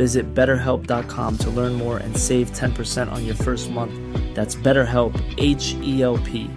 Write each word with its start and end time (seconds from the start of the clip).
Visit 0.00 0.32
betterhelp.com 0.32 1.36
to 1.36 1.50
learn 1.50 1.74
more 1.74 1.98
and 1.98 2.16
save 2.16 2.50
10% 2.52 3.12
on 3.12 3.26
your 3.26 3.34
first 3.34 3.70
month. 3.70 3.92
That's 4.34 4.56
BetterHelp, 4.56 5.12
H 5.36 5.74
E 5.82 6.00
L 6.00 6.16
P. 6.16 6.48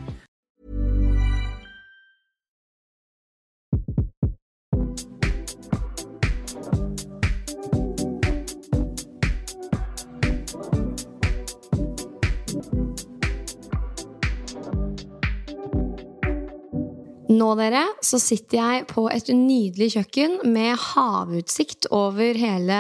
Nå, 17.28 17.50
dere, 17.60 17.84
så 18.00 18.22
sitter 18.22 18.58
jeg 18.62 18.88
på 18.88 19.10
et 19.12 19.28
nydelig 19.36 19.90
kjøkken 19.98 20.40
med 20.48 20.80
havutsikt 20.80 21.92
over 21.92 22.40
hele 22.40 22.80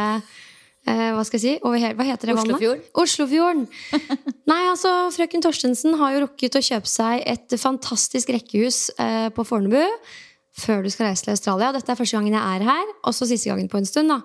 Hva 0.83 1.23
skal 1.23 1.39
jeg 1.39 1.43
si? 1.43 1.53
Over 1.63 1.95
hva 1.95 2.05
heter 2.09 2.29
det 2.29 2.35
vannet? 2.35 2.57
Oslofjorden. 2.57 2.83
Oslofjorden. 2.99 3.63
Nei, 4.51 4.61
altså, 4.67 4.91
frøken 5.15 5.43
Torstensen 5.45 5.95
har 6.01 6.15
jo 6.15 6.25
rukket 6.25 6.59
å 6.59 6.63
kjøpe 6.65 6.91
seg 6.91 7.23
et 7.29 7.55
fantastisk 7.61 8.33
rekkehus 8.35 8.89
eh, 8.99 9.29
på 9.33 9.45
Fornebu 9.47 9.81
før 10.53 10.83
du 10.85 10.89
skal 10.93 11.09
reise 11.09 11.25
til 11.25 11.33
Australia. 11.33 11.71
Dette 11.73 11.89
er 11.89 11.97
første 11.97 12.17
gangen 12.19 12.35
jeg 12.35 12.57
er 12.59 12.65
her, 12.67 12.91
og 13.07 13.15
så 13.15 13.25
siste 13.29 13.49
gangen 13.49 13.71
på 13.71 13.79
en 13.79 13.87
stund. 13.89 14.11
da. 14.11 14.19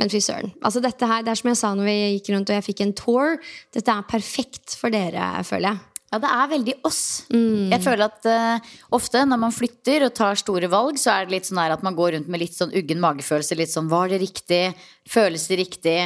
Men 0.00 0.10
fy 0.10 0.20
søren. 0.22 0.54
Altså, 0.64 0.82
dette 0.82 1.06
her, 1.06 1.22
det 1.22 1.34
er 1.34 1.38
som 1.38 1.50
jeg 1.50 1.60
sa 1.60 1.72
når 1.76 1.90
vi 1.90 1.96
gikk 2.16 2.30
rundt 2.34 2.50
og 2.50 2.56
jeg 2.58 2.66
fikk 2.66 2.84
en 2.84 2.94
tour. 2.98 3.36
Dette 3.74 3.94
er 3.94 4.06
perfekt 4.08 4.78
for 4.80 4.94
dere, 4.94 5.28
føler 5.46 5.70
jeg. 5.70 5.82
Ja, 6.14 6.20
det 6.22 6.30
er 6.30 6.50
veldig 6.52 6.74
oss. 6.86 7.24
Jeg 7.72 7.82
føler 7.82 8.06
at 8.06 8.26
uh, 8.30 8.74
ofte 8.94 9.24
når 9.26 9.40
man 9.42 9.54
flytter 9.54 10.04
og 10.06 10.12
tar 10.14 10.38
store 10.38 10.68
valg, 10.70 11.00
så 11.00 11.10
er 11.10 11.24
det 11.24 11.34
litt 11.34 11.48
sånn 11.48 11.58
at 11.58 11.82
man 11.82 11.96
går 11.98 12.14
rundt 12.14 12.28
med 12.30 12.38
litt 12.38 12.54
sånn 12.54 12.70
uggen 12.70 13.00
magefølelse. 13.02 13.56
Litt 13.58 13.72
sånn 13.72 13.88
var 13.90 14.12
det 14.12 14.20
riktig? 14.22 14.76
Føles 15.10 15.48
det 15.50 15.58
riktig? 15.58 15.96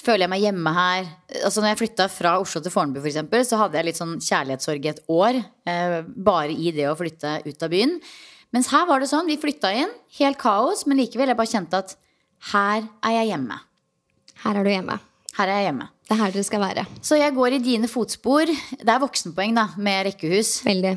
Føler 0.00 0.24
jeg 0.24 0.32
meg 0.32 0.46
hjemme 0.46 0.72
her? 0.72 1.10
Altså 1.42 1.60
når 1.60 1.74
jeg 1.74 1.80
flytta 1.82 2.06
fra 2.08 2.32
Oslo 2.40 2.62
til 2.64 2.72
Fornebu, 2.72 3.02
for 3.02 3.10
eksempel, 3.10 3.44
så 3.44 3.60
hadde 3.60 3.76
jeg 3.76 3.90
litt 3.90 4.00
sånn 4.00 4.16
kjærlighetssorg 4.16 4.88
i 4.88 4.92
et 4.94 5.04
år. 5.12 5.42
Uh, 5.68 6.00
bare 6.08 6.56
i 6.56 6.72
det 6.72 6.88
å 6.88 6.96
flytte 6.96 7.36
ut 7.44 7.68
av 7.68 7.74
byen. 7.76 7.98
Mens 8.56 8.72
her 8.72 8.88
var 8.88 9.04
det 9.04 9.10
sånn, 9.12 9.28
vi 9.28 9.36
flytta 9.36 9.74
inn, 9.76 9.92
helt 10.22 10.40
kaos, 10.40 10.86
men 10.88 11.02
likevel 11.02 11.28
jeg 11.28 11.36
bare 11.36 11.52
kjente 11.52 11.84
at 11.84 11.98
her 12.54 12.88
er 13.04 13.18
jeg 13.18 13.34
hjemme. 13.34 13.60
Her 14.46 14.56
er 14.56 14.64
du 14.64 14.72
hjemme. 14.72 15.00
Her 15.36 15.52
er 15.52 15.60
jeg 15.60 15.68
hjemme. 15.68 15.92
Det 16.08 16.16
er 16.16 16.22
her 16.22 16.32
dere 16.32 16.46
skal 16.46 16.62
være. 16.62 16.86
Så 17.04 17.18
jeg 17.20 17.34
går 17.36 17.58
i 17.58 17.60
dine 17.60 17.88
fotspor. 17.90 18.48
Det 18.48 18.88
er 18.88 19.02
voksenpoeng, 19.02 19.52
da, 19.58 19.66
med 19.76 20.06
rekkehus. 20.08 20.54
Veldig. 20.64 20.94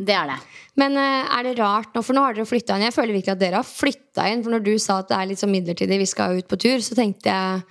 Det 0.00 0.14
er 0.16 0.32
det. 0.32 0.38
Men 0.80 0.96
eh, 0.98 1.28
er 1.36 1.46
det 1.46 1.52
rart 1.60 1.94
nå, 1.94 2.02
for 2.02 2.16
nå 2.16 2.24
har 2.24 2.34
dere 2.34 2.48
flytta 2.48 2.74
inn. 2.74 2.88
Jeg 2.88 2.96
føler 2.96 3.14
virkelig 3.14 3.36
at 3.36 3.42
dere 3.42 3.60
har 3.60 3.68
flytta 3.68 4.26
inn. 4.30 4.42
For 4.42 4.54
når 4.54 4.64
du 4.66 4.72
sa 4.82 5.00
at 5.04 5.10
det 5.12 5.18
er 5.20 5.30
litt 5.30 5.42
sånn 5.42 5.54
midlertidig, 5.54 6.00
vi 6.02 6.08
skal 6.10 6.40
ut 6.40 6.50
på 6.50 6.58
tur, 6.66 6.82
så 6.82 6.98
tenkte 6.98 7.30
jeg 7.30 7.62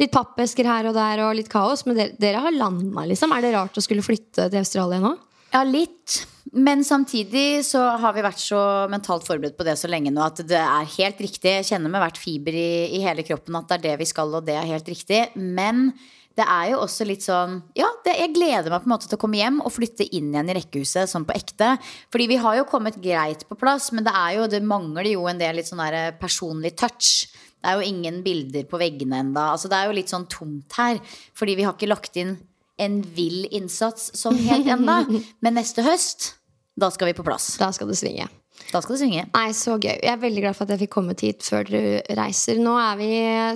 litt 0.00 0.14
pappesker 0.14 0.68
her 0.70 0.90
og 0.90 0.94
der 0.96 1.24
og 1.26 1.34
litt 1.38 1.50
kaos. 1.50 1.82
Men 1.88 1.98
dere, 1.98 2.14
dere 2.20 2.44
har 2.46 2.54
landa, 2.54 3.08
liksom. 3.10 3.34
Er 3.34 3.46
det 3.46 3.54
rart 3.56 3.80
å 3.80 3.84
skulle 3.84 4.06
flytte 4.06 4.46
til 4.52 4.62
Australia 4.62 5.02
nå? 5.02 5.16
Ja, 5.50 5.64
litt. 5.66 6.20
Men 6.54 6.84
samtidig 6.86 7.64
så 7.66 7.82
har 8.02 8.14
vi 8.14 8.22
vært 8.22 8.42
så 8.42 8.60
mentalt 8.90 9.26
forberedt 9.26 9.58
på 9.58 9.66
det 9.66 9.76
så 9.78 9.90
lenge 9.90 10.12
nå 10.14 10.22
at 10.24 10.44
det 10.46 10.62
er 10.62 10.94
helt 10.96 11.20
riktig. 11.22 11.58
Jeg 11.58 11.68
kjenner 11.72 11.90
med 11.90 12.02
hvert 12.02 12.18
fiber 12.18 12.54
i, 12.54 12.70
i 12.98 13.02
hele 13.02 13.26
kroppen 13.26 13.58
at 13.58 13.70
det 13.70 13.80
er 13.80 13.84
det 13.88 13.98
vi 14.04 14.08
skal, 14.10 14.30
og 14.34 14.46
det 14.46 14.56
er 14.58 14.70
helt 14.70 14.88
riktig. 14.90 15.24
Men 15.34 15.90
det 16.38 16.46
er 16.46 16.70
jo 16.70 16.80
også 16.84 17.04
litt 17.08 17.24
sånn 17.26 17.58
Ja, 17.76 17.88
det, 18.04 18.14
jeg 18.20 18.32
gleder 18.36 18.70
meg 18.70 18.84
på 18.84 18.88
en 18.88 18.94
måte 18.94 19.08
til 19.10 19.18
å 19.18 19.20
komme 19.20 19.40
hjem 19.40 19.58
og 19.64 19.72
flytte 19.74 20.06
inn 20.06 20.30
igjen 20.30 20.52
i 20.52 20.56
rekkehuset 20.56 21.10
sånn 21.10 21.26
på 21.28 21.34
ekte. 21.36 21.74
Fordi 22.12 22.28
vi 22.30 22.38
har 22.40 22.60
jo 22.60 22.68
kommet 22.70 23.00
greit 23.02 23.44
på 23.48 23.58
plass, 23.60 23.90
men 23.96 24.06
det 24.06 24.14
er 24.14 24.38
jo, 24.38 24.48
det 24.50 24.62
mangler 24.64 25.10
jo 25.10 25.26
en 25.30 25.40
del 25.40 25.58
litt 25.58 25.70
sånn 25.70 25.82
der 25.82 26.14
personlig 26.20 26.76
touch. 26.80 27.26
Det 27.60 27.68
er 27.68 27.76
jo 27.76 27.90
ingen 27.90 28.22
bilder 28.24 28.64
på 28.70 28.80
veggene 28.80 29.20
enda. 29.20 29.50
Altså, 29.52 29.68
det 29.68 29.76
er 29.76 29.90
jo 29.90 29.98
litt 29.98 30.12
sånn 30.12 30.28
tomt 30.32 30.78
her. 30.78 31.00
Fordi 31.36 31.58
vi 31.58 31.66
har 31.66 31.76
ikke 31.76 31.90
lagt 31.90 32.16
inn 32.20 32.38
en 32.80 33.00
vill 33.16 33.44
innsats 33.52 34.14
sånn 34.16 34.38
helt 34.46 34.70
enda. 34.72 35.02
Men 35.44 35.58
neste 35.58 35.84
høst, 35.84 36.34
da 36.80 36.88
skal 36.94 37.10
vi 37.10 37.18
på 37.18 37.26
plass. 37.26 37.52
Da 37.60 37.68
skal 37.76 37.90
det 37.90 37.98
svinge. 38.00 38.30
Da 38.70 38.80
skal 38.80 38.94
det 38.94 39.02
synge. 39.02 39.24
Nei, 39.34 39.48
så 39.56 39.76
gøy. 39.76 39.96
Jeg 39.98 40.12
er 40.12 40.20
veldig 40.20 40.44
glad 40.44 40.56
for 40.56 40.66
at 40.66 40.74
jeg 40.74 40.84
fikk 40.84 40.92
kommet 40.94 41.24
hit 41.24 41.44
før 41.44 41.68
dere 41.68 42.00
reiser. 42.16 42.60
Nå 42.62 42.76
er 42.80 43.00
vi 43.00 43.10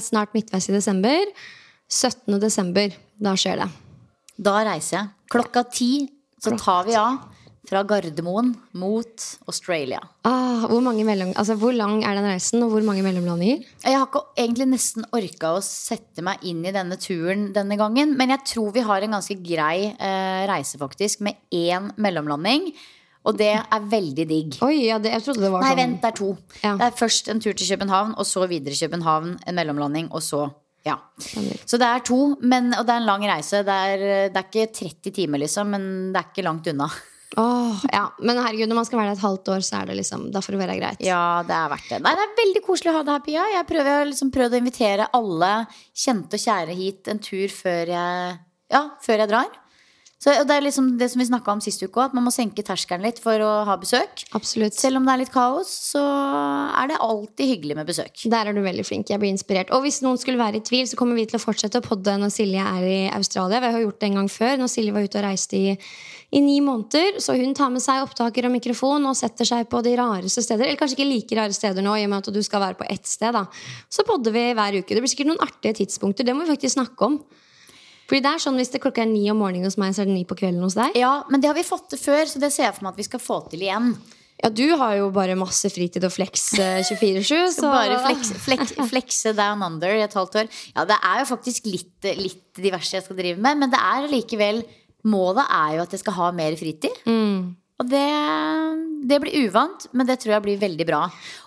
snart 0.04 0.34
midtveis 0.36 0.68
i 0.68 0.74
desember. 0.74 1.32
17. 1.94 2.40
desember. 2.42 2.94
Da 3.22 3.36
skjer 3.38 3.62
det. 3.62 3.70
Da 4.34 4.58
reiser 4.66 4.98
jeg. 4.98 5.12
Klokka 5.30 5.62
ti 5.70 5.92
så 6.42 6.56
tar 6.58 6.84
vi 6.88 6.96
av 6.98 7.22
fra 7.64 7.80
Gardermoen 7.88 8.50
mot 8.76 9.22
Australia. 9.48 10.00
Ah, 10.28 10.66
hvor, 10.68 10.82
mange 10.84 11.04
mellom, 11.06 11.30
altså, 11.32 11.56
hvor 11.56 11.72
lang 11.72 12.02
er 12.04 12.18
den 12.18 12.26
reisen, 12.28 12.62
og 12.64 12.74
hvor 12.74 12.84
mange 12.84 13.04
mellomlandinger? 13.06 13.62
Jeg 13.84 13.96
har 13.96 14.08
ikke 14.08 14.20
egentlig 14.36 14.66
nesten 14.74 15.06
orka 15.16 15.54
å 15.56 15.62
sette 15.64 16.24
meg 16.26 16.44
inn 16.44 16.60
i 16.66 16.74
denne 16.74 16.98
turen 17.00 17.46
denne 17.56 17.78
gangen. 17.80 18.12
Men 18.18 18.34
jeg 18.34 18.44
tror 18.52 18.74
vi 18.74 18.84
har 18.84 19.06
en 19.06 19.16
ganske 19.16 19.38
grei 19.40 19.94
eh, 19.94 20.42
reise, 20.50 20.80
faktisk, 20.80 21.24
med 21.24 21.40
én 21.54 21.88
mellomlanding. 21.96 22.68
Og 23.24 23.38
det 23.40 23.54
er 23.56 23.88
veldig 23.88 24.26
digg. 24.28 24.58
Oi, 24.66 24.90
ja, 24.90 24.98
det, 25.00 25.14
jeg 25.14 25.24
trodde 25.24 25.46
det 25.46 25.52
var 25.54 25.64
Nei, 25.64 25.72
sånn 25.72 25.80
vent, 25.80 26.02
det 26.02 26.10
er 26.10 26.18
to. 26.18 26.30
Ja. 26.60 26.74
Det 26.82 26.90
er 26.90 26.98
først 26.98 27.32
en 27.32 27.40
tur 27.40 27.56
til 27.56 27.70
København, 27.72 28.12
og 28.20 28.28
så 28.28 28.44
videre 28.50 28.76
København, 28.76 29.38
en 29.48 29.56
mellomlanding, 29.56 30.12
og 30.12 30.20
så 30.26 30.50
ja. 30.84 30.98
Så 31.64 31.80
det 31.80 31.88
er 31.88 32.04
to, 32.04 32.20
men, 32.44 32.72
og 32.76 32.84
det 32.84 32.92
er 32.92 33.00
en 33.02 33.08
lang 33.08 33.24
reise. 33.28 33.62
Det 33.64 33.80
er, 33.88 34.04
det 34.34 34.40
er 34.40 34.46
ikke 34.50 34.68
30 34.76 35.14
timer, 35.16 35.40
liksom, 35.40 35.72
men 35.72 35.90
det 36.12 36.20
er 36.20 36.30
ikke 36.30 36.46
langt 36.46 36.68
unna. 36.74 36.90
Oh, 37.40 37.80
ja. 37.90 38.04
Men 38.22 38.38
herregud, 38.38 38.68
når 38.70 38.78
man 38.78 38.86
skal 38.86 39.00
være 39.00 39.10
der 39.10 39.18
et 39.18 39.24
halvt 39.24 39.50
år, 39.56 39.64
så 39.66 39.80
er 39.80 39.88
det 39.90 39.96
liksom 39.98 40.28
Da 40.30 40.42
får 40.44 40.54
det 40.54 40.60
være 40.60 40.76
greit. 40.78 41.02
Ja, 41.02 41.42
det 41.46 41.56
er 41.56 41.72
verdt 41.72 41.88
det. 41.90 42.00
Nei, 42.04 42.14
det 42.18 42.26
er 42.26 42.36
veldig 42.38 42.62
koselig 42.66 42.92
å 42.92 42.96
ha 42.98 43.02
det 43.06 43.16
her, 43.16 43.24
Pia. 43.26 43.46
Jeg 43.56 43.68
prøver, 43.70 43.90
jeg 43.90 44.02
har 44.02 44.10
liksom 44.10 44.32
prøvd 44.34 44.54
å 44.54 44.60
invitere 44.62 45.10
alle 45.18 45.52
kjente 46.04 46.38
og 46.38 46.44
kjære 46.44 46.78
hit 46.78 47.10
en 47.10 47.22
tur 47.24 47.56
før 47.56 47.94
jeg, 47.96 48.38
ja, 48.76 48.82
før 49.02 49.24
jeg 49.24 49.32
drar. 49.32 49.58
Så 50.24 50.32
det 50.48 50.54
er 50.54 50.64
liksom 50.64 50.86
det 50.96 51.10
som 51.12 51.20
vi 51.20 51.26
snakka 51.28 51.52
om 51.52 51.60
sist 51.60 51.82
uke 51.84 51.98
òg, 51.98 52.06
at 52.06 52.14
man 52.16 52.24
må 52.24 52.30
senke 52.32 52.62
terskelen 52.64 53.04
litt 53.04 53.18
for 53.20 53.42
å 53.44 53.50
ha 53.68 53.74
besøk. 53.76 54.22
Absolutt. 54.38 54.72
Selv 54.78 54.96
om 54.96 55.04
det 55.04 55.12
er 55.12 55.20
litt 55.20 55.32
kaos, 55.34 55.68
så 55.90 56.00
er 56.00 56.88
det 56.88 57.00
alltid 57.04 57.50
hyggelig 57.50 57.76
med 57.76 57.90
besøk. 57.90 58.22
Der 58.32 58.48
er 58.48 58.56
du 58.56 58.62
veldig 58.64 58.86
flink. 58.88 59.12
Jeg 59.12 59.20
blir 59.20 59.34
inspirert. 59.34 59.72
Og 59.76 59.84
hvis 59.84 60.00
noen 60.00 60.16
skulle 60.20 60.40
være 60.40 60.62
i 60.62 60.64
tvil, 60.64 60.88
så 60.88 60.96
kommer 60.96 61.20
vi 61.20 61.26
til 61.28 61.36
å 61.36 61.42
fortsette 61.42 61.82
å 61.82 61.84
podde 61.84 62.16
når 62.22 62.32
Silje 62.32 62.64
er 62.64 62.88
i 62.88 62.98
Australia. 63.12 63.60
Vi 63.66 63.72
har 63.76 63.84
gjort 63.84 64.00
det 64.00 64.10
en 64.10 64.18
gang 64.22 64.32
før, 64.32 64.56
når 64.64 64.72
Silje 64.72 64.96
var 64.96 65.04
ute 65.04 65.20
og 65.20 65.26
reiste 65.26 65.60
i, 65.60 65.76
i 66.32 66.44
ni 66.48 66.56
måneder. 66.64 67.20
Så 67.20 67.36
hun 67.36 67.52
tar 67.58 67.76
med 67.76 67.84
seg 67.84 68.08
opptaker 68.08 68.48
og 68.48 68.56
mikrofon 68.56 69.12
og 69.12 69.20
setter 69.20 69.52
seg 69.52 69.68
på 69.68 69.84
de 69.84 69.92
rareste 70.00 70.48
steder. 70.48 70.70
Eller 70.70 70.80
kanskje 70.80 71.02
ikke 71.02 71.10
like 71.10 71.42
rare 71.42 71.60
steder 71.60 71.84
nå, 71.84 71.98
i 72.00 72.08
og 72.08 72.14
med 72.14 72.24
at 72.24 72.32
du 72.32 72.40
skal 72.48 72.64
være 72.64 72.80
på 72.80 72.88
ett 72.96 73.04
sted. 73.04 73.36
da 73.36 73.44
Så 73.92 74.08
podder 74.08 74.32
vi 74.32 74.48
hver 74.56 74.80
uke. 74.80 74.88
Det 74.88 75.04
blir 75.04 75.18
sikkert 75.18 75.34
noen 75.34 75.44
artige 75.44 75.84
tidspunkter. 75.84 76.24
Det 76.24 76.32
må 76.32 76.48
vi 76.48 76.54
faktisk 76.56 76.80
snakke 76.80 77.12
om. 77.12 77.20
Fordi 78.08 78.20
det 78.24 78.32
er 78.34 78.42
sånn 78.42 78.58
Hvis 78.60 78.72
det 78.74 78.82
klokka 78.84 79.04
er 79.04 79.08
ni 79.10 79.22
om 79.32 79.40
morgenen 79.40 79.68
hos 79.68 79.78
meg, 79.80 79.94
så 79.96 80.02
er 80.04 80.10
det 80.10 80.16
ni 80.18 80.26
på 80.28 80.36
kvelden 80.38 80.64
hos 80.64 80.76
deg. 80.78 80.96
Ja, 81.00 81.22
Men 81.30 81.40
det 81.40 81.48
har 81.50 81.56
vi 81.56 81.64
fått 81.66 81.88
til 81.92 82.00
før, 82.00 82.26
så 82.28 82.42
det 82.42 82.52
ser 82.52 82.68
jeg 82.68 82.76
for 82.76 82.86
meg 82.86 82.94
at 82.94 83.00
vi 83.00 83.08
skal 83.08 83.22
få 83.22 83.40
til 83.52 83.64
igjen. 83.64 83.94
Ja, 84.42 84.50
du 84.50 84.64
har 84.76 84.96
jo 84.98 85.08
bare 85.14 85.36
masse 85.38 85.70
fritid 85.72 86.04
og 86.04 86.12
flex 86.12 86.50
eh, 86.58 86.82
24-7. 86.84 87.28
Så 87.56 87.70
bare 87.70 88.00
flekse, 88.02 88.38
flek, 88.42 88.64
flekse 88.90 89.32
down 89.38 89.62
under 89.64 89.94
i 89.94 90.02
et 90.04 90.16
halvt 90.18 90.40
år. 90.42 90.50
Ja, 90.74 90.84
det 90.90 90.98
er 90.98 91.22
jo 91.22 91.28
faktisk 91.30 91.68
litt, 91.70 92.08
litt 92.18 92.58
diverse 92.60 92.98
jeg 92.98 93.06
skal 93.06 93.16
drive 93.20 93.40
med, 93.40 93.62
men 93.62 93.72
det 93.72 93.80
er 93.80 94.10
likevel 94.12 94.64
Målet 95.04 95.44
er 95.52 95.74
jo 95.76 95.82
at 95.82 95.92
jeg 95.92 96.00
skal 96.00 96.14
ha 96.16 96.26
mer 96.32 96.54
fritid. 96.56 96.94
Og 97.82 97.88
det, 97.90 98.06
det 99.10 99.16
blir 99.18 99.48
uvant, 99.48 99.88
men 99.98 100.06
det 100.06 100.20
tror 100.22 100.36
jeg 100.36 100.44
blir 100.44 100.60
veldig 100.60 100.84
bra. 100.86 101.00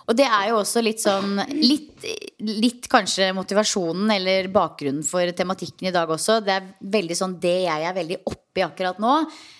Og 0.08 0.16
det 0.16 0.26
er 0.28 0.50
jo 0.50 0.58
også 0.60 0.82
litt 0.84 1.00
sånn 1.00 1.38
Litt, 1.56 2.04
litt 2.44 2.88
kanskje 2.92 3.30
motivasjonen 3.36 4.12
eller 4.12 4.50
bakgrunnen 4.52 5.06
for 5.08 5.32
tematikken 5.36 5.88
i 5.88 5.94
dag 5.94 6.10
også. 6.12 6.40
Det 6.44 6.52
er 6.52 6.66
veldig 6.96 7.16
sånn 7.16 7.38
det 7.40 7.56
jeg 7.64 7.86
er 7.88 7.96
veldig 7.96 8.18
oppi 8.28 8.64
akkurat 8.66 9.00
nå. 9.00 9.14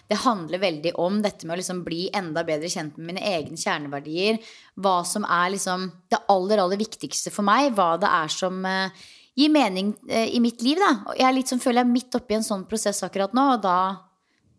Det 0.09 0.21
handler 0.27 0.61
veldig 0.61 0.93
om 1.01 1.23
dette 1.25 1.49
med 1.49 1.57
å 1.57 1.61
liksom 1.63 1.81
bli 1.87 2.11
enda 2.17 2.45
bedre 2.49 2.69
kjent 2.73 3.01
med 3.01 3.15
mine 3.15 3.25
egne 3.33 3.57
kjerneverdier. 3.61 4.41
Hva 4.77 4.99
som 5.09 5.25
er 5.25 5.55
liksom 5.57 5.89
det 6.13 6.21
aller, 6.33 6.61
aller 6.61 6.81
viktigste 6.81 7.33
for 7.33 7.49
meg. 7.49 7.73
Hva 7.77 7.95
det 8.01 8.13
er 8.13 8.33
som 8.33 8.61
eh, 8.69 9.09
gir 9.39 9.53
mening 9.55 9.95
eh, 10.09 10.35
i 10.37 10.41
mitt 10.45 10.61
liv. 10.67 10.81
Da. 10.81 11.15
Jeg 11.17 11.29
er 11.29 11.37
litt 11.37 11.53
sånn, 11.53 11.63
føler 11.63 11.83
jeg 11.83 11.89
er 11.89 11.97
midt 11.97 12.21
oppi 12.21 12.37
en 12.39 12.47
sånn 12.47 12.69
prosess 12.69 13.05
akkurat 13.07 13.37
nå, 13.37 13.45
og 13.57 13.65
da, 13.65 13.79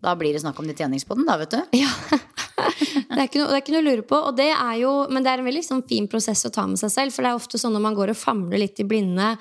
da 0.03 0.15
blir 0.15 0.35
det 0.35 0.41
snakk 0.43 0.59
om 0.61 0.67
ditt 0.69 0.79
tjeningspodden, 0.79 1.27
da, 1.27 1.35
vet 1.41 1.57
du. 1.57 1.79
Ja. 1.81 1.91
Det 3.09 3.23
er, 3.23 3.39
noe, 3.39 3.47
det 3.49 3.55
er 3.55 3.61
ikke 3.63 3.73
noe 3.73 3.81
å 3.81 3.87
lure 3.87 4.03
på. 4.07 4.17
Og 4.29 4.35
det 4.37 4.49
er 4.53 4.75
jo, 4.79 4.91
men 5.11 5.23
det 5.25 5.31
er 5.31 5.41
en 5.41 5.47
veldig 5.47 5.63
sånn, 5.65 5.81
fin 5.89 6.05
prosess 6.11 6.45
å 6.47 6.51
ta 6.53 6.63
med 6.69 6.79
seg 6.79 6.91
selv. 6.93 7.13
For 7.15 7.25
det 7.25 7.31
er 7.31 7.39
ofte 7.39 7.59
sånn 7.59 7.73
når 7.75 7.83
man 7.83 7.97
går 7.97 8.11
og 8.13 8.19
famler 8.19 8.61
litt 8.61 8.79
i 8.79 8.85
blinde, 8.87 9.33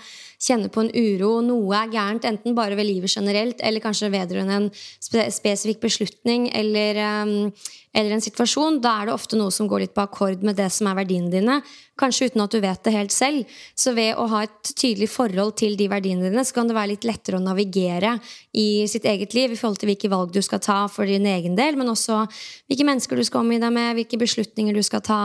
kjenner 0.42 0.72
på 0.72 0.82
en 0.82 0.90
uro, 0.94 1.32
noe 1.44 1.78
er 1.78 1.92
gærent, 1.92 2.26
enten 2.26 2.56
bare 2.58 2.78
ved 2.78 2.88
livet 2.88 3.12
generelt, 3.12 3.62
eller 3.62 3.84
kanskje 3.84 4.10
vedrørende 4.14 4.56
en 4.62 4.68
spe 4.74 5.28
spesifikk 5.34 5.82
beslutning 5.84 6.48
eller, 6.56 7.02
um, 7.26 7.52
eller 7.96 8.14
en 8.14 8.22
situasjon, 8.22 8.80
da 8.84 8.94
er 9.00 9.08
det 9.08 9.14
ofte 9.14 9.38
noe 9.38 9.52
som 9.54 9.68
går 9.70 9.84
litt 9.84 9.94
på 9.96 10.04
akkord 10.04 10.42
med 10.46 10.58
det 10.58 10.68
som 10.74 10.90
er 10.90 10.98
verdiene 10.98 11.30
dine. 11.32 11.58
Kanskje 11.98 12.28
uten 12.28 12.42
at 12.44 12.52
du 12.52 12.60
vet 12.62 12.82
det 12.84 12.92
helt 12.94 13.14
selv. 13.14 13.54
Så 13.78 13.94
ved 13.96 14.18
å 14.20 14.26
ha 14.30 14.42
et 14.44 14.72
tydelig 14.74 15.08
forhold 15.10 15.56
til 15.58 15.74
de 15.78 15.88
verdiene 15.90 16.28
dine, 16.28 16.44
så 16.44 16.58
kan 16.58 16.68
det 16.68 16.76
være 16.76 16.92
litt 16.92 17.06
lettere 17.08 17.40
å 17.40 17.44
navigere 17.44 18.16
i 18.52 18.84
sitt 18.90 19.08
eget 19.08 19.34
liv 19.36 19.54
i 19.54 19.58
forhold 19.58 19.80
til 19.80 19.92
hvilke 19.92 20.12
valg 20.12 20.34
du 20.34 20.42
skal 20.44 20.62
ta 20.64 20.82
for 20.92 21.08
din 21.08 21.26
egen 21.26 21.56
del, 21.58 21.80
men 21.80 21.90
også 21.90 22.26
hvilke 22.68 22.86
mennesker 22.86 23.18
du 23.18 23.24
skal 23.26 23.42
omgi 23.42 23.60
deg 23.62 23.74
med, 23.74 23.96
hvilke 23.98 24.20
beslutninger 24.20 24.76
du 24.76 24.84
skal 24.86 25.02
ta. 25.04 25.22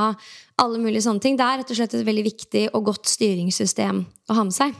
Alle 0.63 0.79
mulige 0.79 1.03
sånne 1.05 1.21
ting. 1.21 1.37
Det 1.37 1.45
er 1.45 1.61
rett 1.61 1.71
og 1.73 1.77
slett 1.81 1.97
et 1.97 2.07
veldig 2.07 2.25
viktig 2.29 2.67
og 2.71 2.89
godt 2.93 3.09
styringssystem 3.11 4.03
å 4.29 4.39
ha 4.39 4.47
med 4.47 4.55
seg. 4.55 4.73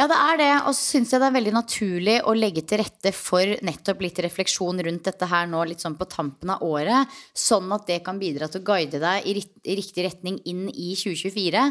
Ja, 0.00 0.06
det 0.08 0.16
er 0.16 0.38
det. 0.40 0.52
Og 0.64 0.72
så 0.72 0.94
syns 0.94 1.10
jeg 1.12 1.20
det 1.20 1.26
er 1.28 1.34
veldig 1.34 1.52
naturlig 1.52 2.14
å 2.24 2.32
legge 2.32 2.62
til 2.64 2.80
rette 2.80 3.10
for 3.12 3.50
nettopp 3.66 3.98
litt 4.00 4.16
refleksjon 4.24 4.80
rundt 4.86 5.08
dette 5.10 5.26
her 5.28 5.48
nå 5.50 5.60
litt 5.68 5.82
sånn 5.84 5.98
på 5.98 6.06
tampen 6.08 6.52
av 6.54 6.62
året. 6.64 7.10
Sånn 7.36 7.68
at 7.76 7.84
det 7.90 7.98
kan 8.06 8.16
bidra 8.16 8.48
til 8.48 8.62
å 8.62 8.64
guide 8.70 8.96
deg 9.02 9.26
i, 9.28 9.34
riktig 9.76 10.06
retning 10.06 10.38
inn 10.48 10.62
i 10.72 10.94
2024. 10.96 11.64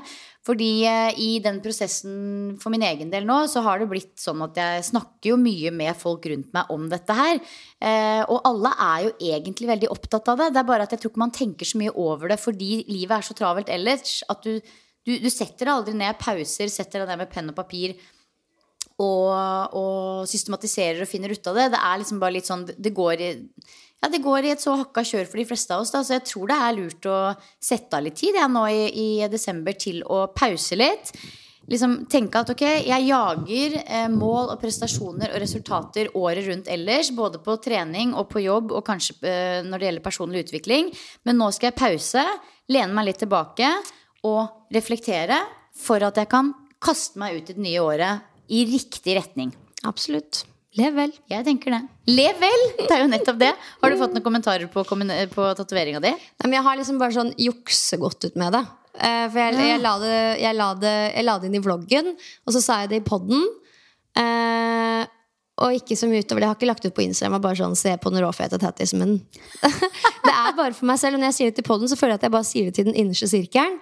Fordi 0.46 0.68
eh, 0.86 1.18
i 1.18 1.30
den 1.42 1.58
prosessen 1.64 2.52
for 2.62 2.70
min 2.70 2.86
egen 2.86 3.10
del 3.10 3.26
nå, 3.26 3.40
så 3.50 3.64
har 3.66 3.81
det 3.81 3.88
blitt 3.90 4.22
sånn 4.22 4.44
at 4.46 4.60
jeg 4.62 4.86
snakker 4.92 5.32
jo 5.32 5.40
mye 5.42 5.74
med 5.80 5.98
folk 5.98 6.28
rundt 6.30 6.54
meg 6.54 6.70
om 6.75 6.86
dette 6.92 7.16
her. 7.18 7.42
Eh, 7.82 8.22
og 8.28 8.46
alle 8.52 8.75
er 8.92 9.08
jo 9.08 9.16
egentlig 9.32 9.72
veldig 9.72 9.90
opptatt 9.96 10.30
av 10.30 10.44
det. 10.44 10.52
Det 10.54 10.62
er 10.62 10.70
bare 10.70 10.86
at 10.86 10.94
jeg 10.94 11.02
tror 11.02 11.16
ikke 11.16 11.24
man 11.25 11.34
tenker 11.34 11.72
så 11.72 11.82
mye 11.82 11.96
over 11.98 12.30
det 12.30 12.38
fordi 12.44 12.84
livet 12.94 13.18
er 13.18 13.25
så 13.25 13.38
travelt 13.42 13.74
ellers 13.74 14.20
at 14.30 14.46
du 14.46 14.62
du, 15.08 15.14
du, 15.18 15.30
setter 15.32 15.66
deg 15.66 15.72
aldri 15.74 15.94
ned 15.98 16.18
pauser, 16.22 16.70
setter 16.70 17.02
deg 17.02 17.10
ned 17.10 17.22
med 17.24 17.30
penn 17.32 17.50
og 17.50 17.56
papir 17.58 17.96
og, 19.00 19.75
og, 19.80 20.28
systematiserer 20.30 21.04
og 21.04 21.10
finner 21.10 21.31
ut 21.31 21.51
av 21.51 21.60
det. 21.60 21.69
Det 21.74 21.84
er 21.90 22.01
liksom 22.01 22.22
bare 22.22 22.36
litt 22.36 22.50
sånn 22.50 22.66
Det 22.69 22.92
går 22.96 23.24
i, 23.24 23.30
ja, 24.00 24.10
det 24.12 24.22
går 24.24 24.48
i 24.48 24.54
et 24.54 24.63
så 24.63 24.78
hakka 24.80 25.04
kjør 25.07 25.28
for 25.28 25.42
de 25.42 25.48
fleste 25.50 25.75
av 25.75 25.84
oss. 25.84 25.92
Da. 25.96 26.04
Så 26.04 26.18
jeg 26.18 26.25
tror 26.30 26.50
det 26.51 26.57
er 26.60 26.78
lurt 26.78 27.10
å 27.10 27.19
sette 27.63 27.98
av 27.98 28.06
litt 28.06 28.19
tid 28.19 28.40
jeg, 28.40 28.51
nå 28.51 28.66
i, 28.72 28.81
i, 28.90 29.10
desember 29.31 29.75
til 29.80 30.01
å 30.07 30.25
pause 30.36 30.80
litt. 30.80 31.13
Liksom 31.69 31.96
tenke 32.10 32.42
at 32.42 32.50
ok, 32.50 32.63
jeg 32.88 33.06
jager 33.06 33.75
eh, 33.84 34.07
mål 34.10 34.56
og 34.56 34.62
prestasjoner 34.62 35.36
og 35.36 35.44
resultater 35.44 36.10
året 36.18 36.48
rundt 36.48 36.72
ellers. 36.72 37.12
Både 37.16 37.42
på 37.44 37.60
trening 37.62 38.16
og 38.18 38.31
på 38.31 38.42
jobb 38.42 38.74
og 38.74 38.86
kanskje 38.88 39.19
eh, 39.28 39.60
når 39.68 39.78
det 39.78 39.90
gjelder 39.90 40.07
personlig 40.07 40.46
utvikling. 40.48 40.90
Men 41.28 41.38
nå 41.38 41.51
skal 41.54 41.69
jeg 41.69 41.80
pause, 41.81 42.25
lene 42.72 42.96
meg 42.96 43.12
litt 43.12 43.22
tilbake 43.22 43.69
og 44.28 44.74
reflektere 44.74 45.44
for 45.80 46.04
at 46.04 46.18
jeg 46.19 46.31
kan 46.31 46.51
kaste 46.84 47.19
meg 47.19 47.38
ut 47.38 47.51
i 47.51 47.56
det 47.56 47.63
nye 47.63 47.84
året 47.84 48.29
i 48.50 48.66
riktig 48.69 49.18
retning. 49.18 49.54
Absolutt. 49.88 50.44
Lev 50.78 50.94
vel. 50.94 51.13
Jeg 51.31 51.46
tenker 51.48 51.74
det. 51.74 51.80
Lev 52.12 52.42
vel! 52.42 52.66
Det 52.78 52.92
er 52.94 53.01
jo 53.01 53.10
nettopp 53.10 53.40
det. 53.42 53.54
Har 53.81 53.92
du 53.92 53.98
fått 54.00 54.13
noen 54.13 54.25
kommentarer 54.25 54.69
på, 54.69 54.84
på 54.86 55.48
tatoveringa 55.57 56.01
di? 56.04 56.12
Jeg 56.46 56.66
har 56.66 56.78
liksom 56.78 57.00
bare 57.01 57.16
sånn 57.16 57.31
juksegodt 57.42 58.30
ut 58.30 58.38
med 58.40 58.54
det. 58.54 58.66
Uh, 59.00 59.25
for 59.31 59.40
jeg, 59.42 59.56
jeg, 59.63 59.80
la 59.81 59.94
det, 60.01 60.18
jeg, 60.42 60.57
la 60.57 60.69
det, 60.78 60.94
jeg, 61.13 61.25
la 61.25 61.38
det, 61.40 61.50
inn 61.50 61.57
i 61.57 61.63
vloggen, 61.63 62.12
og 62.46 62.54
så 62.56 62.62
sa 62.62 62.81
jeg 62.84 62.92
det 62.94 63.01
i 63.01 63.06
poden. 63.06 63.46
Eh, 64.19 65.04
og 65.60 65.75
ikke 65.75 65.98
så 66.00 66.07
mye 66.07 66.24
utover 66.24 66.42
det. 66.42 66.46
Jeg 66.46 66.51
har 66.54 66.57
ikke 66.57 66.69
lagt 66.69 66.86
ut 66.88 66.96
på 66.96 67.04
Instagram. 67.04 67.36
Jeg 67.36 67.44
bare 67.44 67.60
sånn, 67.60 67.75
se 67.80 67.94
på 68.00 68.12
den 68.13 68.24
råfete 68.24 68.60
tattisen 68.62 69.01
min. 69.01 69.18
det 70.25 70.34
er 70.34 70.56
bare 70.56 70.75
for 70.75 70.88
meg 70.88 71.01
selv. 71.01 71.18
Og 71.18 71.24
når 71.24 71.31
jeg 71.31 71.38
sier 71.38 71.51
det 71.51 71.60
til 71.60 71.68
poden, 71.68 71.92
så 71.92 71.98
føler 72.00 72.16
jeg 72.16 72.22
at 72.22 72.28
jeg 72.30 72.36
bare 72.38 72.48
sier 72.48 72.69
det 72.69 72.75
til 72.78 72.88
den 72.88 72.96
innerste 72.96 73.28
sirkelen. 73.31 73.75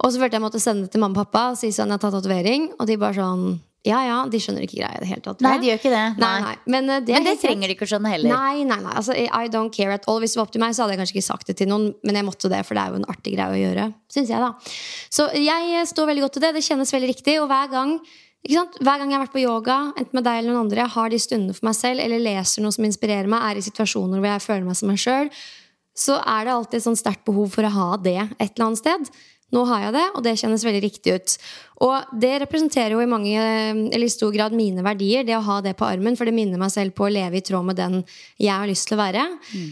Og 0.00 0.10
så 0.10 0.22
følte 0.22 0.38
jeg 0.38 0.42
måtte 0.42 0.62
sende 0.62 0.88
det 0.88 0.94
til 0.94 1.02
mamma 1.02 1.20
og 1.20 1.28
pappa 1.28 1.52
og 1.52 1.60
si 1.60 1.70
sånn, 1.74 1.92
jeg 1.92 2.00
har 2.00 2.02
tatt 2.02 2.16
tatovering. 2.18 2.70
Og 2.80 2.88
de 2.90 2.98
bare 2.98 3.18
sånn 3.20 3.44
ja, 3.86 3.98
ja, 4.04 4.16
de 4.28 4.36
skjønner 4.42 4.66
ikke 4.66 4.76
greia 4.76 4.98
i 4.98 5.00
det 5.00 5.08
hele 5.08 5.22
tatt. 5.24 5.40
Nei, 5.44 5.54
de 5.62 5.70
gjør 5.70 5.78
ikke 5.80 5.92
det. 5.94 6.02
Nei. 6.20 6.32
Nei, 6.44 6.54
Men, 6.68 6.90
uh, 6.90 6.98
det, 7.00 7.14
men 7.16 7.24
det 7.24 7.36
trenger 7.40 7.70
de 7.70 7.76
ikke 7.76 7.86
å 7.86 7.90
skjønne 7.94 8.12
heller. 8.12 8.34
Nei, 8.34 8.64
nei, 8.68 8.76
nei. 8.84 8.92
Altså, 8.92 9.16
I 9.16 9.48
don't 9.52 9.72
care 9.72 9.96
at 9.96 10.04
all. 10.10 10.20
Hvis 10.20 10.36
det 10.36 10.40
var 10.42 10.48
opp 10.48 10.52
til 10.52 10.60
meg, 10.60 10.74
så 10.76 10.84
hadde 10.84 10.98
jeg 10.98 11.00
kanskje 11.00 11.16
ikke 11.16 11.28
sagt 11.30 11.48
det 11.48 11.56
til 11.62 11.70
noen, 11.70 11.86
men 12.04 12.18
jeg 12.20 12.26
måtte 12.28 12.50
det, 12.52 12.60
for 12.68 12.76
det 12.76 12.82
er 12.82 12.92
jo 12.92 13.00
en 13.00 13.08
artig 13.08 13.32
greie 13.38 13.56
å 13.56 13.62
gjøre. 13.62 13.86
Synes 14.12 14.34
jeg, 14.34 14.42
da. 14.44 14.74
Så 15.08 15.30
jeg 15.38 15.70
eh, 15.78 15.86
står 15.88 16.10
veldig 16.12 16.26
godt 16.26 16.36
til 16.36 16.44
det. 16.44 16.52
Det 16.58 16.64
kjennes 16.66 16.92
veldig 16.96 17.10
riktig. 17.14 17.38
Og 17.40 17.48
hver 17.48 17.72
gang 17.72 17.96
hver 18.40 19.00
gang 19.00 19.10
jeg 19.10 19.18
har 19.18 19.24
vært 19.26 19.34
på 19.34 19.42
yoga, 19.42 19.78
enten 20.00 20.16
med 20.16 20.24
deg 20.24 20.38
eller 20.40 20.54
noen 20.54 20.62
andre, 20.64 20.80
jeg 20.80 20.94
har 20.94 21.10
de 21.12 21.18
stundene 21.20 21.56
for 21.56 21.66
meg 21.68 21.76
selv, 21.76 22.00
eller 22.00 22.22
leser 22.24 22.64
noe 22.64 22.72
som 22.72 22.86
inspirerer 22.88 23.28
meg, 23.28 23.42
er 23.44 23.60
i 23.60 23.64
situasjoner 23.66 24.16
hvor 24.16 24.30
jeg 24.30 24.44
føler 24.46 24.64
meg 24.64 24.78
som 24.80 24.88
meg 24.88 25.00
sjøl, 25.02 25.28
så 26.00 26.16
er 26.24 26.46
det 26.46 26.54
alltid 26.54 26.78
et 26.78 26.86
sånn 26.86 26.96
sterkt 26.96 27.26
behov 27.28 27.52
for 27.52 27.68
å 27.68 27.74
ha 27.74 27.90
det 28.00 28.16
et 28.16 28.48
eller 28.54 28.70
annet 28.70 28.80
sted. 28.80 29.10
Nå 29.50 29.64
har 29.66 29.86
jeg 29.86 29.94
det, 29.96 30.06
og 30.14 30.22
det 30.24 30.36
kjennes 30.38 30.64
veldig 30.66 30.82
riktig 30.84 31.14
ut. 31.16 31.36
Og 31.82 32.16
det 32.22 32.32
representerer 32.44 32.94
jo 32.94 33.02
i, 33.02 33.10
mange, 33.10 33.34
eller 33.90 34.06
i 34.06 34.12
stor 34.12 34.30
grad 34.34 34.54
mine 34.54 34.84
verdier, 34.86 35.26
det 35.26 35.34
å 35.38 35.44
ha 35.46 35.58
det 35.64 35.74
på 35.78 35.88
armen. 35.88 36.18
For 36.18 36.28
det 36.28 36.36
minner 36.36 36.60
meg 36.60 36.70
selv 36.74 36.94
på 36.94 37.08
å 37.08 37.12
leve 37.12 37.40
i 37.40 37.44
tråd 37.44 37.66
med 37.66 37.80
den 37.80 38.02
jeg 38.38 38.52
har 38.54 38.70
lyst 38.70 38.86
til 38.90 38.98
å 38.98 39.02
være. 39.02 39.26
Mm. 39.50 39.70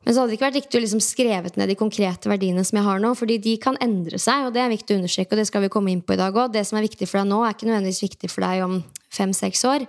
Men 0.00 0.16
så 0.16 0.22
hadde 0.22 0.32
det 0.32 0.38
ikke 0.38 0.46
vært 0.46 0.56
riktig 0.56 0.78
å 0.78 0.80
liksom 0.80 1.02
skrevet 1.04 1.58
ned 1.60 1.68
de 1.68 1.76
konkrete 1.76 2.30
verdiene 2.30 2.62
som 2.64 2.78
jeg 2.78 2.86
har 2.86 3.02
nå. 3.02 3.10
fordi 3.18 3.36
de 3.44 3.52
kan 3.60 3.76
endre 3.84 4.18
seg, 4.18 4.46
og 4.46 4.54
det 4.56 4.62
er 4.62 4.72
viktig 4.72 4.96
å 4.96 5.00
understreke. 5.02 5.34
Og 5.36 5.42
det 5.42 5.46
skal 5.50 5.66
vi 5.66 5.72
komme 5.72 5.92
inn 5.92 6.00
på 6.00 6.16
i 6.16 6.20
dag 6.20 6.32
også. 6.32 6.54
Det 6.56 6.64
som 6.66 6.80
er 6.80 6.86
viktig 6.88 7.08
for 7.10 7.20
deg 7.20 7.28
nå, 7.28 7.42
er 7.44 7.54
ikke 7.54 7.68
nødvendigvis 7.68 8.02
viktig 8.06 8.32
for 8.32 8.46
deg 8.46 8.64
om 8.64 8.80
fem-seks 9.12 9.62
år. 9.68 9.84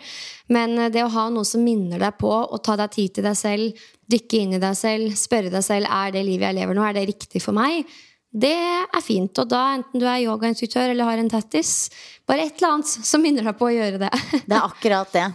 Men 0.52 0.76
eh, 0.78 0.92
det 0.92 1.06
å 1.06 1.14
ha 1.16 1.26
noe 1.32 1.48
som 1.48 1.64
minner 1.64 2.02
deg 2.02 2.20
på 2.20 2.30
å 2.30 2.60
ta 2.60 2.76
deg 2.82 2.92
tid 2.98 3.16
til 3.16 3.28
deg 3.30 3.40
selv, 3.40 3.90
dykke 4.12 4.44
inn 4.44 4.56
i 4.58 4.62
deg 4.62 4.76
selv, 4.76 5.16
spørre 5.16 5.54
deg 5.54 5.64
selv 5.64 5.88
er 5.88 6.12
det 6.12 6.26
livet 6.28 6.50
jeg 6.50 6.60
lever 6.60 6.76
nå, 6.76 6.84
er 6.84 7.00
det 7.00 7.08
riktig 7.14 7.44
for 7.44 7.56
meg? 7.56 7.88
Det 8.32 8.56
er 8.56 9.04
fint. 9.04 9.36
Og 9.44 9.48
da, 9.52 9.62
enten 9.76 10.00
du 10.00 10.08
er 10.08 10.24
yogainstruktør 10.24 10.94
eller 10.94 11.10
har 11.10 11.20
en 11.20 11.32
tattis, 11.32 11.90
bare 12.28 12.48
et 12.48 12.62
eller 12.62 12.78
annet 12.78 12.92
som 13.12 13.24
minner 13.24 13.48
deg 13.48 13.58
på 13.60 13.68
å 13.68 13.74
gjøre 13.74 14.00
det. 14.06 14.12
det 14.48 14.56
er 14.56 14.64
akkurat 14.64 15.12
det. 15.16 15.26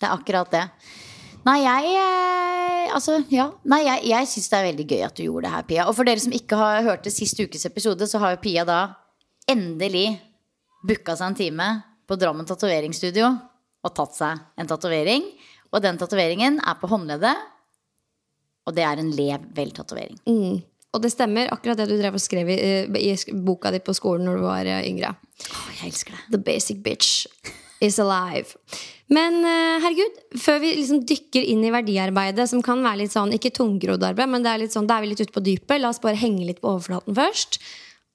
Det 0.00 0.08
er 0.08 0.16
akkurat 0.16 0.50
det. 0.54 0.64
Nei, 1.46 1.60
jeg 1.64 1.92
eh, 1.96 2.56
Altså, 2.90 3.20
ja. 3.30 3.46
Nei, 3.70 3.84
jeg, 3.86 4.02
jeg 4.10 4.26
syns 4.26 4.48
det 4.50 4.56
er 4.58 4.66
veldig 4.66 4.86
gøy 4.88 5.02
at 5.06 5.14
du 5.14 5.22
gjorde 5.22 5.44
det 5.46 5.52
her, 5.54 5.66
Pia. 5.68 5.84
Og 5.86 5.94
for 5.94 6.08
dere 6.08 6.22
som 6.22 6.34
ikke 6.34 6.58
har 6.58 6.82
hørt 6.88 7.04
det 7.06 7.12
siste 7.14 7.46
ukes 7.46 7.68
episode, 7.68 8.08
så 8.10 8.18
har 8.22 8.34
jo 8.34 8.40
Pia 8.42 8.64
da 8.66 8.80
endelig 9.50 10.08
booka 10.86 11.14
seg 11.14 11.30
en 11.30 11.38
time 11.38 11.68
på 12.10 12.18
Drammen 12.18 12.48
tatoveringsstudio 12.48 13.28
og 13.80 13.94
tatt 13.94 14.16
seg 14.16 14.42
en 14.58 14.70
tatovering. 14.70 15.28
Og 15.70 15.84
den 15.84 16.00
tatoveringen 16.00 16.58
er 16.66 16.80
på 16.80 16.90
håndleddet, 16.90 17.46
og 18.66 18.74
det 18.76 18.84
er 18.84 19.00
en 19.00 19.14
lev 19.14 19.46
vel-tatovering. 19.54 20.18
Mm. 20.26 20.58
Og 20.90 21.02
det 21.04 21.12
stemmer, 21.12 21.50
akkurat 21.54 21.78
det 21.78 21.86
du 21.90 21.96
drev 21.98 22.16
og 22.18 22.22
skrev 22.22 22.48
i, 22.50 22.58
eh, 22.58 22.86
i 22.98 23.34
boka 23.46 23.70
di 23.70 23.78
på 23.78 23.94
skolen 23.94 24.26
når 24.26 24.40
du 24.40 24.46
var 24.46 24.66
eh, 24.66 24.86
yngre. 24.88 25.14
Oh, 25.46 25.68
jeg 25.76 25.92
elsker 25.92 26.16
det. 26.16 26.22
The 26.34 26.40
basic 26.42 26.80
bitch 26.82 27.26
is 27.80 27.98
alive. 28.02 28.58
Men 29.10 29.40
eh, 29.46 29.82
herregud, 29.82 30.18
før 30.38 30.58
vi 30.62 30.72
liksom 30.78 31.04
dykker 31.06 31.46
inn 31.52 31.62
i 31.66 31.72
verdiarbeidet, 31.74 32.48
som 32.50 32.62
kan 32.62 32.82
være 32.82 33.04
litt 33.04 33.14
sånn, 33.14 33.34
ikke 33.34 33.54
tungrodd 33.54 34.02
arbeid, 34.06 34.30
men 34.30 34.46
det 34.46 34.50
er 34.52 34.64
litt 34.64 34.74
sånn, 34.74 34.88
da 34.90 34.98
er 34.98 35.06
vi 35.06 35.12
litt 35.12 35.22
ute 35.22 35.34
på 35.34 35.44
dypet. 35.46 35.78
La 35.78 35.92
oss 35.94 36.02
bare 36.02 36.18
henge 36.18 36.46
litt 36.46 36.62
på 36.62 36.74
overflaten 36.74 37.16
først. 37.18 37.60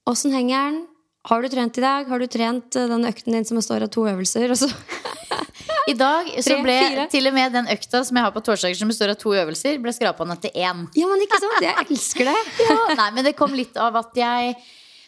Åssen 0.08 0.36
henger 0.36 0.68
den? 0.68 0.84
Har 1.26 1.42
du 1.42 1.48
trent 1.50 1.78
i 1.78 1.82
dag? 1.82 2.06
Har 2.06 2.22
du 2.22 2.26
trent 2.30 2.76
den 2.76 3.06
økten 3.08 3.34
din 3.34 3.46
som 3.46 3.58
består 3.58 3.82
av 3.82 3.90
to 3.90 4.04
øvelser? 4.06 4.52
Og 4.54 4.60
så 4.60 4.68
I 5.90 5.94
dag 5.98 6.28
så 6.42 6.58
ble 6.62 6.76
Tre, 6.82 7.06
til 7.10 7.26
og 7.30 7.34
med 7.34 7.54
den 7.54 7.68
økta 7.70 8.02
som 8.06 8.18
jeg 8.18 8.26
har 8.26 8.34
på 8.34 8.42
torsdager 8.46 8.78
som 8.78 8.90
består 8.90 9.12
av 9.14 9.18
to 9.18 9.34
øvelser, 9.34 9.78
ble 9.82 9.94
skrapa 9.94 10.26
ned 10.26 10.42
til 10.44 10.54
én. 10.54 10.84
Ja, 10.98 11.10
men 11.10 11.22
ikke 11.24 11.40
sant? 11.42 11.62
Jeg 11.66 11.86
elsker 11.86 12.30
det. 12.30 12.36
ja, 12.68 12.78
nei, 12.98 13.08
men 13.16 13.26
det 13.26 13.36
kom 13.38 13.54
litt 13.58 13.78
av 13.78 13.98
at 14.02 14.18
jeg 14.18 14.58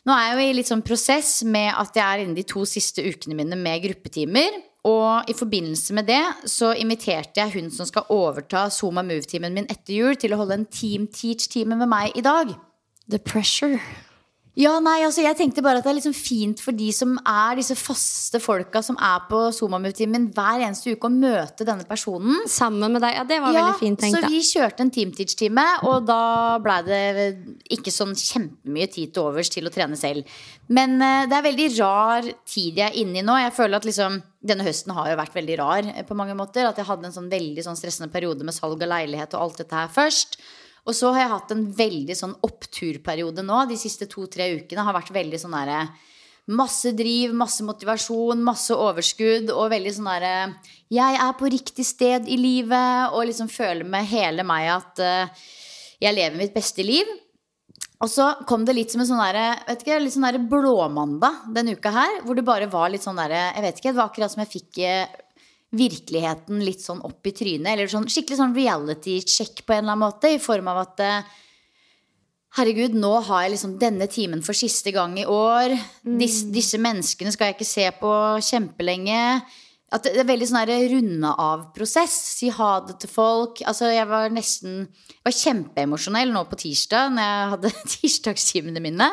Nå 0.07 0.15
er 0.15 0.25
jeg 0.25 0.37
jo 0.39 0.45
i 0.47 0.53
litt 0.57 0.69
sånn 0.71 0.83
prosess 0.87 1.43
med 1.45 1.69
at 1.77 1.97
jeg 1.99 2.07
er 2.07 2.23
inne 2.23 2.33
de 2.39 2.45
to 2.49 2.63
siste 2.65 3.03
ukene 3.05 3.35
mine 3.37 3.59
med 3.61 3.83
gruppetimer. 3.83 4.57
Og 4.89 5.29
i 5.29 5.35
forbindelse 5.37 5.93
med 5.99 6.09
det 6.09 6.23
så 6.49 6.71
inviterte 6.81 7.43
jeg 7.43 7.59
hun 7.59 7.69
som 7.75 7.85
skal 7.85 8.09
overta 8.15 8.71
Zoma 8.73 9.05
Move-timen 9.05 9.53
min 9.53 9.69
etter 9.69 9.99
jul, 9.99 10.17
til 10.17 10.33
å 10.33 10.41
holde 10.41 10.63
en 10.63 10.69
Team 10.71 11.11
Teach-time 11.13 11.77
med 11.77 11.93
meg 11.93 12.17
i 12.17 12.25
dag. 12.25 12.55
The 13.11 13.21
pressure. 13.21 13.83
Ja, 14.59 14.73
nei, 14.83 14.97
altså 15.07 15.23
jeg 15.23 15.37
tenkte 15.38 15.62
bare 15.62 15.79
at 15.79 15.87
det 15.87 15.93
er 15.93 15.97
liksom 16.00 16.15
fint 16.19 16.59
for 16.59 16.75
de 16.75 16.88
som 16.91 17.12
er 17.23 17.61
disse 17.61 17.77
faste 17.79 18.41
folka 18.43 18.81
som 18.83 18.97
er 18.99 19.21
på 19.29 19.45
Zoma-timen 19.55 20.25
hver 20.35 20.65
eneste 20.67 20.97
uke, 20.97 21.07
å 21.07 21.15
møte 21.15 21.67
denne 21.69 21.87
personen. 21.87 22.41
Sammen 22.50 22.97
med 22.97 23.05
deg. 23.05 23.15
Ja, 23.21 23.23
det 23.29 23.38
var 23.45 23.55
Ja, 23.55 23.62
veldig 23.69 23.79
fint 23.79 24.03
tenkt. 24.03 24.19
så 24.19 24.33
vi 24.33 24.43
kjørte 24.43 24.83
en 24.83 24.91
Team 24.91 25.15
Teach-time, 25.15 25.67
og 25.87 26.09
da 26.11 26.59
blei 26.65 26.81
det 26.88 27.03
ikke 27.79 27.95
sånn 27.95 28.19
kjempemye 28.19 28.91
tid 28.91 29.15
til 29.15 29.31
overs 29.31 29.55
til 29.55 29.71
å 29.71 29.75
trene 29.75 29.97
selv. 29.97 30.27
Men 30.67 30.99
uh, 30.99 31.23
det 31.31 31.38
er 31.38 31.47
veldig 31.47 31.71
rar 31.79 32.27
tid 32.45 32.83
jeg 32.83 32.91
er 32.91 32.99
inne 32.99 33.23
i 33.23 33.27
nå. 33.27 33.38
Jeg 33.38 33.55
føler 33.55 33.79
at 33.79 33.87
liksom 33.87 34.19
denne 34.43 34.67
høsten 34.67 34.95
har 34.95 35.12
jo 35.12 35.21
vært 35.23 35.38
veldig 35.38 35.59
rar 35.62 35.87
eh, 35.95 36.05
på 36.07 36.19
mange 36.19 36.35
måter. 36.38 36.67
At 36.67 36.79
jeg 36.83 36.91
hadde 36.91 37.07
en 37.07 37.15
sånn 37.15 37.31
veldig 37.31 37.62
sånn 37.62 37.79
stressende 37.79 38.11
periode 38.11 38.43
med 38.47 38.59
salg 38.59 38.83
av 38.83 38.91
leilighet 38.91 39.38
og 39.38 39.47
alt 39.47 39.62
dette 39.62 39.79
her 39.87 39.95
først. 39.95 40.41
Og 40.87 40.97
så 40.97 41.11
har 41.15 41.25
jeg 41.25 41.33
hatt 41.35 41.55
en 41.55 41.65
veldig 41.79 42.17
sånn 42.17 42.37
oppturperiode 42.47 43.45
nå. 43.45 43.65
De 43.69 43.79
siste 43.81 44.09
to-tre 44.11 44.51
ukene 44.61 44.85
har 44.87 44.97
vært 44.97 45.15
veldig 45.15 45.41
sånn 45.43 45.57
derre 45.59 45.89
Masse 46.49 46.95
driv, 46.97 47.35
masse 47.37 47.61
motivasjon, 47.61 48.41
masse 48.41 48.73
overskudd 48.73 49.51
og 49.53 49.67
veldig 49.69 49.91
sånn 49.93 50.07
derre 50.09 50.35
Jeg 50.89 51.19
er 51.21 51.35
på 51.37 51.51
riktig 51.53 51.85
sted 51.85 52.25
i 52.25 52.39
livet 52.41 53.13
og 53.13 53.27
liksom 53.29 53.51
føler 53.53 53.85
med 53.85 54.09
hele 54.09 54.47
meg 54.49 54.71
at 54.79 55.03
uh, 55.05 55.49
jeg 56.01 56.17
lever 56.17 56.39
mitt 56.41 56.55
beste 56.55 56.85
liv. 56.87 57.05
Og 57.99 58.11
så 58.11 58.29
kom 58.47 58.63
det 58.65 58.77
litt 58.77 58.93
som 58.95 59.03
en 59.03 59.09
sånn 59.09 59.21
der, 59.21 59.59
vet 59.67 59.81
ikke, 59.83 59.99
litt 59.99 60.15
sånn 60.15 60.45
blåmandag 60.51 61.49
denne 61.55 61.75
uka 61.75 61.91
her. 61.95 62.21
Hvor 62.25 62.39
det 62.39 62.47
bare 62.47 62.71
var 62.71 62.93
litt 62.93 63.05
sånn 63.05 63.19
derre 63.19 63.49
Jeg 63.51 63.65
vet 63.65 63.81
ikke, 63.81 63.91
det 63.91 63.99
var 63.99 64.13
akkurat 64.13 64.35
som 64.35 64.45
jeg 64.45 64.53
fikk 64.53 64.81
eh, 64.87 65.17
virkeligheten 65.77 66.63
litt 66.65 66.81
sånn 66.81 67.03
opp 67.05 67.27
i 67.29 67.35
trynet. 67.37 67.75
Eller 67.75 67.91
sånn 67.91 68.09
skikkelig 68.09 68.41
sånn 68.41 68.57
reality-check 68.57 69.65
på 69.67 69.75
en 69.75 69.85
eller 69.85 69.95
annen 69.95 70.07
måte. 70.07 70.33
I 70.33 70.43
form 70.43 70.71
av 70.73 70.83
at 70.87 71.05
eh, 71.05 71.37
Herregud, 72.57 72.95
nå 72.97 73.11
har 73.27 73.43
jeg 73.45 73.53
liksom 73.53 73.75
denne 73.79 74.07
timen 74.11 74.41
for 74.43 74.57
siste 74.57 74.91
gang 74.95 75.19
i 75.21 75.27
år. 75.29 75.75
Dis, 76.19 76.41
disse 76.49 76.81
menneskene 76.81 77.31
skal 77.35 77.51
jeg 77.51 77.59
ikke 77.59 77.69
se 77.69 77.85
på 78.01 78.13
kjempelenge. 78.43 79.19
At 79.93 80.05
det 80.05 80.15
det 80.17 80.23
er 80.25 80.31
veldig 80.31 80.49
sånn 80.49 80.61
her 80.63 80.89
runde 80.95 81.35
av-prosess. 81.45 82.17
Si 82.39 82.49
ha 82.53 82.71
det 82.89 82.97
til 83.05 83.13
folk. 83.13 83.61
Altså, 83.69 83.93
jeg 83.93 84.09
var 84.09 84.33
nesten 84.33 84.81
Jeg 84.89 85.29
var 85.29 85.37
kjempeemosjonell 85.37 86.33
nå 86.33 86.47
på 86.49 86.59
tirsdag 86.65 87.13
når 87.13 87.29
jeg 87.29 87.53
hadde 87.53 87.75
tirsdagstimene 87.95 88.85
mine. 88.85 89.11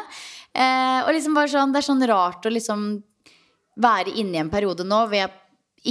Eh, 0.56 1.00
og 1.04 1.12
liksom 1.12 1.36
bare 1.36 1.52
sånn, 1.52 1.76
det 1.76 1.84
er 1.84 1.90
sånn 1.90 2.08
rart 2.08 2.48
å 2.48 2.56
liksom 2.56 2.88
være 3.84 4.16
inne 4.16 4.38
i 4.38 4.42
en 4.46 4.52
periode 4.52 4.88
nå 4.88 5.02
hvor 5.04 5.18
jeg 5.20 5.34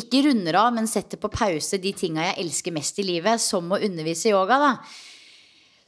ikke 0.00 0.24
runder 0.26 0.58
av, 0.60 0.72
men 0.76 0.88
setter 0.90 1.20
på 1.20 1.30
pause 1.32 1.78
de 1.82 1.92
tinga 1.96 2.30
jeg 2.30 2.40
elsker 2.44 2.74
mest 2.74 2.98
i 3.02 3.06
livet, 3.06 3.42
som 3.42 3.72
å 3.72 3.80
undervise 3.80 4.28
i 4.28 4.34
yoga. 4.34 4.58
da. 4.62 4.72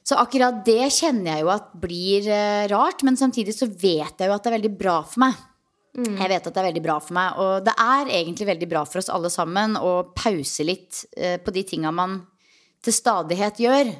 Så 0.06 0.18
akkurat 0.20 0.60
det 0.66 0.86
kjenner 0.94 1.32
jeg 1.32 1.42
jo 1.42 1.50
at 1.50 1.72
blir 1.82 2.28
eh, 2.30 2.68
rart, 2.70 3.02
men 3.02 3.18
samtidig 3.18 3.56
så 3.56 3.66
vet 3.66 4.14
jeg 4.14 4.30
jo 4.30 4.36
at 4.36 4.44
det 4.44 4.52
er 4.52 4.58
veldig 4.60 4.74
bra 4.78 5.00
for 5.02 5.24
meg. 5.26 5.44
Jeg 5.96 6.28
vet 6.28 6.44
at 6.44 6.52
det 6.52 6.60
er 6.60 6.68
veldig 6.68 6.84
bra 6.84 6.98
for 7.00 7.16
meg, 7.16 7.38
og 7.40 7.52
det 7.64 7.72
er 7.80 8.10
egentlig 8.18 8.46
veldig 8.50 8.68
bra 8.68 8.82
for 8.84 9.00
oss 9.00 9.08
alle 9.08 9.30
sammen 9.32 9.78
å 9.80 9.92
pause 10.12 10.66
litt 10.68 11.06
eh, 11.16 11.38
på 11.40 11.54
de 11.56 11.62
tinga 11.64 11.92
man 11.94 12.18
til 12.84 12.92
stadighet 12.92 13.62
gjør. 13.64 13.92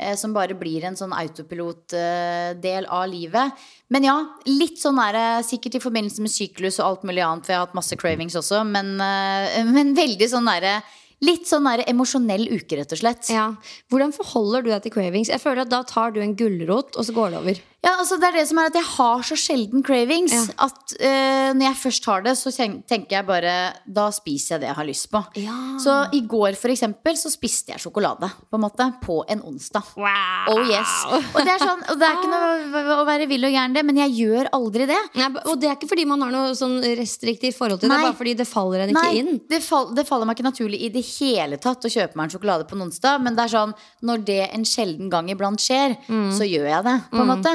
Eh, 0.00 0.16
Som 0.18 0.32
bare 0.36 0.56
blir 0.58 0.84
en 0.88 0.96
sånn 0.98 1.12
autopilot-del 1.14 2.88
av 2.88 3.04
livet. 3.10 3.66
Men 3.92 4.06
ja, 4.06 4.16
litt 4.48 4.80
sånn 4.80 4.98
er 5.02 5.18
det 5.18 5.26
sikkert 5.50 5.76
i 5.78 5.82
forbindelse 5.84 6.24
med 6.24 6.32
syklus 6.32 6.80
og 6.80 6.86
alt 6.86 7.06
mulig 7.10 7.24
annet, 7.26 7.46
for 7.46 7.54
jeg 7.54 7.60
har 7.60 7.68
hatt 7.68 7.78
masse 7.78 8.00
cravings 8.00 8.38
også, 8.38 8.64
men, 8.66 8.96
eh, 9.04 9.60
men 9.76 9.94
veldig 9.98 10.32
sånn 10.32 10.50
derre 10.50 10.80
Litt 11.20 11.44
sånn 11.44 11.66
der 11.68 11.82
emosjonell 11.84 12.46
uke, 12.48 12.78
rett 12.78 12.94
og 12.96 13.00
slett. 13.02 13.26
Ja. 13.28 13.50
Hvordan 13.92 14.14
forholder 14.16 14.62
du 14.64 14.70
deg 14.70 14.86
til 14.86 14.94
cravings? 14.94 15.28
Jeg 15.28 15.42
føler 15.42 15.66
at 15.66 15.72
Da 15.72 15.82
tar 15.84 16.14
du 16.14 16.22
en 16.24 16.32
gulrot, 16.32 16.96
og 16.96 17.04
så 17.04 17.12
går 17.12 17.34
det 17.34 17.40
over. 17.42 17.60
Ja, 17.80 17.94
altså 17.96 18.18
det 18.20 18.28
er 18.28 18.34
det 18.36 18.42
som 18.50 18.58
er 18.60 18.66
at 18.68 18.74
jeg 18.76 18.84
har 18.84 19.22
så 19.24 19.36
sjelden 19.40 19.82
cravings 19.86 20.32
Ja. 20.34 20.42
at 20.66 20.92
uh, 21.00 21.52
når 21.56 21.64
jeg 21.64 21.76
først 21.80 22.04
har 22.10 22.20
det, 22.26 22.34
så 22.36 22.50
tenker 22.52 23.14
jeg 23.16 23.26
bare 23.26 23.54
Da 23.88 24.10
spiser 24.12 24.54
jeg 24.54 24.60
det 24.60 24.68
jeg 24.68 24.76
har 24.76 24.84
lyst 24.88 25.06
på. 25.10 25.22
Ja. 25.40 25.54
Så 25.80 25.94
i 26.12 26.20
går 26.28 26.58
for 26.60 26.68
eksempel 26.74 27.16
så 27.16 27.30
spiste 27.32 27.72
jeg 27.72 27.80
sjokolade 27.80 28.28
på 28.50 28.58
en 28.58 28.64
måte 28.66 28.84
på 29.00 29.16
en 29.32 29.40
onsdag. 29.48 29.82
Wow. 29.96 30.50
Oh 30.52 30.60
yes. 30.68 30.92
Og 31.32 31.40
det 31.40 31.54
er 31.54 31.62
sånn, 31.64 31.80
og 31.88 31.96
det 32.00 32.08
er 32.10 32.18
ikke 32.18 32.30
noe 32.34 32.94
å 33.00 33.06
være 33.08 33.26
vill 33.30 33.48
og 33.48 33.54
gæren 33.56 33.74
det, 33.76 33.84
men 33.88 33.96
jeg 34.02 34.12
gjør 34.18 34.50
aldri 34.56 34.86
det. 34.90 35.00
Nei, 35.16 35.30
og 35.46 35.56
det 35.60 35.70
er 35.70 35.78
ikke 35.78 35.88
fordi 35.94 36.04
man 36.10 36.20
har 36.26 36.34
noe 36.36 36.52
sånn 36.58 36.76
restriktivt 37.00 37.56
forhold 37.56 37.80
til 37.80 37.88
det, 37.92 37.96
bare 38.02 38.16
fordi 38.18 38.34
det 38.42 38.46
faller 38.50 38.84
en 38.84 38.92
ikke 38.92 39.06
Nei, 39.08 39.22
inn. 39.22 39.40
det, 39.50 39.62
fall, 39.64 39.88
det 39.96 40.04
faller 40.08 40.28
meg 40.28 40.36
ikke 40.36 40.48
naturlig 40.50 40.82
i 40.84 40.92
det 40.92 41.04
hele 41.16 41.56
tatt 41.60 41.84
å 41.88 41.92
kjøpe 41.92 42.16
meg 42.20 42.28
en 42.28 42.36
sjokolade 42.36 42.68
på 42.68 42.76
en 42.76 42.84
onsdag. 42.90 43.20
Men 43.24 43.36
det 43.40 43.46
er 43.48 43.54
sånn, 43.56 43.74
når 44.04 44.24
det 44.28 44.40
en 44.52 44.68
sjelden 44.68 45.08
gang 45.12 45.32
iblant 45.32 45.60
skjer, 45.64 45.96
Mm. 46.10 46.30
så 46.36 46.44
gjør 46.44 46.66
jeg 46.68 46.84
det. 46.84 46.96
på 47.10 47.20
en 47.22 47.28
måte 47.28 47.50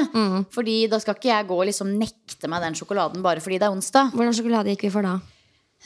Fordi 0.54 0.76
da 0.90 0.98
skal 1.02 1.14
ikke 1.18 1.30
jeg 1.32 1.48
gå 1.48 1.56
og 1.60 1.66
liksom 1.68 1.94
nekte 2.00 2.48
meg 2.48 2.62
den 2.66 2.74
sjokoladen 2.78 3.22
bare 3.24 3.40
fordi 3.44 3.58
det 3.62 3.68
er 3.68 3.74
onsdag. 3.76 4.12
Hvordan 4.16 4.36
sjokolade 4.36 4.72
gikk 4.74 4.86
vi 4.88 4.94
for 4.96 5.02
da? 5.06 5.16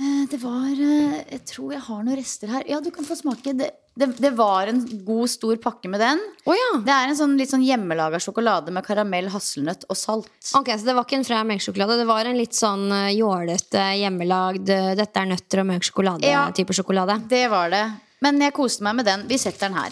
Eh, 0.00 0.24
Det 0.30 0.38
var 0.40 0.70
eh, 0.70 1.16
Jeg 1.34 1.44
tror 1.50 1.72
jeg 1.74 1.82
har 1.82 2.02
noen 2.04 2.16
rester 2.16 2.48
her. 2.48 2.62
Ja, 2.70 2.80
du 2.80 2.90
kan 2.94 3.04
få 3.04 3.16
smake. 3.18 3.52
Det, 3.58 3.70
det, 3.98 4.06
det 4.22 4.30
var 4.38 4.70
en 4.70 4.84
god, 5.04 5.28
stor 5.28 5.56
pakke 5.60 5.90
med 5.90 6.00
den. 6.00 6.20
Oh, 6.46 6.54
ja. 6.54 6.68
Det 6.86 6.94
er 6.94 7.10
en 7.10 7.18
sånn 7.18 7.34
litt 7.36 7.50
sånn 7.50 7.64
hjemmelaga 7.66 8.20
sjokolade 8.22 8.70
med 8.72 8.86
karamell, 8.86 9.28
hasselnøtt 9.34 9.84
og 9.90 9.98
salt. 9.98 10.30
Ok, 10.56 10.70
Så 10.78 10.86
det 10.86 10.94
var 10.96 11.04
ikke 11.04 11.18
en 11.18 11.26
fra 11.26 11.42
melkesjokolade. 11.44 11.98
Det 12.00 12.06
var 12.08 12.24
en 12.30 12.38
litt 12.38 12.54
sånn 12.56 12.86
eh, 12.92 13.10
jålete, 13.18 13.82
hjemmelagd 14.00 14.70
'dette 14.96 15.20
er 15.20 15.26
nøtter 15.34 15.64
og 15.64 15.66
mørk 15.74 15.82
Ja. 15.82 15.90
sjokolade'-type 15.90 16.72
sjokolade. 16.78 17.18
Det 17.28 17.48
var 17.50 17.68
det. 17.74 17.84
Men 18.22 18.40
jeg 18.40 18.52
koste 18.54 18.82
meg 18.86 18.96
med 18.96 19.06
den. 19.06 19.26
Vi 19.28 19.36
setter 19.38 19.68
den 19.68 19.74
her. 19.80 19.90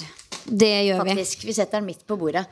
Det 0.49 0.71
gjør 0.89 1.05
vi. 1.05 1.15
Faktisk, 1.15 1.45
Vi 1.49 1.55
setter 1.57 1.79
den 1.81 1.87
midt 1.89 2.03
på 2.09 2.17
bordet. 2.21 2.45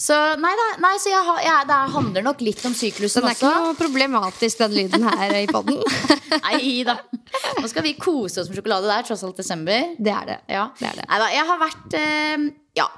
Så 0.00 0.16
nei 0.40 0.52
da, 0.58 0.66
nei, 0.82 0.94
så 1.02 1.12
jeg 1.12 1.22
har, 1.28 1.40
jeg, 1.44 1.68
det 1.70 1.78
handler 1.94 2.26
nok 2.26 2.42
litt 2.44 2.64
om 2.68 2.74
syklusen 2.76 3.22
Den 3.22 3.30
er 3.30 3.36
ikke 3.38 3.50
også. 3.50 3.62
noe 3.68 3.78
problematisk, 3.78 4.62
den 4.64 4.76
lyden 4.78 5.06
her 5.10 5.38
i 5.38 5.46
poden. 5.50 5.80
Nei 6.44 6.82
da. 6.86 6.96
Nå 7.60 7.68
skal 7.70 7.84
vi 7.86 7.94
kose 8.00 8.42
oss 8.42 8.50
med 8.50 8.58
sjokolade. 8.58 8.88
Det 8.90 8.96
er 8.96 9.08
tross 9.10 9.22
alt 9.26 9.38
desember. 9.38 9.94
Det 9.98 10.12
er 10.12 10.28
det. 10.32 10.38
Ja. 10.50 10.68
det, 10.80 10.88
er 10.90 11.00
det. 11.00 11.08
Neida, 11.12 11.28
jeg 11.36 11.48
har 11.50 11.60
vært 11.62 11.98
eh, 12.00 12.46
Ja, 12.80 12.88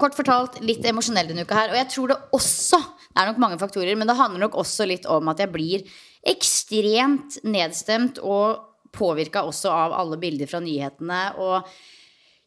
kort 0.00 0.16
fortalt 0.18 0.58
litt 0.64 0.84
emosjonell 0.88 1.28
denne 1.30 1.44
uka 1.46 1.58
her. 1.58 1.74
Og 1.74 1.78
jeg 1.78 1.90
tror 1.92 2.10
det 2.14 2.18
også 2.36 2.80
Det 2.80 3.20
er 3.22 3.30
nok 3.30 3.40
mange 3.42 3.58
faktorer, 3.60 3.96
men 3.98 4.08
det 4.08 4.18
handler 4.18 4.46
nok 4.46 4.58
også 4.62 4.86
litt 4.88 5.06
om 5.10 5.30
at 5.32 5.40
jeg 5.42 5.50
blir 5.52 5.86
ekstremt 6.30 7.40
nedstemt 7.48 8.20
og 8.22 8.66
påvirka 8.94 9.42
også 9.46 9.70
av 9.70 9.94
alle 9.94 10.18
bilder 10.20 10.50
fra 10.50 10.60
nyhetene. 10.62 11.22
Og 11.42 11.66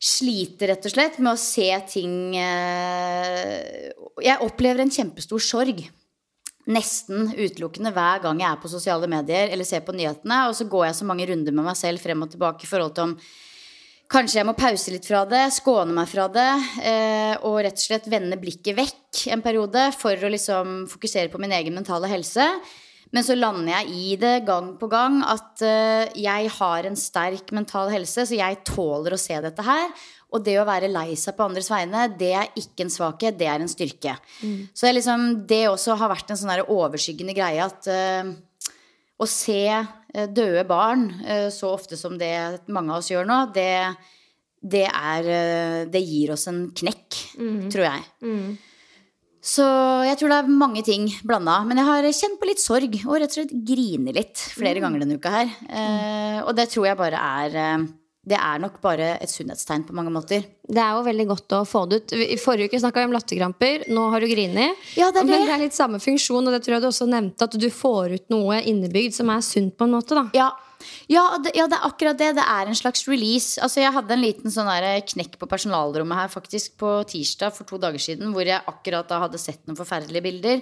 sliter 0.04 0.74
rett 0.74 0.88
og 0.88 0.92
slett 0.92 1.20
med 1.24 1.32
å 1.32 1.40
se 1.40 1.70
ting 1.88 2.36
eh, 2.36 3.92
Jeg 4.24 4.42
opplever 4.44 4.84
en 4.84 4.92
kjempestor 4.92 5.44
sorg 5.44 5.86
nesten 6.64 7.34
utelukkende 7.36 7.92
hver 7.92 8.22
gang 8.24 8.40
jeg 8.40 8.50
er 8.50 8.60
på 8.62 8.72
sosiale 8.72 9.08
medier 9.12 9.52
eller 9.52 9.68
ser 9.68 9.84
på 9.86 9.96
nyhetene. 9.96 10.46
Og 10.50 10.56
så 10.58 10.68
går 10.70 10.88
jeg 10.88 11.00
så 11.00 11.08
mange 11.08 11.28
runder 11.28 11.56
med 11.56 11.68
meg 11.68 11.80
selv 11.80 12.04
frem 12.04 12.24
og 12.24 12.32
tilbake 12.32 12.64
i 12.64 12.70
forhold 12.70 12.96
til 12.98 13.12
om 13.12 13.18
Kanskje 14.14 14.42
jeg 14.42 14.46
må 14.46 14.54
pause 14.54 14.92
litt 14.94 15.08
fra 15.08 15.24
det, 15.26 15.42
skåne 15.56 15.94
meg 15.96 16.10
fra 16.12 16.28
det, 16.30 16.50
eh, 16.86 17.32
og 17.48 17.56
rett 17.66 17.80
og 17.80 17.82
slett 17.82 18.10
vende 18.12 18.38
blikket 18.38 18.76
vekk 18.78 19.22
en 19.34 19.42
periode 19.42 19.88
for 19.96 20.14
å 20.14 20.30
liksom 20.30 20.84
fokusere 20.92 21.32
på 21.34 21.40
min 21.42 21.56
egen 21.56 21.74
mentale 21.74 22.12
helse. 22.12 22.46
Men 23.14 23.26
så 23.26 23.36
lander 23.38 23.76
jeg 23.76 23.94
i 23.94 24.16
det 24.18 24.40
gang 24.48 24.72
på 24.80 24.90
gang 24.90 25.20
at 25.30 25.62
eh, 25.66 26.10
jeg 26.18 26.50
har 26.56 26.90
en 26.90 26.98
sterk 26.98 27.54
mental 27.54 27.92
helse, 27.94 28.26
så 28.26 28.40
jeg 28.40 28.64
tåler 28.66 29.14
å 29.14 29.22
se 29.22 29.38
dette 29.44 29.66
her. 29.66 29.92
Og 30.34 30.42
det 30.42 30.56
å 30.58 30.66
være 30.66 30.90
lei 30.90 31.14
seg 31.20 31.36
på 31.38 31.46
andres 31.46 31.70
vegne, 31.70 32.08
det 32.18 32.32
er 32.34 32.50
ikke 32.58 32.88
en 32.88 32.94
svakhet, 32.94 33.38
det 33.38 33.50
er 33.52 33.62
en 33.62 33.70
styrke. 33.70 34.16
Så 34.74 34.88
det, 34.88 34.96
liksom, 34.98 35.28
det 35.50 35.68
også 35.70 35.98
har 36.00 36.10
vært 36.10 36.34
en 36.34 36.40
sånn 36.40 36.64
overskyggende 36.64 37.36
greie 37.38 37.62
at 37.62 37.86
uh, 37.86 38.34
å 39.22 39.30
se 39.30 39.62
eh, 39.70 40.26
døde 40.34 40.66
barn 40.66 41.06
uh, 41.22 41.50
så 41.54 41.70
ofte 41.76 42.00
som 42.02 42.18
det 42.18 42.34
mange 42.74 42.96
av 42.96 43.04
oss 43.04 43.12
gjør 43.14 43.30
nå, 43.30 43.40
det, 43.54 43.70
det 44.58 44.88
er 44.90 45.30
uh, 45.30 45.80
Det 45.94 46.02
gir 46.02 46.34
oss 46.34 46.50
en 46.50 46.66
knekk, 46.82 47.22
tror 47.70 47.92
jeg. 47.92 48.08
Så 49.44 49.64
jeg 50.08 50.16
tror 50.20 50.32
det 50.32 50.38
er 50.40 50.54
mange 50.64 50.82
ting 50.88 51.10
blanda. 51.28 51.58
Men 51.68 51.82
jeg 51.82 51.90
har 51.90 52.08
kjent 52.16 52.40
på 52.40 52.48
litt 52.48 52.64
sorg 52.64 52.96
og 53.04 53.18
rett 53.18 53.34
og 53.34 53.42
slett 53.42 53.58
grine 53.68 54.16
litt 54.16 54.40
flere 54.56 54.80
ganger 54.84 55.04
denne 55.04 55.20
uka 55.20 55.34
her. 55.34 55.52
Eh, 55.68 56.40
og 56.46 56.56
det 56.56 56.70
tror 56.72 56.88
jeg 56.88 57.00
bare 57.00 57.20
er 57.44 57.60
eh, 57.60 57.84
Det 58.24 58.38
er 58.40 58.60
nok 58.64 58.78
bare 58.84 59.18
et 59.20 59.32
sunnhetstegn 59.32 59.84
på 59.84 59.96
mange 59.98 60.12
måter. 60.14 60.46
Det 60.64 60.80
er 60.80 60.94
jo 60.96 61.04
veldig 61.04 61.26
godt 61.28 61.56
å 61.58 61.64
få 61.68 61.82
det 61.92 61.98
ut. 62.00 62.14
I 62.16 62.38
forrige 62.40 62.72
uke 62.72 62.80
snakka 62.80 63.02
vi 63.02 63.10
om 63.10 63.16
latterkramper. 63.18 63.88
Nå 63.92 64.06
har 64.14 64.24
du 64.24 64.30
grini. 64.32 64.70
Ja, 64.96 65.10
det 65.12 65.26
Men 65.26 65.44
det. 65.44 65.52
er 65.52 65.64
litt 65.66 65.76
samme 65.76 66.00
funksjon, 66.00 66.48
og 66.48 66.56
det 66.56 66.62
tror 66.64 66.78
jeg 66.78 66.86
du 66.86 66.88
også 66.88 67.10
nevnte, 67.12 67.50
at 67.50 67.58
du 67.60 67.68
får 67.70 68.16
ut 68.16 68.30
noe 68.32 68.62
innebygd 68.64 69.18
som 69.20 69.32
er 69.34 69.44
sunt 69.44 69.76
på 69.76 69.90
en 69.90 69.98
måte. 69.98 70.16
da 70.16 70.30
Ja, 70.34 70.52
Ja, 71.08 71.38
det, 71.40 71.54
ja, 71.56 71.68
det 71.68 71.78
er 71.78 71.86
akkurat 71.88 72.18
det. 72.20 72.34
Det 72.36 72.44
er 72.44 72.68
en 72.68 72.76
slags 72.76 73.06
release. 73.08 73.60
Altså, 73.64 73.80
jeg 73.80 73.94
hadde 73.96 74.12
en 74.16 74.24
liten 74.24 74.52
sånn 74.52 74.68
der 74.68 75.00
knekk 75.08 75.38
på 75.40 75.48
personalrommet 75.48 76.18
her 76.18 76.32
faktisk 76.32 76.76
på 76.80 76.96
tirsdag 77.08 77.54
for 77.56 77.64
to 77.68 77.80
dager 77.80 78.00
siden, 78.04 78.34
hvor 78.36 78.44
jeg 78.48 78.60
akkurat 78.68 79.08
da 79.08 79.22
hadde 79.24 79.40
sett 79.40 79.62
noen 79.68 79.80
forferdelige 79.80 80.24
bilder. 80.24 80.62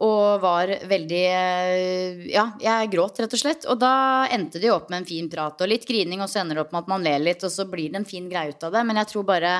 Og 0.00 0.40
var 0.40 0.70
veldig 0.88 1.22
eh, 1.28 2.24
Ja, 2.32 2.46
jeg 2.62 2.90
gråt, 2.94 3.20
rett 3.20 3.36
og 3.36 3.42
slett. 3.42 3.66
Og 3.68 3.80
da 3.82 4.26
endte 4.32 4.60
det 4.60 4.70
jo 4.70 4.78
opp 4.78 4.88
med 4.88 5.02
en 5.02 5.08
fin 5.08 5.28
prat 5.32 5.60
og 5.60 5.70
litt 5.70 5.86
grining, 5.88 6.24
og 6.24 6.30
så 6.32 6.40
ender 6.40 6.56
det 6.56 6.64
opp 6.64 6.74
med 6.74 6.86
at 6.86 6.92
man 6.94 7.04
ler 7.04 7.22
litt, 7.22 7.44
og 7.44 7.52
så 7.52 7.68
blir 7.68 7.92
det 7.92 8.00
en 8.00 8.08
fin 8.08 8.28
greie 8.30 8.54
ut 8.54 8.68
av 8.68 8.74
det. 8.76 8.84
Men 8.88 9.02
jeg 9.02 9.12
tror 9.12 9.28
bare 9.28 9.54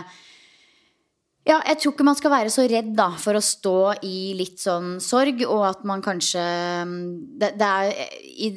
ja, 1.49 1.57
jeg 1.65 1.79
tror 1.81 1.95
ikke 1.95 2.05
man 2.05 2.19
skal 2.19 2.33
være 2.35 2.53
så 2.53 2.67
redd 2.69 2.91
da, 2.97 3.09
for 3.21 3.37
å 3.37 3.45
stå 3.45 3.79
i 4.07 4.33
litt 4.37 4.61
sånn 4.61 4.99
sorg, 5.03 5.41
og 5.49 5.65
at 5.71 5.87
man 5.89 6.05
kanskje 6.05 6.43
mm, 6.87 6.99
det, 7.41 7.55
det 7.61 7.71
er 7.71 8.19
i, 8.29 8.51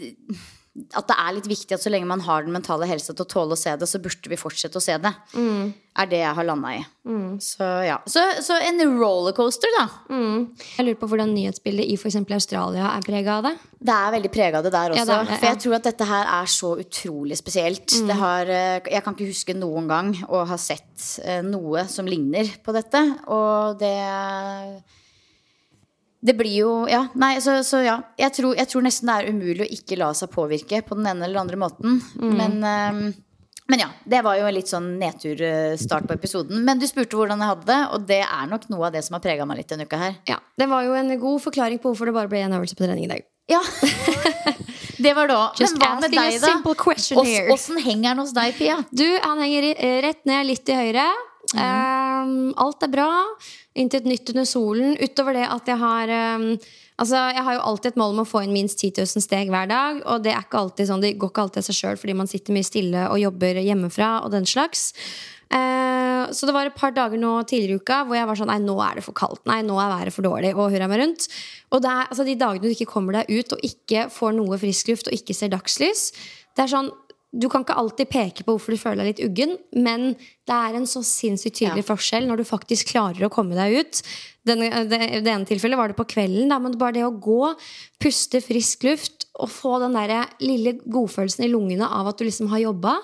At 0.98 1.06
det 1.06 1.16
er 1.22 1.34
litt 1.36 1.46
viktig 1.46 1.76
at 1.76 1.84
så 1.84 1.92
lenge 1.94 2.10
man 2.10 2.24
har 2.26 2.46
den 2.46 2.56
mentale 2.56 2.88
helsa 2.90 3.14
til 3.14 3.28
å 3.28 3.30
tåle 3.30 3.54
å 3.54 3.60
se 3.60 3.76
det, 3.78 3.86
så 3.86 4.00
burde 4.02 4.30
vi 4.32 4.40
fortsette 4.40 4.80
å 4.80 4.82
se 4.82 4.96
det. 4.98 5.12
Mm. 5.38 5.68
Er 6.02 6.08
det 6.10 6.22
jeg 6.24 6.34
har 6.34 6.48
landa 6.48 6.72
i. 6.74 6.80
Så 7.46 7.68
ja. 7.86 8.00
Så, 8.10 8.24
så 8.42 8.58
en 8.58 8.82
rollercoaster, 8.98 9.70
da. 9.76 9.84
Jeg 10.10 10.88
lurer 10.88 10.98
på 10.98 11.12
hvordan 11.12 11.36
nyhetsbildet 11.36 11.92
i 11.94 11.98
f.eks. 12.00 12.18
Australia 12.24 12.88
er 12.96 13.06
prega 13.06 13.36
av 13.38 13.46
det. 13.46 13.54
Det 13.78 14.00
er 14.00 14.16
veldig 14.16 14.32
prega 14.34 14.64
av 14.64 14.66
det 14.66 14.74
der 14.74 14.96
også. 14.96 15.04
Ja, 15.04 15.06
det 15.06 15.20
er 15.20 15.30
ja. 15.30 15.38
For 15.44 15.50
jeg 15.52 15.62
tror 15.68 15.78
at 15.78 15.92
dette 15.92 16.10
her 16.10 16.34
er 16.40 16.50
så 16.56 16.74
utrolig 16.82 17.38
spesielt. 17.38 17.98
Det 18.10 18.18
har, 18.24 18.50
eh, 18.50 18.90
jeg 18.96 19.06
kan 19.06 19.14
ikke 19.14 19.30
huske 19.30 19.58
noen 19.60 19.94
gang 19.94 20.12
å 20.26 20.42
ha 20.50 20.58
sett 20.58 21.06
eh, 21.22 21.46
noe 21.46 21.86
som 21.92 22.10
ligner 22.10 22.50
på 22.66 22.74
dette. 22.74 23.06
Og 23.30 23.78
det 23.84 23.94
Det 26.24 26.38
blir 26.40 26.54
jo 26.56 26.72
Ja, 26.88 27.02
nei, 27.20 27.36
så, 27.44 27.58
så 27.68 27.82
ja. 27.84 27.98
Jeg 28.20 28.32
tror, 28.38 28.56
jeg 28.56 28.70
tror 28.72 28.86
nesten 28.86 29.12
det 29.12 29.20
er 29.20 29.30
umulig 29.34 29.66
å 29.66 29.72
ikke 29.76 30.00
la 30.00 30.14
seg 30.16 30.32
påvirke 30.32 30.80
på 30.88 30.96
den 31.00 31.12
ene 31.12 31.28
eller 31.28 31.44
andre 31.44 31.60
måten. 31.60 32.00
Men 32.16 32.60
eh, 32.64 33.14
men 33.68 33.80
ja, 33.80 33.88
det 34.04 34.20
var 34.26 34.36
jo 34.36 34.44
en 34.46 34.54
litt 34.58 34.68
sånn 34.68 34.90
nedturstart 35.00 36.08
på 36.10 36.16
episoden. 36.18 36.60
Men 36.68 36.82
du 36.82 36.86
spurte 36.90 37.16
hvordan 37.16 37.40
jeg 37.40 37.52
hadde 37.54 37.68
det, 37.70 37.80
og 37.96 38.08
det 38.10 38.20
er 38.26 38.50
nok 38.52 38.68
noe 38.70 38.90
av 38.90 38.96
det 38.96 39.04
som 39.06 39.16
har 39.16 39.24
prega 39.24 39.48
meg 39.48 39.62
litt 39.62 39.72
denne 39.72 39.88
uka 39.88 40.00
her. 40.02 40.18
Ja, 40.28 40.42
Det 40.60 40.68
var 40.70 40.84
jo 40.84 40.98
en 41.00 41.14
god 41.22 41.42
forklaring 41.46 41.80
på 41.80 41.94
hvorfor 41.94 42.12
det 42.12 42.16
bare 42.18 42.32
ble 42.32 42.44
en 42.44 42.58
øvelse 42.60 42.76
på 42.76 42.84
trening 42.84 43.08
i 43.08 43.14
dag. 43.14 43.24
Ja, 43.52 43.62
det 45.06 45.16
var 45.16 45.32
da. 45.32 45.40
Just 45.60 45.80
Men 45.80 45.84
hva 45.84 45.96
med 46.04 46.12
deg, 46.12 46.40
da? 46.44 46.54
Åssen 47.56 47.80
henger 47.80 48.12
den 48.12 48.24
hos 48.24 48.36
deg, 48.36 48.54
Pia? 48.60 48.78
Du, 48.92 49.08
han 49.24 49.42
henger 49.44 49.72
rett 50.06 50.26
ned, 50.28 50.48
litt 50.52 50.66
til 50.68 50.80
høyre. 50.80 51.08
Um, 51.54 52.54
alt 52.60 52.84
er 52.84 52.92
bra. 52.92 53.10
Intet 53.76 54.06
nytt 54.06 54.30
under 54.30 54.46
solen. 54.46 54.96
Utover 55.02 55.34
det 55.34 55.48
at 55.50 55.70
jeg 55.70 55.82
har 55.82 56.16
um, 56.38 56.50
Altså, 57.02 57.18
Jeg 57.34 57.42
har 57.42 57.56
jo 57.56 57.62
alltid 57.66 57.88
et 57.90 57.96
mål 57.98 58.12
om 58.14 58.22
å 58.22 58.30
få 58.30 58.44
inn 58.46 58.54
minst 58.54 58.78
10 58.78 59.02
000 59.02 59.24
steg 59.26 59.50
hver 59.50 59.66
dag. 59.72 60.04
Og 60.06 60.22
det 60.22 60.36
er 60.36 60.44
ikke 60.44 60.60
alltid 60.62 60.92
sånn, 60.92 61.02
det 61.02 61.16
går 61.18 61.32
ikke 61.34 61.46
alltid 61.48 61.64
av 61.64 61.66
seg 61.66 61.80
sjøl 61.80 61.98
fordi 61.98 62.14
man 62.20 62.30
sitter 62.30 62.54
mye 62.54 62.68
stille 62.68 63.08
og 63.10 63.18
jobber 63.18 63.58
hjemmefra. 63.66 64.20
og 64.24 64.30
den 64.36 64.46
slags 64.46 64.92
Eh, 65.54 66.32
Så 66.32 66.48
det 66.48 66.54
var 66.56 66.66
et 66.66 66.76
par 66.76 66.94
dager 66.96 67.20
nå 67.20 67.34
tidligere 67.46 67.78
i 67.78 67.82
uka 67.82 68.00
hvor 68.08 68.18
jeg 68.18 68.28
var 68.30 68.40
sånn 68.40 68.50
Nei, 68.50 68.62
nå 68.64 68.78
er 68.82 68.98
det 68.98 69.06
for 69.06 69.18
kaldt. 69.18 69.44
Nei, 69.50 69.62
nå 69.66 69.76
er 69.82 69.92
været 69.92 70.16
for 70.16 70.26
dårlig. 70.26 70.54
Og 70.56 70.72
hurra 70.74 70.88
meg 70.90 71.04
rundt. 71.04 71.28
Og 71.72 71.84
det 71.84 71.92
er, 71.92 72.08
altså, 72.10 72.26
de 72.26 72.38
dagene 72.40 72.64
du 72.64 72.74
ikke 72.74 72.90
kommer 72.90 73.20
deg 73.20 73.30
ut 73.30 73.54
og 73.54 73.68
ikke 73.68 74.08
får 74.14 74.34
noe 74.40 74.60
frisk 74.62 74.94
luft 74.94 75.12
og 75.12 75.18
ikke 75.18 75.36
ser 75.38 75.52
dagslys, 75.54 76.12
det 76.54 76.66
er 76.66 76.70
sånn 76.70 76.90
du 77.34 77.48
kan 77.50 77.64
ikke 77.66 77.76
alltid 77.82 78.10
peke 78.14 78.44
på 78.46 78.54
hvorfor 78.54 78.76
du 78.76 78.78
føler 78.78 79.02
deg 79.02 79.10
litt 79.10 79.24
uggen, 79.26 79.56
men 79.74 80.12
det 80.46 80.54
er 80.54 80.78
en 80.78 80.86
så 80.90 81.02
sinnssykt 81.02 81.58
tydelig 81.58 81.82
Ja. 81.82 81.90
forskjell 81.90 82.28
når 82.30 82.38
du 82.38 82.46
faktisk 82.46 82.92
klarer 82.94 83.26
å 83.26 83.32
komme 83.34 83.58
deg 83.58 83.80
ut. 83.80 84.02
I 84.46 84.54
det, 84.86 85.00
det 85.26 85.32
ene 85.32 85.48
tilfellet 85.48 85.80
var 85.80 85.90
det 85.90 85.98
på 85.98 86.06
kvelden, 86.14 86.52
da, 86.52 86.60
men 86.62 86.78
bare 86.78 87.00
det 87.00 87.06
å 87.08 87.14
gå, 87.18 87.56
puste 88.04 88.42
frisk 88.44 88.86
luft 88.86 89.26
og 89.40 89.50
få 89.50 89.80
den 89.82 89.98
der 89.98 90.28
lille 90.44 90.78
godfølelsen 90.86 91.48
i 91.48 91.52
lungene 91.52 91.90
av 91.90 92.12
at 92.12 92.22
du 92.22 92.28
liksom 92.28 92.52
har 92.54 92.62
jobba. 92.68 93.00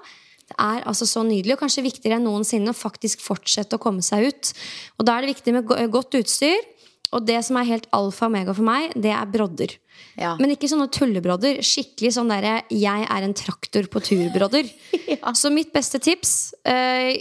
Det 0.49 0.57
er 0.61 0.85
altså 0.89 1.05
så 1.09 1.23
nydelig, 1.25 1.55
og 1.55 1.63
kanskje 1.63 1.85
viktigere 1.85 2.19
enn 2.19 2.27
noensinne 2.29 2.73
å 2.73 2.77
faktisk 2.77 3.21
fortsette 3.21 3.77
å 3.77 3.81
komme 3.81 4.05
seg 4.05 4.29
ut. 4.29 4.53
Og 4.99 5.05
da 5.05 5.17
er 5.17 5.25
det 5.25 5.33
viktig 5.37 5.55
med 5.57 5.91
godt 5.93 6.17
utstyr. 6.21 6.61
Og 7.09 7.25
det 7.25 7.39
som 7.45 7.57
er 7.57 7.65
helt 7.65 7.87
alfa 7.95 8.27
og 8.27 8.29
omega 8.29 8.53
for 8.53 8.65
meg, 8.65 8.91
det 8.93 9.09
er 9.09 9.29
brodder. 9.29 9.71
Ja. 10.19 10.33
Men 10.39 10.51
ikke 10.53 10.67
sånne 10.67 10.89
tullebrodder. 10.91 11.61
Skikkelig 11.63 12.11
sånn 12.15 12.31
derre 12.31 12.63
'jeg 12.67 13.05
er 13.07 13.23
en 13.23 13.33
traktor 13.33 13.87
på 13.87 14.01
tur'-brodder. 14.03 14.67
Så 15.39 15.51
mitt 15.53 15.71
beste 15.71 15.99
tips, 15.99 16.53
eh, 16.65 17.15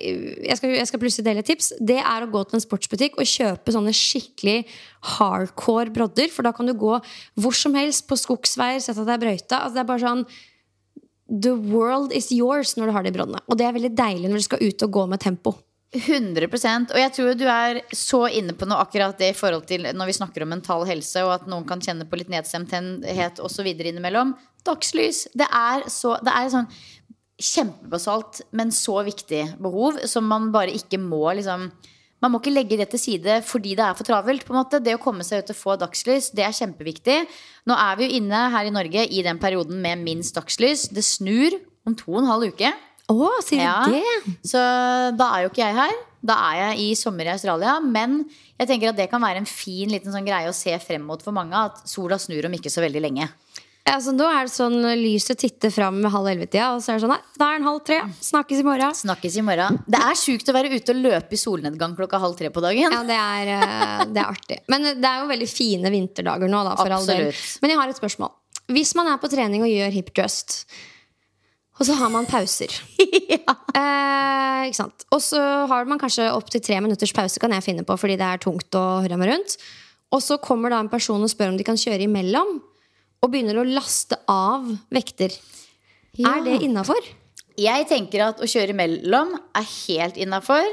jeg, 0.48 0.56
skal, 0.56 0.74
jeg 0.74 0.86
skal 0.86 1.00
plutselig 1.00 1.24
dele 1.24 1.44
et 1.44 1.46
tips, 1.46 1.72
det 1.80 1.98
er 1.98 2.24
å 2.24 2.30
gå 2.30 2.42
til 2.48 2.58
en 2.58 2.64
sportsbutikk 2.64 3.18
og 3.18 3.28
kjøpe 3.28 3.74
sånne 3.74 3.94
skikkelig 3.94 4.64
hardcore 5.18 5.92
brodder. 5.94 6.28
For 6.32 6.42
da 6.42 6.52
kan 6.52 6.66
du 6.66 6.74
gå 6.74 6.98
hvor 7.38 7.54
som 7.54 7.74
helst 7.74 8.08
på 8.08 8.18
skogsveier, 8.18 8.82
sette 8.82 9.06
deg 9.06 9.22
brøyta. 9.22 9.62
Altså, 9.62 9.74
det 9.78 9.84
er 9.84 9.92
bare 9.92 10.06
sånn 10.06 10.26
The 11.28 11.52
world 11.52 12.14
is 12.16 12.30
yours 12.32 12.72
når 12.78 12.88
du 12.88 12.92
har 12.96 13.04
de 13.04 13.12
broddene. 13.12 13.40
Og 13.52 13.58
det 13.60 13.66
er 13.68 13.74
veldig 13.76 13.92
deilig 13.92 14.30
når 14.30 14.40
du 14.40 14.46
skal 14.46 14.62
ut 14.64 14.84
og 14.86 14.94
gå 14.96 15.06
med 15.10 15.20
tempo. 15.20 15.52
100% 15.88 16.92
Og 16.92 17.00
jeg 17.00 17.12
tror 17.16 17.36
du 17.38 17.46
er 17.48 17.78
så 17.96 18.26
inne 18.28 18.52
på 18.52 18.66
noe 18.68 18.82
akkurat 18.84 19.16
det 19.16 19.30
i 19.32 19.36
forhold 19.36 19.64
til 19.70 19.86
når 19.96 20.10
vi 20.10 20.16
snakker 20.18 20.44
om 20.44 20.50
mental 20.52 20.84
helse, 20.88 21.22
og 21.24 21.32
at 21.38 21.46
noen 21.48 21.64
kan 21.68 21.80
kjenne 21.80 22.04
på 22.08 22.18
litt 22.20 22.32
nedstemthet 22.32 23.40
osv. 23.40 23.68
innimellom. 23.72 24.34
Dagslys. 24.68 25.26
Det 25.32 25.48
er 25.48 25.86
så 25.88 26.18
Det 26.20 26.34
er 26.34 26.50
sånn 26.52 26.68
kjempebasalt, 27.38 28.42
men 28.50 28.74
så 28.74 28.98
viktig 29.06 29.44
behov 29.62 30.00
som 30.10 30.26
man 30.26 30.50
bare 30.52 30.74
ikke 30.74 30.98
må 30.98 31.22
liksom 31.38 31.70
man 32.18 32.32
må 32.34 32.40
ikke 32.40 32.50
legge 32.50 32.78
det 32.80 32.88
til 32.90 32.98
side 32.98 33.36
fordi 33.46 33.76
det 33.78 33.84
er 33.84 33.94
for 33.94 34.04
travelt. 34.04 34.44
på 34.44 34.52
en 34.52 34.58
måte. 34.58 34.82
Det 34.82 34.96
å 34.96 35.00
komme 35.02 35.22
seg 35.22 35.44
ut 35.44 35.52
og 35.54 35.56
få 35.56 35.76
dagslys, 35.78 36.32
det 36.34 36.42
er 36.42 36.56
kjempeviktig. 36.56 37.18
Nå 37.70 37.76
er 37.78 37.96
vi 37.96 38.08
jo 38.08 38.18
inne 38.18 38.48
her 38.50 38.66
i 38.66 38.74
Norge 38.74 39.06
i 39.06 39.22
den 39.22 39.38
perioden 39.38 39.80
med 39.80 40.02
minst 40.02 40.34
dagslys. 40.34 40.88
Det 40.90 41.04
snur 41.06 41.54
om 41.86 41.94
to 41.94 42.10
og 42.10 42.24
en 42.24 42.32
halv 42.32 42.50
uke. 42.50 42.72
Å, 43.08 43.28
sier 43.44 43.62
Ja. 43.64 43.84
du 43.86 43.92
det? 43.96 44.36
Så 44.44 44.60
da 45.16 45.30
er 45.36 45.46
jo 45.46 45.50
ikke 45.52 45.64
jeg 45.64 45.74
her. 45.78 45.92
Da 46.28 46.34
er 46.50 46.56
jeg 46.74 46.78
i 46.82 46.94
sommer 46.98 47.24
i 47.24 47.32
Australia. 47.32 47.78
Men 47.80 48.24
jeg 48.58 48.68
tenker 48.68 48.90
at 48.90 48.96
det 48.98 49.08
kan 49.10 49.22
være 49.22 49.38
en 49.42 49.48
fin 49.48 49.88
liten 49.88 50.12
sånn 50.12 50.26
greie 50.26 50.48
å 50.50 50.54
se 50.54 50.74
frem 50.82 51.02
mot 51.08 51.22
for 51.22 51.32
mange. 51.32 51.54
At 51.54 51.88
sola 51.88 52.18
snur 52.20 52.44
om 52.46 52.52
ikke 52.58 52.70
så 52.72 52.82
veldig 52.84 53.00
lenge. 53.00 53.28
Ja, 53.88 53.94
så 54.04 54.12
nå 54.12 54.26
er 54.28 54.44
det 54.44 54.52
sånn 54.52 54.82
lyset 55.00 55.38
titter 55.40 55.70
fram 55.72 56.02
med 56.02 56.12
halv 56.12 56.26
elleve-tida, 56.28 56.74
og 56.76 56.82
så 56.84 56.92
er 56.92 56.98
det 56.98 57.06
sånn 57.06 57.14
Nei, 57.14 57.22
da 57.40 57.46
er 57.48 57.56
den 57.56 57.64
halv 57.70 57.78
tre. 57.88 58.00
Snakkes 58.20 58.58
i 58.60 58.66
morgen. 58.66 58.92
Snakkes 58.98 59.38
i 59.40 59.44
morgen. 59.46 59.78
Det 59.88 60.02
er 60.10 60.18
sjukt 60.20 60.50
å 60.52 60.52
være 60.52 60.74
ute 60.74 60.92
og 60.92 61.00
løpe 61.06 61.32
i 61.32 61.40
solnedgang 61.40 61.94
klokka 61.96 62.20
halv 62.20 62.36
tre 62.36 62.50
på 62.52 62.60
dagen. 62.60 62.92
Ja, 62.92 63.00
det 63.08 63.16
er, 63.16 63.48
eh, 63.54 64.04
det 64.12 64.20
er 64.20 64.28
artig. 64.28 64.58
Men 64.68 64.84
det 65.00 65.08
er 65.08 65.22
jo 65.22 65.30
veldig 65.32 65.48
fine 65.48 65.88
vinterdager 65.94 66.52
nå, 66.52 66.60
da, 66.68 66.76
for 66.76 66.90
all 66.98 67.06
del. 67.08 67.32
Men 67.64 67.70
jeg 67.72 67.80
har 67.80 67.88
et 67.88 67.96
spørsmål. 68.02 68.34
Hvis 68.76 68.92
man 68.94 69.08
er 69.08 69.16
på 69.16 69.30
trening 69.32 69.64
og 69.64 69.72
gjør 69.72 69.96
hip 69.96 70.12
thrust, 70.12 70.66
og 71.78 71.86
så 71.86 71.94
har 71.98 72.10
man 72.10 72.26
pauser 72.28 72.72
eh, 73.78 74.62
Ikke 74.68 74.78
sant? 74.78 75.06
Og 75.14 75.22
så 75.24 75.40
har 75.70 75.88
man 75.88 76.00
kanskje 76.00 76.26
opptil 76.34 76.62
tre 76.64 76.80
minutters 76.84 77.14
pause, 77.14 77.40
kan 77.40 77.54
jeg 77.54 77.66
finne 77.66 77.86
på, 77.86 77.96
fordi 78.00 78.18
det 78.20 78.26
er 78.26 78.42
tungt 78.42 78.78
å 78.78 78.86
høre 79.04 79.18
meg 79.20 79.32
rundt. 79.32 79.58
Og 80.14 80.24
så 80.24 80.38
kommer 80.42 80.72
da 80.72 80.80
en 80.82 80.90
person 80.92 81.22
og 81.22 81.30
spør 81.30 81.52
om 81.52 81.58
de 81.60 81.66
kan 81.66 81.78
kjøre 81.78 82.06
imellom, 82.08 82.58
og 83.18 83.32
begynner 83.32 83.58
å 83.60 83.66
laste 83.66 84.18
av 84.30 84.66
vekter. 84.94 85.34
Er 86.18 86.44
det 86.44 86.60
innafor? 86.66 87.00
Jeg 87.58 87.86
tenker 87.90 88.28
at 88.28 88.42
å 88.42 88.46
kjøre 88.48 88.74
imellom 88.74 89.34
er 89.58 89.66
helt 89.66 90.18
innafor. 90.20 90.66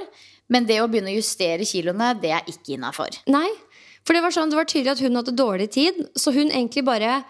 Men 0.51 0.67
det 0.69 0.77
å 0.81 0.89
begynne 0.89 1.09
å 1.09 1.17
justere 1.17 1.65
kiloene, 1.65 2.11
det 2.21 2.33
er 2.37 2.49
ikke 2.49 2.75
innafor. 2.75 3.17
Nei. 3.33 3.47
For 4.05 4.13
det 4.13 4.21
var, 4.21 4.33
sånn, 4.35 4.51
det 4.53 4.59
var 4.59 4.67
tydelig 4.69 4.93
at 4.93 5.01
hun 5.01 5.17
hadde 5.17 5.33
dårlig 5.33 5.71
tid, 5.73 5.97
så 6.13 6.33
hun 6.35 6.51
egentlig 6.51 6.83
bare 6.85 7.23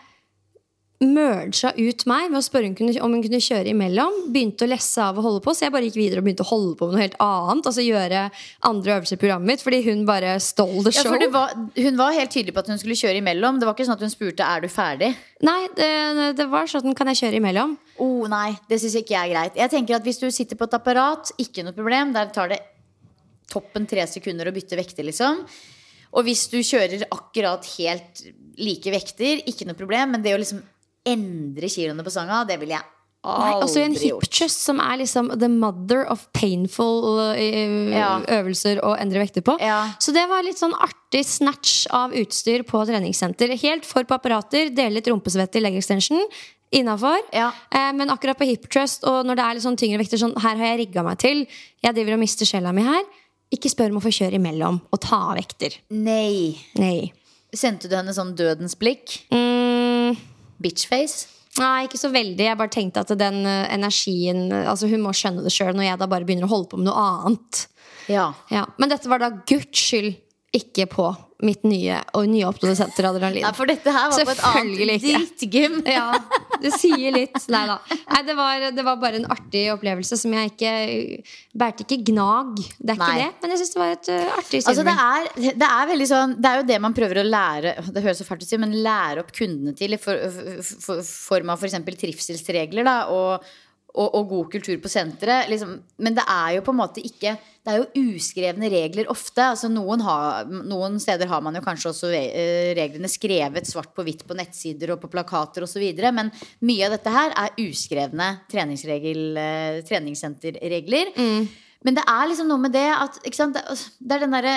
merga 1.03 1.73
ut 1.75 2.03
meg 2.08 2.29
med 2.31 2.39
å 2.39 2.43
spørre 2.45 2.69
hun 2.69 2.75
kunne, 2.77 2.93
om 3.03 3.12
hun 3.12 3.23
kunne 3.25 3.41
kjøre 3.43 3.67
imellom. 3.73 4.13
Begynte 4.31 4.63
å 4.63 4.69
lesse 4.71 5.03
av 5.03 5.17
og 5.19 5.25
holde 5.27 5.41
på, 5.43 5.51
så 5.53 5.65
jeg 5.65 5.73
bare 5.75 5.89
gikk 5.89 5.97
videre 5.99 6.21
og 6.21 6.27
begynte 6.27 6.45
å 6.45 6.49
holde 6.49 6.77
på 6.79 6.88
med 6.88 6.95
noe 6.95 7.03
helt 7.03 7.17
annet. 7.23 7.67
Altså 7.67 7.84
gjøre 7.84 8.21
andre 8.69 8.93
øvelser 8.95 9.17
i 9.17 9.21
programmet 9.21 9.51
mitt, 9.51 9.63
fordi 9.65 9.81
hun 9.89 10.05
bare 10.08 10.38
stole 10.43 10.86
the 10.86 10.93
Ja, 10.95 11.03
show. 11.03 11.17
det 11.19 11.29
var, 11.34 11.51
hun 11.75 11.99
var 11.99 12.15
helt 12.15 12.31
tydelig 12.31 12.55
på 12.55 12.63
at 12.63 12.71
hun 12.71 12.79
skulle 12.79 12.95
kjøre 12.99 13.19
imellom. 13.19 13.60
Det 13.60 13.67
var 13.67 13.75
ikke 13.75 13.88
sånn 13.89 13.97
at 13.99 14.05
hun 14.08 14.13
spurte 14.13 14.47
er 14.47 14.63
du 14.63 14.69
ferdig. 14.71 15.12
Nei, 15.45 15.58
det, 15.75 15.89
det 16.39 16.47
var 16.53 16.71
sånn 16.71 16.95
kan 16.95 17.12
jeg 17.12 17.19
kjøre 17.25 17.41
imellom. 17.41 17.75
Oh, 17.99 18.23
nei, 18.31 18.53
det 18.71 18.79
syns 18.81 18.95
ikke 19.01 19.17
jeg 19.17 19.29
er 19.29 19.34
greit. 19.36 19.60
Jeg 19.60 19.73
tenker 19.75 19.99
at 19.99 20.08
Hvis 20.08 20.21
du 20.23 20.29
sitter 20.31 20.55
på 20.60 20.67
et 20.69 20.77
apparat, 20.79 21.34
ikke 21.43 21.63
noe 21.67 21.75
problem. 21.75 22.13
Der 22.15 22.31
tar 22.36 22.53
det 22.53 22.62
toppen 23.51 23.86
tre 23.88 24.08
sekunder 24.10 24.47
å 24.47 24.55
bytte 24.55 24.79
vekter, 24.79 25.03
liksom. 25.08 25.43
Og 26.15 26.23
hvis 26.23 26.45
du 26.47 26.62
kjører 26.63 27.03
akkurat 27.12 27.67
helt 27.75 28.23
like 28.63 28.91
vekter, 28.93 29.43
ikke 29.51 29.67
noe 29.67 29.75
problem. 29.75 30.15
Men 30.15 30.23
det 30.23 30.31
å 30.34 30.39
liksom 30.39 30.63
endre 31.05 31.69
kiloene 31.69 32.03
på 32.05 32.13
sanga, 32.13 32.43
det 32.47 32.59
ville 32.61 32.75
jeg 32.77 32.83
aldri 32.85 32.91
aldri 33.25 33.63
altså 33.65 33.79
en 33.81 33.95
hipchus 33.97 34.41
gjort. 34.45 34.51
som 34.53 34.79
er 34.79 34.97
liksom 35.01 35.31
the 35.41 35.47
mother 35.49 36.03
of 36.13 36.27
painful 36.37 37.19
eh, 37.33 37.89
Ja. 37.95 38.19
øvelser 38.21 38.81
å 38.85 38.91
endre 39.01 39.23
vekter 39.23 39.41
på. 39.41 39.55
Ja. 39.59 39.79
Så 39.99 40.13
det 40.13 40.27
var 40.29 40.43
litt 40.45 40.59
sånn 40.61 40.75
artig 40.77 41.23
snatch 41.25 41.87
av 41.89 42.13
utstyr 42.13 42.61
på 42.69 42.83
treningssenter. 42.85 43.55
Helt 43.57 43.85
for 43.85 44.03
på 44.05 44.13
apparater, 44.19 44.69
dele 44.69 44.99
litt 44.99 45.09
rumpesvette 45.09 45.57
i 45.57 45.63
leg 45.65 45.75
extension. 45.81 46.21
Innafor. 46.75 47.17
Ja. 47.33 47.49
Eh, 47.73 47.91
men 47.97 48.09
akkurat 48.13 48.37
på 48.37 48.45
hip 48.45 48.69
trust 48.69 49.03
og 49.09 49.25
når 49.25 49.35
det 49.39 49.43
er 49.45 49.53
litt 49.57 49.65
sånn 49.65 49.77
tyngre 49.79 50.01
vekter, 50.03 50.21
sånn 50.21 50.37
her 50.45 50.55
har 50.61 50.75
jeg 50.75 50.83
rigga 50.85 51.03
meg 51.05 51.17
til, 51.21 51.45
jeg 51.81 51.95
driver 51.97 52.13
og 52.17 52.19
mister 52.27 52.45
sjela 52.49 52.73
mi 52.75 52.83
her, 52.85 53.03
ikke 53.53 53.69
spør 53.71 53.93
om 53.93 53.97
å 54.01 54.05
få 54.05 54.11
kjøre 54.13 54.37
imellom 54.37 54.81
og 54.91 55.01
ta 55.01 55.31
av 55.31 55.37
vekter. 55.39 55.77
Nei. 55.89 56.57
Nei. 56.77 57.11
Sendte 57.55 57.87
du 57.87 57.95
henne 57.95 58.11
sånn 58.13 58.33
dødens 58.35 58.75
blikk? 58.75 59.21
Mm, 59.31 59.94
Bitchface? 60.61 61.31
Nei, 61.59 61.85
ikke 61.87 61.99
så 61.99 62.11
veldig. 62.11 62.43
Jeg 62.49 62.59
bare 62.59 62.73
tenkte 62.73 63.05
at 63.05 63.13
den 63.19 63.45
eh, 63.47 63.69
energien 63.71 64.49
Altså 64.51 64.89
Hun 64.91 65.05
må 65.05 65.13
skjønne 65.15 65.45
det 65.45 65.53
sjøl 65.55 65.75
når 65.77 65.87
jeg 65.87 66.01
da 66.01 66.09
bare 66.11 66.27
begynner 66.27 66.49
å 66.49 66.51
holde 66.51 66.71
på 66.71 66.79
med 66.79 66.89
noe 66.89 67.05
annet. 67.05 67.61
Ja. 68.11 68.33
Ja. 68.51 68.65
Men 68.81 68.91
dette 68.91 69.09
var 69.09 69.23
da 69.23 69.31
guds 69.47 69.79
skyld 69.79 70.13
ikke 70.55 70.87
på 70.91 71.07
mitt 71.43 71.65
nye 71.67 71.98
og 72.15 72.30
nyoppnådde 72.32 72.76
senter 72.80 73.10
adrenalin. 73.10 73.43
Nei, 73.43 73.52
for 73.58 73.67
dette 73.67 73.91
her 73.91 74.12
var 74.12 74.28
på 74.30 74.34
et 74.36 74.43
annet 74.52 75.04
drittgym. 75.04 75.82
Ja, 75.95 76.15
det 76.62 76.71
sier 76.80 77.13
litt. 77.13 77.36
Nei 77.52 77.63
da. 77.67 77.76
Nei, 77.91 78.21
det, 78.28 78.36
var, 78.38 78.63
det 78.76 78.86
var 78.88 79.00
bare 79.02 79.19
en 79.19 79.28
artig 79.32 79.65
opplevelse 79.74 80.17
som 80.19 80.34
jeg 80.36 80.54
ikke 80.54 80.71
Bærte 81.56 81.86
ikke 81.86 82.00
gnag. 82.12 82.56
Det 82.80 82.95
er 82.95 83.00
ikke 83.00 83.12
det, 83.19 83.28
men 83.41 83.54
jeg 83.54 83.62
syns 83.62 83.74
det 83.76 83.82
var 83.82 83.93
et 83.93 84.10
uh, 84.12 84.38
artig 84.39 84.62
Altså 84.63 84.86
det, 84.88 84.95
er, 85.06 85.54
det 85.62 85.69
er 85.69 85.91
veldig 85.91 86.08
sånn 86.10 86.38
Det 86.39 86.52
er 86.52 86.62
jo 86.62 86.67
det 86.71 86.80
man 86.84 86.95
prøver 86.98 87.21
å 87.21 87.26
lære 87.28 87.76
Det 87.89 88.04
høres 88.06 88.21
så 88.21 88.28
fælt 88.28 88.43
ut 88.43 88.48
å 88.48 88.52
si, 88.54 88.62
men 88.62 88.76
lære 88.86 89.24
opp 89.24 89.32
kundene 89.36 89.76
til 89.78 89.95
i 89.95 90.02
for, 90.02 90.26
for, 90.32 90.74
for, 90.88 91.13
form 91.36 91.54
av 91.54 91.62
f.eks. 91.62 91.78
trivselsregler 92.02 92.88
da, 92.88 92.98
og, 93.13 93.45
og, 93.95 94.15
og 94.19 94.27
god 94.29 94.51
kultur 94.53 94.77
på 94.84 94.89
senteret. 94.91 95.49
Liksom. 95.51 95.71
Men 96.03 96.13
det 96.17 96.25
er 96.29 96.49
jo 96.58 96.63
på 96.65 96.73
en 96.75 96.81
måte 96.81 97.05
ikke 97.05 97.31
Det 97.65 97.73
er 97.73 97.79
jo 97.81 98.03
uskrevne 98.13 98.67
regler 98.69 99.10
ofte. 99.10 99.41
Altså 99.55 99.67
noen, 99.71 100.01
ha, 100.05 100.43
noen 100.45 100.99
steder 101.01 101.27
har 101.31 101.41
man 101.41 101.55
jo 101.58 101.63
kanskje 101.65 101.89
også 101.89 102.08
eh, 102.13 102.77
reglene 102.77 103.10
skrevet 103.10 103.65
svart 103.65 103.89
på 103.95 104.03
hvitt 104.05 104.21
på 104.27 104.38
nettsider 104.38 104.91
og 104.93 105.01
på 105.01 105.10
plakater 105.10 105.65
osv. 105.65 105.81
Men 106.13 106.29
mye 106.62 106.86
av 106.86 106.91
dette 106.93 107.10
her 107.15 107.29
er 107.34 107.58
uskrevne 107.65 108.27
treningssenterregler. 108.51 111.05
Mm. 111.17 111.47
Men 111.86 111.93
det 111.97 112.05
er 112.10 112.27
liksom 112.29 112.47
noe 112.49 112.62
med 112.62 112.71
det 112.77 112.89
at 112.93 113.17
sant? 113.34 113.58
Det, 113.58 114.13
er 114.13 114.19
den 114.27 114.38
derre 114.38 114.55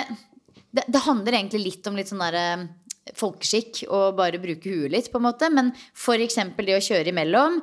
det, 0.69 0.83
det 0.85 1.01
handler 1.01 1.33
egentlig 1.33 1.65
litt 1.65 1.87
om 1.89 1.97
litt 1.97 2.09
sånn 2.11 2.21
derre 2.21 2.69
folkeskikk 3.17 3.87
og 3.87 4.19
bare 4.19 4.41
bruke 4.41 4.69
huet 4.69 4.93
litt, 4.93 5.09
på 5.11 5.17
en 5.17 5.25
måte. 5.25 5.49
Men 5.53 5.71
f.eks. 5.97 6.37
det 6.57 6.77
å 6.77 6.85
kjøre 6.91 7.13
imellom. 7.13 7.59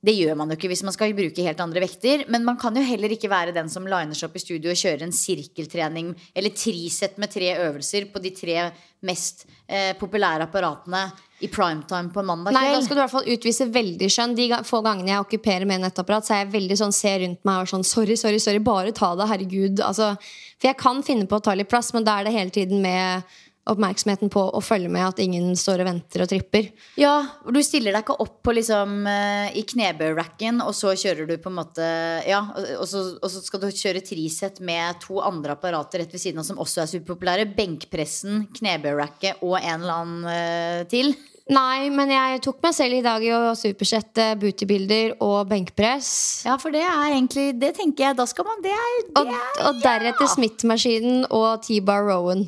Det 0.00 0.14
gjør 0.16 0.36
man 0.38 0.48
jo 0.48 0.56
ikke 0.56 0.70
hvis 0.72 0.82
man 0.86 0.94
skal 0.96 1.12
bruke 1.16 1.44
helt 1.44 1.58
andre 1.60 1.82
vekter. 1.84 2.24
Men 2.32 2.44
man 2.46 2.56
kan 2.60 2.76
jo 2.76 2.84
heller 2.84 3.12
ikke 3.12 3.28
være 3.28 3.52
den 3.56 3.68
som 3.72 3.84
liner 3.84 4.16
seg 4.16 4.30
opp 4.30 4.38
i 4.38 4.42
studio 4.42 4.72
og 4.72 4.80
kjører 4.80 5.04
en 5.04 5.12
sirkeltrening 5.12 6.14
eller 6.32 6.54
trisett 6.56 7.18
med 7.20 7.32
tre 7.32 7.50
øvelser 7.66 8.08
på 8.12 8.22
de 8.24 8.32
tre 8.36 8.70
mest 9.04 9.44
eh, 9.68 9.92
populære 10.00 10.46
apparatene 10.48 11.02
i 11.40 11.48
primetime 11.52 12.12
på 12.12 12.20
en 12.20 12.28
mandag 12.28 12.52
Nei, 12.52 12.66
da 12.72 12.80
skal 12.84 12.96
du 12.96 13.00
i 13.00 13.02
hvert 13.02 13.14
fall 13.14 13.28
utvise 13.32 13.68
veldig 13.72 14.08
skjønn. 14.12 14.34
De 14.36 14.48
få 14.68 14.80
gangene 14.84 15.12
jeg 15.12 15.26
okkuperer 15.26 15.68
med 15.68 15.84
nettapparat, 15.84 16.28
så 16.28 16.36
er 16.36 16.42
jeg 16.44 16.52
veldig 16.56 16.80
sånn, 16.80 16.96
ser 16.96 17.20
rundt 17.24 17.44
meg 17.48 17.64
og 17.64 17.70
sånn 17.74 17.86
Sorry, 17.90 18.16
sorry, 18.20 18.40
sorry, 18.42 18.60
bare 18.64 18.96
ta 18.96 19.12
det, 19.16 19.28
herregud. 19.28 19.84
Altså, 19.84 20.14
for 20.56 20.72
jeg 20.72 20.80
kan 20.80 21.04
finne 21.04 21.28
på 21.28 21.40
å 21.40 21.44
ta 21.44 21.56
litt 21.56 21.70
plass, 21.72 21.92
men 21.96 22.08
da 22.08 22.18
er 22.18 22.28
det 22.28 22.36
hele 22.36 22.52
tiden 22.56 22.84
med 22.84 23.24
oppmerksomheten 23.68 24.30
på 24.32 24.42
å 24.56 24.60
følge 24.64 24.88
med 24.92 25.04
at 25.04 25.20
ingen 25.22 25.52
står 25.58 25.82
og 25.82 25.90
venter 25.90 26.24
og 26.24 26.30
tripper. 26.32 26.70
Ja, 27.00 27.14
og 27.44 27.52
du 27.54 27.60
stiller 27.64 27.94
deg 27.94 28.04
ikke 28.04 28.16
opp 28.24 28.40
på 28.46 28.54
liksom 28.56 29.04
eh, 29.10 29.52
i 29.60 29.64
knebøyracken, 29.68 30.62
og 30.64 30.72
så 30.76 30.94
kjører 30.98 31.28
du 31.28 31.36
på 31.42 31.52
en 31.52 31.58
måte 31.60 31.88
Ja, 32.26 32.40
og, 32.56 32.70
og, 32.80 32.86
så, 32.88 33.04
og 33.20 33.32
så 33.32 33.42
skal 33.44 33.62
du 33.62 33.68
kjøre 33.70 34.04
trisett 34.04 34.62
med 34.64 35.00
to 35.04 35.20
andre 35.24 35.56
apparater 35.58 36.02
rett 36.02 36.14
ved 36.14 36.22
siden 36.22 36.42
av 36.42 36.48
som 36.48 36.60
også 36.62 36.84
er 36.84 36.92
superpopulære. 36.94 37.50
Benkpressen, 37.56 38.46
knebøyracket 38.56 39.44
og 39.44 39.58
en 39.60 39.76
eller 39.76 40.00
annen 40.00 40.32
eh, 40.32 40.86
til. 40.90 41.14
Nei, 41.50 41.88
men 41.90 42.12
jeg 42.12 42.42
tok 42.44 42.60
meg 42.62 42.74
selv 42.76 43.00
i 43.00 43.02
dag 43.02 43.24
i 43.26 43.30
å 43.34 43.56
supersette 43.58 44.28
bootybilder 44.38 45.16
og 45.24 45.48
benkpress. 45.50 46.10
Ja, 46.46 46.54
for 46.62 46.70
det 46.74 46.84
er 46.86 47.10
egentlig 47.10 47.48
Det 47.58 47.72
tenker 47.80 48.06
jeg, 48.06 48.18
da 48.20 48.26
skal 48.30 48.46
man 48.46 48.62
Det 48.62 48.70
er, 48.70 49.00
det 49.08 49.18
Og, 49.18 49.32
er 49.34 49.66
og 49.66 49.82
deretter 49.82 50.30
Smith-maskinen 50.30 51.26
og 51.26 51.64
T-bar 51.66 52.06
Rowan. 52.06 52.46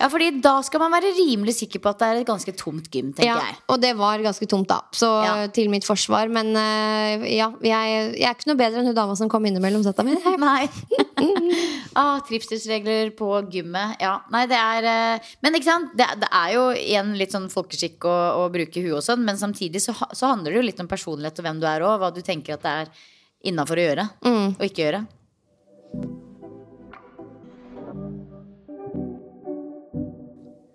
Ja, 0.00 0.06
fordi 0.12 0.28
da 0.44 0.52
skal 0.62 0.80
man 0.82 0.92
være 0.94 1.10
rimelig 1.16 1.56
sikker 1.58 1.80
på 1.82 1.90
at 1.90 1.98
det 2.00 2.06
er 2.08 2.20
et 2.20 2.28
ganske 2.28 2.52
tomt 2.56 2.86
gym, 2.92 3.08
tenker 3.16 3.26
Ja, 3.28 3.36
jeg. 3.42 3.56
og 3.72 3.80
det 3.82 3.90
var 3.98 4.22
ganske 4.24 4.46
tomt, 4.48 4.68
da. 4.70 4.80
Så 4.94 5.08
Ja. 5.24 5.34
til 5.52 5.68
mitt 5.72 5.84
forsvar. 5.84 6.30
Men 6.32 6.52
uh, 6.54 7.24
ja, 7.26 7.48
jeg, 7.60 7.96
jeg 8.14 8.28
er 8.28 8.34
ikke 8.36 8.50
noe 8.52 8.60
bedre 8.60 8.80
enn 8.80 8.90
hun 8.92 8.96
dama 8.96 9.16
som 9.18 9.28
kom 9.32 9.44
innimellom 9.48 9.82
setta 9.84 10.04
mi. 10.06 10.14
Nei. 10.46 10.68
ah, 12.00 12.20
trivselsregler 12.28 13.10
på 13.18 13.30
gymmet. 13.52 13.96
Ja, 14.02 14.20
nei, 14.32 14.44
det 14.50 14.60
er 14.60 14.86
uh, 15.16 15.32
Men 15.42 15.58
ikke 15.58 15.70
sant? 15.70 15.96
Det, 15.98 16.06
det 16.22 16.30
er 16.30 16.54
jo 16.54 16.68
igjen 16.76 17.14
litt 17.18 17.34
sånn 17.34 17.50
folkeskikk 17.52 18.06
å, 18.06 18.16
å 18.44 18.46
bruke 18.54 18.84
huet 18.84 19.00
og 19.00 19.04
sånn, 19.06 19.24
men 19.26 19.40
samtidig 19.40 19.82
så, 19.82 19.96
så 20.12 20.32
handler 20.34 20.52
det 20.54 20.62
jo 20.62 20.68
litt 20.70 20.84
om 20.84 20.90
personlighet 20.90 21.42
og 21.42 21.48
hvem 21.48 21.60
du 21.62 21.68
er 21.70 21.84
òg. 21.86 21.98
Hva 22.02 22.12
du 22.14 22.22
tenker 22.24 22.54
at 22.56 22.64
det 22.66 22.76
er 22.84 22.94
innafor 23.50 23.78
å 23.78 23.88
gjøre 23.90 24.08
og 24.26 24.64
ikke 24.66 24.86
gjøre. 24.86 25.04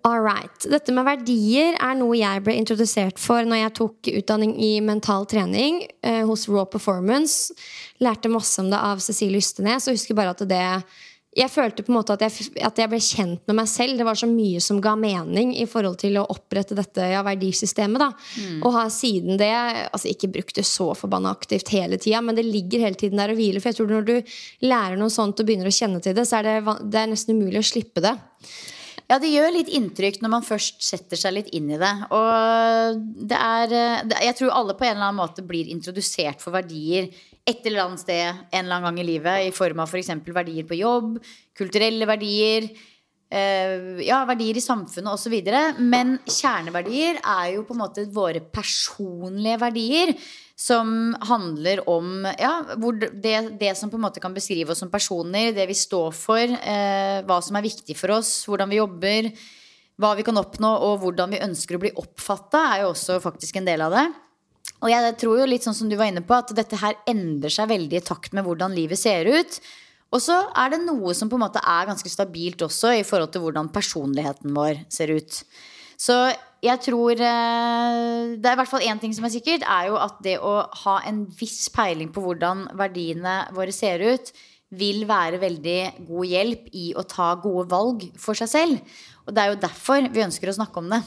All 0.04 0.22
right. 0.22 0.66
Dette 0.66 0.94
med 0.96 1.06
verdier 1.06 1.76
er 1.78 1.98
noe 2.00 2.16
jeg 2.18 2.42
ble 2.46 2.56
introdusert 2.58 3.22
for 3.22 3.46
når 3.46 3.60
jeg 3.60 3.74
tok 3.78 4.10
utdanning 4.16 4.56
i 4.58 4.72
mental 4.82 5.28
trening 5.30 5.84
eh, 6.02 6.24
hos 6.26 6.48
Raw 6.50 6.66
Performance. 6.66 7.54
Lærte 8.02 8.32
masse 8.34 8.58
om 8.64 8.72
det 8.72 8.82
av 8.82 9.04
Cecilie 9.04 9.42
Ystenes. 9.44 9.86
Og 9.86 10.00
husker 10.00 10.18
bare 10.18 10.34
at 10.34 10.42
det 10.50 10.66
Jeg 11.32 11.48
følte 11.48 11.84
på 11.84 11.94
en 11.94 11.96
måte 11.96 12.12
at 12.12 12.26
jeg, 12.26 12.50
at 12.60 12.80
jeg 12.82 12.90
ble 12.92 12.98
kjent 13.00 13.46
med 13.48 13.56
meg 13.62 13.70
selv. 13.70 13.96
Det 13.96 14.08
var 14.10 14.18
så 14.20 14.28
mye 14.28 14.60
som 14.60 14.82
ga 14.82 14.98
mening 15.00 15.54
i 15.56 15.68
forhold 15.70 16.02
til 16.02 16.18
å 16.20 16.26
opprette 16.34 16.76
dette 16.76 17.06
ja, 17.14 17.22
verdisystemet. 17.24 18.02
da 18.02 18.10
Og 18.66 18.74
har 18.74 18.90
siden 18.90 19.38
det 19.40 19.54
altså 19.54 20.10
ikke 20.10 20.34
brukt 20.34 20.58
det 20.58 20.66
så 20.68 20.92
forbanna 20.98 21.32
aktivt 21.32 21.70
hele 21.72 22.02
tida, 22.02 22.20
men 22.26 22.36
det 22.36 22.50
ligger 22.50 22.88
hele 22.88 23.00
tiden 23.00 23.22
der 23.22 23.32
og 23.32 23.40
hviler. 23.40 23.62
For 23.62 23.70
jeg 23.70 23.80
tror 23.80 23.94
når 23.94 24.10
du 24.10 24.36
lærer 24.66 24.98
noe 25.00 25.14
sånt 25.14 25.40
og 25.40 25.48
begynner 25.48 25.70
å 25.70 25.78
kjenne 25.78 26.02
til 26.02 26.18
det, 26.18 26.26
så 26.28 26.42
er 26.42 26.50
det, 26.50 26.78
det 26.90 27.06
er 27.06 27.14
nesten 27.14 27.38
umulig 27.38 27.62
å 27.62 27.70
slippe 27.70 28.04
det. 28.04 28.18
Ja, 29.12 29.18
det 29.20 29.28
gjør 29.28 29.50
litt 29.52 29.68
inntrykk 29.76 30.22
når 30.24 30.32
man 30.32 30.46
først 30.48 30.78
setter 30.88 31.20
seg 31.20 31.34
litt 31.36 31.50
inn 31.52 31.68
i 31.74 31.80
det. 31.82 31.92
Og 32.16 33.02
det 33.28 33.36
er 33.36 33.74
eh, 33.76 34.14
Jeg 34.30 34.38
tror 34.40 34.54
alle 34.56 34.76
på 34.80 34.88
en 34.88 34.94
eller 34.94 35.10
annen 35.10 35.20
måte 35.20 35.44
blir 35.44 35.68
introdusert 35.74 36.40
for 36.40 36.56
verdier 36.56 37.10
et 37.50 37.66
eller 37.66 37.84
annet 37.84 38.04
sted 38.04 38.24
en 38.30 38.62
eller 38.62 38.78
annen 38.78 38.88
gang 38.88 39.02
i 39.02 39.08
livet, 39.08 39.50
i 39.50 39.56
form 39.56 39.82
av 39.84 39.92
f.eks. 39.92 40.14
verdier 40.32 40.68
på 40.68 40.78
jobb, 40.80 41.18
kulturelle 41.58 42.08
verdier. 42.08 42.70
Eh, 43.32 44.02
ja, 44.06 44.22
verdier 44.30 44.60
i 44.60 44.64
samfunnet 44.64 45.14
osv. 45.16 45.36
Men 45.80 46.18
kjerneverdier 46.28 47.22
er 47.22 47.54
jo 47.56 47.66
på 47.68 47.76
en 47.76 47.84
måte 47.84 48.06
våre 48.14 48.44
personlige 48.44 49.60
verdier. 49.62 50.16
Som 50.62 51.16
handler 51.26 51.80
om 51.90 52.28
ja, 52.38 52.52
det, 52.78 53.38
det 53.58 53.72
som 53.80 53.90
på 53.90 53.98
en 53.98 54.04
måte 54.04 54.22
kan 54.22 54.36
beskrive 54.36 54.76
oss 54.76 54.84
som 54.84 54.92
personer. 54.94 55.56
Det 55.56 55.66
vi 55.66 55.78
står 55.78 56.12
for. 56.14 56.44
Eh, 56.44 57.24
hva 57.26 57.40
som 57.42 57.58
er 57.58 57.66
viktig 57.66 57.98
for 57.98 58.14
oss. 58.20 58.44
Hvordan 58.46 58.70
vi 58.70 58.78
jobber. 58.78 59.32
Hva 60.02 60.16
vi 60.18 60.26
kan 60.26 60.38
oppnå, 60.40 60.70
og 60.86 61.02
hvordan 61.04 61.34
vi 61.34 61.42
ønsker 61.46 61.78
å 61.78 61.82
bli 61.82 61.92
oppfatta, 62.00 62.62
er 62.72 62.84
jo 62.84 62.92
også 62.94 63.20
faktisk 63.22 63.60
en 63.60 63.68
del 63.68 63.84
av 63.86 63.94
det. 63.94 64.06
Og 64.82 64.90
jeg 64.90 65.14
tror 65.22 65.42
jo 65.42 65.50
litt 65.50 65.66
sånn 65.66 65.78
som 65.78 65.90
du 65.92 65.98
var 66.00 66.10
inne 66.10 66.24
på, 66.26 66.34
at 66.34 66.54
dette 66.58 66.80
her 66.82 66.98
endrer 67.10 67.54
seg 67.54 67.70
veldig 67.70 68.00
i 68.00 68.06
takt 68.06 68.34
med 68.34 68.48
hvordan 68.48 68.74
livet 68.74 68.98
ser 68.98 69.30
ut. 69.30 69.60
Og 70.12 70.20
så 70.20 70.38
er 70.60 70.74
det 70.74 70.82
noe 70.84 71.14
som 71.16 71.30
på 71.32 71.38
en 71.40 71.46
måte 71.46 71.62
er 71.64 71.88
ganske 71.88 72.12
stabilt 72.12 72.62
også 72.66 72.98
i 73.00 73.06
forhold 73.08 73.32
til 73.32 73.46
hvordan 73.46 73.72
personligheten 73.72 74.52
vår 74.56 74.84
ser 74.92 75.14
ut. 75.16 75.44
Så 76.02 76.18
jeg 76.62 76.82
tror 76.86 77.14
eh, 77.14 78.38
Det 78.38 78.46
er 78.46 78.56
i 78.56 78.60
hvert 78.60 78.70
fall 78.70 78.86
én 78.86 79.00
ting 79.02 79.14
som 79.16 79.26
er 79.26 79.34
sikkert, 79.34 79.66
er 79.66 79.90
jo 79.90 79.98
at 80.02 80.20
det 80.26 80.38
å 80.42 80.62
ha 80.84 81.00
en 81.10 81.24
viss 81.40 81.70
peiling 81.74 82.12
på 82.14 82.24
hvordan 82.26 82.68
verdiene 82.78 83.44
våre 83.56 83.74
ser 83.74 84.04
ut, 84.04 84.34
vil 84.72 85.04
være 85.08 85.40
veldig 85.42 85.80
god 86.08 86.28
hjelp 86.32 86.68
i 86.80 86.92
å 86.96 87.04
ta 87.08 87.34
gode 87.42 87.68
valg 87.72 88.06
for 88.20 88.38
seg 88.38 88.52
selv. 88.52 89.00
Og 89.28 89.36
det 89.36 89.42
er 89.42 89.52
jo 89.52 89.58
derfor 89.62 90.08
vi 90.12 90.24
ønsker 90.24 90.50
å 90.50 90.56
snakke 90.56 90.82
om 90.82 90.88
det. 90.90 91.00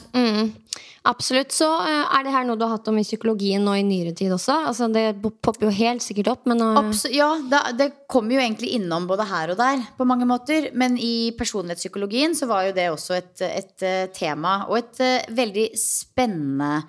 Absolutt. 1.05 1.51
Så 1.53 1.67
eh, 1.83 2.13
er 2.15 2.25
det 2.25 2.33
her 2.33 2.45
noe 2.47 2.57
du 2.57 2.63
har 2.65 2.77
hatt 2.77 2.87
om 2.89 2.97
i 2.97 3.03
psykologien 3.05 3.65
nå 3.65 3.75
i 3.77 3.83
nyere 3.85 4.13
tid 4.17 4.31
også? 4.33 4.55
Altså, 4.71 4.87
det 4.93 5.03
popper 5.21 5.67
jo 5.67 5.73
helt 5.75 6.05
sikkert 6.05 6.31
opp, 6.31 6.45
men 6.49 6.63
uh... 6.63 6.79
Ja, 7.13 7.33
det, 7.51 7.61
det 7.81 7.89
kommer 8.11 8.37
jo 8.37 8.43
egentlig 8.43 8.71
innom 8.77 9.09
både 9.09 9.27
her 9.29 9.53
og 9.53 9.59
der 9.59 9.83
på 9.97 10.07
mange 10.07 10.27
måter. 10.29 10.71
Men 10.77 10.97
i 11.01 11.33
personlighetspsykologien 11.37 12.37
så 12.37 12.49
var 12.49 12.69
jo 12.69 12.75
det 12.77 12.87
også 12.93 13.17
et, 13.19 13.33
et 13.49 13.85
eh, 13.85 14.05
tema, 14.15 14.61
og 14.69 14.79
et 14.79 15.33
veldig 15.35 15.71
spennende 15.79 16.85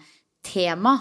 tema. 0.46 1.00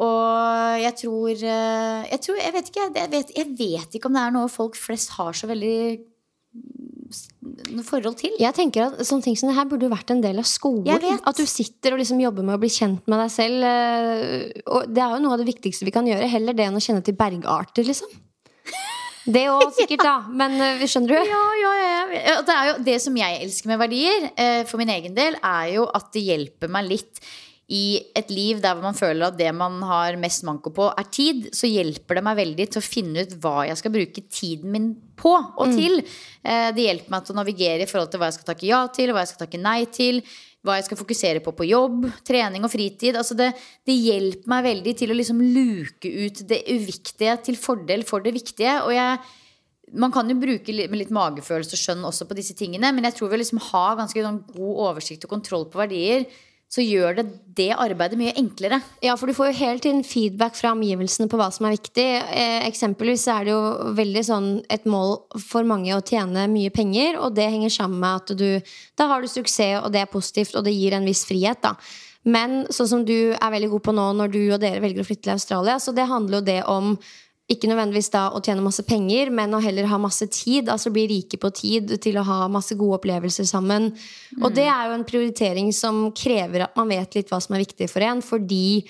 Og 0.00 0.78
jeg 0.80 0.94
tror 1.02 1.28
eh, 1.36 2.06
Jeg, 2.08 2.20
tror, 2.24 2.38
jeg, 2.40 2.52
vet 2.54 2.70
ikke, 2.70 2.86
jeg, 2.96 3.10
vet, 3.12 3.34
jeg 3.36 3.50
vet 3.58 3.98
ikke 3.98 4.08
om 4.08 4.16
det 4.16 4.22
er 4.24 4.32
noe 4.38 4.48
folk 4.48 4.78
flest 4.80 5.12
har 5.18 5.36
så 5.36 5.50
veldig 5.50 5.76
forhold 7.84 8.16
til. 8.20 8.32
jeg 8.40 8.54
tenker 8.56 8.86
at 8.86 9.04
sånne 9.04 9.24
ting 9.26 9.36
som 9.36 9.50
det 9.50 9.56
her 9.56 9.68
burde 9.68 9.90
vært 9.92 10.10
en 10.14 10.22
del 10.24 10.40
av 10.40 10.46
skolen. 10.48 10.88
At 11.28 11.36
du 11.36 11.44
sitter 11.48 11.92
og 11.94 12.00
liksom 12.00 12.20
jobber 12.22 12.46
med 12.46 12.56
å 12.56 12.60
bli 12.62 12.70
kjent 12.72 13.08
med 13.10 13.20
deg 13.20 13.32
selv. 13.32 13.64
eh, 13.68 14.62
Og 14.72 14.88
det 14.88 15.02
er 15.04 15.16
jo 15.16 15.22
noe 15.24 15.36
av 15.36 15.42
det 15.42 15.48
viktigste 15.50 15.88
vi 15.88 15.94
kan 15.94 16.08
gjøre. 16.08 16.28
Heller 16.32 16.56
det 16.56 16.66
enn 16.68 16.78
å 16.78 16.84
kjenne 16.84 17.04
til 17.04 17.16
bergarter, 17.18 17.84
liksom. 17.88 18.08
Det 19.28 19.44
òg 19.52 19.68
sikkert, 19.80 20.04
da. 20.04 20.16
Men 20.32 20.56
eh, 20.60 20.84
skjønner 20.88 21.12
du? 21.14 21.30
Ja, 21.32 21.44
ja, 21.60 21.72
ja. 21.82 22.40
Det, 22.40 22.56
er 22.56 22.70
jo, 22.70 22.74
det 22.88 22.98
som 23.04 23.16
jeg 23.20 23.40
elsker 23.44 23.72
med 23.72 23.82
verdier, 23.84 24.28
for 24.68 24.80
min 24.80 24.92
egen 24.96 25.16
del, 25.16 25.36
er 25.36 25.72
jo 25.76 25.88
at 25.92 26.12
det 26.16 26.24
hjelper 26.28 26.72
meg 26.72 26.88
litt 26.94 27.24
i 27.70 28.02
et 28.18 28.30
liv 28.34 28.60
der 28.60 28.80
man 28.82 28.96
føler 28.96 29.28
at 29.28 29.38
det 29.38 29.48
man 29.54 29.78
har 29.86 30.16
mest 30.20 30.44
manko 30.44 30.72
på, 30.74 30.88
er 30.98 31.08
tid, 31.14 31.48
så 31.54 31.70
hjelper 31.70 32.18
det 32.18 32.24
meg 32.26 32.38
veldig 32.40 32.66
til 32.74 32.82
å 32.82 32.84
finne 32.84 33.24
ut 33.24 33.36
hva 33.40 33.66
jeg 33.68 33.78
skal 33.80 33.94
bruke 33.94 34.24
tiden 34.26 34.72
min 34.74 34.88
på 35.16 35.32
og 35.32 35.72
til. 35.72 36.00
Mm. 36.02 36.72
Det 36.76 36.86
hjelper 36.88 37.14
meg 37.14 37.24
til 37.24 37.34
å 37.34 37.38
navigere 37.38 37.86
i 37.86 37.90
forhold 37.90 38.10
til 38.12 38.22
hva 38.22 38.28
jeg 38.28 38.40
skal 38.40 38.48
takke 38.50 38.68
ja 38.68 38.80
til, 38.92 39.12
hva 39.14 39.22
jeg 39.22 39.32
skal 39.32 39.44
takke 39.46 39.62
nei 39.62 39.78
til. 39.94 40.20
Hva 40.62 40.76
jeg 40.78 40.86
skal 40.86 40.98
fokusere 41.00 41.40
på 41.42 41.50
på 41.58 41.66
jobb, 41.66 42.04
trening 42.22 42.62
og 42.62 42.70
fritid. 42.70 43.16
Altså 43.18 43.34
det, 43.34 43.48
det 43.82 43.96
hjelper 43.98 44.50
meg 44.52 44.66
veldig 44.68 44.92
til 45.00 45.10
å 45.10 45.16
liksom 45.18 45.40
luke 45.42 46.06
ut 46.06 46.44
det 46.46 46.60
uviktige 46.70 47.34
til 47.48 47.58
fordel 47.58 48.04
for 48.06 48.22
det 48.22 48.30
viktige. 48.36 48.76
Og 48.86 48.92
jeg, 48.94 49.16
man 49.98 50.14
kan 50.14 50.30
jo 50.30 50.38
bruke 50.38 50.76
litt, 50.76 50.94
litt 50.94 51.10
magefølelse 51.10 51.74
og 51.74 51.82
skjønn 51.82 52.06
også 52.06 52.28
på 52.30 52.38
disse 52.38 52.54
tingene, 52.58 52.92
men 52.94 53.08
jeg 53.08 53.18
tror 53.18 53.32
vi 53.32 53.42
liksom 53.42 53.58
har 53.72 53.98
ganske 53.98 54.22
sånn 54.22 54.38
god 54.52 54.86
oversikt 54.86 55.26
og 55.26 55.34
kontroll 55.34 55.66
på 55.72 55.82
verdier, 55.82 56.28
så 56.72 56.80
gjør 56.80 57.18
det 57.18 57.24
det 57.52 57.68
arbeidet 57.76 58.16
mye 58.16 58.32
enklere. 58.40 58.78
Ja, 59.04 59.12
for 59.20 59.28
du 59.28 59.36
får 59.36 59.50
jo 59.50 59.58
hele 59.58 59.82
tiden 59.84 60.00
feedback 60.08 60.56
fra 60.56 60.70
omgivelsene 60.72 61.28
på 61.28 61.36
hva 61.36 61.50
som 61.52 61.66
er 61.68 61.74
viktig. 61.74 62.06
Eh, 62.32 62.62
eksempelvis 62.64 63.26
er 63.28 63.44
det 63.44 63.52
jo 63.52 63.90
veldig 63.98 64.22
sånn 64.24 64.46
et 64.72 64.86
mål 64.88 65.18
for 65.42 65.68
mange 65.68 65.92
å 65.92 66.00
tjene 66.00 66.46
mye 66.48 66.72
penger, 66.72 67.18
og 67.20 67.36
det 67.36 67.50
henger 67.52 67.74
sammen 67.74 68.00
med 68.00 68.22
at 68.22 68.32
du 68.38 68.48
Da 68.96 69.08
har 69.10 69.20
du 69.20 69.28
suksess, 69.28 69.82
og 69.82 69.92
det 69.92 70.00
er 70.00 70.08
positivt, 70.12 70.56
og 70.56 70.64
det 70.64 70.72
gir 70.72 70.96
en 70.96 71.04
viss 71.04 71.26
frihet, 71.28 71.60
da. 71.60 71.74
Men 72.24 72.62
sånn 72.70 72.88
som 72.88 73.04
du 73.04 73.34
er 73.34 73.52
veldig 73.52 73.68
god 73.74 73.82
på 73.82 73.94
nå 73.96 74.06
når 74.16 74.32
du 74.32 74.42
og 74.54 74.60
dere 74.62 74.80
velger 74.80 75.02
å 75.02 75.06
flytte 75.06 75.26
til 75.26 75.34
Australia, 75.34 75.76
så 75.82 75.92
det 75.92 76.08
handler 76.08 76.38
jo 76.38 76.46
det 76.46 76.60
om 76.70 76.96
ikke 77.52 77.68
nødvendigvis 77.70 78.10
da 78.14 78.26
å 78.32 78.40
tjene 78.44 78.64
masse 78.64 78.84
penger, 78.88 79.30
men 79.34 79.54
å 79.54 79.60
heller 79.62 79.88
ha 79.90 79.98
masse 80.00 80.26
tid. 80.32 80.70
Altså 80.72 80.92
bli 80.94 81.04
rike 81.10 81.38
på 81.40 81.50
tid 81.54 81.94
til 82.02 82.18
å 82.18 82.26
ha 82.26 82.40
masse 82.52 82.76
gode 82.78 83.00
opplevelser 83.00 83.48
sammen. 83.48 83.90
Og 84.40 84.50
det 84.56 84.66
er 84.70 84.88
jo 84.88 84.96
en 84.96 85.06
prioritering 85.08 85.72
som 85.76 86.04
krever 86.16 86.66
at 86.66 86.76
man 86.78 86.92
vet 86.92 87.18
litt 87.18 87.32
hva 87.32 87.40
som 87.42 87.56
er 87.56 87.64
viktig 87.64 87.88
for 87.92 88.04
en, 88.06 88.22
fordi 88.24 88.82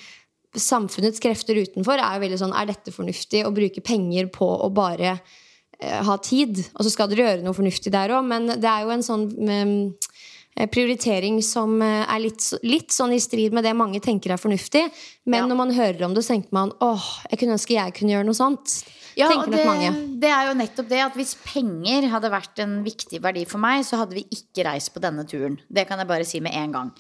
samfunnets 0.59 1.23
krefter 1.23 1.57
utenfor 1.63 1.97
er 1.97 2.19
jo 2.19 2.25
veldig 2.27 2.39
sånn 2.43 2.53
Er 2.53 2.67
dette 2.69 2.93
fornuftig 2.93 3.41
å 3.49 3.55
bruke 3.57 3.81
penger 3.81 4.27
på 4.35 4.45
å 4.45 4.69
bare 4.75 5.15
eh, 5.15 6.01
ha 6.05 6.17
tid? 6.21 6.61
Og 6.77 6.85
så 6.85 6.93
skal 6.93 7.09
dere 7.09 7.29
gjøre 7.29 7.47
noe 7.47 7.57
fornuftig 7.57 7.93
der 7.95 8.13
òg, 8.13 8.27
men 8.29 8.51
det 8.61 8.69
er 8.69 8.85
jo 8.85 8.93
en 8.93 9.07
sånn 9.07 9.29
eh, 9.49 9.73
prioritering 10.73 11.41
som 11.43 11.81
eh, 11.83 12.05
er 12.07 12.21
litt, 12.21 12.45
litt 12.63 12.93
sånn 12.93 13.15
i 13.17 13.21
strid 13.21 13.55
med 13.57 13.65
det 13.65 13.73
mange 13.77 14.01
tenker 14.05 14.35
er 14.35 14.41
fornuftig. 14.41 14.85
Men 15.25 15.43
Ja. 15.43 15.47
når 15.47 15.57
man 15.57 15.73
hører 15.73 16.05
om 16.05 16.15
det, 16.15 16.25
så 16.25 16.35
tenker 16.35 16.53
man 16.53 16.73
åh, 16.81 17.07
jeg 17.31 17.39
kunne 17.41 17.57
ønske 17.57 17.75
jeg 17.79 17.95
kunne 17.95 18.13
gjøre 18.13 18.27
noe 18.29 18.37
sånt. 18.37 18.85
Ja, 19.17 19.29
tenker 19.29 19.51
nok 19.51 19.59
det, 19.61 19.67
mange. 19.67 20.21
det 20.21 20.31
er 20.31 20.47
jo 20.49 20.55
nettopp 20.57 20.89
det 20.89 21.01
at 21.05 21.17
hvis 21.19 21.35
penger 21.45 22.09
hadde 22.09 22.31
vært 22.33 22.63
en 22.65 22.79
viktig 22.85 23.21
verdi 23.21 23.45
for 23.45 23.59
meg, 23.61 23.85
så 23.85 23.97
hadde 24.01 24.15
vi 24.17 24.25
ikke 24.33 24.65
reist 24.65 24.93
på 24.95 25.01
denne 25.05 25.25
turen. 25.29 25.59
Det 25.69 25.87
kan 25.89 25.99
jeg 26.01 26.09
bare 26.09 26.25
si 26.25 26.41
med 26.41 26.55
en 26.57 26.73
gang. 26.73 26.93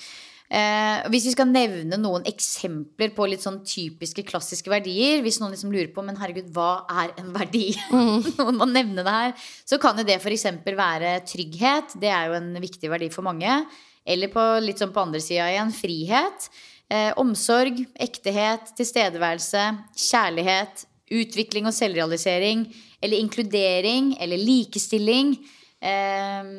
Eh, 0.53 1.07
hvis 1.09 1.31
vi 1.31 1.33
skal 1.33 1.49
nevne 1.49 1.97
noen 1.97 2.27
eksempler 2.29 3.15
på 3.17 3.25
litt 3.31 3.41
sånn 3.41 3.63
typiske 3.65 4.21
klassiske 4.29 4.69
verdier 4.69 5.23
Hvis 5.25 5.39
noen 5.41 5.55
liksom 5.55 5.71
lurer 5.73 5.89
på 5.95 6.03
men 6.05 6.19
herregud, 6.21 6.51
hva 6.53 6.83
er 6.93 7.15
en 7.23 7.31
verdi? 7.33 7.71
noen 8.37 8.59
må 8.61 8.69
nevne 8.69 9.01
det 9.01 9.15
her. 9.15 9.33
Så 9.65 9.81
kan 9.81 9.97
jo 9.97 10.05
det 10.05 10.19
f.eks. 10.21 10.45
være 10.67 11.15
trygghet. 11.31 11.97
Det 12.03 12.13
er 12.13 12.29
jo 12.29 12.37
en 12.37 12.53
viktig 12.61 12.93
verdi 12.93 13.09
for 13.15 13.25
mange. 13.25 13.63
Eller 14.05 14.29
på 14.33 14.45
litt 14.61 14.83
sånn 14.83 14.93
på 14.93 15.07
andre 15.07 15.23
sida 15.25 15.49
igjen 15.55 15.73
frihet. 15.73 16.51
Eh, 16.93 17.11
omsorg, 17.17 17.81
ektehet, 18.05 18.75
tilstedeværelse, 18.77 19.65
kjærlighet, 20.11 20.85
utvikling 21.17 21.71
og 21.71 21.77
selvrealisering. 21.79 22.67
Eller 23.01 23.25
inkludering, 23.25 24.13
eller 24.21 24.37
likestilling. 24.37 25.39
Eh, 25.83 26.51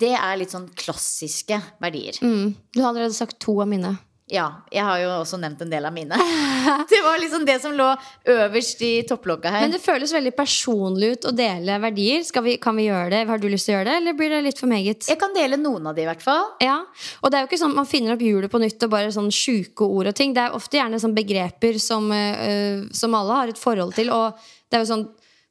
det 0.00 0.14
er 0.16 0.38
litt 0.40 0.54
sånn 0.54 0.70
klassiske 0.72 1.60
verdier. 1.82 2.16
Mm. 2.24 2.54
Du 2.72 2.80
har 2.80 2.94
allerede 2.94 3.16
sagt 3.16 3.40
to 3.42 3.60
av 3.60 3.68
mine. 3.68 3.98
Ja, 4.30 4.46
jeg 4.70 4.84
har 4.86 4.98
jo 5.02 5.08
også 5.16 5.40
nevnt 5.42 5.62
en 5.64 5.72
del 5.72 5.86
av 5.86 5.94
mine. 5.94 6.14
Det 6.90 7.00
var 7.02 7.18
liksom 7.18 7.42
det 7.48 7.56
som 7.62 7.72
lå 7.74 7.86
øverst 8.30 8.82
i 8.84 8.90
topplokka 9.08 9.50
her. 9.50 9.64
Men 9.64 9.72
det 9.74 9.80
føles 9.82 10.12
veldig 10.12 10.32
personlig 10.36 11.08
ut 11.14 11.26
å 11.30 11.32
dele 11.34 11.78
verdier. 11.82 12.22
Vi, 12.44 12.56
kan 12.62 12.76
vi 12.76 12.84
gjøre 12.86 13.08
det? 13.14 13.20
Har 13.30 13.40
du 13.40 13.48
lyst 13.50 13.66
til 13.66 13.74
å 13.74 13.78
gjøre 13.78 13.88
det, 13.88 13.96
eller 14.02 14.18
blir 14.18 14.34
det 14.34 14.42
litt 14.44 14.60
for 14.60 14.70
meget? 14.70 15.08
Jeg 15.08 15.18
kan 15.18 15.34
dele 15.34 15.58
noen 15.58 15.88
av 15.90 15.96
de, 15.96 16.04
i 16.04 16.08
hvert 16.10 16.22
fall. 16.22 16.44
Ja, 16.62 16.76
og 17.22 17.32
det 17.32 17.38
er 17.38 17.46
jo 17.46 17.50
ikke 17.50 17.60
sånn 17.62 17.74
at 17.74 17.80
man 17.80 17.88
finner 17.90 18.14
opp 18.14 18.24
hjulet 18.26 18.52
på 18.52 18.60
nytt 18.62 18.86
og 18.86 18.92
bare 18.92 19.14
sånn 19.14 19.32
sjuke 19.34 19.88
ord 19.88 20.12
og 20.12 20.18
ting. 20.20 20.36
Det 20.36 20.44
er 20.44 20.58
ofte 20.58 20.78
gjerne 20.78 21.00
sånn 21.02 21.16
begreper 21.16 21.80
som, 21.82 22.06
øh, 22.14 22.84
som 23.00 23.16
alle 23.18 23.40
har 23.40 23.54
et 23.54 23.62
forhold 23.62 23.96
til. 23.98 24.12
Og 24.14 24.52
det 24.68 24.78
er 24.78 24.84
jo 24.84 24.92
sånn 24.92 25.08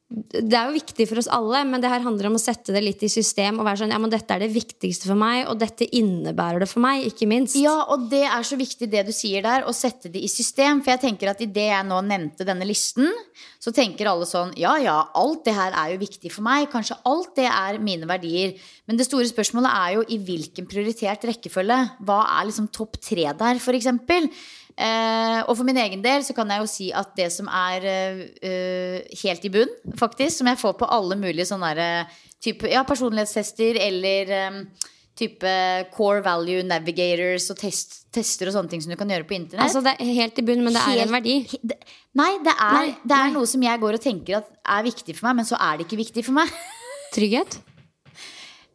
det 0.09 0.57
er 0.57 0.71
jo 0.71 0.73
viktig 0.73 1.05
for 1.05 1.21
oss 1.21 1.27
alle, 1.29 1.59
men 1.69 1.83
det 1.83 1.89
her 1.91 2.01
handler 2.01 2.31
om 2.31 2.37
å 2.39 2.41
sette 2.41 2.73
det 2.73 2.81
litt 2.81 3.03
i 3.05 3.09
system. 3.13 3.59
Og 3.59 3.67
være 3.67 3.83
sånn, 3.83 3.91
ja, 3.93 3.99
men 4.01 4.09
dette 4.09 4.33
er 4.33 4.41
det 4.41 4.49
viktigste 4.55 5.05
for 5.05 5.19
meg, 5.19 5.43
og 5.51 5.59
dette 5.61 5.85
innebærer 5.85 6.63
det 6.63 6.69
for 6.71 6.81
meg. 6.81 7.03
ikke 7.11 7.27
minst 7.29 7.59
Ja, 7.59 7.75
og 7.93 8.07
det 8.09 8.23
er 8.25 8.47
så 8.47 8.57
viktig 8.57 8.89
det 8.89 9.03
du 9.05 9.13
sier 9.13 9.45
der, 9.45 9.67
å 9.69 9.73
sette 9.75 10.09
det 10.09 10.23
i 10.25 10.31
system. 10.31 10.81
For 10.81 10.95
jeg 10.95 11.03
tenker 11.03 11.29
at 11.29 11.43
idet 11.45 11.67
jeg 11.69 11.85
nå 11.85 12.01
nevnte 12.07 12.47
denne 12.47 12.65
listen, 12.65 13.05
så 13.61 13.73
tenker 13.75 14.09
alle 14.09 14.25
sånn 14.25 14.55
Ja 14.57 14.77
ja, 14.81 14.97
alt 15.13 15.43
det 15.45 15.53
her 15.53 15.77
er 15.77 15.93
jo 15.93 16.01
viktig 16.01 16.33
for 16.33 16.47
meg. 16.47 16.71
Kanskje 16.73 16.97
alt 17.05 17.35
det 17.37 17.45
er 17.45 17.77
mine 17.77 18.09
verdier. 18.09 18.57
Men 18.89 18.97
det 18.97 19.05
store 19.05 19.29
spørsmålet 19.29 19.69
er 19.69 19.97
jo 19.99 20.07
i 20.09 20.17
hvilken 20.25 20.65
prioritert 20.69 21.29
rekkefølge. 21.29 21.79
Hva 22.01 22.23
er 22.39 22.49
liksom 22.49 22.71
topp 22.73 22.97
tre 22.97 23.29
der, 23.29 23.61
for 23.61 23.77
eksempel? 23.77 24.31
Eh, 24.77 25.39
og 25.47 25.55
for 25.57 25.65
min 25.67 25.77
egen 25.81 26.01
del 26.03 26.21
så 26.23 26.35
kan 26.37 26.47
jeg 26.53 26.61
jo 26.63 26.69
si 26.71 26.91
at 26.95 27.15
det 27.17 27.29
som 27.35 27.49
er 27.51 27.83
eh, 27.89 28.21
eh, 28.45 29.17
helt 29.23 29.45
i 29.45 29.51
bunn, 29.51 29.71
faktisk, 29.99 30.37
som 30.39 30.47
jeg 30.51 30.59
får 30.61 30.77
på 30.79 30.87
alle 30.89 31.17
mulige 31.19 31.47
sånne 31.49 31.73
der, 31.75 32.05
eh, 32.05 32.21
type, 32.39 32.69
ja, 32.71 32.85
personlighetstester 32.87 33.75
eller 33.83 34.31
eh, 34.37 34.61
type 35.19 35.51
core 35.97 36.21
value 36.23 36.63
navigators 36.63 37.49
og 37.51 37.57
test, 37.59 37.97
tester 38.15 38.47
og 38.47 38.55
sånne 38.55 38.71
ting 38.71 38.81
som 38.85 38.93
du 38.93 38.95
kan 38.95 39.09
gjøre 39.11 39.27
på 39.27 39.35
internett. 39.35 39.65
Altså 39.67 39.81
Det 39.83 39.97
er 39.99 40.13
helt 40.21 40.39
i 40.39 40.45
bunn, 40.47 40.63
men 40.63 40.71
det 40.77 40.83
er 40.87 41.01
en 41.03 41.11
verdi. 41.17 41.35
det- 41.59 41.81
Nei, 42.15 42.31
det 42.43 42.53
er, 42.55 42.73
Nei, 42.73 42.85
det 43.03 43.15
er 43.17 43.27
nei. 43.27 43.33
noe 43.35 43.45
som 43.51 43.61
jeg 43.61 43.79
går 43.83 43.93
og 43.99 44.01
tenker 44.01 44.37
at 44.39 44.47
er 44.65 44.83
viktig 44.87 45.15
for 45.17 45.27
meg, 45.27 45.35
men 45.41 45.45
så 45.45 45.59
er 45.59 45.77
det 45.77 45.87
ikke 45.87 45.99
viktig 46.05 46.23
for 46.25 46.31
meg. 46.39 46.47
Trygghet. 47.13 47.59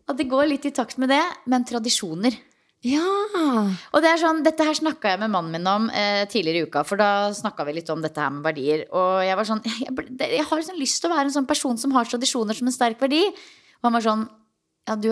At 0.07 0.19
det 0.21 0.29
går 0.29 0.47
litt 0.51 0.67
i 0.69 0.71
takt 0.71 0.99
med 1.01 1.09
det, 1.09 1.23
men 1.49 1.65
tradisjoner. 1.65 2.37
Ja. 2.85 3.05
Og 3.97 4.03
det 4.05 4.11
er 4.11 4.21
sånn, 4.21 4.43
Dette 4.45 4.67
her 4.67 4.77
snakka 4.77 5.15
jeg 5.15 5.23
med 5.23 5.33
mannen 5.33 5.57
min 5.57 5.69
om 5.71 5.89
eh, 5.89 6.27
tidligere 6.29 6.63
i 6.63 6.69
uka. 6.69 6.85
For 6.85 7.01
da 7.01 7.33
snakka 7.33 7.65
vi 7.69 7.79
litt 7.79 7.91
om 7.93 8.05
dette 8.05 8.21
her 8.21 8.33
med 8.35 8.45
verdier. 8.45 8.85
Og 8.93 9.25
jeg 9.25 9.41
var 9.41 9.49
sånn 9.49 9.65
Jeg, 9.85 9.93
jeg 10.21 10.47
har 10.51 10.65
sånn 10.69 10.81
lyst 10.81 11.01
til 11.01 11.11
å 11.11 11.17
være 11.17 11.31
en 11.31 11.37
sånn 11.39 11.49
person 11.49 11.81
som 11.81 11.95
har 11.97 12.09
tradisjoner 12.09 12.57
som 12.57 12.69
en 12.69 12.77
sterk 12.77 13.01
verdi. 13.01 13.25
Og 13.81 13.89
han 13.89 13.97
var 13.97 14.05
sånn 14.05 14.27
ja, 14.85 14.99
du, 15.01 15.07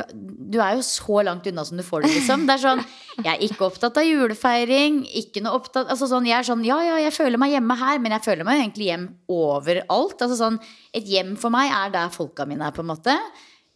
du 0.52 0.58
er 0.60 0.76
jo 0.76 0.82
så 0.84 1.22
langt 1.24 1.46
unna 1.48 1.62
som 1.64 1.78
du 1.80 1.84
får 1.86 2.04
det, 2.04 2.10
liksom. 2.12 2.42
Det 2.44 2.58
er 2.58 2.60
sånn, 2.60 2.82
Jeg 3.22 3.30
er 3.30 3.44
ikke 3.46 3.64
opptatt 3.70 3.96
av 3.96 4.04
julefeiring. 4.04 4.98
Ikke 5.22 5.40
noe 5.44 5.56
opptatt 5.56 5.88
altså 5.88 6.10
sånn, 6.10 6.28
Jeg 6.28 6.42
er 6.42 6.48
sånn, 6.50 6.64
ja, 6.68 6.76
ja, 6.84 6.98
jeg 7.06 7.14
føler 7.16 7.40
meg 7.40 7.54
hjemme 7.54 7.78
her, 7.80 8.02
men 8.02 8.12
jeg 8.18 8.26
føler 8.26 8.44
meg 8.48 8.58
jo 8.58 8.66
egentlig 8.66 8.90
hjem 8.90 9.06
overalt. 9.32 10.18
Altså 10.18 10.36
sånn, 10.36 10.60
Et 10.92 11.08
hjem 11.08 11.38
for 11.40 11.54
meg 11.54 11.72
er 11.72 11.94
der 11.94 12.12
folka 12.12 12.44
mine 12.48 12.68
er, 12.68 12.76
på 12.76 12.84
en 12.84 12.90
måte. 12.92 13.16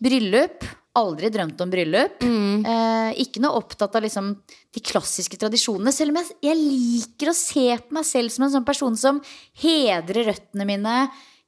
Bryllup. 0.05 0.69
Aldri 0.97 1.31
drømt 1.33 1.61
om 1.61 1.73
bryllup. 1.73 2.23
Eh, 2.25 3.11
ikke 3.23 3.43
noe 3.45 3.59
opptatt 3.61 3.97
av 3.99 4.05
liksom 4.07 4.31
de 4.75 4.83
klassiske 4.85 5.39
tradisjonene. 5.41 5.93
Selv 5.95 6.15
om 6.15 6.21
jeg, 6.23 6.39
jeg 6.49 6.61
liker 6.61 7.33
å 7.33 7.37
se 7.37 7.67
på 7.83 7.97
meg 7.99 8.07
selv 8.09 8.33
som 8.33 8.47
en 8.47 8.55
sånn 8.55 8.69
person 8.69 8.97
som 9.01 9.21
hedrer 9.63 10.31
røttene 10.31 10.69
mine, 10.69 10.97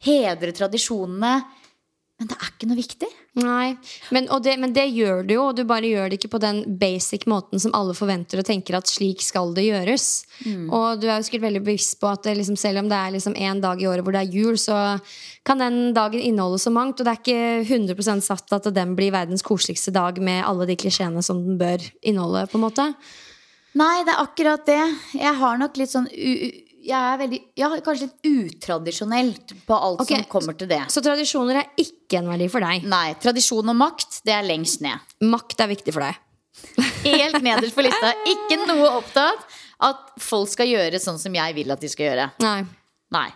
hedrer 0.05 0.53
tradisjonene. 0.57 1.33
Men 2.19 2.31
det 2.31 2.37
er 2.37 2.51
ikke 2.51 2.69
noe 2.69 2.81
viktig. 2.81 3.09
Nei, 3.39 3.77
men, 4.15 4.27
det, 4.43 4.55
men 4.59 4.73
det 4.75 4.87
gjør 4.91 5.23
du 5.27 5.35
jo, 5.37 5.43
og 5.51 5.57
du 5.59 5.63
bare 5.69 5.87
gjør 5.87 6.11
det 6.11 6.19
ikke 6.19 6.33
på 6.33 6.41
den 6.43 6.61
basic 6.81 7.27
måten 7.31 7.61
som 7.63 7.75
alle 7.77 7.95
forventer 7.95 8.41
og 8.41 8.49
tenker 8.49 8.79
at 8.79 8.91
slik 8.91 9.23
skal 9.23 9.53
det 9.55 9.69
gjøres. 9.69 10.07
Og 10.75 10.99
du 10.99 11.07
er 11.07 11.21
jo 11.21 11.27
sikkert 11.29 11.47
veldig 11.47 11.63
bevisst 11.67 11.99
på 12.01 12.11
at 12.11 12.27
liksom, 12.27 12.59
selv 12.59 12.83
om 12.83 12.91
det 12.91 12.99
er 12.99 13.15
liksom 13.15 13.37
en 13.39 13.63
dag 13.63 13.83
i 13.83 13.89
året 13.91 14.07
hvor 14.07 14.17
det 14.17 14.25
er 14.25 14.35
jul, 14.41 14.59
så 14.59 14.99
kan 15.47 15.63
den 15.63 15.95
dagen 15.97 16.25
inneholde 16.25 16.59
så 16.63 16.73
mangt. 16.75 16.99
Og 16.99 17.07
det 17.07 17.15
er 17.15 17.23
ikke 17.23 17.95
100% 17.95 18.27
satt 18.27 18.59
at 18.59 18.71
den 18.75 18.97
blir 18.99 19.15
verdens 19.15 19.47
koseligste 19.47 19.95
dag 19.95 20.19
med 20.19 20.45
alle 20.47 20.69
de 20.69 20.79
klisjeene 20.79 21.23
som 21.25 21.45
den 21.45 21.61
bør 21.61 21.85
inneholde. 22.03 22.47
på 22.51 22.59
en 22.59 22.67
måte 22.67 22.93
Nei, 23.79 24.03
det 24.03 24.15
er 24.15 24.23
akkurat 24.25 24.65
det. 24.67 24.81
Jeg 25.21 25.35
har 25.39 25.59
nok 25.61 25.77
litt 25.79 25.93
sånn 25.93 26.09
jeg 26.85 26.99
er 26.99 27.19
veldig, 27.21 27.39
ja, 27.59 27.69
kanskje 27.85 28.07
litt 28.07 28.29
utradisjonelt 28.31 29.55
på 29.67 29.77
alt 29.77 30.03
okay, 30.05 30.23
som 30.23 30.31
kommer 30.31 30.57
til 30.59 30.71
det. 30.71 30.81
Så 30.93 31.03
tradisjoner 31.05 31.63
er 31.63 31.83
ikke 31.83 32.21
en 32.21 32.31
verdi 32.31 32.49
for 32.53 32.65
deg. 32.65 32.87
Nei, 32.89 33.13
tradisjon 33.23 33.75
og 33.75 33.79
makt, 33.79 34.21
det 34.29 34.37
er 34.37 34.47
lengst 34.47 34.83
ned. 34.85 35.15
Makt 35.27 35.65
er 35.65 35.73
viktig 35.73 35.95
for 35.97 36.07
deg. 36.07 36.25
Helt 37.05 37.41
nederst 37.45 37.77
på 37.77 37.85
lista. 37.87 38.11
Ikke 38.33 38.57
noe 38.67 38.89
opptatt 38.99 39.45
at 39.87 40.09
folk 40.19 40.51
skal 40.51 40.67
gjøre 40.67 40.99
sånn 40.99 41.21
som 41.23 41.35
jeg 41.35 41.55
vil 41.55 41.71
at 41.71 41.83
de 41.83 41.91
skal 41.93 42.09
gjøre. 42.09 42.25
Nei. 42.43 42.59
Nei. 43.15 43.29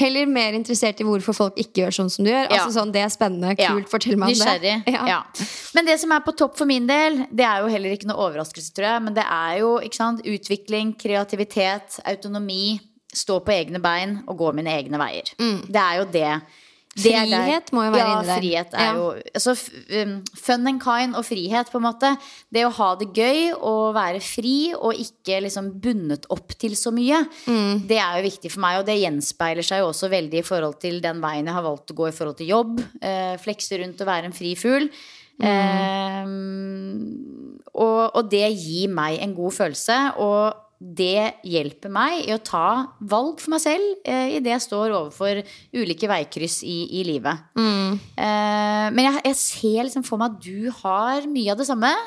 Heller 0.00 0.26
mer 0.26 0.56
interessert 0.56 1.00
i 1.02 1.04
hvorfor 1.06 1.36
folk 1.36 1.58
ikke 1.60 1.84
gjør 1.84 1.94
sånn 1.94 2.08
som 2.10 2.24
du 2.24 2.30
gjør. 2.30 2.46
Ja. 2.48 2.56
Altså 2.56 2.72
sånn, 2.78 2.92
Det 2.94 3.02
er 3.04 3.10
spennende. 3.12 3.52
Ja. 3.60 3.74
Kult. 3.76 3.90
Fortell 3.92 4.16
meg 4.18 4.32
om 4.32 4.34
Nysgjerrig. 4.34 4.72
det. 4.86 4.94
Ja. 5.10 5.20
Men 5.76 5.90
det 5.90 5.98
som 6.02 6.14
er 6.16 6.24
på 6.24 6.34
topp 6.40 6.56
for 6.58 6.70
min 6.70 6.88
del, 6.88 7.20
det 7.30 7.44
er 7.46 7.60
jo 7.62 7.70
heller 7.70 7.94
ikke 7.94 8.08
noe 8.10 8.24
overraskelse, 8.26 8.72
tror 8.74 8.88
jeg. 8.88 9.04
Men 9.06 9.18
det 9.18 9.26
er 9.26 9.58
jo 9.60 9.74
sant, 9.94 10.24
utvikling, 10.26 10.94
kreativitet, 10.98 12.00
autonomi, 12.08 12.80
stå 13.12 13.40
på 13.44 13.52
egne 13.52 13.80
bein 13.82 14.18
og 14.28 14.38
gå 14.38 14.52
mine 14.54 14.70
egne 14.78 14.98
veier. 15.00 15.30
Mm. 15.40 15.62
Det 15.68 15.80
er 15.82 15.96
jo 16.00 16.04
det 16.12 16.32
Det 16.90 17.12
Frihet 17.14 17.68
må 17.72 17.84
jo 17.86 17.90
være 17.94 18.02
ja, 18.02 18.14
inni 18.18 18.26
der. 18.26 18.38
frihet 18.40 18.72
er 18.74 18.80
Ja. 18.82 18.94
jo 18.98 19.04
altså, 19.32 19.52
um, 20.02 20.14
Fun 20.34 20.66
and 20.66 20.80
kind 20.82 21.14
og 21.14 21.24
frihet, 21.24 21.70
på 21.70 21.78
en 21.78 21.84
måte. 21.84 22.10
Det 22.52 22.64
å 22.66 22.72
ha 22.74 22.88
det 22.96 23.06
gøy 23.14 23.52
og 23.62 23.94
være 23.94 24.20
fri 24.20 24.72
og 24.74 24.94
ikke 24.98 25.38
liksom 25.44 25.68
bundet 25.80 26.26
opp 26.30 26.48
til 26.58 26.72
så 26.74 26.90
mye, 26.92 27.22
Mm. 27.46 27.86
det 27.86 27.96
er 27.96 28.18
jo 28.18 28.26
viktig 28.28 28.50
for 28.50 28.60
meg. 28.60 28.80
Og 28.80 28.86
det 28.86 28.98
gjenspeiler 29.00 29.62
seg 29.62 29.78
jo 29.84 29.88
også 29.92 30.10
veldig 30.10 30.38
i 30.42 30.42
forhold 30.42 30.80
til 30.80 31.00
den 31.00 31.20
veien 31.22 31.46
jeg 31.46 31.54
har 31.54 31.62
valgt 31.62 31.90
å 31.92 31.94
gå 31.94 32.08
i 32.08 32.12
forhold 32.12 32.36
til 32.38 32.48
jobb. 32.48 32.80
Eh, 33.00 33.36
flekse 33.38 33.78
rundt 33.78 34.00
og 34.00 34.06
være 34.10 34.24
en 34.24 34.32
fri 34.32 34.54
fugl. 34.56 34.90
Eh, 35.40 36.26
og, 37.74 38.16
og 38.16 38.30
det 38.30 38.50
gir 38.58 38.88
meg 38.92 39.20
en 39.22 39.34
god 39.36 39.52
følelse. 39.56 39.98
Og 40.18 40.54
det 40.80 41.42
hjelper 41.44 41.92
meg 41.92 42.22
i 42.24 42.32
å 42.32 42.40
ta 42.40 42.96
valg 43.04 43.42
for 43.42 43.52
meg 43.52 43.60
selv 43.60 44.08
eh, 44.08 44.38
idet 44.38 44.54
jeg 44.54 44.64
står 44.64 44.94
overfor 44.96 45.42
ulike 45.76 46.08
veikryss 46.08 46.62
i, 46.64 46.78
i 46.96 47.04
livet. 47.04 47.50
Eh, 48.16 48.86
men 48.88 49.04
jeg, 49.04 49.20
jeg 49.28 49.38
ser 49.42 49.84
liksom 49.84 50.06
for 50.08 50.20
meg 50.22 50.32
at 50.32 50.40
du 50.46 50.70
har 50.80 51.28
mye 51.28 51.52
av 51.52 51.60
det 51.60 51.68
samme. 51.68 51.92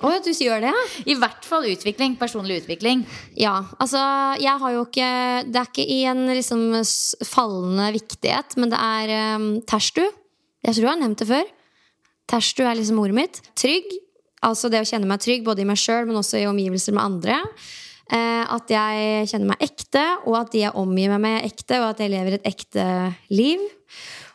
Å, 0.00 0.14
du 0.24 0.30
gjør 0.32 0.62
det? 0.64 0.72
I 1.12 1.16
hvert 1.20 1.44
fall 1.44 1.68
utvikling. 1.68 2.16
Personlig 2.16 2.62
utvikling. 2.62 3.04
Ja, 3.36 3.58
altså 3.76 4.00
jeg 4.40 4.56
har 4.62 4.72
jo 4.72 4.84
ikke 4.86 5.08
Det 5.50 5.60
er 5.60 5.68
ikke 5.68 5.84
i 5.84 5.98
en 6.08 6.22
liksom 6.30 6.62
fallende 7.28 7.90
viktighet, 7.98 8.56
men 8.56 8.72
det 8.72 8.80
er 8.80 9.36
um, 9.36 9.50
terstu. 9.68 10.06
Jeg 10.64 10.76
tror 10.76 10.86
jeg 10.86 10.94
har 10.94 11.02
nevnt 11.02 11.20
det 11.20 11.28
før. 11.28 11.50
Terstu 12.30 12.64
er 12.64 12.78
liksom 12.78 13.02
ordet 13.02 13.18
mitt. 13.20 13.42
Trygg. 13.58 13.92
Altså 14.46 14.70
det 14.72 14.80
å 14.80 14.88
kjenne 14.88 15.08
meg 15.08 15.20
trygg 15.20 15.44
både 15.44 15.64
i 15.64 15.68
meg 15.68 15.78
sjøl, 15.80 16.06
men 16.08 16.18
også 16.20 16.40
i 16.40 16.48
omgivelser 16.48 16.96
med 16.96 17.04
andre. 17.04 17.40
Eh, 18.10 18.44
at 18.56 18.72
jeg 18.72 19.26
kjenner 19.30 19.52
meg 19.52 19.66
ekte, 19.68 20.04
og 20.24 20.38
at 20.40 20.54
de 20.54 20.64
jeg 20.64 20.78
omgir 20.80 21.12
meg 21.12 21.20
med, 21.22 21.36
er 21.38 21.50
ekte, 21.50 21.78
og 21.78 21.90
at 21.92 22.00
jeg 22.02 22.12
lever 22.14 22.38
et 22.38 22.48
ekte 22.48 22.86
liv. 23.30 23.62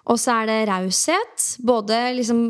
Og 0.06 0.20
så 0.22 0.38
er 0.40 0.52
det 0.52 0.60
raushet. 0.70 1.48
Både 1.66 1.98
liksom 2.20 2.48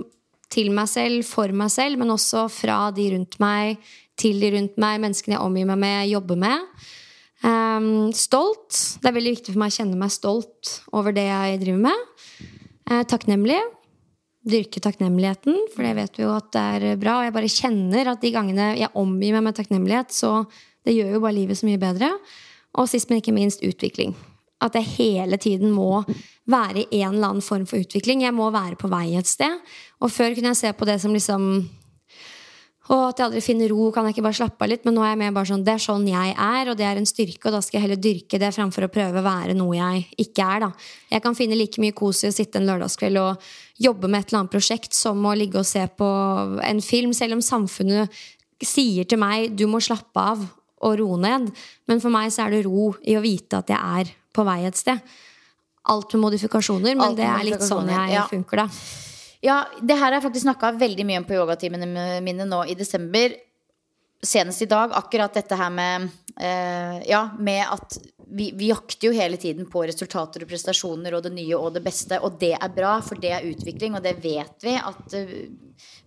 til 0.51 0.69
meg 0.75 0.89
selv, 0.91 1.23
for 1.27 1.51
meg 1.55 1.71
selv, 1.73 1.99
men 2.01 2.13
også 2.13 2.45
fra 2.51 2.89
de 2.95 3.07
rundt 3.15 3.39
meg, 3.41 3.79
til 4.19 4.37
de 4.43 4.51
rundt 4.53 4.77
meg, 4.79 4.99
menneskene 5.03 5.35
jeg 5.35 5.43
omgir 5.43 5.67
meg 5.71 5.81
med, 5.81 6.11
jobber 6.11 6.39
med. 6.39 6.67
Um, 7.45 8.11
stolt. 8.15 8.99
Det 9.01 9.09
er 9.09 9.15
veldig 9.17 9.33
viktig 9.35 9.53
for 9.53 9.61
meg 9.61 9.73
å 9.73 9.77
kjenne 9.79 9.99
meg 9.99 10.13
stolt 10.13 10.77
over 10.95 11.15
det 11.15 11.25
jeg 11.27 11.59
driver 11.63 11.81
med. 11.87 12.05
Uh, 12.89 13.01
takknemlig. 13.09 13.59
Dyrke 14.45 14.81
takknemligheten, 14.83 15.55
for 15.73 15.85
det 15.85 15.95
vet 15.97 16.19
vi 16.19 16.25
jo 16.25 16.35
at 16.35 16.51
det 16.53 16.63
er 16.77 16.99
bra. 17.01 17.17
Og 17.19 17.25
jeg 17.25 17.35
bare 17.35 17.51
kjenner 17.51 18.11
at 18.11 18.21
de 18.21 18.33
gangene 18.35 18.67
jeg 18.77 18.93
omgir 18.93 19.33
meg 19.33 19.47
med 19.47 19.57
takknemlighet, 19.57 20.13
så 20.13 20.43
det 20.85 20.93
gjør 20.93 21.15
jo 21.15 21.23
bare 21.23 21.37
livet 21.39 21.57
så 21.57 21.65
mye 21.65 21.81
bedre. 21.81 22.11
Og 22.77 22.89
sist, 22.91 23.09
men 23.09 23.23
ikke 23.23 23.33
minst, 23.33 23.63
utvikling. 23.65 24.13
At 24.61 24.77
jeg 24.77 24.87
hele 24.95 25.39
tiden 25.41 25.73
må 25.73 26.03
være 26.49 26.85
i 26.85 27.01
en 27.01 27.17
eller 27.17 27.33
annen 27.33 27.45
form 27.45 27.65
for 27.69 27.81
utvikling. 27.81 28.21
Jeg 28.23 28.35
må 28.37 28.51
være 28.53 28.77
på 28.79 28.91
vei 28.91 29.15
et 29.17 29.29
sted. 29.29 29.57
Og 29.99 30.13
før 30.13 30.35
kunne 30.35 30.53
jeg 30.53 30.61
se 30.61 30.71
på 30.77 30.87
det 30.87 30.99
som 31.01 31.15
liksom 31.15 31.49
og 32.85 33.01
at 33.07 33.17
jeg 33.17 33.25
aldri 33.25 33.41
finner 33.41 33.71
ro, 33.73 33.87
kan 33.89 34.05
jeg 34.05 34.13
ikke 34.13 34.27
bare 34.27 34.37
slappe 34.37 34.61
av 34.61 34.69
litt? 34.69 34.83
Men 34.85 34.93
nå 34.93 35.01
er 35.01 35.15
jeg 35.15 35.19
mer 35.23 35.31
bare 35.33 35.49
sånn, 35.49 35.63
det 35.65 35.73
er 35.73 35.81
sånn 35.81 36.03
jeg 36.05 36.33
er, 36.37 36.69
og 36.69 36.77
det 36.77 36.85
er 36.85 36.99
en 37.01 37.07
styrke, 37.09 37.47
og 37.47 37.55
da 37.55 37.61
skal 37.65 37.79
jeg 37.79 37.85
heller 37.87 38.01
dyrke 38.01 38.39
det 38.41 38.51
fremfor 38.53 38.85
å 38.85 38.91
prøve 38.93 39.21
å 39.21 39.25
være 39.25 39.55
noe 39.57 39.73
jeg 39.73 40.03
ikke 40.21 40.45
er. 40.45 40.67
da. 40.67 40.69
Jeg 41.15 41.23
kan 41.25 41.37
finne 41.37 41.57
like 41.57 41.81
mye 41.81 41.95
kos 41.97 42.21
i 42.21 42.29
å 42.29 42.35
sitte 42.35 42.61
en 42.61 42.69
lørdagskveld 42.69 43.21
og 43.23 43.47
jobbe 43.81 44.07
med 44.07 44.23
et 44.23 44.29
eller 44.29 44.43
annet 44.43 44.53
prosjekt 44.53 44.95
som 44.95 45.23
å 45.27 45.35
ligge 45.35 45.59
og 45.59 45.67
se 45.67 45.83
på 45.99 46.07
en 46.63 46.81
film, 46.83 47.13
selv 47.15 47.37
om 47.37 47.43
samfunnet 47.43 48.13
sier 48.63 49.07
til 49.07 49.19
meg 49.19 49.55
du 49.57 49.65
må 49.67 49.81
slappe 49.83 50.21
av 50.21 50.45
og 50.85 50.99
roe 50.99 51.17
ned. 51.19 51.49
Men 51.89 52.03
for 52.03 52.13
meg 52.13 52.31
så 52.33 52.45
er 52.45 52.55
det 52.55 52.65
ro 52.67 52.91
i 53.03 53.17
å 53.17 53.23
vite 53.23 53.59
at 53.59 53.71
jeg 53.71 53.79
er 54.01 54.13
på 54.35 54.45
vei 54.47 54.61
et 54.67 54.79
sted. 54.79 55.01
Alt 55.91 56.15
med 56.15 56.23
modifikasjoner, 56.25 56.95
men 56.95 57.13
med 57.13 57.19
det 57.19 57.27
er 57.29 57.47
litt 57.47 57.65
sånn 57.65 57.89
jeg 57.91 58.15
ja. 58.15 58.25
funker, 58.29 58.63
da. 58.63 58.67
Ja, 59.45 59.57
det 59.77 59.97
her 59.99 60.07
har 60.07 60.17
jeg 60.17 60.25
faktisk 60.25 60.47
snakka 60.47 60.71
veldig 60.79 61.05
mye 61.05 61.21
om 61.21 61.27
på 61.27 61.35
yogatimene 61.37 62.05
mine 62.25 62.47
nå 62.49 62.63
i 62.71 62.77
desember. 62.77 63.35
Senest 64.25 64.63
i 64.65 64.69
dag. 64.69 64.95
Akkurat 64.97 65.35
dette 65.37 65.57
her 65.59 65.69
med 65.73 66.07
eh, 66.39 66.97
Ja, 67.09 67.29
med 67.39 67.63
at 67.63 67.97
vi, 68.25 68.49
vi 68.57 68.71
jakter 68.71 69.09
jo 69.09 69.13
hele 69.15 69.37
tiden 69.37 69.67
på 69.69 69.83
resultater 69.85 70.43
og 70.43 70.49
prestasjoner 70.49 71.15
og 71.15 71.23
det 71.25 71.33
nye 71.35 71.59
og 71.59 71.75
det 71.75 71.83
beste. 71.85 72.19
Og 72.25 72.39
det 72.41 72.55
er 72.57 72.73
bra, 72.73 72.97
for 73.05 73.21
det 73.21 73.31
er 73.35 73.47
utvikling, 73.47 73.95
og 73.95 74.03
det 74.05 74.17
vet 74.23 74.65
vi 74.65 74.75
at 74.79 75.15
uh, 75.19 75.37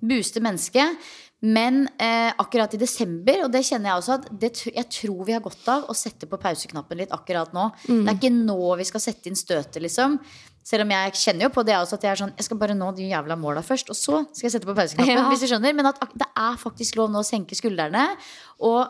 booster 0.01 0.45
mennesket. 0.45 1.09
Men 1.39 1.85
eh, 2.03 2.33
akkurat 2.35 2.73
i 2.75 2.81
desember, 2.81 3.45
og 3.45 3.53
det 3.55 3.61
kjenner 3.63 3.93
jeg 3.93 4.01
også 4.01 4.15
at 4.17 4.25
det, 4.43 4.49
jeg 4.67 4.87
tror 4.91 5.21
vi 5.29 5.37
har 5.37 5.43
godt 5.45 5.69
av 5.71 5.85
å 5.87 5.95
sette 5.95 6.27
på 6.27 6.41
pauseknappen 6.43 6.99
litt 6.99 7.15
akkurat 7.15 7.53
nå. 7.55 7.69
Det 7.87 8.01
er 8.03 8.17
ikke 8.17 8.33
nå 8.35 8.59
vi 8.81 8.87
skal 8.89 9.05
sette 9.05 9.31
inn 9.31 9.39
støtet, 9.39 9.79
liksom. 9.85 10.19
Selv 10.67 10.83
om 10.85 10.91
jeg 10.93 11.15
kjenner 11.17 11.47
jo 11.47 11.53
på 11.55 11.63
det 11.65 11.77
også 11.79 11.97
at 11.97 12.03
jeg 12.05 12.11
er 12.11 12.19
sånn 12.21 12.33
Jeg 12.37 12.45
skal 12.45 12.59
bare 12.61 12.75
nå 12.77 12.91
de 12.97 13.07
jævla 13.09 13.39
måla 13.41 13.63
først, 13.65 13.89
og 13.95 13.97
så 13.97 14.19
skal 14.27 14.49
jeg 14.49 14.57
sette 14.57 14.69
på 14.69 14.75
pauseknappen. 14.77 15.15
Ja. 15.15 15.29
Hvis 15.31 15.47
du 15.47 15.49
skjønner 15.53 15.77
Men 15.79 15.89
at 15.93 16.03
det 16.13 16.27
er 16.29 16.59
faktisk 16.61 16.99
lov 16.99 17.15
nå 17.15 17.23
å 17.23 17.29
senke 17.29 17.57
skuldrene. 17.57 18.03
Og 18.67 18.83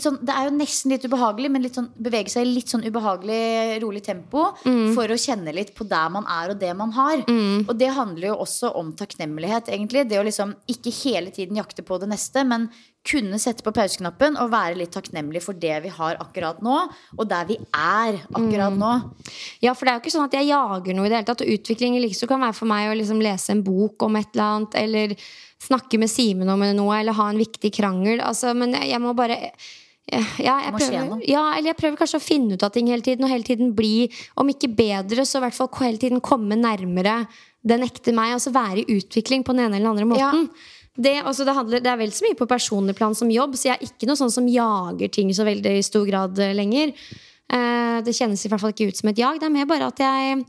sånn, 0.00 0.18
det 0.20 0.34
er 0.34 0.48
jo 0.48 0.54
nesten 0.58 0.92
litt 0.92 1.04
ubehagelig, 1.08 1.50
men 1.50 1.64
litt 1.64 1.78
sånn, 1.78 1.90
bevege 1.96 2.32
seg 2.32 2.44
i 2.44 2.52
litt 2.52 2.72
sånn 2.72 2.84
ubehagelig, 2.84 3.80
rolig 3.84 4.02
tempo 4.04 4.50
for 4.62 5.08
å 5.08 5.20
kjenne 5.20 5.54
litt 5.56 5.74
på 5.76 5.86
der 5.88 6.10
man 6.12 6.26
er 6.28 6.52
og 6.52 6.58
det 6.60 6.72
man 6.76 6.92
har. 6.92 7.22
Og 7.64 7.72
det 7.80 7.92
handler 7.96 8.32
jo 8.32 8.40
også 8.44 8.74
om 8.76 8.92
takknemlighet, 8.98 9.70
egentlig. 9.72 10.04
Det 10.10 10.20
å 10.20 10.26
liksom 10.26 10.52
ikke 10.70 10.92
hele 11.02 11.32
tiden 11.34 11.56
jakte 11.60 11.84
på 11.86 11.96
det 12.02 12.10
neste, 12.12 12.44
men 12.44 12.68
kunne 13.04 13.36
sette 13.40 13.60
på 13.64 13.72
pauseknappen 13.76 14.38
og 14.40 14.52
være 14.54 14.78
litt 14.80 14.94
takknemlig 14.96 15.42
for 15.44 15.56
det 15.60 15.74
vi 15.84 15.90
har 15.92 16.16
akkurat 16.22 16.62
nå, 16.64 16.76
og 17.18 17.26
der 17.28 17.44
vi 17.50 17.58
er 17.76 18.20
akkurat 18.32 18.76
nå. 18.80 18.92
Ja, 19.64 19.74
for 19.76 19.84
det 19.84 19.92
er 19.92 19.98
jo 19.98 20.04
ikke 20.04 20.14
sånn 20.14 20.28
at 20.28 20.36
jeg 20.38 20.48
jager 20.48 20.96
noe 20.96 21.08
i 21.08 21.12
det 21.12 21.18
hele 21.20 21.28
tatt. 21.28 21.44
Og 21.44 21.56
utvikling 21.56 21.98
i 21.98 22.04
likeså 22.04 22.28
kan 22.30 22.40
være 22.44 22.56
for 22.56 22.70
meg 22.70 22.88
å 22.88 22.96
liksom 22.96 23.20
lese 23.24 23.52
en 23.52 23.64
bok 23.66 24.08
om 24.08 24.16
et 24.20 24.30
eller 24.32 24.46
annet, 24.56 24.78
eller 24.80 25.16
snakke 25.64 25.98
med 26.00 26.12
Simen 26.12 26.50
om 26.52 26.62
noe, 26.76 26.98
eller 26.98 27.16
ha 27.16 27.30
en 27.30 27.40
viktig 27.40 27.72
krangel. 27.74 28.22
Altså, 28.24 28.52
men 28.56 28.76
jeg, 28.76 28.92
jeg 28.92 29.02
må 29.02 29.14
bare 29.16 29.38
ja, 30.12 30.58
jeg 30.60 30.72
prøver, 30.76 31.20
ja, 31.24 31.42
eller 31.56 31.70
jeg 31.70 31.78
prøver 31.78 31.96
kanskje 31.96 32.18
å 32.20 32.22
finne 32.22 32.58
ut 32.58 32.64
av 32.66 32.74
ting 32.74 32.90
hele 32.92 33.04
tiden, 33.04 33.24
og 33.24 33.32
hele 33.32 33.46
tiden 33.46 33.72
bli, 33.76 34.10
om 34.40 34.50
ikke 34.52 34.68
bedre, 34.76 35.24
så 35.24 35.40
i 35.40 35.44
hvert 35.46 35.56
fall 35.56 35.70
hele 35.80 36.00
tiden 36.02 36.20
komme 36.24 36.58
nærmere 36.60 37.22
den 37.64 37.86
ekte 37.86 38.12
meg. 38.12 38.34
Altså 38.36 38.52
være 38.54 38.84
i 38.84 38.98
utvikling 38.98 39.46
på 39.46 39.56
den 39.56 39.64
ene 39.64 39.78
eller 39.78 39.86
den 39.86 39.92
andre 39.94 40.08
måten. 40.12 40.50
Det, 40.94 41.16
altså 41.24 41.46
det, 41.46 41.56
handler, 41.56 41.82
det 41.82 41.90
er 41.90 41.98
vel 41.98 42.12
så 42.14 42.26
mye 42.28 42.38
på 42.38 42.46
personlig 42.46 42.94
plan 42.94 43.16
som 43.18 43.32
jobb, 43.32 43.56
så 43.58 43.72
jeg 43.72 43.78
er 43.80 43.88
ikke 43.88 44.06
noe 44.06 44.20
sånn 44.20 44.30
som 44.30 44.46
jager 44.46 45.10
ting 45.10 45.32
så 45.34 45.46
veldig 45.48 45.72
i 45.80 45.86
stor 45.86 46.04
grad 46.06 46.38
eh, 46.38 46.52
lenger. 46.54 46.92
Eh, 47.52 48.00
det 48.04 48.14
kjennes 48.16 48.40
i 48.40 48.50
hvert 48.50 48.62
fall 48.62 48.72
ikke 48.72 48.88
ut 48.88 48.98
som 48.98 49.10
et 49.10 49.20
jag. 49.20 49.38
Det 49.40 49.46
er 49.48 49.52
mer 49.52 49.68
bare 49.68 49.90
at 49.92 50.00
jeg, 50.00 50.42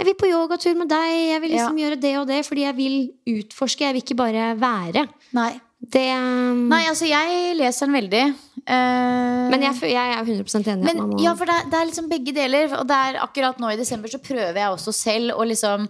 jeg 0.00 0.08
vil 0.08 0.18
på 0.18 0.30
yogatur 0.30 0.76
med 0.78 0.90
deg. 0.90 1.08
Jeg 1.30 1.42
vil 1.44 1.54
liksom 1.54 1.78
gjøre 1.78 1.98
det 2.02 2.14
og 2.20 2.28
det 2.30 2.40
fordi 2.48 2.66
jeg 2.66 2.78
vil 2.78 2.96
utforske. 3.38 3.86
Jeg 3.86 3.96
vil 3.96 4.04
ikke 4.04 4.18
bare 4.18 4.52
være. 4.60 5.06
Nei. 5.36 5.52
Det, 5.80 6.06
um, 6.12 6.66
Nei, 6.68 6.82
altså, 6.90 7.06
jeg 7.08 7.54
leser 7.56 7.88
den 7.88 7.96
veldig. 7.96 8.24
Uh... 8.68 9.46
men 9.48 9.62
jeg, 9.64 9.78
jeg 9.94 10.12
er 10.12 10.26
100 10.26 10.72
enig. 10.74 10.84
Men 10.84 10.98
må- 11.08 11.20
ja, 11.22 11.32
for 11.38 11.48
det 11.48 11.54
er, 11.56 11.70
det 11.72 11.78
er 11.78 11.88
liksom 11.88 12.10
begge 12.10 12.34
deler. 12.36 12.74
Og 12.76 12.88
det 12.90 12.98
er 13.06 13.20
akkurat 13.24 13.62
nå 13.62 13.70
i 13.72 13.78
desember 13.80 14.12
så 14.12 14.20
prøver 14.20 14.60
jeg 14.60 14.74
også 14.74 14.92
selv 14.92 15.38
å 15.38 15.46
liksom 15.48 15.86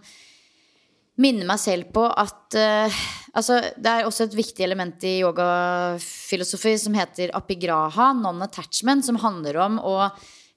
minne 1.21 1.45
meg 1.49 1.59
selv 1.61 1.91
på 1.93 2.05
at 2.07 2.61
uh, 2.61 3.01
Altså, 3.31 3.61
det 3.79 3.87
er 3.87 4.07
også 4.09 4.25
et 4.27 4.33
viktig 4.35 4.65
element 4.67 5.05
i 5.07 5.21
yogafilosofi 5.21 6.73
som 6.83 6.97
heter 6.99 7.31
apigraha, 7.39 8.09
non-attachment, 8.19 9.07
som 9.07 9.21
handler 9.23 9.59
om 9.63 9.77
å 9.79 9.93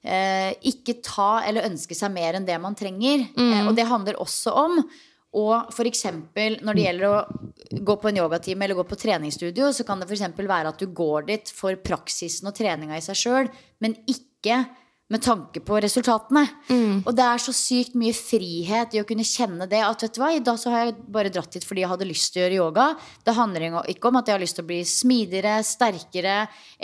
ikke 0.04 0.98
ta 1.04 1.42
eller 1.48 1.68
ønske 1.70 1.96
seg 1.96 2.12
mer 2.12 2.36
enn 2.36 2.46
det 2.48 2.58
man 2.60 2.76
trenger. 2.76 3.26
Eh, 3.32 3.60
og 3.64 3.74
det 3.78 3.88
handler 3.88 4.20
også 4.20 4.52
om 4.64 4.80
og 5.34 5.74
eksempel 5.88 6.60
når 6.62 6.76
det 6.76 6.82
gjelder 6.84 7.08
å 7.08 7.80
gå 7.82 7.96
på 7.98 8.10
en 8.10 8.20
yogatime 8.20 8.66
eller 8.66 8.78
gå 8.78 8.84
på 8.86 8.98
treningsstudio, 9.00 9.72
så 9.74 9.82
kan 9.86 9.98
det 9.98 10.06
f.eks. 10.06 10.28
være 10.38 10.70
at 10.70 10.78
du 10.78 10.86
går 10.94 11.26
dit 11.26 11.50
for 11.50 11.74
praksisen 11.82 12.46
og 12.46 12.54
treninga 12.54 12.94
i 12.94 13.02
seg 13.02 13.18
sjøl, 13.18 13.50
men 13.82 13.96
ikke 14.06 14.60
med 15.12 15.20
tanke 15.20 15.60
på 15.60 15.76
resultatene. 15.84 16.42
Og 17.04 17.12
det 17.16 17.24
er 17.26 17.42
så 17.42 17.52
sykt 17.52 17.96
mye 18.00 18.14
frihet 18.16 18.94
i 18.96 19.02
å 19.02 19.06
kunne 19.08 19.26
kjenne 19.26 19.66
det. 19.68 19.82
At 19.84 20.02
vet 20.06 20.16
du 20.16 20.20
hva, 20.22 20.30
i 20.32 20.40
dag 20.44 20.56
så 20.60 20.72
har 20.72 20.86
jeg 20.86 20.96
bare 21.12 21.32
dratt 21.34 21.58
hit 21.58 21.66
fordi 21.68 21.84
jeg 21.84 21.90
hadde 21.92 22.08
lyst 22.08 22.32
til 22.32 22.40
å 22.40 22.44
gjøre 22.46 22.60
yoga. 22.62 22.86
Det 23.26 23.36
handler 23.36 23.68
ikke 23.92 24.08
om 24.08 24.20
at 24.20 24.30
jeg 24.30 24.38
har 24.38 24.44
lyst 24.44 24.58
til 24.58 24.64
å 24.64 24.70
bli 24.70 24.80
smidigere, 24.88 25.58
sterkere 25.66 26.38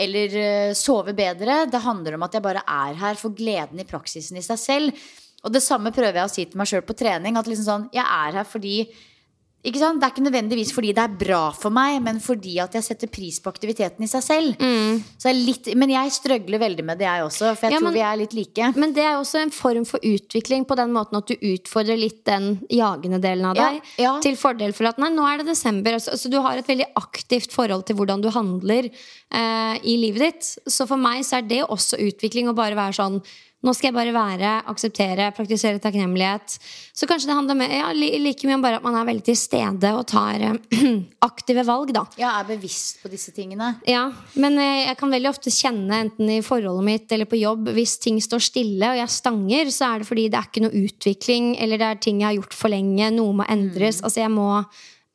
eller 0.04 0.36
eh, 0.42 0.76
sove 0.76 1.16
bedre. 1.16 1.64
Det 1.72 1.80
handler 1.86 2.18
om 2.18 2.28
at 2.28 2.36
jeg 2.36 2.44
bare 2.44 2.66
er 2.68 3.00
her 3.00 3.20
for 3.20 3.36
gleden 3.36 3.80
i 3.80 3.88
praksisen 3.88 4.36
i 4.36 4.44
seg 4.44 4.60
selv. 4.60 5.04
Og 5.40 5.54
det 5.54 5.64
samme 5.64 5.92
prøver 5.94 6.20
jeg 6.20 6.28
å 6.28 6.32
si 6.34 6.44
til 6.44 6.60
meg 6.60 6.68
sjøl 6.68 6.84
på 6.84 6.98
trening. 7.00 7.40
At 7.40 7.48
liksom 7.48 7.68
sånn, 7.68 7.88
jeg 7.96 8.04
er 8.04 8.36
her 8.42 8.48
fordi? 8.48 8.82
Det 9.60 9.76
er 9.76 10.08
ikke 10.08 10.22
nødvendigvis 10.24 10.70
fordi 10.72 10.94
det 10.96 11.02
er 11.02 11.16
bra 11.20 11.40
for 11.52 11.68
meg, 11.74 11.98
men 12.00 12.16
fordi 12.24 12.54
at 12.62 12.72
jeg 12.78 12.82
setter 12.86 13.10
pris 13.12 13.36
på 13.44 13.50
aktiviteten 13.52 14.00
i 14.02 14.08
seg 14.08 14.22
selv. 14.24 14.62
Så 15.20 15.28
jeg 15.28 15.36
litt, 15.44 15.68
men 15.76 15.90
jeg 15.92 16.14
strøgler 16.16 16.62
veldig 16.62 16.84
med 16.88 16.96
det, 16.98 17.04
jeg 17.04 17.26
også. 17.26 17.50
For 17.58 17.66
jeg 17.68 17.72
Ja, 17.74 17.78
tror 17.78 17.90
men- 17.90 17.94
vi 17.98 18.00
er 18.00 18.16
litt 18.16 18.32
like. 18.32 18.72
Men 18.76 18.94
det 18.96 19.04
er 19.04 19.18
også 19.20 19.42
en 19.42 19.50
form 19.50 19.84
for 19.84 20.00
utvikling 20.00 20.64
på 20.66 20.74
den 20.76 20.92
måten 20.92 21.18
at 21.18 21.26
du 21.26 21.34
utfordrer 21.36 21.98
litt 22.00 22.24
den 22.24 22.60
jagende 22.70 23.20
delen 23.20 23.44
av 23.44 23.54
deg. 23.54 23.82
ja. 23.98 24.18
Til 24.20 24.34
fordel 24.36 24.72
for 24.72 24.86
at 24.86 24.98
nei, 24.98 25.10
nå 25.10 25.26
er 25.28 25.38
det 25.44 25.48
desember. 25.52 25.92
Så, 26.00 26.12
altså, 26.12 26.30
du 26.30 26.40
har 26.40 26.56
et 26.56 26.66
veldig 26.66 26.86
aktivt 26.96 27.52
forhold 27.52 27.84
til 27.84 27.96
hvordan 27.96 28.22
du 28.22 28.30
handler 28.30 28.88
eh, 29.30 29.78
i 29.84 29.96
livet 30.00 30.20
ditt. 30.40 30.58
Så 30.66 30.88
for 30.88 30.96
meg 30.96 31.22
så 31.22 31.36
er 31.38 31.42
det 31.42 31.68
også 31.68 32.00
utvikling 32.00 32.48
å 32.48 32.54
bare 32.56 32.74
være 32.74 32.94
sånn 32.96 33.22
Nå 33.60 33.74
skal 33.76 33.90
jeg 33.90 33.96
bare 33.98 34.12
være, 34.14 34.50
akseptere, 34.72 35.26
praktisere 35.36 35.80
takknemlighet. 35.84 36.54
Så 36.96 37.04
kanskje 37.08 37.28
det 37.28 37.34
handler 37.36 37.58
med, 37.58 37.74
ja, 37.76 37.90
like 37.92 38.48
mye 38.48 38.56
om 38.56 38.64
bare 38.64 38.78
at 38.78 38.86
man 38.86 38.96
er 38.96 39.04
veldig 39.10 39.24
til 39.26 39.36
stede 39.36 39.90
og 39.98 40.06
tar 40.08 40.40
eh, 40.46 40.86
aktive 41.28 41.66
valg, 41.68 41.92
da. 41.92 42.06
Ja, 42.20 42.32
er 42.38 42.48
bevisst 42.48 43.02
på 43.02 43.12
disse 43.12 43.34
tingene. 43.36 43.74
Ja, 43.88 44.06
men 44.40 44.56
eh, 44.56 44.86
jeg 44.86 44.96
kan 45.02 45.12
veldig 45.12 45.32
ofte 45.34 45.52
kjenne 45.52 46.00
enten 46.06 46.32
i 46.32 46.40
forholdet 46.46 46.88
mitt 46.88 47.12
eller 47.12 47.28
på 47.28 47.42
jobb 47.42 47.68
hvis 47.76 47.98
ting 48.00 48.16
står 48.24 48.46
stille 48.48 48.94
og 48.94 49.02
jeg 49.02 49.12
stanger, 49.12 49.74
så 49.76 49.90
er 49.90 50.00
det 50.00 50.08
fordi 50.08 50.28
det 50.32 50.40
er 50.40 50.48
ikke 50.48 50.64
noe 50.64 50.84
utvikling, 50.86 51.52
eller 51.60 51.84
det 51.84 51.90
er 51.90 52.02
ting 52.08 52.24
jeg 52.24 52.30
har 52.30 52.40
gjort 52.40 52.56
for 52.62 52.72
lenge, 52.72 53.12
noe 53.12 53.36
må 53.42 53.50
endres. 53.52 54.00
Altså 54.00 54.24
jeg 54.24 54.32
må 54.38 54.48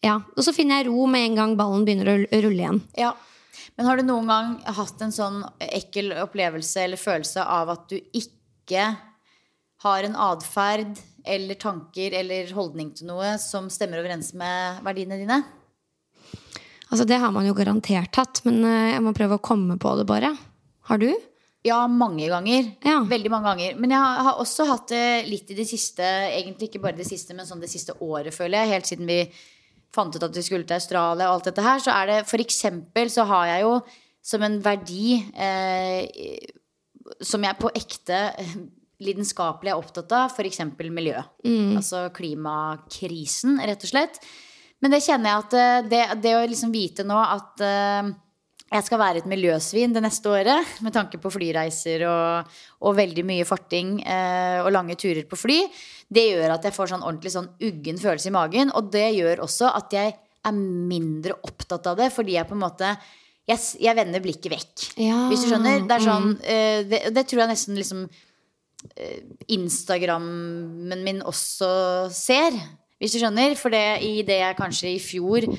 Ja. 0.05 0.19
Og 0.37 0.45
så 0.45 0.53
finner 0.53 0.83
jeg 0.83 0.91
ro 0.91 1.07
med 1.09 1.31
en 1.31 1.37
gang 1.39 1.57
ballen 1.57 1.85
begynner 1.87 2.11
å 2.13 2.43
rulle 2.45 2.61
igjen. 2.61 2.83
Ja. 2.93 3.15
Men 3.75 3.89
har 3.89 3.97
du 3.97 4.05
noen 4.07 4.29
gang 4.29 4.51
hatt 4.77 5.01
en 5.03 5.11
sånn 5.11 5.41
ekkel 5.59 6.13
opplevelse 6.21 6.85
eller 6.85 7.01
følelse 7.01 7.43
av 7.43 7.73
at 7.73 7.89
du 7.89 7.97
ikke 7.97 8.33
har 8.73 10.07
en 10.07 10.15
atferd 10.15 10.97
eller 11.25 11.57
tanker 11.59 12.13
eller 12.13 12.49
holdning 12.53 12.91
til 12.95 13.09
noe 13.09 13.35
som 13.41 13.69
stemmer 13.73 14.01
overens 14.01 14.33
med 14.37 14.81
verdiene 14.85 15.19
dine? 15.19 15.41
Altså 16.89 17.05
Det 17.05 17.17
har 17.21 17.31
man 17.33 17.47
jo 17.47 17.55
garantert 17.57 18.15
hatt, 18.15 18.43
men 18.45 18.61
eh, 18.63 18.91
jeg 18.93 19.03
må 19.03 19.13
prøve 19.17 19.39
å 19.39 19.43
komme 19.43 19.77
på 19.81 19.95
det, 19.99 20.05
bare. 20.09 20.35
Har 20.89 21.01
du? 21.01 21.09
Ja, 21.65 21.79
mange 21.89 22.27
ganger. 22.29 22.69
Ja. 22.85 22.99
Veldig 23.09 23.31
mange 23.33 23.49
ganger. 23.49 23.77
Men 23.81 23.95
jeg 23.95 23.99
har 23.99 24.21
har 24.27 24.41
også 24.41 24.67
hatt 24.69 24.91
det 24.93 25.25
litt 25.25 25.49
i 25.49 25.57
det 25.57 25.65
siste, 25.65 26.05
egentlig 26.05 26.69
ikke 26.69 26.83
bare 26.83 26.99
det 26.99 27.07
siste, 27.09 27.33
men 27.33 27.47
sånn 27.49 27.63
det 27.63 27.71
siste 27.71 27.97
året, 28.05 28.35
føler 28.35 28.61
jeg. 28.61 28.73
Helt 28.75 28.91
siden 28.91 29.09
vi 29.09 29.19
fant 29.95 30.13
ut 30.13 30.27
at 30.27 30.35
vi 30.35 30.43
skulle 30.45 30.67
til 30.67 30.77
Australia 30.77 31.29
og 31.31 31.39
alt 31.39 31.49
dette 31.49 31.65
her, 31.65 31.81
så 31.81 31.95
er 31.95 32.11
det 32.11 32.19
for 32.29 32.43
eksempel 32.43 33.09
så 33.09 33.25
har 33.29 33.49
jeg 33.53 33.65
jo 33.65 33.73
som 34.25 34.43
en 34.45 34.59
verdi 34.61 35.17
eh, 35.37 36.05
som 37.21 37.45
jeg 37.45 37.59
på 37.59 37.71
ekte 37.75 38.19
eh, 38.41 38.57
lidenskapelig 39.05 39.73
er 39.73 39.79
opptatt 39.79 40.11
av, 40.15 40.33
f.eks. 40.33 40.61
miljø. 40.89 41.17
Altså 41.77 42.07
klimakrisen, 42.15 43.59
rett 43.61 43.85
og 43.85 43.91
slett. 43.91 44.19
Men 44.83 44.93
det 44.93 45.03
kjenner 45.05 45.31
jeg 45.31 45.43
at 45.43 45.57
eh, 45.59 45.89
det, 45.91 46.03
det 46.23 46.35
å 46.37 46.45
liksom 46.45 46.73
vite 46.73 47.05
nå 47.07 47.17
at 47.19 47.63
eh, 47.65 48.13
jeg 48.73 48.87
skal 48.87 48.99
være 48.99 49.21
et 49.21 49.29
miljøsvin 49.29 49.93
det 49.93 50.01
neste 50.03 50.31
året, 50.31 50.71
med 50.83 50.95
tanke 50.95 51.19
på 51.21 51.29
flyreiser 51.31 52.01
og, 52.09 52.55
og 52.81 52.95
veldig 52.97 53.23
mye 53.27 53.45
farting 53.47 53.99
og 54.01 54.71
lange 54.73 54.97
turer 54.99 55.21
på 55.29 55.37
fly, 55.37 55.59
det 56.11 56.23
gjør 56.31 56.55
at 56.55 56.65
jeg 56.65 56.73
får 56.75 56.89
sånn 56.91 57.05
ordentlig 57.05 57.31
sånn 57.35 57.51
uggen 57.63 58.01
følelse 58.01 58.31
i 58.31 58.33
magen. 58.35 58.73
Og 58.75 58.89
det 58.91 59.05
gjør 59.15 59.43
også 59.45 59.69
at 59.69 59.93
jeg 59.95 60.15
er 60.17 60.57
mindre 60.57 61.37
opptatt 61.45 61.87
av 61.93 62.01
det, 62.01 62.09
fordi 62.17 62.35
jeg 62.39 62.49
på 62.49 62.57
en 62.57 62.65
måte 62.65 62.89
jeg, 63.49 63.61
jeg 63.81 63.97
vender 63.97 64.23
blikket 64.23 64.53
vekk. 64.53 64.85
Ja, 65.05 65.25
Hvis 65.31 65.45
du 65.45 65.51
skjønner? 65.51 65.83
Det 65.85 65.97
er 65.97 66.05
sånn 66.05 66.31
uh, 66.39 66.79
det, 66.89 67.01
det 67.15 67.25
tror 67.29 67.43
jeg 67.43 67.51
nesten 67.53 67.77
liksom 67.77 68.05
uh, 68.07 69.19
Instagrammen 69.57 71.05
min 71.05 71.21
også 71.25 71.69
ser. 72.13 72.57
Hvis 73.01 73.13
du 73.13 73.19
skjønner? 73.19 73.57
For 73.59 73.73
det, 73.73 73.85
i 74.07 74.23
det 74.25 74.39
jeg 74.39 74.57
kanskje 74.57 74.95
i 74.95 75.01
fjor 75.03 75.49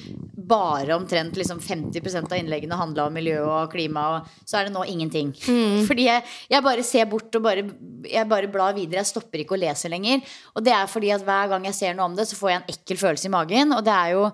bare 0.47 0.95
omtrent 0.95 1.37
liksom 1.37 1.59
50% 1.62 2.30
av 2.30 2.39
innleggene 2.39 2.78
handla 2.78 3.09
om 3.09 3.16
miljø 3.16 3.41
og 3.43 3.72
klima, 3.72 4.05
og 4.14 4.45
så 4.47 4.61
er 4.61 4.68
det 4.68 4.74
nå 4.76 4.84
ingenting. 4.89 5.32
Fordi 5.89 6.07
jeg, 6.07 6.22
jeg 6.53 6.64
bare 6.64 6.84
ser 6.87 7.09
bort 7.11 7.34
og 7.34 7.45
bare, 7.45 7.64
jeg 8.07 8.30
bare 8.30 8.51
blar 8.53 8.76
videre. 8.76 9.03
Jeg 9.03 9.11
stopper 9.11 9.43
ikke 9.43 9.57
å 9.57 9.62
lese 9.62 9.91
lenger. 9.93 10.22
Og 10.55 10.64
det 10.66 10.74
er 10.76 10.87
fordi 10.91 11.11
at 11.14 11.24
hver 11.26 11.51
gang 11.51 11.66
jeg 11.66 11.76
ser 11.76 11.97
noe 11.97 12.07
om 12.11 12.14
det, 12.16 12.28
så 12.30 12.39
får 12.39 12.53
jeg 12.53 12.61
en 12.61 12.70
ekkel 12.76 13.01
følelse 13.01 13.28
i 13.28 13.34
magen. 13.34 13.74
Og 13.74 13.82
det 13.87 13.97
er 13.97 14.14
jo 14.14 14.28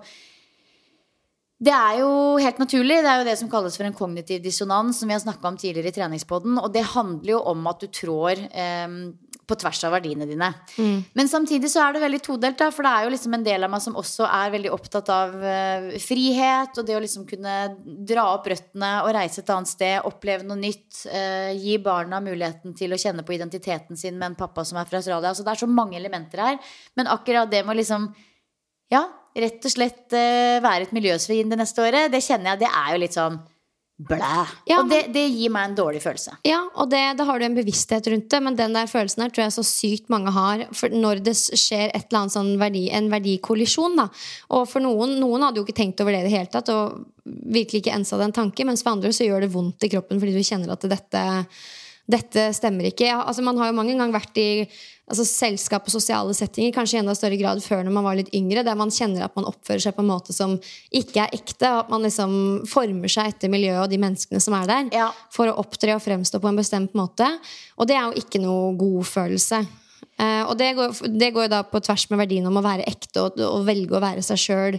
det 1.63 1.73
er 1.73 1.99
jo 2.01 2.11
helt 2.41 2.59
naturlig. 2.59 3.01
Det 3.03 3.11
er 3.11 3.21
jo 3.21 3.27
det 3.27 3.37
som 3.39 3.49
kalles 3.51 3.77
for 3.79 3.87
en 3.87 3.95
kognitiv 3.95 4.41
dissonans, 4.43 4.97
som 4.99 5.07
vi 5.07 5.15
har 5.15 5.21
snakka 5.23 5.47
om 5.47 5.59
tidligere 5.59 5.93
i 5.93 5.95
treningspodden. 5.95 6.57
Og 6.59 6.71
det 6.73 6.83
handler 6.93 7.37
jo 7.37 7.43
om 7.53 7.69
at 7.71 7.83
du 7.83 7.87
trår 7.93 8.41
eh, 8.51 8.97
på 9.47 9.57
tvers 9.59 9.79
av 9.87 9.93
verdiene 9.95 10.27
dine. 10.27 10.49
Men 11.17 11.29
samtidig 11.29 11.69
så 11.71 11.83
er 11.83 11.95
det 11.95 12.03
veldig 12.03 12.19
todelt, 12.25 12.57
da, 12.59 12.69
for 12.73 12.85
det 12.85 12.91
er 12.91 13.05
jo 13.05 13.13
liksom 13.13 13.37
en 13.37 13.45
del 13.45 13.65
av 13.65 13.71
meg 13.73 13.83
som 13.83 13.97
også 13.99 14.27
er 14.27 14.53
veldig 14.55 14.71
opptatt 14.75 15.11
av 15.13 15.35
eh, 15.53 15.87
frihet, 16.03 16.77
og 16.79 16.87
det 16.87 16.97
å 16.97 17.01
liksom 17.03 17.25
kunne 17.29 17.55
dra 18.11 18.27
opp 18.33 18.47
røttene 18.51 18.91
og 19.03 19.11
reise 19.17 19.43
et 19.43 19.55
annet 19.55 19.71
sted, 19.71 19.97
oppleve 20.09 20.47
noe 20.47 20.59
nytt, 20.59 21.03
eh, 21.11 21.51
gi 21.59 21.79
barna 21.83 22.21
muligheten 22.23 22.75
til 22.79 22.95
å 22.95 22.99
kjenne 22.99 23.25
på 23.27 23.35
identiteten 23.35 23.99
sin 23.99 24.19
med 24.19 24.31
en 24.31 24.39
pappa 24.39 24.63
som 24.67 24.79
er 24.79 24.87
fra 24.89 24.99
Australia. 25.03 25.33
Altså 25.33 25.47
det 25.47 25.55
er 25.55 25.65
så 25.65 25.71
mange 25.71 25.99
elementer 25.99 26.43
her. 26.43 26.61
Men 26.99 27.11
akkurat 27.11 27.51
det 27.51 27.65
med 27.65 27.75
å 27.75 27.81
liksom 27.81 28.11
ja, 28.93 29.07
rett 29.35 29.65
og 29.65 29.73
slett 29.73 30.13
eh, 30.17 30.59
være 30.63 30.87
et 30.87 30.93
miljøsvin 30.95 31.49
det 31.49 31.59
neste 31.59 31.83
året, 31.83 32.11
det 32.13 32.21
kjenner 32.23 32.53
jeg, 32.53 32.65
det 32.65 32.69
er 32.69 32.93
jo 32.93 33.01
litt 33.01 33.17
sånn 33.17 33.41
blæ. 34.03 34.43
Ja, 34.67 34.79
og 34.81 34.89
det, 34.89 35.01
det 35.13 35.23
gir 35.29 35.51
meg 35.53 35.69
en 35.69 35.75
dårlig 35.77 36.01
følelse. 36.03 36.35
Ja, 36.47 36.63
og 36.81 36.89
det, 36.91 37.01
da 37.19 37.27
har 37.27 37.39
du 37.39 37.45
en 37.45 37.57
bevissthet 37.57 38.07
rundt 38.09 38.29
det, 38.31 38.39
men 38.45 38.57
den 38.57 38.73
der 38.75 38.89
følelsen 38.89 39.23
her 39.23 39.33
tror 39.33 39.45
jeg 39.45 39.55
så 39.55 39.65
sykt 39.67 40.09
mange 40.13 40.33
har 40.33 40.65
for 40.75 40.93
når 40.93 41.21
det 41.25 41.35
skjer 41.37 41.91
et 41.91 42.07
eller 42.07 42.23
annet 42.23 42.35
sånn 42.35 42.51
verdi, 42.61 42.87
en 42.93 43.11
verdikollisjon. 43.13 43.99
da. 44.01 44.07
Og 44.57 44.65
for 44.71 44.83
noen, 44.83 45.15
noen 45.21 45.45
hadde 45.45 45.61
jo 45.61 45.67
ikke 45.67 45.77
tenkt 45.83 46.01
over 46.03 46.15
det 46.15 46.23
i 46.23 46.27
det 46.27 46.33
hele 46.35 46.51
tatt, 46.53 46.73
og 46.73 47.05
virkelig 47.23 47.83
ikke 47.83 47.95
ensa 47.95 48.19
den 48.19 48.35
tanken, 48.35 48.69
mens 48.69 48.83
for 48.83 48.95
andre 48.95 49.13
så 49.15 49.29
gjør 49.29 49.45
det 49.45 49.53
vondt 49.53 49.85
i 49.85 49.93
kroppen 49.93 50.19
fordi 50.19 50.35
du 50.35 50.43
kjenner 50.43 50.73
at 50.75 50.89
dette 50.91 51.23
dette 52.03 52.49
stemmer 52.51 52.89
ikke. 52.89 53.07
Altså 53.15 53.43
man 53.45 53.55
har 53.61 53.69
jo 53.69 53.77
mange 53.77 53.93
ganger 53.95 54.17
vært 54.17 54.39
i 54.41 54.47
altså 55.09 55.25
selskap 55.27 55.87
og 55.89 55.93
sosiale 55.93 56.33
settinger, 56.37 56.71
kanskje 56.75 56.97
i 56.97 57.01
enda 57.01 57.13
større 57.17 57.37
grad 57.39 57.59
før 57.63 57.83
når 57.83 57.95
man 57.97 58.05
var 58.07 58.17
litt 58.17 58.31
yngre, 58.35 58.63
der 58.63 58.77
man 58.79 58.91
kjenner 58.93 59.25
at 59.25 59.35
man 59.35 59.47
oppfører 59.49 59.83
seg 59.83 59.95
på 59.97 60.03
en 60.03 60.09
måte 60.09 60.35
som 60.35 60.55
ikke 60.95 61.25
er 61.25 61.35
ekte, 61.35 61.67
og 61.69 61.79
at 61.83 61.91
man 61.91 62.05
liksom 62.07 62.33
former 62.71 63.11
seg 63.11 63.33
etter 63.33 63.51
miljøet 63.51 63.81
og 63.83 63.91
de 63.91 63.99
menneskene 64.01 64.41
som 64.43 64.55
er 64.57 64.69
der, 64.69 64.89
Ja. 64.95 65.09
for 65.33 65.51
å 65.51 65.57
opptre 65.59 65.97
og 65.97 66.03
fremstå 66.05 66.39
på 66.39 66.47
en 66.49 66.59
bestemt 66.59 66.95
måte. 66.95 67.27
Og 67.77 67.87
det 67.89 67.97
er 67.99 68.07
jo 68.07 68.23
ikke 68.23 68.41
noe 68.43 68.75
god 68.79 69.03
følelse. 69.09 69.65
Uh, 70.19 70.43
og 70.45 70.57
det 70.59 70.75
går, 70.77 70.91
det 71.19 71.31
går 71.33 71.47
jo 71.47 71.51
da 71.55 71.63
på 71.65 71.79
tvers 71.81 72.03
med 72.11 72.19
verdien 72.21 72.45
om 72.45 72.57
å 72.59 72.63
være 72.63 72.85
ekte 72.87 73.23
og, 73.23 73.39
og 73.41 73.63
velge 73.65 73.95
å 73.97 74.01
være 74.03 74.21
seg 74.21 74.37
sjøl 74.39 74.75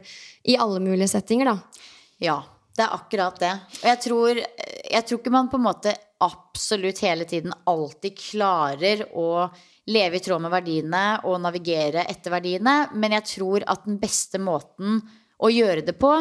i 0.47 0.57
alle 0.57 0.81
mulige 0.81 1.11
settinger, 1.11 1.51
da. 1.51 1.85
Ja, 2.23 2.37
det 2.77 2.85
er 2.87 2.95
akkurat 2.95 3.39
det. 3.43 3.53
Og 3.83 3.89
jeg 3.91 4.01
tror, 4.05 4.39
jeg 4.39 5.07
tror 5.09 5.21
ikke 5.21 5.33
man 5.35 5.51
på 5.51 5.59
en 5.59 5.67
måte 5.67 5.95
absolutt 6.25 7.03
hele 7.05 7.27
tiden 7.29 7.55
alltid 7.69 8.17
klarer 8.19 9.05
å 9.13 9.47
leve 9.93 10.19
i 10.19 10.25
tråd 10.25 10.43
med 10.45 10.53
verdiene 10.55 11.05
og 11.29 11.41
navigere 11.45 12.07
etter 12.09 12.33
verdiene, 12.33 12.77
men 12.97 13.17
jeg 13.19 13.29
tror 13.37 13.67
at 13.69 13.85
den 13.85 13.99
beste 14.01 14.41
måten 14.41 15.03
å 15.45 15.51
gjøre 15.53 15.85
det 15.85 15.97
på 16.01 16.13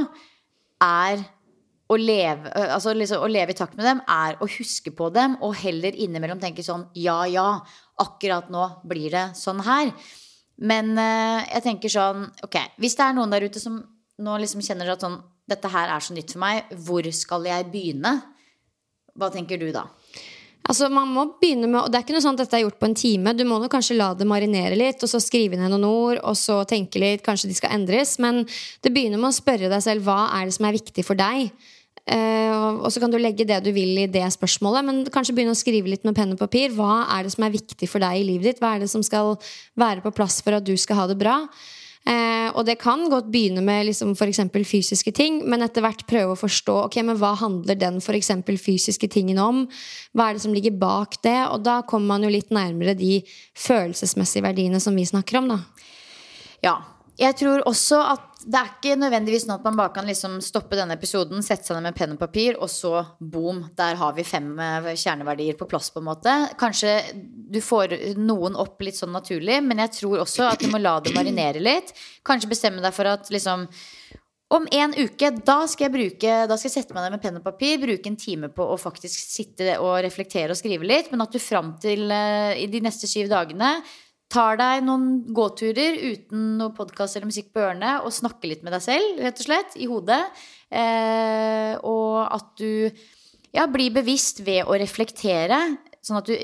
er 0.83 1.23
å 1.93 1.97
leve, 1.99 2.49
altså 2.73 2.93
liksom, 2.95 3.23
å 3.23 3.29
leve 3.29 3.53
i 3.53 3.57
takt 3.57 3.75
med 3.77 3.85
dem 3.85 4.01
er 4.09 4.37
å 4.41 4.49
huske 4.49 4.93
på 4.95 5.09
dem 5.13 5.35
og 5.43 5.55
heller 5.61 5.95
innimellom 5.95 6.41
tenke 6.41 6.65
sånn 6.65 6.87
ja, 6.97 7.21
ja, 7.29 7.47
akkurat 8.01 8.49
nå 8.51 8.65
blir 8.89 9.13
det 9.13 9.25
sånn 9.37 9.61
her. 9.65 9.91
Men 10.63 10.93
eh, 11.01 11.43
jeg 11.49 11.63
tenker 11.65 11.89
sånn 11.89 12.27
Ok, 12.45 12.59
hvis 12.77 12.93
det 12.93 13.05
er 13.07 13.15
noen 13.17 13.31
der 13.33 13.45
ute 13.49 13.61
som 13.61 13.79
nå 14.21 14.35
liksom 14.37 14.61
kjenner 14.61 14.91
at 14.93 15.01
sånn 15.01 15.17
Dette 15.49 15.67
her 15.73 15.89
er 15.91 15.99
så 15.99 16.13
nytt 16.15 16.31
for 16.31 16.39
meg. 16.39 16.69
Hvor 16.85 17.03
skal 17.11 17.43
jeg 17.49 17.65
begynne? 17.67 18.13
Hva 19.17 19.29
tenker 19.33 19.59
du 19.61 19.67
da? 19.73 19.87
Altså 20.63 20.87
man 20.87 21.09
må 21.11 21.25
begynne 21.41 21.67
med, 21.67 21.81
og 21.81 21.91
Det 21.91 21.99
er 21.99 22.05
ikke 22.05 22.15
noe 22.15 22.23
sånn 22.23 22.37
at 22.37 22.45
dette 22.45 22.55
er 22.55 22.63
gjort 22.63 22.79
på 22.79 22.87
en 22.87 22.95
time. 22.95 23.33
Du 23.35 23.43
må 23.43 23.59
nok 23.59 23.73
kanskje 23.73 23.97
la 23.99 24.13
det 24.15 24.27
marinere 24.29 24.77
litt, 24.79 25.03
og 25.03 25.11
så 25.11 25.19
skrive 25.19 25.59
ned 25.59 25.73
noen 25.73 25.85
ord, 25.89 26.21
og 26.23 26.37
så 26.39 26.61
tenke 26.69 27.01
litt. 27.03 27.23
Kanskje 27.25 27.49
de 27.51 27.57
skal 27.57 27.75
endres. 27.75 28.15
Men 28.23 28.45
det 28.81 28.93
begynner 28.95 29.19
med 29.19 29.33
å 29.33 29.35
spørre 29.35 29.71
deg 29.71 29.83
selv 29.83 30.07
hva 30.07 30.29
er 30.39 30.47
det 30.47 30.55
som 30.55 30.69
er 30.69 30.77
viktig 30.77 31.03
for 31.03 31.19
deg. 31.19 31.51
Uh, 32.03 32.83
og- 32.83 32.91
så 32.91 32.99
kan 32.99 33.11
du 33.11 33.17
legge 33.17 33.47
det 33.47 33.63
du 33.63 33.71
vil 33.71 33.97
i 33.99 34.07
det 34.07 34.23
spørsmålet, 34.31 34.83
men 34.83 35.05
kanskje 35.05 35.35
begynne 35.35 35.55
å 35.55 35.59
skrive 35.59 35.87
litt 35.87 36.03
med 36.03 36.15
penn 36.15 36.31
og 36.31 36.39
papir. 36.39 36.71
Hva 36.71 37.07
er 37.11 37.23
det 37.23 37.31
som 37.31 37.43
er 37.43 37.55
viktig 37.55 37.87
for 37.87 37.99
deg 37.99 38.19
i 38.19 38.27
livet 38.27 38.43
ditt? 38.43 38.59
Hva 38.59 38.75
er 38.75 38.79
det 38.79 38.89
som 38.89 39.03
skal 39.03 39.37
være 39.77 40.01
på 40.03 40.15
plass 40.15 40.41
for 40.41 40.51
at 40.53 40.63
du 40.63 40.75
skal 40.75 40.95
ha 40.95 41.07
det 41.07 41.19
bra? 41.19 41.47
Eh, 42.03 42.49
og 42.51 42.65
det 42.67 42.75
kan 42.81 43.05
godt 43.07 43.29
begynne 43.31 43.61
med 43.63 43.85
liksom 43.87 44.11
f.eks. 44.11 44.41
fysiske 44.67 45.13
ting, 45.15 45.39
men 45.47 45.63
etter 45.63 45.85
hvert 45.85 46.03
prøve 46.09 46.35
å 46.35 46.39
forstå 46.39 46.75
ok, 46.89 46.97
men 47.07 47.19
hva 47.21 47.31
handler 47.39 47.79
den 47.79 48.01
for 48.03 48.17
fysiske 48.19 49.07
tingen 49.07 49.39
om. 49.39 49.63
Hva 50.11 50.29
er 50.29 50.35
det 50.35 50.43
som 50.43 50.55
ligger 50.55 50.75
bak 50.75 51.21
det? 51.23 51.39
Og 51.47 51.63
da 51.63 51.81
kommer 51.87 52.15
man 52.15 52.27
jo 52.27 52.33
litt 52.33 52.51
nærmere 52.51 52.97
de 52.99 53.21
følelsesmessige 53.55 54.43
verdiene 54.43 54.83
som 54.83 54.95
vi 54.95 55.07
snakker 55.07 55.39
om. 55.39 55.55
da. 55.55 55.61
Ja. 56.63 56.77
Jeg 57.13 57.37
tror 57.37 57.61
også 57.69 57.99
at 58.09 58.33
det 58.43 58.57
er 58.57 58.71
ikke 58.71 58.95
nødvendigvis 58.99 59.45
sånn 59.45 59.55
at 59.55 59.65
man 59.67 59.77
bare 59.77 59.93
kan 59.95 60.07
liksom 60.09 60.39
stoppe 60.43 60.75
denne 60.75 60.97
episoden, 60.97 61.43
sette 61.45 61.67
seg 61.67 61.77
ned 61.77 61.85
med 61.91 61.97
penn 61.97 62.15
og 62.15 62.19
papir, 62.19 62.57
og 62.57 62.71
så 62.71 63.03
boom, 63.19 63.63
der 63.77 63.95
har 63.99 64.15
vi 64.17 64.25
fem 64.27 64.49
eh, 64.59 64.89
kjerneverdier 64.99 65.55
på 65.59 65.67
plass, 65.69 65.91
på 65.93 66.01
en 66.01 66.09
måte. 66.09 66.33
Kanskje 66.59 66.97
du 67.53 67.59
får 67.61 67.93
noen 68.17 68.57
opp 68.59 68.81
litt 68.83 68.97
sånn 68.97 69.13
naturlig, 69.13 69.59
men 69.65 69.81
jeg 69.85 69.93
tror 69.99 70.23
også 70.23 70.47
at 70.49 70.63
du 70.63 70.71
må 70.73 70.81
la 70.81 70.97
det 71.03 71.13
marinere 71.15 71.61
litt. 71.63 71.93
Kanskje 72.25 72.51
bestemme 72.51 72.83
deg 72.83 72.95
for 72.95 73.09
at 73.11 73.29
liksom 73.33 73.67
om 74.53 74.67
en 74.69 74.91
uke, 74.93 75.31
da 75.41 75.63
skal 75.65 75.87
jeg 75.87 75.93
bruke 75.93 76.33
Da 76.45 76.55
skal 76.59 76.67
jeg 76.67 76.73
sette 76.75 76.93
meg 76.93 77.07
ned 77.07 77.15
med 77.15 77.21
penn 77.23 77.39
og 77.39 77.45
papir, 77.45 77.79
bruke 77.81 78.09
en 78.09 78.19
time 78.19 78.51
på 78.53 78.65
å 78.69 78.77
faktisk 78.77 79.17
sitte 79.17 79.79
og 79.81 79.95
reflektere 80.05 80.53
og 80.53 80.59
skrive 80.59 80.85
litt, 80.85 81.09
men 81.09 81.23
at 81.25 81.33
du 81.33 81.41
fram 81.41 81.73
til 81.81 82.11
eh, 82.13 82.59
i 82.61 82.67
de 82.69 82.83
neste 82.83 83.09
syv 83.09 83.31
dagene 83.31 83.79
tar 84.33 84.57
deg 84.57 84.83
noen 84.85 85.07
gåturer 85.35 85.97
uten 86.09 86.55
noe 86.57 86.73
podkast 86.73 87.17
eller 87.17 87.29
musikk 87.29 87.51
på 87.53 87.61
ørene 87.61 87.99
og 88.01 88.13
snakker 88.13 88.49
litt 88.49 88.63
med 88.65 88.73
deg 88.73 88.85
selv, 88.85 89.19
rett 89.21 89.41
og 89.41 89.47
slett, 89.47 89.75
i 89.77 89.89
hodet. 89.89 90.21
Eh, 90.73 91.73
og 91.85 92.17
at 92.33 92.49
du 92.57 92.89
ja, 93.53 93.67
blir 93.69 93.93
bevisst 93.93 94.41
ved 94.45 94.65
å 94.65 94.77
reflektere, 94.79 95.59
sånn 96.03 96.21
at 96.21 96.29
du 96.29 96.37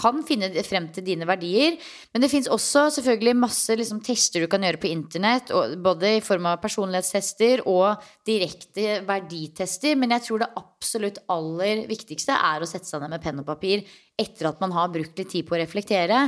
kan 0.00 0.22
finne 0.26 0.48
frem 0.66 0.88
til 0.94 1.04
dine 1.06 1.28
verdier. 1.28 1.76
Men 2.14 2.24
det 2.24 2.30
fins 2.32 2.48
også 2.50 2.86
selvfølgelig 2.96 3.36
masse 3.38 3.76
liksom, 3.76 4.00
tester 4.04 4.44
du 4.44 4.50
kan 4.50 4.64
gjøre 4.64 4.80
på 4.80 4.90
internett, 4.90 5.52
og, 5.54 5.76
både 5.84 6.16
i 6.16 6.22
form 6.24 6.48
av 6.50 6.60
personlighetstester 6.62 7.64
og 7.70 8.00
direkte 8.26 9.00
verditester. 9.08 9.98
Men 10.00 10.16
jeg 10.16 10.26
tror 10.26 10.44
det 10.44 10.52
absolutt 10.60 11.20
aller 11.32 11.84
viktigste 11.90 12.36
er 12.36 12.62
å 12.64 12.70
sette 12.70 12.88
seg 12.88 13.04
ned 13.04 13.14
med 13.14 13.24
penn 13.24 13.42
og 13.42 13.50
papir 13.50 13.84
etter 14.20 14.50
at 14.50 14.60
man 14.62 14.74
har 14.76 14.90
brukt 14.92 15.20
litt 15.20 15.30
tid 15.32 15.46
på 15.48 15.56
å 15.56 15.62
reflektere. 15.62 16.26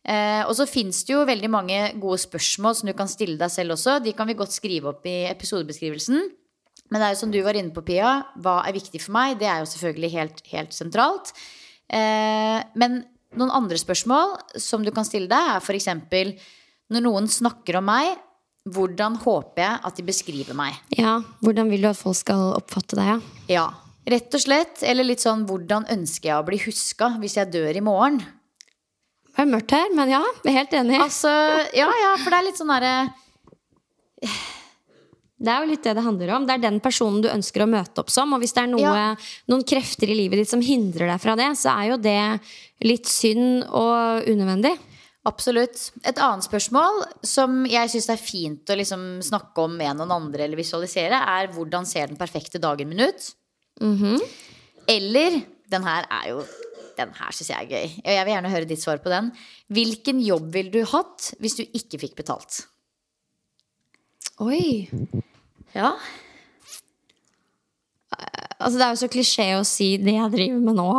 Eh, 0.00 0.42
og 0.46 0.54
så 0.56 0.64
fins 0.64 1.02
det 1.04 1.12
jo 1.12 1.26
veldig 1.28 1.50
mange 1.52 1.80
gode 2.00 2.22
spørsmål 2.22 2.76
som 2.78 2.88
du 2.88 2.94
kan 2.96 3.10
stille 3.10 3.36
deg 3.40 3.52
selv 3.52 3.76
også. 3.76 3.98
De 4.04 4.14
kan 4.16 4.28
vi 4.30 4.38
godt 4.38 4.54
skrive 4.56 4.94
opp 4.94 5.06
i 5.08 5.22
episodebeskrivelsen. 5.28 6.30
Men 6.90 7.02
det 7.02 7.06
er 7.06 7.14
jo 7.14 7.20
som 7.20 7.32
du 7.32 7.38
var 7.44 7.58
inne 7.58 7.72
på, 7.74 7.84
Pia, 7.86 8.14
hva 8.42 8.60
er 8.66 8.74
viktig 8.74 9.02
for 9.04 9.14
meg? 9.14 9.36
Det 9.38 9.46
er 9.46 9.62
jo 9.62 9.70
selvfølgelig 9.70 10.12
helt, 10.16 10.40
helt 10.50 10.74
sentralt. 10.74 11.34
Eh, 11.90 12.58
men 12.78 13.02
noen 13.38 13.52
andre 13.54 13.78
spørsmål 13.78 14.36
som 14.58 14.84
du 14.86 14.92
kan 14.94 15.06
stille 15.06 15.30
deg, 15.30 15.52
er 15.56 15.62
f.eks.: 15.62 15.90
Når 16.90 17.04
noen 17.06 17.28
snakker 17.30 17.78
om 17.80 17.86
meg, 17.90 18.16
hvordan 18.70 19.16
håper 19.22 19.62
jeg 19.64 19.78
at 19.88 19.96
de 19.96 20.06
beskriver 20.06 20.56
meg? 20.56 20.76
Ja, 20.98 21.20
Hvordan 21.40 21.70
vil 21.72 21.82
du 21.82 21.88
at 21.90 21.98
folk 21.98 22.18
skal 22.18 22.52
oppfatte 22.58 22.98
deg? 22.98 23.08
Ja? 23.08 23.16
Ja, 23.48 23.66
rett 24.10 24.34
og 24.36 24.42
slett. 24.42 24.82
Eller 24.86 25.06
litt 25.06 25.24
sånn 25.24 25.46
hvordan 25.48 25.88
ønsker 25.90 26.32
jeg 26.32 26.38
å 26.38 26.46
bli 26.46 26.60
huska 26.66 27.14
hvis 27.22 27.38
jeg 27.40 27.52
dør 27.54 27.80
i 27.80 27.84
morgen? 27.84 28.20
Det 29.30 29.46
er 29.46 29.48
mørkt 29.48 29.72
her, 29.72 29.88
men 29.96 30.10
ja, 30.10 30.20
jeg 30.44 30.52
er 30.52 30.58
helt 30.58 30.72
enig. 30.76 30.98
Altså, 31.00 31.30
ja, 31.72 31.86
ja, 31.88 32.14
for 32.20 32.28
det 32.34 32.38
er 32.40 32.48
litt 32.50 32.58
sånn 32.60 32.72
derre 32.74 32.94
Det 35.40 35.48
er 35.48 35.62
jo 35.64 35.70
litt 35.70 35.86
det 35.86 35.94
det 35.96 36.04
handler 36.04 36.30
om. 36.36 36.44
Det 36.44 36.54
er 36.58 36.64
den 36.66 36.80
personen 36.84 37.22
du 37.24 37.28
ønsker 37.32 37.64
å 37.64 37.70
møte 37.70 38.02
opp 38.02 38.10
som. 38.12 38.34
Og 38.36 38.42
hvis 38.42 38.52
det 38.52 38.62
er 38.62 38.70
noe, 38.74 38.82
Ja. 38.84 39.16
noen 39.48 39.64
krefter 39.64 40.10
i 40.12 40.14
livet 40.18 40.42
ditt 40.42 40.50
som 40.50 40.60
hindrer 40.60 41.08
deg 41.08 41.20
fra 41.22 41.34
det, 41.34 41.48
så 41.56 41.72
er 41.72 41.88
jo 41.90 41.96
det 41.96 42.40
litt 42.84 43.06
synd 43.08 43.64
og 43.70 44.28
unødvendig. 44.28 44.74
Absolutt. 45.24 45.90
Et 46.04 46.16
annet 46.16 46.44
spørsmål 46.44 47.04
som 47.24 47.64
jeg 47.68 47.88
syns 47.92 48.08
er 48.12 48.16
fint 48.20 48.64
å 48.72 48.76
liksom 48.76 49.20
snakke 49.22 49.64
om 49.64 49.76
med 49.76 49.96
noen 49.96 50.12
andre 50.12 50.44
eller 50.44 50.56
visualisere, 50.60 51.12
er 51.12 51.48
hvordan 51.52 51.86
ser 51.86 52.06
den 52.08 52.16
perfekte 52.20 52.60
dagen 52.60 52.88
min 52.88 53.00
ut? 53.00 53.32
Eller 54.88 55.42
den 55.70 55.82
her 55.86 56.04
er 56.10 56.28
jo 56.34 56.44
Den 56.98 57.12
her 57.16 57.30
syns 57.32 57.48
jeg 57.48 57.56
er 57.56 57.70
gøy. 57.70 57.92
Og 58.04 58.10
jeg 58.12 58.24
vil 58.26 58.34
gjerne 58.34 58.50
høre 58.52 58.68
ditt 58.68 58.80
svar 58.82 58.98
på 59.00 59.08
den. 59.08 59.30
Hvilken 59.72 60.20
jobb 60.20 60.50
ville 60.52 60.70
du 60.74 60.84
hatt 60.84 61.30
hvis 61.40 61.56
du 61.56 61.62
ikke 61.64 61.98
fikk 62.02 62.16
betalt? 62.18 62.66
Oi. 64.40 64.88
Ja. 65.76 65.92
Altså, 68.60 68.76
det 68.76 68.84
er 68.84 68.94
jo 68.94 69.00
så 69.00 69.10
klisjé 69.12 69.46
å 69.56 69.66
si 69.66 69.94
det 70.02 70.16
jeg 70.16 70.32
driver 70.34 70.64
med 70.64 70.78
nå. 70.80 70.94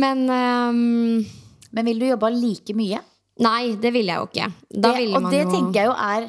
Men 0.00 0.20
um, 0.30 1.24
Men 1.74 1.88
vil 1.88 1.98
du 1.98 2.06
jobbe 2.06 2.30
like 2.34 2.74
mye? 2.78 3.00
Nei, 3.40 3.74
det 3.80 3.90
ville 3.94 4.12
jeg 4.12 4.20
jo 4.20 4.28
ikke. 4.28 4.48
Da 4.70 4.92
det, 4.94 5.06
og 5.16 5.30
det 5.32 5.40
jo 5.42 5.50
tenker 5.50 5.80
jeg 5.80 5.88
jo 5.88 5.94
er 5.96 6.26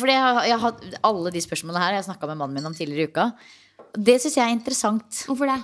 For 0.00 0.10
jeg 0.10 0.22
har, 0.24 0.38
jeg 0.48 0.56
har 0.56 0.64
hatt 0.64 0.98
alle 1.06 1.32
de 1.34 1.42
spørsmålene 1.44 1.82
her. 1.84 1.96
Jeg 1.98 2.06
snakka 2.08 2.30
med 2.30 2.40
mannen 2.40 2.56
min 2.56 2.70
om 2.70 2.74
tidligere 2.74 3.06
i 3.06 3.12
uka. 3.12 3.26
Det 3.94 4.16
syns 4.22 4.38
jeg 4.38 4.46
er 4.46 4.54
interessant. 4.56 5.22
Hvorfor 5.28 5.50
det? 5.50 5.58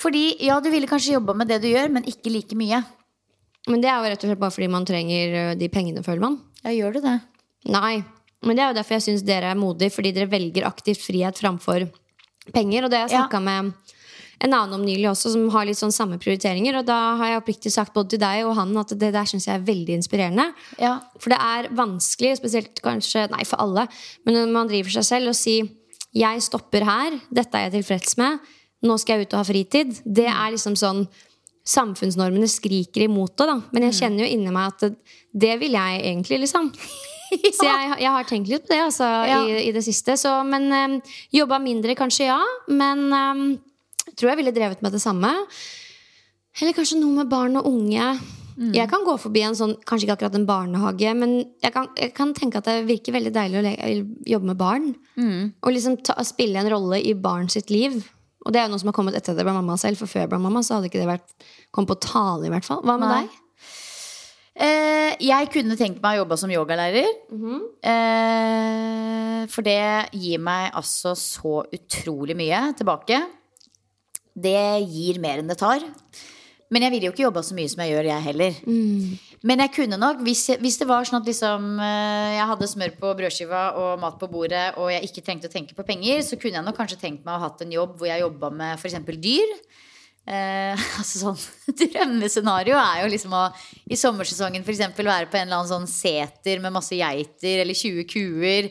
Fordi 0.00 0.24
ja, 0.44 0.58
du 0.62 0.70
ville 0.72 0.88
kanskje 0.90 1.16
jobba 1.16 1.34
med 1.36 1.50
det 1.50 1.60
du 1.64 1.68
gjør, 1.70 1.90
men 1.92 2.06
ikke 2.08 2.32
like 2.32 2.56
mye. 2.58 2.82
Men 3.68 3.82
det 3.82 3.90
er 3.92 3.98
jo 3.98 4.12
rett 4.12 4.22
og 4.24 4.30
slett 4.30 4.40
bare 4.40 4.54
fordi 4.54 4.68
man 4.72 4.86
trenger 4.88 5.54
de 5.60 5.68
pengene, 5.72 6.04
føler 6.04 6.22
man. 6.24 6.38
Ja, 6.64 6.72
gjør 6.76 6.96
du 6.96 7.02
det? 7.04 7.16
Nei. 7.68 8.00
Men 8.42 8.56
det 8.56 8.64
er 8.64 8.70
jo 8.72 8.78
derfor 8.78 8.96
jeg 8.96 9.06
syns 9.08 9.24
dere 9.26 9.50
er 9.52 9.58
modige, 9.58 9.92
fordi 9.92 10.12
dere 10.16 10.30
velger 10.30 10.66
aktivt 10.68 11.02
frihet 11.04 11.36
framfor 11.40 11.88
penger. 12.54 12.84
Og 12.84 12.90
det 12.90 12.98
har 13.02 13.08
jeg 13.08 13.28
Ja. 13.30 13.40
med 13.40 13.72
en 14.42 14.54
annen 14.54 14.74
om 14.74 14.84
nylig 14.84 15.04
også, 15.10 15.32
som 15.34 15.48
har 15.50 15.66
litt 15.66 15.76
sånn 15.76 15.92
samme 15.92 16.18
prioriteringer. 16.18 16.78
Og 16.78 16.86
da 16.86 17.16
har 17.16 17.26
jeg 17.26 17.42
oppriktig 17.42 17.72
sagt 17.72 17.92
både 17.92 18.10
til 18.10 18.22
deg 18.22 18.44
og 18.46 18.54
han 18.56 18.76
at 18.76 18.88
det 18.88 19.12
der 19.12 19.28
syns 19.28 19.46
jeg 19.46 19.60
er 19.60 19.66
veldig 19.66 19.98
inspirerende. 20.00 20.54
Ja. 20.80 21.00
For 21.18 21.28
det 21.30 21.38
er 21.38 21.68
vanskelig, 21.68 22.38
spesielt 22.40 22.80
kanskje 22.80 23.28
Nei, 23.30 23.44
for 23.44 23.60
alle. 23.60 23.86
Men 24.24 24.34
når 24.34 24.52
man 24.52 24.68
driver 24.68 24.90
seg 24.90 25.04
selv 25.04 25.28
og 25.28 25.34
sier 25.34 25.68
'jeg 26.14 26.42
stopper 26.42 26.82
her, 26.84 27.20
dette 27.32 27.54
er 27.54 27.70
jeg 27.70 27.84
tilfreds 27.84 28.16
med', 28.16 28.40
nå 28.82 28.98
skal 28.98 29.18
jeg 29.18 29.28
ut 29.28 29.34
og 29.34 29.44
ha 29.44 29.52
fritid, 29.52 30.00
det 30.06 30.26
er 30.26 30.50
liksom 30.52 30.74
sånn 30.74 31.08
Samfunnsnormene 31.62 32.48
skriker 32.48 33.02
imot 33.04 33.36
det, 33.36 33.46
da. 33.46 33.62
Men 33.70 33.82
jeg 33.82 33.92
kjenner 34.00 34.24
jo 34.24 34.32
inni 34.34 34.50
meg 34.50 34.72
at 34.72 34.78
det, 34.80 34.96
det 35.36 35.60
vil 35.60 35.72
jeg 35.72 36.02
egentlig, 36.02 36.40
liksom. 36.40 36.72
Så 37.58 37.66
jeg, 37.66 37.92
jeg 38.02 38.10
har 38.16 38.28
tenkt 38.28 38.50
litt 38.50 38.66
på 38.66 38.74
det 38.74 38.80
altså, 38.88 39.06
Ja. 39.28 39.40
i, 39.46 39.68
i 39.68 39.72
det 39.76 39.84
siste. 39.86 40.16
Så, 40.20 40.32
men 40.48 40.68
um, 40.72 40.98
jobba 41.34 41.60
mindre, 41.62 41.94
kanskje, 41.98 42.26
ja. 42.30 42.40
Men 42.68 43.06
um, 43.12 43.44
tror 44.16 44.32
jeg 44.32 44.40
ville 44.42 44.54
drevet 44.56 44.82
med 44.82 44.92
det 44.96 45.02
samme. 45.02 45.30
Eller 46.60 46.74
kanskje 46.76 46.98
noe 47.00 47.22
med 47.22 47.30
barn 47.30 47.56
og 47.60 47.68
unge. 47.70 48.12
Jeg 48.74 48.90
kan 48.90 49.04
gå 49.06 49.14
forbi 49.16 49.40
en 49.46 49.54
sånn, 49.56 49.70
kanskje 49.88 50.04
ikke 50.04 50.14
akkurat 50.18 50.34
en 50.36 50.42
barnehage, 50.44 51.12
men 51.16 51.30
jeg 51.64 51.72
kan, 51.72 51.86
jeg 51.96 52.10
kan 52.12 52.34
tenke 52.36 52.60
at 52.60 52.66
det 52.68 52.82
virker 52.90 53.14
veldig 53.14 53.30
deilig 53.32 53.56
å 53.56 53.62
le 53.64 53.70
jobbe 54.34 54.50
med 54.50 54.58
barn. 54.60 54.90
Og 55.64 55.72
liksom 55.72 55.94
ta, 56.04 56.18
spille 56.28 56.60
en 56.60 56.68
rolle 56.68 56.98
i 57.00 57.14
barn 57.16 57.48
sitt 57.48 57.70
liv. 57.72 57.96
Og 58.44 58.52
det 58.52 58.60
er 58.60 58.66
jo 58.68 58.74
noe 58.74 58.82
som 58.82 58.90
har 58.90 58.96
kommet 58.98 59.16
etter 59.16 59.36
det 59.38 59.46
ble 59.48 59.54
mamma 59.56 59.78
selv, 59.80 59.96
for 60.02 60.10
før 60.10 60.26
jeg 60.26 60.32
ble 60.34 60.42
mamma, 60.44 60.60
så 60.66 60.76
hadde 60.76 60.90
ikke 60.90 61.00
det 61.00 61.08
vært 61.08 61.48
kommet 61.72 61.92
på 61.94 61.98
tale, 62.04 62.50
i 62.50 62.52
hvert 62.52 62.68
fall. 62.68 62.82
Hva 62.84 62.98
med 63.00 63.08
Nei. 63.08 63.22
deg? 63.22 63.40
Eh, 64.60 65.14
jeg 65.24 65.48
kunne 65.54 65.76
tenkt 65.78 66.02
meg 66.04 66.18
å 66.18 66.22
jobbe 66.24 66.36
som 66.36 66.50
yogalærer. 66.52 67.06
eh, 67.82 69.46
for 69.48 69.64
det 69.64 70.10
gir 70.12 70.38
meg 70.38 70.70
altså 70.76 71.14
så 71.16 71.62
utrolig 71.72 72.36
mye 72.36 72.74
tilbake. 72.76 73.22
Det 74.36 74.84
gir 74.84 75.18
mer 75.18 75.40
enn 75.40 75.48
det 75.48 75.56
tar. 75.58 75.80
Men 76.70 76.84
jeg 76.84 76.92
ville 76.92 77.08
jo 77.08 77.12
ikke 77.14 77.24
jobba 77.24 77.42
så 77.42 77.54
mye 77.56 77.68
som 77.72 77.80
jeg 77.82 77.90
gjør, 77.96 78.06
jeg 78.12 78.22
heller. 78.28 78.58
Men 79.42 79.58
jeg 79.64 79.72
kunne 79.74 79.96
nok, 79.98 80.20
hvis, 80.22 80.44
jeg, 80.52 80.60
hvis 80.62 80.76
det 80.78 80.86
var 80.86 81.08
sånn 81.08 81.18
at 81.18 81.26
liksom, 81.26 81.64
eh, 81.82 82.36
jeg 82.36 82.46
hadde 82.52 82.68
smør 82.70 82.92
på 83.00 83.14
brødskiva 83.18 83.62
og 83.80 83.98
mat 84.04 84.18
på 84.20 84.28
bordet, 84.30 84.76
og 84.78 84.92
jeg 84.92 85.08
ikke 85.08 85.24
trengte 85.26 85.48
å 85.50 85.54
tenke 85.56 85.74
på 85.74 85.86
penger, 85.88 86.20
så 86.22 86.38
kunne 86.38 86.60
jeg 86.60 86.66
nok 86.68 86.76
kanskje 86.78 87.00
tenkt 87.00 87.24
meg 87.24 87.34
å 87.34 87.40
ha 87.40 87.48
hatt 87.48 87.64
en 87.64 87.72
jobb 87.74 87.96
hvor 87.98 88.06
jeg 88.06 88.22
jobba 88.22 88.52
med 88.54 88.76
f.eks. 88.78 89.00
dyr. 89.18 89.56
Eh, 90.30 90.78
altså 91.00 91.24
sånn 91.24 91.40
Drømmescenario 91.80 92.78
er 92.78 93.02
jo 93.02 93.10
liksom 93.10 93.34
å 93.34 93.48
i 93.90 93.98
sommersesongen 93.98 94.62
eksempel 94.62 95.08
være 95.10 95.30
på 95.30 95.40
en 95.40 95.48
eller 95.48 95.62
annen 95.62 95.72
sånn 95.72 95.90
seter 95.90 96.62
med 96.62 96.74
masse 96.76 96.94
geiter 96.94 97.64
eller 97.64 97.74
20 97.74 98.06
kuer. 98.10 98.70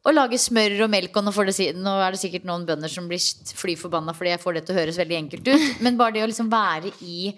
Og 0.00 0.14
lage 0.16 0.38
smør 0.40 0.86
og 0.86 0.92
melk. 0.92 1.16
Og 1.16 1.26
nå, 1.26 1.32
det, 1.48 1.70
nå 1.76 1.94
er 2.00 2.14
det 2.14 2.20
sikkert 2.22 2.46
noen 2.48 2.66
bønder 2.68 2.92
som 2.92 3.08
blir 3.08 3.20
fly 3.56 3.76
forbanna 3.80 4.14
fordi 4.16 4.34
jeg 4.34 4.42
får 4.42 4.56
det 4.56 4.62
til 4.66 4.76
å 4.76 4.80
høres 4.80 5.00
veldig 5.00 5.18
enkelt 5.18 5.50
ut. 5.50 5.66
Men 5.84 5.98
bare 6.00 6.16
det 6.16 6.24
å 6.24 6.30
liksom 6.30 6.52
være 6.52 6.92
i 7.04 7.32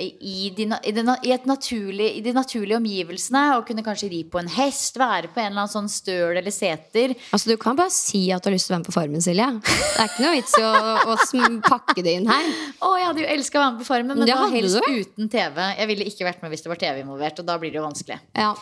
i 0.00 0.48
de, 0.56 0.64
i, 0.64 0.92
de, 0.96 1.02
i, 1.22 1.34
naturlig, 1.44 2.06
I 2.16 2.20
de 2.24 2.32
naturlige 2.32 2.78
omgivelsene 2.78 3.42
og 3.58 3.66
kunne 3.68 3.82
kanskje 3.84 4.08
ri 4.08 4.22
på 4.24 4.40
en 4.40 4.48
hest, 4.48 4.96
være 4.96 5.28
på 5.28 5.42
en 5.42 5.50
eller 5.50 5.66
annen 5.66 5.72
sånn 5.72 5.90
støl 5.92 6.38
eller 6.40 6.54
seter. 6.54 7.12
Altså, 7.28 7.50
Du 7.52 7.58
kan 7.60 7.76
bare 7.76 7.92
si 7.92 8.22
at 8.32 8.40
du 8.40 8.48
har 8.48 8.56
lyst 8.56 8.70
til 8.70 8.72
å 8.72 8.76
være 8.78 8.84
med 8.84 8.88
på 8.88 8.94
Farmen, 8.96 9.24
Silje. 9.24 9.48
Det 9.68 10.00
er 10.00 10.08
ikke 10.08 10.24
noe 10.24 10.38
vits 10.38 10.56
i 10.56 10.64
å, 10.64 10.72
å 11.12 11.18
pakke 11.66 12.06
det 12.06 12.16
inn 12.22 12.30
her. 12.30 12.48
Å, 12.80 12.94
jeg 13.02 13.10
hadde 13.10 13.24
jo 13.24 13.28
elska 13.34 13.60
å 13.60 13.64
være 13.66 13.74
med 13.74 13.84
på 13.84 13.90
Farmen, 13.90 14.16
men 14.16 14.30
Det 14.30 14.38
da 14.38 14.48
helst 14.54 14.80
du. 14.80 14.96
uten 15.02 15.28
TV. 15.36 15.60
Jeg 15.82 15.92
ville 15.92 16.08
ikke 16.08 16.28
vært 16.30 16.42
med 16.46 16.54
hvis 16.54 16.64
det 16.64 16.72
var 16.72 16.80
TV 16.86 17.04
involvert, 17.04 17.44
og 17.44 17.52
da 17.52 17.58
blir 17.60 17.74
det 17.74 17.82
jo 17.82 17.84
vanskelig. 17.84 18.18
Ja. 18.38 18.54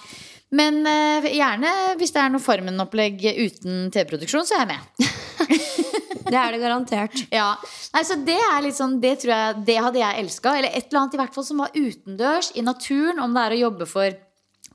Men 0.51 0.83
uh, 0.83 1.31
gjerne 1.31 1.71
hvis 2.01 2.11
det 2.11 2.25
er 2.25 2.35
noe 2.35 2.43
Farmen-opplegg 2.43 3.23
uten 3.39 3.87
TV-produksjon, 3.95 4.51
så 4.51 4.59
er 4.59 4.67
jeg 4.67 4.73
med. 4.75 5.87
Det 6.27 6.37
er 6.37 6.55
det 6.55 6.63
garantert. 6.63 7.21
Ja, 7.41 7.53
Nei, 7.95 8.03
så 8.07 8.17
Det 8.25 8.39
er 8.39 8.65
litt 8.65 8.79
sånn, 8.79 8.99
det 9.03 9.17
tror 9.23 9.35
jeg, 9.35 9.61
det 9.69 9.79
hadde 9.81 10.03
jeg 10.03 10.25
elska. 10.25 10.57
Eller 10.59 10.75
et 10.75 10.89
eller 10.89 11.03
annet 11.03 11.17
i 11.17 11.23
hvert 11.23 11.37
fall 11.37 11.47
som 11.47 11.63
var 11.65 11.77
utendørs, 11.77 12.53
i 12.55 12.65
naturen. 12.67 13.23
Om 13.23 13.37
det 13.37 13.47
er 13.47 13.57
å 13.57 13.63
jobbe 13.67 13.89
for 13.91 14.19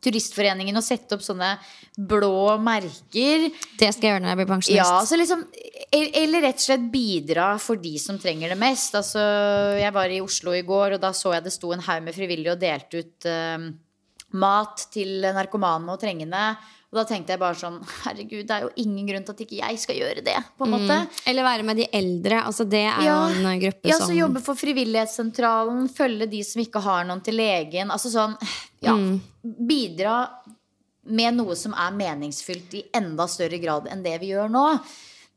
Turistforeningen 0.06 0.76
og 0.78 0.84
sette 0.86 1.16
opp 1.16 1.24
sånne 1.26 1.56
blå 1.96 2.58
merker. 2.62 3.48
Det 3.80 3.89
skal 3.96 4.06
jeg 4.06 4.12
gjøre 4.12 4.24
når 4.24 4.32
jeg 4.32 4.39
blir 4.41 4.50
pensjonist. 4.52 4.78
Ja, 4.78 5.00
så 5.08 5.18
liksom 5.18 5.46
Eller 5.96 6.46
rett 6.46 6.60
og 6.60 6.66
slett 6.68 6.86
bidra 6.93 7.48
for 7.62 7.80
de 7.82 7.96
som 8.02 8.20
trenger 8.22 8.54
det 8.54 8.60
mest. 8.60 8.98
Altså, 9.00 9.24
jeg 9.80 9.96
var 9.96 10.12
i 10.12 10.22
Oslo 10.22 10.54
i 10.54 10.66
går, 10.68 10.98
og 10.98 11.02
da 11.02 11.14
så 11.16 11.34
jeg 11.38 11.48
det 11.48 11.56
sto 11.56 11.72
en 11.74 11.84
haug 11.88 12.06
med 12.06 12.18
frivillige 12.18 12.54
og 12.54 12.62
delte 12.62 13.02
ut 13.02 13.30
eh, 13.32 13.70
mat 14.36 14.88
til 14.93 15.26
narkomane 15.26 15.96
og 15.96 16.02
trengende. 16.02 16.43
Og 16.96 17.02
da 17.02 17.04
tenkte 17.10 17.34
jeg 17.34 17.41
bare 17.41 17.58
sånn 17.60 17.82
Herregud, 18.06 18.46
det 18.48 18.56
er 18.56 18.62
jo 18.64 18.70
ingen 18.80 19.10
grunn 19.10 19.26
til 19.28 19.36
at 19.36 19.41
ikke 19.43 19.58
jeg 19.58 19.80
skal 19.82 19.98
gjøre 20.00 20.22
det. 20.24 20.36
på 20.56 20.64
en 20.64 20.72
måte 20.78 21.00
Eller 21.28 21.43
være 21.43 21.66
med 21.68 21.82
de 21.82 21.89
eldre. 21.91 22.39
Altså, 22.48 22.64
det 22.64 22.86
er 22.88 23.04
ja, 23.04 23.18
jo 23.28 23.50
en 23.52 23.64
gruppe 23.66 23.91
ja, 23.91 23.98
som 24.00 24.14
så 24.14 24.16
jobbe 24.16 24.43
for 24.46 24.56
Frivillighetssentralen, 24.56 25.89
følge 25.91 26.30
de 26.32 26.39
som 26.48 26.64
ikke 26.64 26.80
har 26.86 27.04
noen 27.10 27.24
til 27.26 27.36
legen. 27.36 27.91
Altså 27.91 28.14
sånn, 28.14 28.38
ja, 28.86 28.96
Mm. 28.96 29.20
Bidra 29.68 30.14
med 31.06 31.36
noe 31.36 31.56
som 31.60 31.74
er 31.78 31.91
meningsfylt 31.93 32.78
i 32.80 32.84
enda 32.96 33.28
større 33.30 33.60
grad 33.62 33.89
enn 33.91 34.06
det 34.06 34.16
vi 34.22 34.32
gjør 34.32 34.50
nå. 34.54 34.64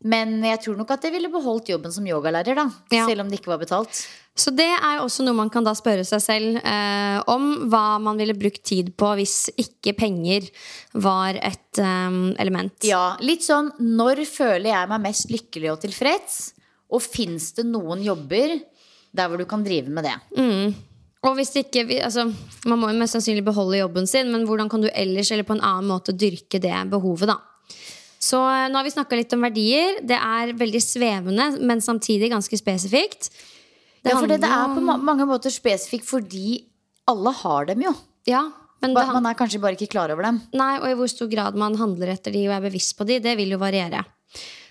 Men 0.06 0.36
jeg 0.46 0.60
tror 0.62 0.78
nok 0.78 0.92
at 0.94 1.04
jeg 1.08 1.14
ville 1.16 1.30
beholdt 1.32 1.72
jobben 1.72 1.92
som 1.92 2.06
yogalærer, 2.06 2.54
da. 2.54 2.68
Ja. 2.94 3.06
Selv 3.08 3.24
om 3.24 3.30
det 3.32 3.40
ikke 3.40 3.50
var 3.50 3.62
betalt. 3.62 4.04
Så 4.38 4.52
det 4.54 4.68
er 4.70 5.00
også 5.02 5.24
noe 5.26 5.34
man 5.34 5.50
kan 5.50 5.66
da 5.66 5.72
spørre 5.74 6.04
seg 6.06 6.22
selv 6.22 6.58
eh, 6.62 7.18
om 7.30 7.70
hva 7.72 7.98
man 8.02 8.20
ville 8.20 8.36
brukt 8.38 8.62
tid 8.70 8.92
på 8.98 9.10
hvis 9.18 9.48
ikke 9.58 9.96
penger 9.98 10.46
var 10.94 11.38
et 11.42 11.80
eh, 11.82 12.18
element. 12.38 12.76
Ja, 12.86 13.16
litt 13.24 13.46
sånn 13.46 13.72
når 13.82 14.22
føler 14.30 14.70
jeg 14.70 14.92
meg 14.92 15.06
mest 15.08 15.32
lykkelig 15.34 15.72
og 15.74 15.82
tilfreds? 15.82 16.38
Og 16.94 17.02
fins 17.04 17.50
det 17.58 17.66
noen 17.68 18.04
jobber 18.06 18.54
der 19.12 19.28
hvor 19.28 19.40
du 19.40 19.48
kan 19.48 19.64
drive 19.66 19.90
med 19.92 20.06
det? 20.06 20.14
Og 21.26 21.34
hvis 21.34 21.50
ikke, 21.58 21.82
altså, 22.04 22.28
Man 22.68 22.78
må 22.78 22.92
jo 22.92 22.98
mest 23.00 23.16
sannsynlig 23.16 23.42
beholde 23.46 23.80
jobben 23.80 24.06
sin, 24.06 24.30
men 24.30 24.46
hvordan 24.46 24.70
kan 24.70 24.84
du 24.84 24.88
ellers 24.92 25.32
eller 25.34 25.46
på 25.46 25.56
en 25.56 25.64
annen 25.64 25.90
måte 25.90 26.14
dyrke 26.14 26.60
det 26.62 26.74
behovet? 26.92 27.32
da? 27.32 27.40
Så 28.22 28.38
eh, 28.38 28.66
nå 28.70 28.78
har 28.78 28.86
vi 28.86 28.94
snakka 28.94 29.18
litt 29.18 29.34
om 29.34 29.46
verdier. 29.46 30.00
Det 30.06 30.18
er 30.18 30.54
veldig 30.58 30.82
svevende, 30.82 31.52
men 31.58 31.82
samtidig 31.82 32.30
ganske 32.32 32.58
spesifikt. 32.58 33.32
Ja, 34.06 34.14
for 34.16 34.30
det, 34.30 34.40
det 34.44 34.50
er 34.50 34.74
på 34.74 34.84
ma 34.84 34.96
mange 35.00 35.26
måter 35.28 35.52
spesifikt 35.52 36.06
fordi 36.08 36.60
alle 37.08 37.32
har 37.40 37.68
dem 37.70 37.82
jo. 37.88 37.94
Ja, 38.28 38.44
men 38.82 38.94
det, 38.94 39.06
Man 39.10 39.26
er 39.26 39.34
kanskje 39.38 39.58
bare 39.62 39.74
ikke 39.74 39.90
klar 39.96 40.12
over 40.14 40.22
dem. 40.28 40.42
nei, 40.54 40.76
Og 40.78 40.86
i 40.90 40.94
hvor 40.98 41.10
stor 41.10 41.30
grad 41.32 41.56
man 41.58 41.74
handler 41.80 42.12
etter 42.14 42.34
de 42.34 42.44
og 42.46 42.54
er 42.54 42.68
bevisst 42.68 42.94
på 42.98 43.06
de, 43.08 43.18
det 43.24 43.34
vil 43.40 43.56
jo 43.56 43.58
variere. 43.58 44.04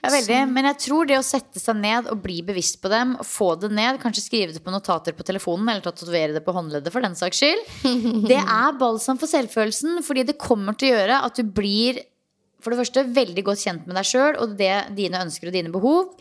Ja, 0.03 0.11
veldig. 0.13 0.37
Men 0.53 0.67
jeg 0.69 0.77
tror 0.85 1.07
det 1.09 1.17
å 1.17 1.25
sette 1.25 1.59
seg 1.59 1.79
ned 1.81 2.07
og 2.11 2.21
bli 2.23 2.37
bevisst 2.45 2.77
på 2.83 2.91
dem, 2.93 3.15
få 3.25 3.55
det 3.59 3.71
ned, 3.73 3.97
kanskje 3.99 4.23
skrive 4.23 4.53
det 4.55 4.61
på 4.63 4.71
notater 4.71 5.15
på 5.17 5.25
telefonen, 5.27 5.67
eller 5.73 5.83
tatovere 5.83 6.35
det 6.37 6.43
på 6.45 6.53
håndleddet 6.55 6.93
for 6.93 7.03
den 7.03 7.17
saks 7.17 7.41
skyld, 7.41 7.63
det 8.31 8.37
er 8.39 8.77
balsam 8.79 9.19
for 9.19 9.27
selvfølelsen. 9.31 9.99
Fordi 10.05 10.27
det 10.29 10.37
kommer 10.39 10.77
til 10.77 10.93
å 10.93 10.99
gjøre 10.99 11.21
at 11.27 11.41
du 11.41 11.49
blir 11.49 12.03
for 12.63 12.73
det 12.73 12.79
første 12.79 13.03
veldig 13.13 13.43
godt 13.49 13.63
kjent 13.65 13.89
med 13.89 13.97
deg 13.97 14.07
sjøl 14.07 14.37
og 14.41 14.55
det, 14.59 14.73
dine 14.97 15.19
ønsker 15.25 15.49
og 15.49 15.57
dine 15.57 15.73
behov. 15.73 16.13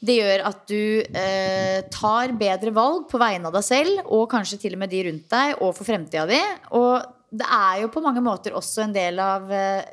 Det 0.00 0.16
gjør 0.16 0.42
at 0.48 0.62
du 0.70 1.02
eh, 1.04 1.80
tar 1.92 2.32
bedre 2.40 2.72
valg 2.72 3.04
på 3.10 3.20
vegne 3.20 3.50
av 3.50 3.56
deg 3.58 3.66
selv, 3.66 3.98
og 4.08 4.30
kanskje 4.32 4.60
til 4.62 4.76
og 4.76 4.80
med 4.80 4.92
de 4.92 5.02
rundt 5.10 5.26
deg, 5.32 5.58
og 5.60 5.74
for 5.76 5.88
fremtida 5.88 6.24
di. 6.30 6.40
Og 6.78 7.04
det 7.30 7.46
er 7.46 7.82
jo 7.82 7.90
på 7.92 8.02
mange 8.04 8.22
måter 8.24 8.56
også 8.56 8.86
en 8.86 8.94
del 8.96 9.20
av 9.20 9.50
eh, 9.52 9.84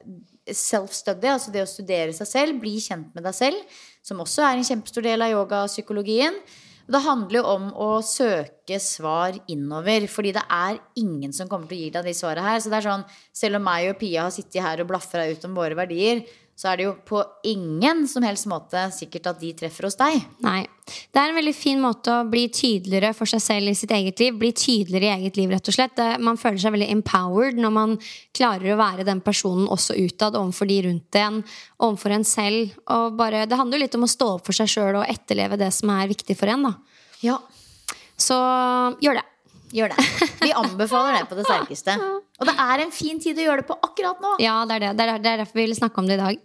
self-study, 0.48 1.28
altså 1.34 1.52
det 1.52 1.66
å 1.66 1.68
studere 1.70 2.16
seg 2.16 2.30
selv, 2.30 2.62
bli 2.62 2.78
kjent 2.80 3.12
med 3.18 3.28
deg 3.28 3.36
selv, 3.36 3.84
som 4.06 4.24
også 4.24 4.46
er 4.48 4.56
en 4.56 4.70
kjempestor 4.70 5.04
del 5.04 5.26
av 5.26 5.36
yogapsykologien. 5.36 6.40
Det 6.88 7.04
handler 7.04 7.42
jo 7.42 7.48
om 7.52 7.64
å 7.84 7.90
søke 8.06 8.78
svar 8.80 9.36
innover, 9.52 10.06
fordi 10.08 10.32
det 10.38 10.44
er 10.48 10.78
ingen 10.96 11.34
som 11.36 11.50
kommer 11.52 11.68
til 11.68 11.82
å 11.82 11.84
gi 11.84 11.90
deg 11.98 12.08
de 12.08 12.14
svarene 12.16 12.48
her. 12.48 12.62
Så 12.64 12.72
det 12.72 12.80
er 12.80 12.88
sånn, 12.88 13.04
selv 13.36 13.60
om 13.60 13.68
meg 13.68 13.90
og 13.92 14.00
Pia 14.00 14.24
har 14.24 14.32
sittet 14.32 14.64
her 14.64 14.80
og 14.80 14.88
blafra 14.94 15.28
ut 15.28 15.44
om 15.50 15.58
våre 15.60 15.76
verdier, 15.76 16.24
så 16.58 16.72
er 16.72 16.80
det 16.80 16.86
jo 16.88 16.94
på 17.06 17.20
ingen 17.46 18.08
som 18.10 18.24
helst 18.26 18.48
måte 18.50 18.88
sikkert 18.96 19.28
at 19.30 19.38
de 19.38 19.52
treffer 19.60 19.86
hos 19.86 19.98
deg. 20.00 20.24
Nei. 20.42 20.64
Det 20.88 21.20
er 21.20 21.30
en 21.30 21.38
veldig 21.38 21.54
fin 21.54 21.78
måte 21.84 22.10
å 22.10 22.24
bli 22.26 22.48
tydeligere 22.50 23.12
for 23.14 23.30
seg 23.30 23.44
selv 23.44 23.70
i 23.70 23.76
sitt 23.78 23.92
eget 23.94 24.24
liv. 24.24 24.40
Bli 24.40 24.50
tydeligere 24.58 25.06
i 25.06 25.20
eget 25.20 25.38
liv, 25.38 25.52
rett 25.54 25.70
og 25.70 25.76
slett. 25.76 26.02
Man 26.24 26.40
føler 26.42 26.58
seg 26.64 26.74
veldig 26.74 26.90
empowered 26.96 27.62
når 27.62 27.76
man 27.76 27.94
klarer 28.34 28.74
å 28.74 28.80
være 28.80 29.06
den 29.06 29.22
personen 29.22 29.70
også 29.70 30.00
utad 30.00 30.40
overfor 30.40 30.72
de 30.72 30.80
rundt 30.88 31.20
en, 31.22 31.44
overfor 31.78 32.18
en 32.18 32.26
selv. 32.26 32.74
Og 32.96 33.20
bare, 33.20 33.46
det 33.46 33.60
handler 33.60 33.78
jo 33.78 33.86
litt 33.86 34.00
om 34.00 34.08
å 34.08 34.12
stå 34.16 34.34
opp 34.40 34.50
for 34.50 34.58
seg 34.58 34.72
sjøl 34.74 35.02
og 35.04 35.06
etterleve 35.06 35.60
det 35.62 35.70
som 35.78 35.94
er 35.94 36.10
viktig 36.10 36.40
for 36.40 36.50
en. 36.56 36.72
Da. 36.72 36.74
Ja, 37.22 37.38
Så 38.18 38.38
gjør 39.04 39.22
det. 39.22 39.28
Gjør 39.74 39.94
det. 39.94 40.06
Vi 40.46 40.52
anbefaler 40.56 41.20
det 41.20 41.26
på 41.30 41.38
det 41.40 41.46
sterkeste. 41.48 41.98
Og 42.40 42.50
det 42.50 42.56
er 42.68 42.84
en 42.86 42.94
fin 42.96 43.20
tid 43.20 43.40
å 43.40 43.48
gjøre 43.50 43.64
det 43.64 43.70
på 43.70 43.80
akkurat 43.90 44.22
nå. 44.24 44.36
Ja, 44.44 44.60
det 44.70 44.78
er 44.78 44.86
det. 44.88 44.94
Det 45.00 45.08
er, 45.08 45.24
det 45.24 45.34
er 45.34 45.44
derfor 45.44 45.60
vi 45.60 45.66
ville 45.68 45.80
snakke 45.80 46.04
om 46.04 46.08
det 46.08 46.20
i 46.20 46.24
dag. 46.24 46.38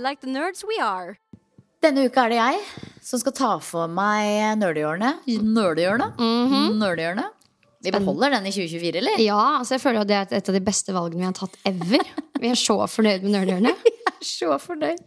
Like 0.00 0.20
the 0.20 0.30
nerds 0.30 0.62
we 0.64 0.78
are. 0.80 1.18
Denne 1.82 2.06
uka 2.06 2.24
er 2.26 2.32
det 2.32 2.38
jeg 2.38 2.62
som 3.08 3.20
skal 3.22 3.34
ta 3.34 3.50
for 3.62 3.90
meg 3.90 4.58
nerdehjørnet. 4.60 5.26
Nerdehjørnet. 5.26 6.18
Nerdehjørnet. 6.78 7.37
Vi 7.84 7.92
beholder 7.94 8.30
den 8.34 8.46
i 8.48 8.52
2024, 8.54 8.98
eller? 8.98 9.20
Ja, 9.22 9.38
altså 9.60 9.76
jeg 9.76 9.82
føler 9.84 10.00
at 10.02 10.08
det 10.10 10.16
er 10.18 10.36
et- 10.40 10.48
av 10.50 10.54
de 10.56 10.60
beste 10.66 10.92
valgene 10.96 11.20
vi 11.22 11.28
har 11.28 11.36
tatt 11.38 11.54
ever. 11.68 12.08
Vi 12.42 12.48
er 12.50 12.58
så 12.58 12.74
fornøyd 12.90 13.22
med 13.22 13.32
Nerdhjørnet. 13.36 13.84
er 14.10 14.24
så 14.26 14.56
fornøyd. 14.58 14.98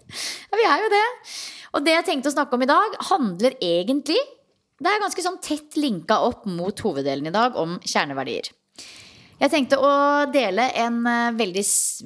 Ja, 0.51 0.55
vi 0.61 0.67
er 0.69 0.85
jo 0.85 0.91
det. 0.93 1.03
Og 1.75 1.83
det 1.85 1.95
jeg 1.97 2.05
tenkte 2.07 2.31
å 2.31 2.35
snakke 2.35 2.55
om 2.55 2.63
i 2.63 2.69
dag, 2.71 2.95
handler 3.11 3.53
egentlig 3.61 4.19
Det 4.81 4.89
er 4.89 5.03
ganske 5.03 5.21
sånn 5.21 5.37
tett 5.45 5.75
linka 5.77 6.15
opp 6.25 6.47
mot 6.49 6.79
hoveddelen 6.81 7.27
i 7.29 7.33
dag 7.35 7.53
om 7.59 7.75
kjerneverdier. 7.85 8.47
Jeg 9.41 9.49
tenkte 9.53 9.77
å 9.77 9.91
dele 10.33 10.65
en 10.77 10.97
eh, 11.09 11.31
veldig, 11.37 11.61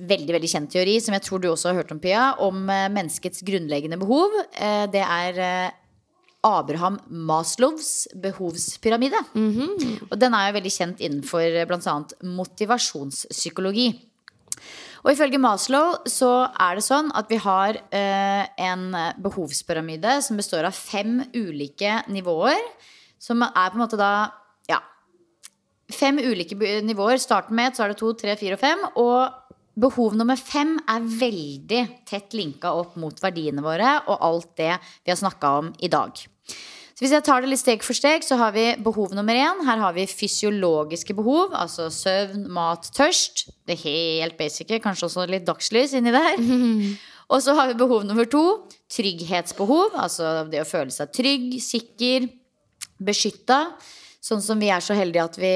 veldig, 0.08 0.34
veldig 0.36 0.50
kjent 0.52 0.72
teori, 0.72 0.98
som 1.04 1.16
jeg 1.16 1.24
tror 1.24 1.40
du 1.44 1.48
også 1.54 1.70
har 1.72 1.80
hørt 1.80 1.94
om, 1.96 2.00
Pia, 2.04 2.34
om 2.44 2.66
eh, 2.72 2.90
menneskets 2.92 3.44
grunnleggende 3.48 4.00
behov. 4.02 4.36
Eh, 4.56 4.86
Det 4.92 5.04
er 5.04 5.40
Abraham 6.46 7.00
Maslows 7.10 8.08
behovspyramide. 8.22 9.20
Og 10.10 10.18
den 10.22 10.36
er 10.38 10.50
jo 10.50 10.58
veldig 10.60 10.74
kjent 10.74 11.02
innenfor 11.04 11.46
eh, 11.46 11.66
bl.a. 11.70 11.96
motivasjonspsykologi. 12.38 13.88
Og 15.06 15.12
ifølge 15.14 15.38
Maslow 15.42 16.00
så 16.10 16.32
er 16.50 16.78
det 16.78 16.86
sånn 16.86 17.12
at 17.18 17.30
vi 17.30 17.38
har 17.42 17.78
eh, 17.94 18.44
en 18.66 18.88
behovspyramide 19.22 20.20
som 20.26 20.38
består 20.40 20.66
av 20.70 20.78
fem 20.78 21.20
ulike 21.36 22.00
nivåer. 22.10 22.62
Som 23.22 23.46
er 23.46 23.72
på 23.72 23.78
en 23.78 23.84
måte 23.84 24.00
da 24.00 24.12
ja, 24.70 24.82
fem 25.94 26.18
ulike 26.22 26.58
nivåer. 26.86 27.18
Starten 27.22 27.58
med 27.58 27.78
så 27.78 27.86
er 27.86 27.94
det 27.94 28.00
to, 28.02 28.14
tre, 28.18 28.38
fire 28.40 28.58
og 28.58 28.64
fem. 28.64 28.86
Og 29.02 29.46
behov 29.76 30.16
nummer 30.18 30.40
fem 30.40 30.78
er 30.90 31.10
veldig 31.22 31.82
tett 32.08 32.38
linka 32.38 32.74
opp 32.74 32.96
mot 33.02 33.20
verdiene 33.22 33.64
våre 33.66 33.98
og 34.06 34.24
alt 34.24 34.56
det 34.62 34.72
vi 35.04 35.14
har 35.14 35.20
snakka 35.20 35.58
om 35.60 35.74
i 35.84 35.92
dag. 35.92 36.26
Så 36.96 37.04
hvis 37.04 37.12
jeg 37.12 37.26
tar 37.28 37.44
det 37.44 37.50
litt 37.52 37.60
steg 37.60 37.82
for 37.84 37.98
steg, 37.98 38.24
så 38.24 38.38
har 38.40 38.54
vi 38.56 38.70
behov 38.80 39.12
nummer 39.18 39.36
én. 39.36 39.66
Her 39.68 39.82
har 39.84 39.96
vi 39.98 40.06
fysiologiske 40.08 41.12
behov, 41.18 41.52
altså 41.52 41.90
søvn, 41.92 42.46
mat, 42.56 42.88
tørst. 42.96 43.50
Det 43.68 43.76
helt 43.82 44.38
basice, 44.40 44.80
kanskje 44.80 45.10
også 45.10 45.26
litt 45.28 45.44
dagslys 45.48 45.98
inni 46.00 46.14
der. 46.16 46.40
Og 47.34 47.42
så 47.44 47.56
har 47.58 47.68
vi 47.68 47.76
behov 47.82 48.06
nummer 48.08 48.28
to. 48.32 48.46
Trygghetsbehov, 48.96 49.98
altså 50.00 50.46
det 50.48 50.62
å 50.62 50.70
føle 50.70 50.94
seg 50.94 51.12
trygg, 51.12 51.58
sikker, 51.64 52.30
beskytta. 53.04 53.66
Sånn 54.24 54.44
som 54.46 54.62
vi 54.62 54.72
er 54.72 54.84
så 54.84 54.96
heldige 54.98 55.28
at 55.28 55.40
vi 55.42 55.54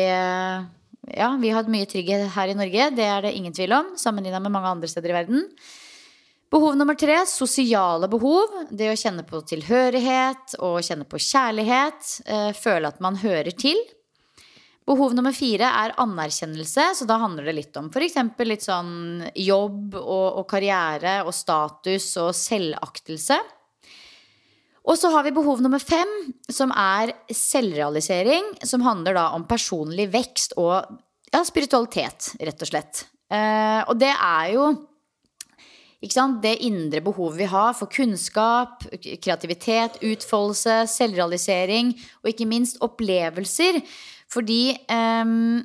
Ja, 1.09 1.31
vi 1.39 1.49
har 1.49 1.61
hatt 1.61 1.71
mye 1.71 1.87
trygghet 1.89 2.33
her 2.35 2.51
i 2.51 2.57
Norge. 2.57 2.89
Det 2.97 3.05
er 3.05 3.23
det 3.23 3.37
ingen 3.37 3.55
tvil 3.55 3.71
om, 3.79 3.93
sammenligna 3.97 4.43
med 4.43 4.51
mange 4.53 4.75
andre 4.75 4.91
steder 4.91 5.13
i 5.13 5.21
verden. 5.21 5.47
Behov 6.49 6.73
nummer 6.75 6.97
tre, 6.97 7.19
sosiale 7.29 8.07
behov. 8.09 8.55
Det 8.73 8.87
å 8.89 8.97
kjenne 8.97 9.21
på 9.27 9.43
tilhørighet 9.51 10.55
og 10.65 10.79
kjenne 10.81 11.05
på 11.05 11.21
kjærlighet. 11.21 12.07
Eh, 12.25 12.49
føle 12.57 12.89
at 12.89 12.97
man 13.05 13.19
hører 13.21 13.53
til. 13.53 13.77
Behov 14.89 15.13
nummer 15.13 15.35
fire 15.37 15.69
er 15.69 15.93
anerkjennelse, 16.01 16.87
så 16.97 17.05
da 17.05 17.19
handler 17.21 17.45
det 17.45 17.53
litt 17.59 17.77
om 17.77 17.91
f.eks. 17.93 18.17
litt 18.49 18.65
sånn 18.65 19.27
jobb 19.37 19.93
og, 19.99 20.39
og 20.41 20.47
karriere 20.49 21.19
og 21.21 21.35
status 21.37 22.09
og 22.17 22.33
selvaktelse. 22.33 23.37
Og 24.89 24.97
så 24.97 25.13
har 25.13 25.27
vi 25.27 25.35
behov 25.35 25.61
nummer 25.61 25.77
fem, 25.77 26.09
som 26.49 26.73
er 26.73 27.13
selvrealisering. 27.29 28.55
Som 28.65 28.81
handler 28.81 29.19
da 29.19 29.29
om 29.37 29.45
personlig 29.45 30.09
vekst 30.09 30.57
og 30.57 30.73
ja, 31.29 31.45
spiritualitet, 31.45 32.33
rett 32.41 32.65
og 32.65 32.73
slett. 32.73 33.05
Eh, 33.29 33.83
og 33.85 33.99
det 34.01 34.15
er 34.15 34.55
jo? 34.55 34.71
Det 35.99 36.53
indre 36.63 37.01
behovet 37.03 37.41
vi 37.41 37.47
har 37.51 37.73
for 37.75 37.91
kunnskap, 37.91 38.85
kreativitet, 39.19 39.97
utfoldelse, 39.99 40.85
selvrealisering 40.87 41.91
og 42.23 42.29
ikke 42.31 42.47
minst 42.47 42.79
opplevelser. 42.79 43.81
Fordi 44.31 44.77
ehm, 44.87 45.59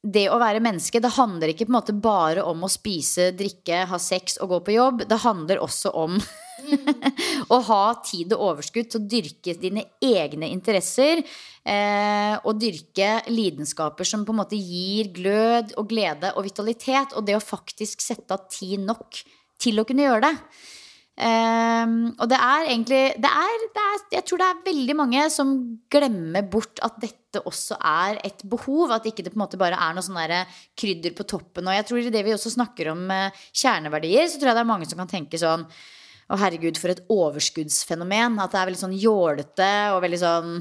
det 0.00 0.30
å 0.32 0.38
være 0.40 0.62
menneske, 0.64 1.00
det 1.02 1.12
handler 1.12 1.52
ikke 1.52 1.66
på 1.66 1.74
en 1.74 1.76
måte 1.76 1.92
bare 1.92 2.44
om 2.48 2.62
å 2.64 2.70
spise, 2.72 3.34
drikke, 3.36 3.84
ha 3.90 3.98
sex 4.00 4.38
og 4.40 4.54
gå 4.54 4.60
på 4.64 4.76
jobb. 4.78 5.02
Det 5.10 5.18
handler 5.26 5.60
også 5.60 5.92
om 5.92 6.16
å 7.54 7.58
ha 7.66 7.82
tid 8.06 8.32
og 8.32 8.46
overskudd 8.46 8.88
til 8.88 9.00
å 9.02 9.10
dyrke 9.12 9.56
dine 9.60 9.84
egne 10.00 10.48
interesser. 10.54 11.20
Eh, 11.60 12.32
og 12.40 12.56
dyrke 12.62 13.10
lidenskaper 13.28 14.08
som 14.08 14.24
på 14.24 14.32
en 14.32 14.40
måte 14.40 14.56
gir 14.56 15.12
glød 15.12 15.76
og 15.76 15.92
glede 15.92 16.32
og 16.32 16.48
vitalitet. 16.48 17.12
Og 17.12 17.28
det 17.28 17.36
å 17.36 17.44
faktisk 17.44 18.00
sette 18.00 18.40
av 18.40 18.48
tid 18.48 18.80
nok 18.88 19.20
til 19.60 19.80
å 19.80 19.86
kunne 19.88 20.06
gjøre 20.06 20.28
det. 20.28 20.34
Um, 21.20 22.14
og 22.16 22.30
det 22.30 22.36
er 22.40 22.66
egentlig 22.70 23.00
det 23.20 23.28
er, 23.28 23.64
det 23.74 23.82
er, 23.82 23.96
Jeg 24.14 24.24
tror 24.24 24.40
det 24.40 24.46
er 24.46 24.60
veldig 24.70 24.94
mange 24.96 25.24
som 25.28 25.50
glemmer 25.92 26.46
bort 26.48 26.80
at 26.86 26.96
dette 27.02 27.42
også 27.44 27.76
er 27.76 28.22
et 28.24 28.40
behov. 28.48 28.94
At 28.96 29.08
ikke 29.10 29.26
det 29.26 29.34
på 29.34 29.38
en 29.38 29.44
måte 29.44 29.60
bare 29.60 29.76
er 29.76 29.96
noe 29.96 30.06
sånn 30.06 30.16
krydder 30.80 31.12
på 31.16 31.28
toppen. 31.28 31.68
Og 31.68 31.76
jeg 31.76 31.88
tror 31.90 32.00
i 32.00 32.14
det 32.14 32.24
vi 32.24 32.34
også 32.36 32.54
snakker 32.56 32.94
om 32.94 33.04
uh, 33.12 33.42
kjerneverdier, 33.52 34.30
så 34.30 34.40
tror 34.40 34.52
jeg 34.52 34.60
det 34.60 34.64
er 34.64 34.72
mange 34.72 34.88
som 34.88 35.02
kan 35.02 35.12
tenke 35.12 35.40
sånn 35.40 35.66
å 36.30 36.38
herregud, 36.38 36.78
for 36.78 36.92
et 36.92 37.02
overskuddsfenomen. 37.10 38.38
At 38.40 38.54
det 38.54 38.60
er 38.60 38.70
veldig 38.70 38.84
sånn 38.84 39.00
jålete 39.02 39.72
og 39.96 40.04
veldig 40.06 40.20
sånn 40.20 40.60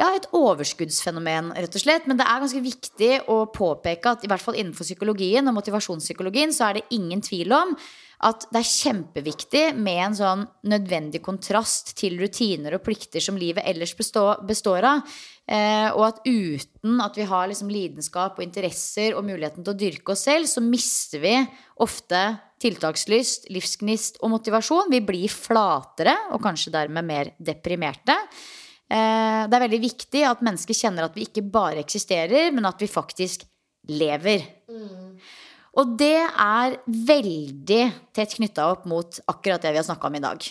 ja, 0.00 0.10
et 0.16 0.28
overskuddsfenomen, 0.36 1.52
rett 1.56 1.74
og 1.76 1.82
slett. 1.82 2.06
Men 2.08 2.18
det 2.18 2.26
er 2.26 2.42
ganske 2.42 2.62
viktig 2.64 3.10
å 3.30 3.42
påpeke 3.52 4.14
at 4.14 4.22
i 4.24 4.30
hvert 4.30 4.44
fall 4.44 4.56
innenfor 4.56 4.88
psykologien 4.88 5.50
og 5.50 5.58
motivasjonspsykologien 5.58 6.54
så 6.56 6.70
er 6.70 6.80
det 6.80 6.86
ingen 6.96 7.20
tvil 7.24 7.52
om 7.56 7.74
at 8.26 8.44
det 8.52 8.60
er 8.60 8.68
kjempeviktig 8.68 9.62
med 9.80 9.98
en 10.04 10.16
sånn 10.16 10.42
nødvendig 10.68 11.22
kontrast 11.24 11.94
til 11.96 12.18
rutiner 12.20 12.76
og 12.76 12.82
plikter 12.84 13.22
som 13.24 13.38
livet 13.40 13.64
ellers 13.68 13.94
består 13.96 14.88
av. 14.88 15.00
Eh, 15.50 15.88
og 15.96 16.04
at 16.04 16.20
uten 16.28 17.00
at 17.00 17.16
vi 17.16 17.24
har 17.26 17.48
liksom 17.48 17.72
lidenskap 17.72 18.36
og 18.36 18.44
interesser 18.44 19.16
og 19.16 19.24
muligheten 19.26 19.64
til 19.64 19.72
å 19.72 19.80
dyrke 19.80 20.12
oss 20.12 20.26
selv, 20.28 20.50
så 20.52 20.62
mister 20.62 21.24
vi 21.24 21.34
ofte 21.80 22.20
tiltakslyst, 22.60 23.48
livsgnist 23.50 24.20
og 24.20 24.34
motivasjon. 24.36 24.92
Vi 24.92 25.00
blir 25.04 25.32
flatere 25.32 26.14
og 26.34 26.44
kanskje 26.44 26.76
dermed 26.76 27.08
mer 27.08 27.32
deprimerte. 27.40 28.18
Eh, 28.90 29.42
det 29.46 29.54
er 29.56 29.62
veldig 29.68 29.80
viktig 29.84 30.24
at 30.26 30.40
mennesker 30.42 30.74
kjenner 30.74 31.06
at 31.06 31.14
vi 31.14 31.26
ikke 31.28 31.44
bare 31.46 31.78
eksisterer, 31.84 32.50
men 32.54 32.66
at 32.66 32.80
vi 32.82 32.88
faktisk 32.90 33.44
lever. 33.88 34.42
Og 35.78 35.92
det 36.00 36.16
er 36.26 36.74
veldig 36.86 37.82
tett 38.16 38.34
knytta 38.34 38.66
opp 38.72 38.88
mot 38.90 39.20
akkurat 39.30 39.62
det 39.62 39.70
vi 39.70 39.78
har 39.78 39.86
snakka 39.86 40.10
om 40.10 40.18
i 40.18 40.22
dag. 40.24 40.48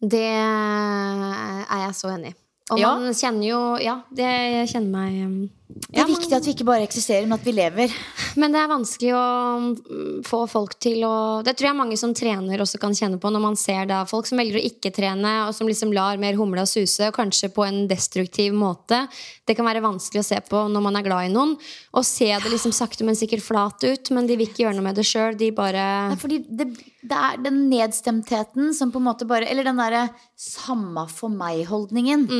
Det 0.00 0.24
er 0.24 1.78
jeg 1.86 1.94
så 1.98 2.10
enig 2.14 2.32
i. 2.32 2.36
Og 2.72 2.80
Ja. 2.80 2.94
man 2.98 3.14
kjenner 3.14 3.46
jo 3.46 3.60
Ja, 3.78 4.00
det 4.10 4.24
jeg 4.26 4.68
kjenner 4.72 4.90
meg 4.90 5.26
um, 5.26 5.50
Det 5.66 5.98
er 5.98 6.06
viktig 6.06 6.30
at 6.30 6.46
vi 6.46 6.52
ikke 6.54 6.66
bare 6.66 6.84
eksisterer, 6.86 7.24
men 7.26 7.34
at 7.34 7.46
vi 7.46 7.52
lever. 7.56 7.94
Men 8.38 8.52
det 8.54 8.60
er 8.60 8.70
vanskelig 8.70 9.10
å 9.18 9.22
mm, 9.58 10.20
få 10.26 10.44
folk 10.50 10.76
til 10.82 11.02
å 11.08 11.42
Det 11.46 11.56
tror 11.58 11.70
jeg 11.70 11.78
mange 11.78 11.98
som 11.98 12.14
trener 12.14 12.62
også 12.62 12.78
kan 12.82 12.94
kjenne 12.94 13.18
på 13.22 13.32
når 13.34 13.42
man 13.42 13.58
ser 13.58 13.88
da 13.90 14.04
folk 14.06 14.28
som 14.30 14.38
velger 14.38 14.60
å 14.60 14.64
ikke 14.68 14.92
trene, 14.94 15.32
og 15.48 15.54
som 15.56 15.66
liksom 15.66 15.94
lar 15.96 16.22
mer 16.22 16.38
humla 16.38 16.66
suse, 16.70 17.08
og 17.08 17.18
kanskje 17.18 17.50
på 17.54 17.66
en 17.66 17.82
destruktiv 17.90 18.54
måte. 18.54 19.02
Det 19.46 19.58
kan 19.58 19.66
være 19.66 19.82
vanskelig 19.84 20.22
å 20.22 20.28
se 20.30 20.40
på 20.46 20.64
når 20.70 20.86
man 20.86 21.00
er 21.00 21.06
glad 21.08 21.26
i 21.26 21.34
noen. 21.34 21.56
Og 21.98 22.06
se 22.06 22.30
det 22.30 22.52
liksom 22.52 22.74
sakte, 22.76 23.06
men 23.06 23.18
sikkert 23.18 23.46
flat 23.46 23.82
ut, 23.82 24.14
men 24.14 24.30
de 24.30 24.38
vil 24.38 24.46
ikke 24.46 24.68
gjøre 24.68 24.78
noe 24.78 24.86
med 24.86 25.00
det 25.00 25.06
sjøl. 25.08 25.34
De 25.38 25.50
bare 25.56 25.86
Nei, 26.12 26.20
fordi 26.20 26.44
det, 26.46 26.70
det 27.02 27.22
er 27.30 27.42
den 27.42 27.64
nedstemtheten 27.72 28.70
som 28.76 28.94
på 28.94 29.02
en 29.02 29.10
måte 29.10 29.26
bare 29.26 29.48
Eller 29.50 29.66
den 29.66 29.82
derre 29.82 30.08
samme 30.38 31.08
for 31.10 31.32
meg-holdningen. 31.32 32.30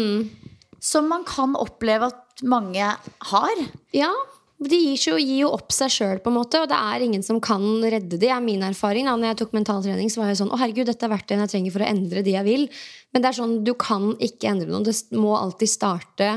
Som 0.86 1.10
man 1.10 1.26
kan 1.26 1.56
oppleve 1.58 2.12
at 2.12 2.44
mange 2.46 2.86
har. 3.32 3.62
Ja, 3.96 4.12
de 4.56 4.76
gir, 4.76 4.96
så, 4.96 5.16
gir 5.20 5.42
jo 5.42 5.50
opp 5.52 5.72
seg 5.74 5.92
sjøl, 5.92 6.20
på 6.24 6.30
en 6.32 6.38
måte, 6.38 6.62
og 6.62 6.70
det 6.70 6.76
er 6.78 7.02
ingen 7.04 7.24
som 7.24 7.42
kan 7.44 7.64
redde 7.84 8.16
de, 8.16 8.30
er 8.32 8.40
min 8.40 8.64
erfaring. 8.64 9.08
Da 9.08 9.16
når 9.18 9.34
jeg 9.34 9.40
tok 9.42 9.56
mentaltrening, 9.56 10.08
så 10.12 10.22
var 10.22 10.30
jeg 10.32 10.40
sånn 10.40 10.52
Å, 10.54 10.60
herregud, 10.62 10.88
dette 10.88 11.04
er 11.04 11.12
verktøyene 11.12 11.44
jeg 11.44 11.52
trenger 11.52 11.74
for 11.74 11.84
å 11.84 11.90
endre 11.90 12.22
de 12.24 12.36
jeg 12.38 12.46
vil. 12.46 12.64
Men 13.12 13.24
det 13.24 13.30
er 13.30 13.38
sånn, 13.40 13.56
du 13.66 13.74
kan 13.76 14.14
ikke 14.24 14.54
endre 14.54 14.70
noe. 14.72 14.86
Det 14.86 15.20
må 15.20 15.34
alltid 15.36 15.72
starte 15.72 16.30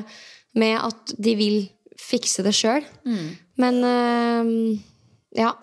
med 0.60 0.76
at 0.82 1.14
de 1.16 1.36
vil 1.40 1.62
fikse 2.00 2.44
det 2.44 2.56
sjøl. 2.58 2.84
Men 3.60 3.80
øh, 3.88 4.52
ja. 5.40 5.54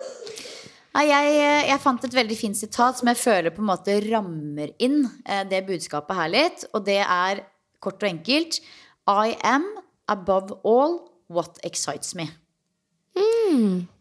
Jeg, 0.97 1.33
jeg 1.67 1.81
fant 1.83 2.05
et 2.07 2.15
veldig 2.17 2.35
fint 2.39 2.57
sitat 2.57 2.97
som 2.97 3.09
jeg 3.11 3.19
føler 3.21 3.53
på 3.53 3.61
en 3.61 3.69
måte 3.69 3.99
rammer 4.07 4.71
inn 4.81 5.03
eh, 5.27 5.43
det 5.45 5.61
budskapet 5.67 6.17
her 6.17 6.31
litt. 6.33 6.65
Og 6.73 6.81
det 6.87 7.03
er 7.03 7.43
kort 7.83 8.03
og 8.03 8.09
enkelt 8.09 8.59
I 9.07 9.37
am 9.43 9.67
above 10.07 10.59
all 10.63 10.99
what 11.31 11.59
excites 11.67 12.15
me. 12.15 12.27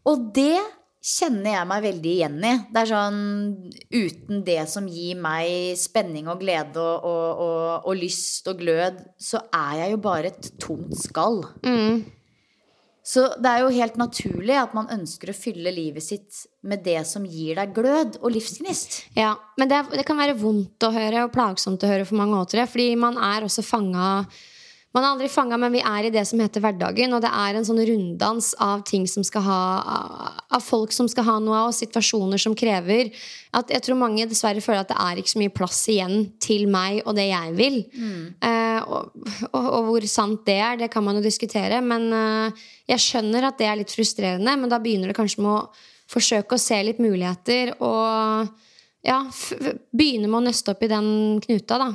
Og 0.07 0.31
det 0.35 0.59
kjenner 1.07 1.53
jeg 1.53 1.68
meg 1.70 1.85
veldig 1.85 2.12
igjen 2.12 2.39
i. 2.43 2.53
Det 2.72 2.83
er 2.83 2.91
sånn 2.91 3.20
uten 3.95 4.43
det 4.47 4.59
som 4.70 4.89
gir 4.91 5.18
meg 5.22 5.79
spenning 5.79 6.27
og 6.33 6.41
glede 6.43 6.83
og, 6.83 7.07
og, 7.07 7.43
og, 7.47 7.87
og 7.87 7.99
lyst 8.01 8.49
og 8.51 8.59
glød, 8.62 8.99
så 9.22 9.45
er 9.55 9.83
jeg 9.85 9.95
jo 9.95 10.03
bare 10.09 10.33
et 10.33 10.51
tomt 10.62 10.97
skall. 10.99 11.45
Så 13.07 13.23
det 13.39 13.51
er 13.51 13.63
jo 13.63 13.71
helt 13.71 13.99
naturlig 14.01 14.57
at 14.59 14.73
man 14.75 14.89
ønsker 14.91 15.31
å 15.31 15.37
fylle 15.37 15.71
livet 15.71 16.03
sitt 16.03 16.41
med 16.67 16.83
det 16.83 17.05
som 17.07 17.23
gir 17.23 17.55
deg 17.55 17.71
glød 17.77 18.19
og 18.19 18.33
livsgnist. 18.35 18.99
Ja, 19.15 19.37
men 19.61 19.71
det, 19.71 19.85
det 19.95 20.03
kan 20.09 20.19
være 20.19 20.35
vondt 20.41 20.83
å 20.83 20.91
høre 20.91 21.23
og 21.29 21.33
plagsomt 21.37 21.87
å 21.87 21.91
høre 21.93 22.09
for 22.09 22.19
mange 22.19 22.35
måter. 22.35 22.65
Fordi 22.67 22.89
man 22.99 23.21
er 23.23 23.47
også 23.47 23.63
fanga 23.63 24.09
Man 24.97 25.05
er 25.05 25.12
aldri 25.12 25.26
fanga, 25.28 25.59
men 25.61 25.74
vi 25.74 25.82
er 25.84 26.07
i 26.09 26.11
det 26.12 26.22
som 26.24 26.40
heter 26.40 26.62
hverdagen. 26.64 27.12
Og 27.12 27.20
det 27.20 27.28
er 27.28 27.59
en 27.59 27.66
sånn 27.68 27.82
runddans 27.84 28.55
av 28.64 28.80
ting 28.88 29.05
som 29.11 29.26
skal 29.26 29.44
ha 29.44 29.61
Av 30.57 30.62
folk 30.64 30.94
som 30.94 31.09
skal 31.11 31.26
ha 31.26 31.34
noe 31.42 31.59
av, 31.59 31.68
og 31.68 31.76
situasjoner 31.76 32.40
som 32.40 32.55
krever. 32.57 33.11
At 33.57 33.68
jeg 33.74 33.84
tror 33.84 33.99
mange 34.01 34.24
dessverre 34.30 34.62
føler 34.64 34.86
at 34.86 34.92
det 34.94 34.99
er 35.05 35.20
ikke 35.20 35.34
så 35.34 35.42
mye 35.42 35.53
plass 35.53 35.82
igjen 35.92 36.30
til 36.40 36.64
meg 36.72 37.03
og 37.05 37.18
det 37.18 37.28
jeg 37.28 37.53
vil. 37.59 37.78
Eh, 38.40 38.80
og, 38.88 39.12
og, 39.51 39.66
og 39.66 39.90
hvor 39.90 40.09
sant 40.09 40.47
det 40.49 40.57
er, 40.57 40.80
det 40.80 40.88
kan 40.92 41.05
man 41.05 41.20
jo 41.20 41.26
diskutere. 41.26 41.82
Men 41.84 42.09
eh, 42.16 42.66
jeg 42.94 43.05
skjønner 43.05 43.51
at 43.51 43.61
det 43.61 43.68
er 43.68 43.80
litt 43.82 43.92
frustrerende, 43.92 44.57
men 44.57 44.72
da 44.72 44.80
begynner 44.80 45.12
det 45.12 45.18
kanskje 45.18 45.44
med 45.44 45.59
å 45.59 45.66
forsøke 46.09 46.57
å 46.57 46.62
se 46.62 46.78
litt 46.86 47.03
muligheter 47.03 47.74
og 47.82 48.47
ja, 49.07 49.20
begynne 49.92 50.30
med 50.30 50.40
å 50.40 50.47
nøste 50.49 50.72
opp 50.72 50.86
i 50.86 50.90
den 50.90 51.11
knuta, 51.44 51.82
da. 51.82 51.90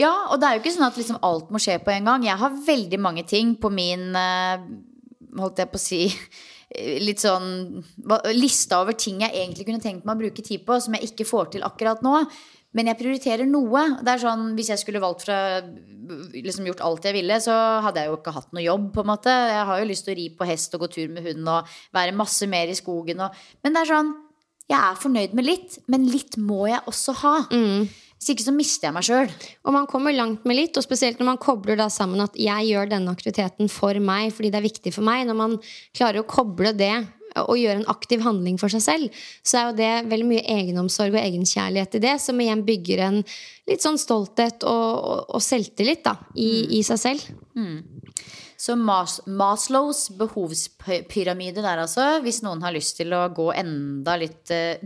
Ja, 0.00 0.12
og 0.30 0.40
det 0.40 0.48
er 0.48 0.56
jo 0.56 0.62
ikke 0.62 0.72
sånn 0.72 0.88
at 0.88 0.96
liksom 0.98 1.18
alt 1.26 1.50
må 1.52 1.60
skje 1.60 1.76
på 1.84 1.92
en 1.92 2.08
gang. 2.08 2.24
Jeg 2.24 2.40
har 2.40 2.62
veldig 2.66 3.00
mange 3.02 3.26
ting 3.28 3.56
på 3.60 3.72
min 3.72 4.14
eh, 4.16 4.70
Holdt 5.38 5.60
jeg 5.62 5.70
på 5.70 5.78
å 5.78 5.82
si 5.82 5.98
Litt 7.06 7.22
sånn 7.22 7.82
Lista 8.34 8.80
over 8.82 8.96
ting 8.98 9.20
jeg 9.22 9.34
egentlig 9.34 9.66
kunne 9.68 9.82
tenkt 9.82 10.06
meg 10.06 10.16
å 10.16 10.22
bruke 10.24 10.44
tid 10.46 10.64
på, 10.66 10.78
som 10.82 10.96
jeg 10.96 11.10
ikke 11.10 11.26
får 11.28 11.52
til 11.56 11.66
akkurat 11.66 12.02
nå. 12.06 12.14
Men 12.78 12.86
jeg 12.86 13.00
prioriterer 13.00 13.48
noe. 13.50 13.82
Det 13.98 14.12
er 14.12 14.22
sånn, 14.22 14.52
Hvis 14.54 14.70
jeg 14.72 14.82
skulle 14.82 15.02
valgt 15.02 15.26
fra 15.26 15.38
liksom 16.34 16.66
gjort 16.66 16.82
alt 16.86 17.06
jeg 17.06 17.14
ville, 17.14 17.36
så 17.42 17.54
hadde 17.84 18.02
jeg 18.02 18.10
jo 18.10 18.16
ikke 18.18 18.34
hatt 18.34 18.54
noe 18.54 18.64
jobb. 18.64 18.88
på 18.94 19.02
en 19.02 19.10
måte 19.10 19.34
Jeg 19.34 19.66
har 19.68 19.80
jo 19.82 19.88
lyst 19.90 20.06
til 20.06 20.14
å 20.14 20.18
ri 20.18 20.26
på 20.38 20.48
hest 20.48 20.74
og 20.74 20.84
gå 20.86 20.90
tur 20.94 21.08
med 21.12 21.26
hund 21.26 21.50
og 21.50 21.78
være 21.94 22.16
masse 22.16 22.46
mer 22.50 22.70
i 22.70 22.78
skogen. 22.78 23.22
Og, 23.26 23.42
men 23.62 23.74
det 23.74 23.82
er 23.82 23.92
sånn 23.92 24.14
Jeg 24.70 24.78
er 24.78 25.02
fornøyd 25.02 25.34
med 25.34 25.46
litt, 25.46 25.80
men 25.90 26.06
litt 26.06 26.38
må 26.38 26.68
jeg 26.70 26.86
også 26.86 27.16
ha. 27.24 27.34
Hvis 28.20 28.34
ikke 28.34 28.44
så 28.44 28.52
mister 28.52 28.90
jeg 28.90 28.94
meg 28.98 29.06
sjøl. 29.06 29.30
Og 29.64 29.72
man 29.72 29.86
kommer 29.88 30.12
langt 30.12 30.44
med 30.44 30.58
litt, 30.58 30.76
og 30.76 30.84
spesielt 30.84 31.16
når 31.22 31.30
man 31.30 31.40
kobler 31.40 31.78
da 31.80 31.86
sammen 31.88 32.20
at 32.20 32.34
jeg 32.36 32.68
gjør 32.68 32.90
denne 32.90 33.14
aktiviteten 33.16 33.70
for 33.72 33.96
meg 33.96 34.34
fordi 34.36 34.50
det 34.52 34.60
er 34.60 34.66
viktig 34.66 34.92
for 34.92 35.06
meg. 35.06 35.24
Når 35.24 35.38
man 35.38 35.56
klarer 35.96 36.20
å 36.20 36.28
koble 36.28 36.74
det 36.76 36.92
og 37.38 37.58
gjøre 37.58 37.80
en 37.80 37.90
aktiv 37.92 38.24
handling 38.24 38.58
for 38.60 38.72
seg 38.72 38.84
selv, 38.84 39.22
så 39.46 39.60
er 39.60 39.68
jo 39.68 39.78
det 39.78 39.92
veldig 40.10 40.28
mye 40.32 40.44
egenomsorg 40.58 41.14
og 41.14 41.22
egenkjærlighet 41.22 41.96
i 41.98 42.02
det, 42.06 42.16
som 42.22 42.40
igjen 42.42 42.66
bygger 42.66 43.04
en 43.06 43.22
litt 43.70 43.84
sånn 43.84 44.00
stolthet 44.00 44.66
og, 44.66 44.88
og, 44.98 45.24
og 45.36 45.44
selvtillit 45.44 46.04
da, 46.06 46.16
i, 46.34 46.80
i 46.80 46.82
seg 46.86 47.02
selv. 47.02 47.26
Så 48.60 48.74
Mas 48.76 49.22
Maslows 49.24 50.10
behovspyramide 50.20 51.62
der, 51.64 51.80
altså. 51.80 52.18
Hvis 52.20 52.42
noen 52.44 52.60
har 52.60 52.74
lyst 52.74 52.98
til 52.98 53.14
å 53.16 53.22
gå 53.32 53.46
enda 53.56 54.18
litt 54.20 54.52
uh, 54.52 54.76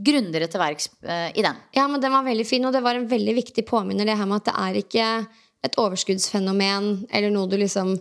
grundigere 0.00 0.48
til 0.48 0.62
verks 0.62 0.88
uh, 1.04 1.28
i 1.36 1.44
den. 1.44 1.58
Ja, 1.76 1.84
men 1.92 2.00
den 2.00 2.14
var 2.14 2.24
veldig 2.24 2.46
fin, 2.48 2.64
og 2.64 2.72
det 2.72 2.80
var 2.86 2.96
en 2.96 3.04
veldig 3.10 3.34
viktig 3.42 3.66
påminner 3.68 4.08
det 4.08 4.16
her 4.16 4.30
med 4.30 4.40
at 4.40 4.48
det 4.48 4.56
er 4.64 4.80
ikke 4.80 5.10
et 5.68 5.76
overskuddsfenomen 5.82 6.88
eller 7.10 7.34
noe 7.34 7.50
du 7.50 7.58
liksom 7.60 7.96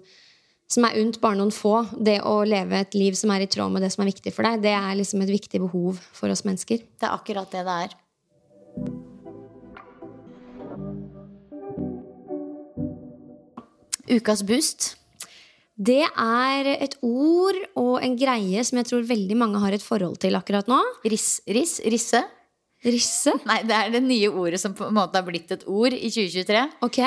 som 0.67 0.85
er 0.87 0.99
unt 1.01 1.19
bare 1.23 1.39
noen 1.39 1.53
få. 1.55 1.79
Det 1.95 2.19
å 2.27 2.41
leve 2.47 2.83
et 2.83 2.97
liv 2.97 3.15
som 3.17 3.31
er 3.33 3.45
i 3.45 3.49
tråd 3.51 3.73
med 3.73 3.85
det 3.85 3.91
som 3.93 4.03
er 4.03 4.11
viktig 4.11 4.33
for 4.35 4.47
deg, 4.47 4.61
det 4.65 4.75
er 4.75 4.99
liksom 4.99 5.23
et 5.23 5.31
viktig 5.31 5.63
behov 5.63 6.01
for 6.15 6.31
oss 6.33 6.43
mennesker. 6.47 6.83
Det 6.83 7.07
er 7.07 7.15
akkurat 7.15 7.51
det 7.55 7.65
det 7.67 7.79
er. 7.87 7.97
Ukas 14.07 14.43
boost. 14.47 14.93
Det 15.77 16.01
er 16.07 16.67
et 16.73 16.95
ord 17.05 17.57
og 17.77 17.99
en 18.01 18.15
greie 18.17 18.63
som 18.65 18.79
jeg 18.79 18.87
tror 18.89 19.03
veldig 19.05 19.35
mange 19.37 19.59
har 19.61 19.75
et 19.75 19.83
forhold 19.83 20.17
til 20.23 20.37
akkurat 20.39 20.69
nå. 20.69 20.79
Riss, 21.05 21.43
riss, 21.45 21.77
risse. 21.85 22.23
Risse. 22.87 23.33
Nei, 23.45 23.59
det 23.67 23.75
er 23.75 23.91
det 23.93 24.01
nye 24.05 24.31
ordet 24.31 24.61
som 24.61 24.73
på 24.77 24.87
en 24.87 24.97
måte 24.97 25.19
har 25.19 25.27
blitt 25.27 25.51
et 25.53 25.65
ord 25.69 25.93
i 25.93 26.09
2023. 26.09 26.63
Ok. 26.87 26.99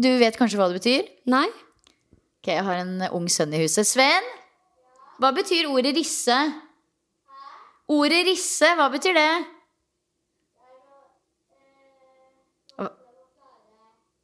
Du 0.00 0.10
vet 0.20 0.36
kanskje 0.36 0.60
hva 0.60 0.68
det 0.70 0.80
betyr? 0.80 1.08
Nei. 1.32 1.46
Ok, 2.40 2.48
Jeg 2.48 2.64
har 2.64 2.78
en 2.80 3.02
ung 3.12 3.26
sønn 3.28 3.52
i 3.52 3.58
huset. 3.60 3.84
Sven, 3.84 4.28
hva 5.20 5.28
betyr 5.36 5.66
ordet 5.68 5.92
risse? 5.92 6.36
Ordet 7.92 8.22
risse, 8.30 8.70
hva 8.78 8.86
betyr 8.88 9.12
det? 9.18 9.32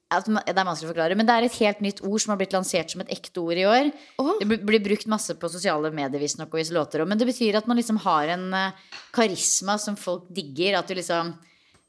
Det 0.07 0.55
er 0.55 0.65
vanskelig 0.65 0.87
å 0.87 0.93
forklare, 0.95 1.17
men 1.19 1.29
det 1.29 1.35
er 1.35 1.45
et 1.45 1.59
helt 1.61 1.83
nytt 1.85 2.01
ord 2.07 2.23
som 2.23 2.33
har 2.33 2.39
blitt 2.41 2.55
lansert 2.57 2.95
som 2.95 3.03
et 3.03 3.11
ekte 3.13 3.43
ord 3.43 3.59
i 3.61 3.67
år. 3.69 3.91
Oh. 4.23 4.39
Det 4.41 4.49
blir- 4.49 4.85
brukt 4.87 5.07
masse 5.13 5.35
på 5.37 5.51
sosiale 5.51 5.91
medier 5.93 6.23
visstnok, 6.23 6.55
og 6.55 6.61
i 6.61 6.65
låter 6.73 7.03
også, 7.03 7.09
men 7.09 7.19
det 7.19 7.27
betyr 7.27 7.57
at 7.59 7.67
man 7.67 7.77
liksom 7.77 7.99
har 7.99 8.29
en 8.29 8.55
eh, 8.55 8.73
karisma 9.13 9.77
som 9.79 9.97
folk 9.97 10.25
digger. 10.33 10.79
At 10.79 10.87
du 10.87 10.95
liksom 10.95 11.35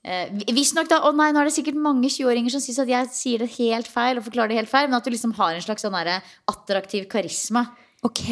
eh, 0.07 0.31
Visstnok, 0.55 0.87
da. 0.91 1.01
Å 1.03 1.11
nei, 1.15 1.29
nå 1.35 1.41
er 1.41 1.49
det 1.49 1.55
sikkert 1.57 1.77
mange 1.83 2.09
20-åringer 2.09 2.55
som 2.55 2.63
syns 2.63 2.79
at 2.83 2.91
jeg 2.91 3.11
sier 3.13 3.43
det 3.43 3.51
helt 3.57 3.91
feil, 3.91 4.17
og 4.17 4.27
forklarer 4.29 4.53
det 4.53 4.61
helt 4.61 4.71
feil, 4.71 4.87
men 4.89 4.99
at 4.99 5.07
du 5.07 5.13
liksom 5.13 5.35
har 5.37 5.53
en 5.53 5.65
slags 5.65 5.85
sånn 5.85 5.97
attraktiv 5.97 7.07
karisma. 7.11 7.67
Ok. 8.07 8.23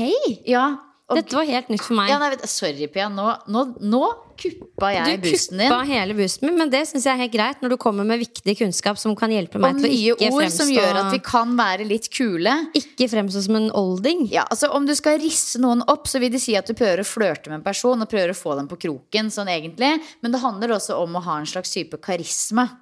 Ja, 0.48 0.70
Og- 1.08 1.18
Dette 1.20 1.36
var 1.38 1.46
helt 1.46 1.68
nytt 1.70 1.84
for 1.86 1.94
meg. 1.94 2.10
Ja, 2.10 2.18
nei, 2.18 2.32
vet, 2.32 2.50
sorry, 2.50 2.88
Pia. 2.88 3.08
Nå, 3.14 3.26
nå, 3.48 3.78
nå 3.80 4.00
kuppa 4.42 4.90
jeg 4.92 5.22
du 5.22 5.30
boosten 5.30 5.60
din. 5.60 5.70
kuppa 5.70 5.86
hele 5.86 6.16
boosten 6.18 6.50
min, 6.50 6.58
men 6.58 6.70
det 6.74 6.82
syns 6.90 7.06
jeg 7.06 7.14
er 7.14 7.22
helt 7.22 7.32
greit 7.32 7.62
når 7.62 7.70
du 7.70 7.78
kommer 7.78 8.04
med 8.04 8.20
viktig 8.20 8.58
kunnskap 8.58 8.98
som 8.98 9.16
kan 9.16 9.30
hjelpe 9.30 9.60
meg 9.62 9.78
til 9.78 9.86
å 9.86 9.94
ikke 9.94 10.18
fremstå 10.18 10.26
Og 10.26 10.32
nye 10.34 10.34
ord 10.34 10.52
som 10.52 10.68
gjør 10.74 10.96
at 11.04 11.12
vi 11.14 11.20
kan 11.20 11.56
være 11.56 11.86
litt 11.88 12.10
kule. 12.10 12.56
ikke 12.74 13.08
fremstå 13.14 13.44
som 13.46 13.56
en 13.56 13.70
olding. 13.70 14.26
Ja, 14.32 14.46
altså 14.50 14.72
Om 14.74 14.88
du 14.88 14.96
skal 14.96 15.20
risse 15.20 15.62
noen 15.62 15.84
opp, 15.88 16.08
så 16.08 16.20
vil 16.20 16.32
de 16.32 16.40
si 16.40 16.56
at 16.56 16.66
du 16.66 16.74
prøver 16.74 17.00
å 17.00 17.06
flørte 17.06 17.50
med 17.54 17.60
en 17.62 17.64
person 17.70 18.02
og 18.02 18.10
prøver 18.10 18.34
å 18.34 18.36
få 18.42 18.58
dem 18.58 18.68
på 18.68 18.76
kroken. 18.76 19.30
sånn 19.30 19.48
egentlig 19.48 20.02
Men 20.24 20.32
det 20.32 20.42
handler 20.42 20.70
også 20.70 20.98
om 21.04 21.14
å 21.14 21.22
ha 21.24 21.38
en 21.38 21.46
slags 21.46 21.72
type 21.72 22.02
karisma. 22.02 22.80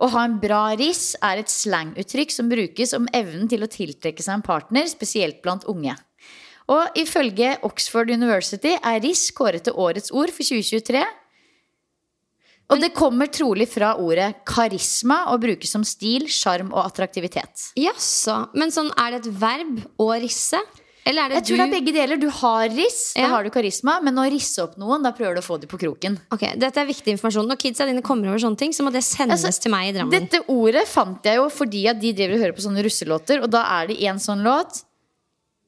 Å 0.00 0.10
ha 0.10 0.24
en 0.24 0.40
bra 0.40 0.74
riss 0.74 1.14
er 1.22 1.38
et 1.38 1.46
slanguttrykk 1.46 2.30
som 2.32 2.48
brukes 2.48 2.92
om 2.92 3.06
evnen 3.14 3.48
til 3.48 3.60
å 3.60 3.68
tiltrekke 3.68 4.18
seg 4.20 4.34
en 4.34 4.42
partner, 4.42 4.82
spesielt 4.88 5.42
blant 5.42 5.62
unge. 5.64 5.94
Og 6.70 6.98
ifølge 6.98 7.56
Oxford 7.66 8.12
University 8.14 8.76
er 8.78 9.00
riss 9.02 9.30
kåret 9.34 9.66
til 9.66 9.74
årets 9.74 10.12
ord 10.14 10.30
for 10.34 10.46
2023. 10.46 11.02
Og 12.70 12.78
det 12.78 12.92
kommer 12.94 13.26
trolig 13.26 13.66
fra 13.66 13.96
ordet 13.98 14.28
karisma 14.46 15.24
og 15.32 15.40
brukes 15.42 15.72
som 15.74 15.82
stil, 15.86 16.28
sjarm 16.30 16.70
og 16.70 16.84
attraktivitet. 16.84 17.72
Jaså. 17.80 18.44
Men 18.54 18.70
sånn, 18.70 18.92
er 18.94 19.16
det 19.16 19.24
et 19.24 19.40
verb 19.40 19.80
å 19.98 20.12
risse? 20.22 20.60
Eller 21.08 21.24
er 21.24 21.32
det 21.32 21.38
Jeg 21.40 21.46
tror 21.48 21.58
det 21.58 21.64
er 21.64 21.72
begge 21.72 21.94
deler. 21.96 22.20
Du 22.20 22.28
har 22.30 22.68
riss, 22.70 23.00
da 23.16 23.30
har 23.32 23.42
du 23.42 23.50
karisma. 23.50 23.96
Men 24.04 24.20
å 24.20 24.26
risse 24.30 24.62
opp 24.62 24.76
noen, 24.78 25.02
da 25.02 25.10
prøver 25.16 25.38
du 25.38 25.42
å 25.42 25.46
få 25.46 25.56
dem 25.58 25.70
på 25.72 25.80
kroken. 25.80 26.20
Ok, 26.30 26.44
Dette 26.60 26.82
er 26.82 26.86
viktig 26.86 27.16
informasjon. 27.16 27.48
Når 27.50 27.58
kidsa 27.64 27.88
dine 27.88 28.04
kommer 28.06 28.30
over 28.30 28.42
sånne 28.44 28.60
ting, 28.60 28.76
så 28.76 28.86
må 28.86 28.92
det 28.94 29.02
sendes 29.06 29.42
Altså, 29.42 29.64
til 29.64 29.74
meg 29.74 29.90
i 29.90 29.96
Drammen. 29.96 30.14
Dette 30.14 30.44
ordet 30.52 30.84
fant 30.86 31.26
jeg 31.26 31.40
jo 31.40 31.48
fordi 31.50 31.88
at 31.90 31.98
de 31.98 32.12
driver 32.14 32.36
og 32.36 32.44
hører 32.44 32.56
på 32.60 32.66
sånne 32.68 32.86
russelåter, 32.86 33.42
og 33.42 33.50
da 33.50 33.64
er 33.80 33.90
det 33.90 33.98
en 34.12 34.22
sånn 34.22 34.44
låt 34.46 34.84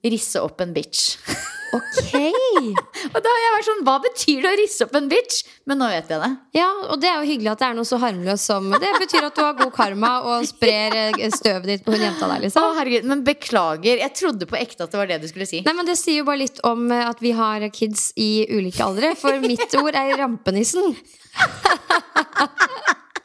Risse 0.03 0.43
opp 0.43 0.61
en 0.65 0.75
bitch. 0.75 1.17
Ok 1.73 2.11
Og 2.13 3.15
da 3.25 3.31
har 3.33 3.39
jeg 3.41 3.53
vært 3.55 3.65
sånn, 3.65 3.79
hva 3.87 3.95
betyr 4.05 4.43
det 4.45 4.51
å 4.51 4.57
risse 4.61 4.85
opp 4.85 4.97
en 4.99 5.07
bitch? 5.09 5.39
Men 5.69 5.79
nå 5.81 5.87
vet 5.89 6.11
jeg 6.13 6.21
det. 6.21 6.29
Ja, 6.59 6.67
og 6.93 7.01
det 7.01 7.09
er 7.09 7.23
jo 7.23 7.29
hyggelig 7.31 7.49
at 7.55 7.63
det 7.63 7.69
er 7.71 7.79
noe 7.79 7.89
så 7.89 7.97
harmløst 8.03 8.51
som 8.51 8.67
Det 8.77 8.91
betyr 9.01 9.25
at 9.29 9.39
du 9.39 9.41
har 9.41 9.57
god 9.57 9.73
karma 9.73 10.11
og 10.35 10.45
sprer 10.49 10.99
eh, 11.01 11.23
støvet 11.33 11.71
ditt 11.71 11.87
på 11.87 11.95
hun 11.95 12.05
jenta 12.05 12.29
der, 12.29 12.43
liksom 12.45 12.67
Å, 12.67 12.75
herregud, 12.77 13.09
men 13.09 13.23
beklager. 13.25 14.03
Jeg 14.05 14.13
trodde 14.19 14.49
på 14.51 14.59
ekte 14.61 14.85
at 14.85 14.93
det 14.93 15.01
var 15.01 15.09
det 15.09 15.23
du 15.23 15.29
skulle 15.31 15.49
si. 15.49 15.63
Nei, 15.65 15.75
men 15.79 15.89
Det 15.89 15.97
sier 15.97 16.21
jo 16.21 16.27
bare 16.29 16.43
litt 16.43 16.61
om 16.69 16.85
eh, 16.93 17.07
at 17.09 17.25
vi 17.25 17.33
har 17.39 17.65
kids 17.73 18.11
i 18.21 18.31
ulike 18.53 18.85
aldre. 18.85 19.15
For 19.17 19.41
mitt 19.41 19.73
ord 19.81 19.97
er 19.97 20.13
rampenissen. 20.21 20.93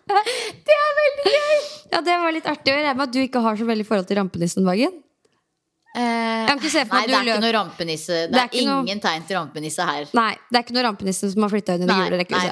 Det 0.08 0.72
er 0.72 0.94
veldig 0.98 1.32
gøy! 1.34 1.58
Ja, 1.92 2.00
det 2.00 2.14
var 2.22 2.32
litt 2.32 2.48
artig. 2.48 2.72
å 2.72 2.78
jeg 2.78 2.86
regner 2.86 2.96
med 2.96 3.10
at 3.10 3.16
du 3.16 3.20
ikke 3.20 3.42
har 3.44 3.60
så 3.60 3.68
veldig 3.68 3.86
forhold 3.88 4.08
til 4.08 4.20
rampenissen, 4.22 4.64
Vagen. 4.64 4.96
Eh, 5.98 6.46
nei, 6.94 7.02
det 7.08 7.16
er 7.18 7.24
ikke 7.26 7.42
noe 7.42 7.54
rampenisse. 7.56 8.18
Det, 8.28 8.32
Det 8.32 8.38
er 8.38 8.50
er, 8.52 8.58
ingen 8.62 8.86
noe- 8.86 9.02
tegn 9.02 9.24
til 9.28 9.38
rampenisse 9.38 9.86
her. 9.88 10.06
Nei, 10.14 10.34
det 10.52 10.60
er 10.60 10.64
ikke 10.66 10.76
noe 10.78 10.84
rampenisse 10.86 11.30
som 11.34 11.42
har 11.42 11.50
flytta 11.50 11.74
inn 11.78 11.84
i 11.84 11.88
det 11.90 11.96
gule 11.98 12.20
rekkehuset. 12.22 12.52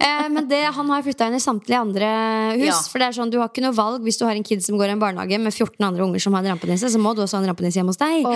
Eh, 0.00 0.28
men 0.28 0.48
det, 0.50 0.60
han 0.76 0.90
har 0.92 1.02
flytta 1.06 1.26
inn 1.30 1.38
i 1.38 1.40
samtlige 1.40 1.80
andre 1.80 2.10
hus. 2.58 2.66
Ja. 2.68 2.76
For 2.92 2.98
det 3.00 3.08
er 3.08 3.16
sånn, 3.16 3.30
Du 3.32 3.38
har 3.40 3.48
ikke 3.48 3.64
noe 3.64 3.72
valg 3.76 4.04
hvis 4.04 4.18
du 4.20 4.26
har 4.28 4.34
en 4.36 4.44
kid 4.44 4.62
som 4.62 4.76
går 4.76 4.88
i 4.92 4.94
en 4.96 5.00
barnehage 5.00 5.40
med 5.40 5.52
14 5.54 5.80
andre 5.88 6.04
unger 6.04 6.20
som 6.20 6.34
har 6.36 6.44
en 6.44 6.52
rampenisse. 6.54 6.90
Så 6.92 7.00
må 7.00 7.14
du 7.16 7.22
også 7.24 7.38
ha 7.38 7.42
en 7.44 7.48
rampenisse 7.54 7.80
hjemme 7.80 7.94
hos 7.94 8.00
deg. 8.00 8.26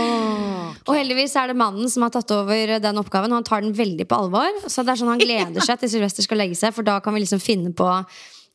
Og 0.88 0.94
heldigvis 0.96 1.36
er 1.36 1.52
det 1.52 1.56
mannen 1.60 1.90
som 1.92 2.02
har 2.06 2.10
tatt 2.16 2.30
over 2.34 2.78
den 2.80 2.96
oppgaven, 3.04 3.32
og 3.32 3.42
han 3.42 3.44
tar 3.44 3.60
den 3.60 3.74
veldig 3.76 4.08
på 4.08 4.16
alvor. 4.24 4.48
Så 4.68 4.84
det 4.84 4.94
er 4.94 5.02
sånn 5.04 5.12
Han 5.14 5.18
gleder 5.20 5.60
seg 5.62 5.78
til 5.80 5.88
Sylvester 5.92 6.22
skal 6.24 6.38
legge 6.40 6.56
seg, 6.56 6.72
for 6.74 6.82
da 6.82 6.98
kan 7.04 7.12
vi 7.14 7.20
liksom 7.20 7.40
finne 7.44 7.74
på 7.76 7.86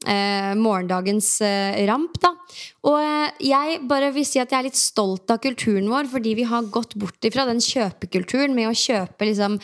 eh, 0.07 0.53
morgendagens 0.55 1.41
eh, 1.41 1.85
ramp. 1.87 2.15
da 2.21 2.31
Og 2.87 2.97
eh, 3.01 3.31
jeg 3.43 3.79
bare 3.89 4.11
vil 4.15 4.25
si 4.27 4.39
at 4.39 4.51
jeg 4.51 4.59
er 4.59 4.67
litt 4.69 4.79
stolt 4.79 5.29
av 5.33 5.41
kulturen 5.43 5.89
vår, 5.91 6.07
fordi 6.11 6.35
vi 6.39 6.45
har 6.47 6.69
gått 6.71 6.95
bort 6.99 7.27
ifra 7.27 7.45
den 7.49 7.59
kjøpekulturen 7.63 8.55
med 8.55 8.69
å 8.69 8.75
kjøpe 8.75 9.27
liksom 9.27 9.59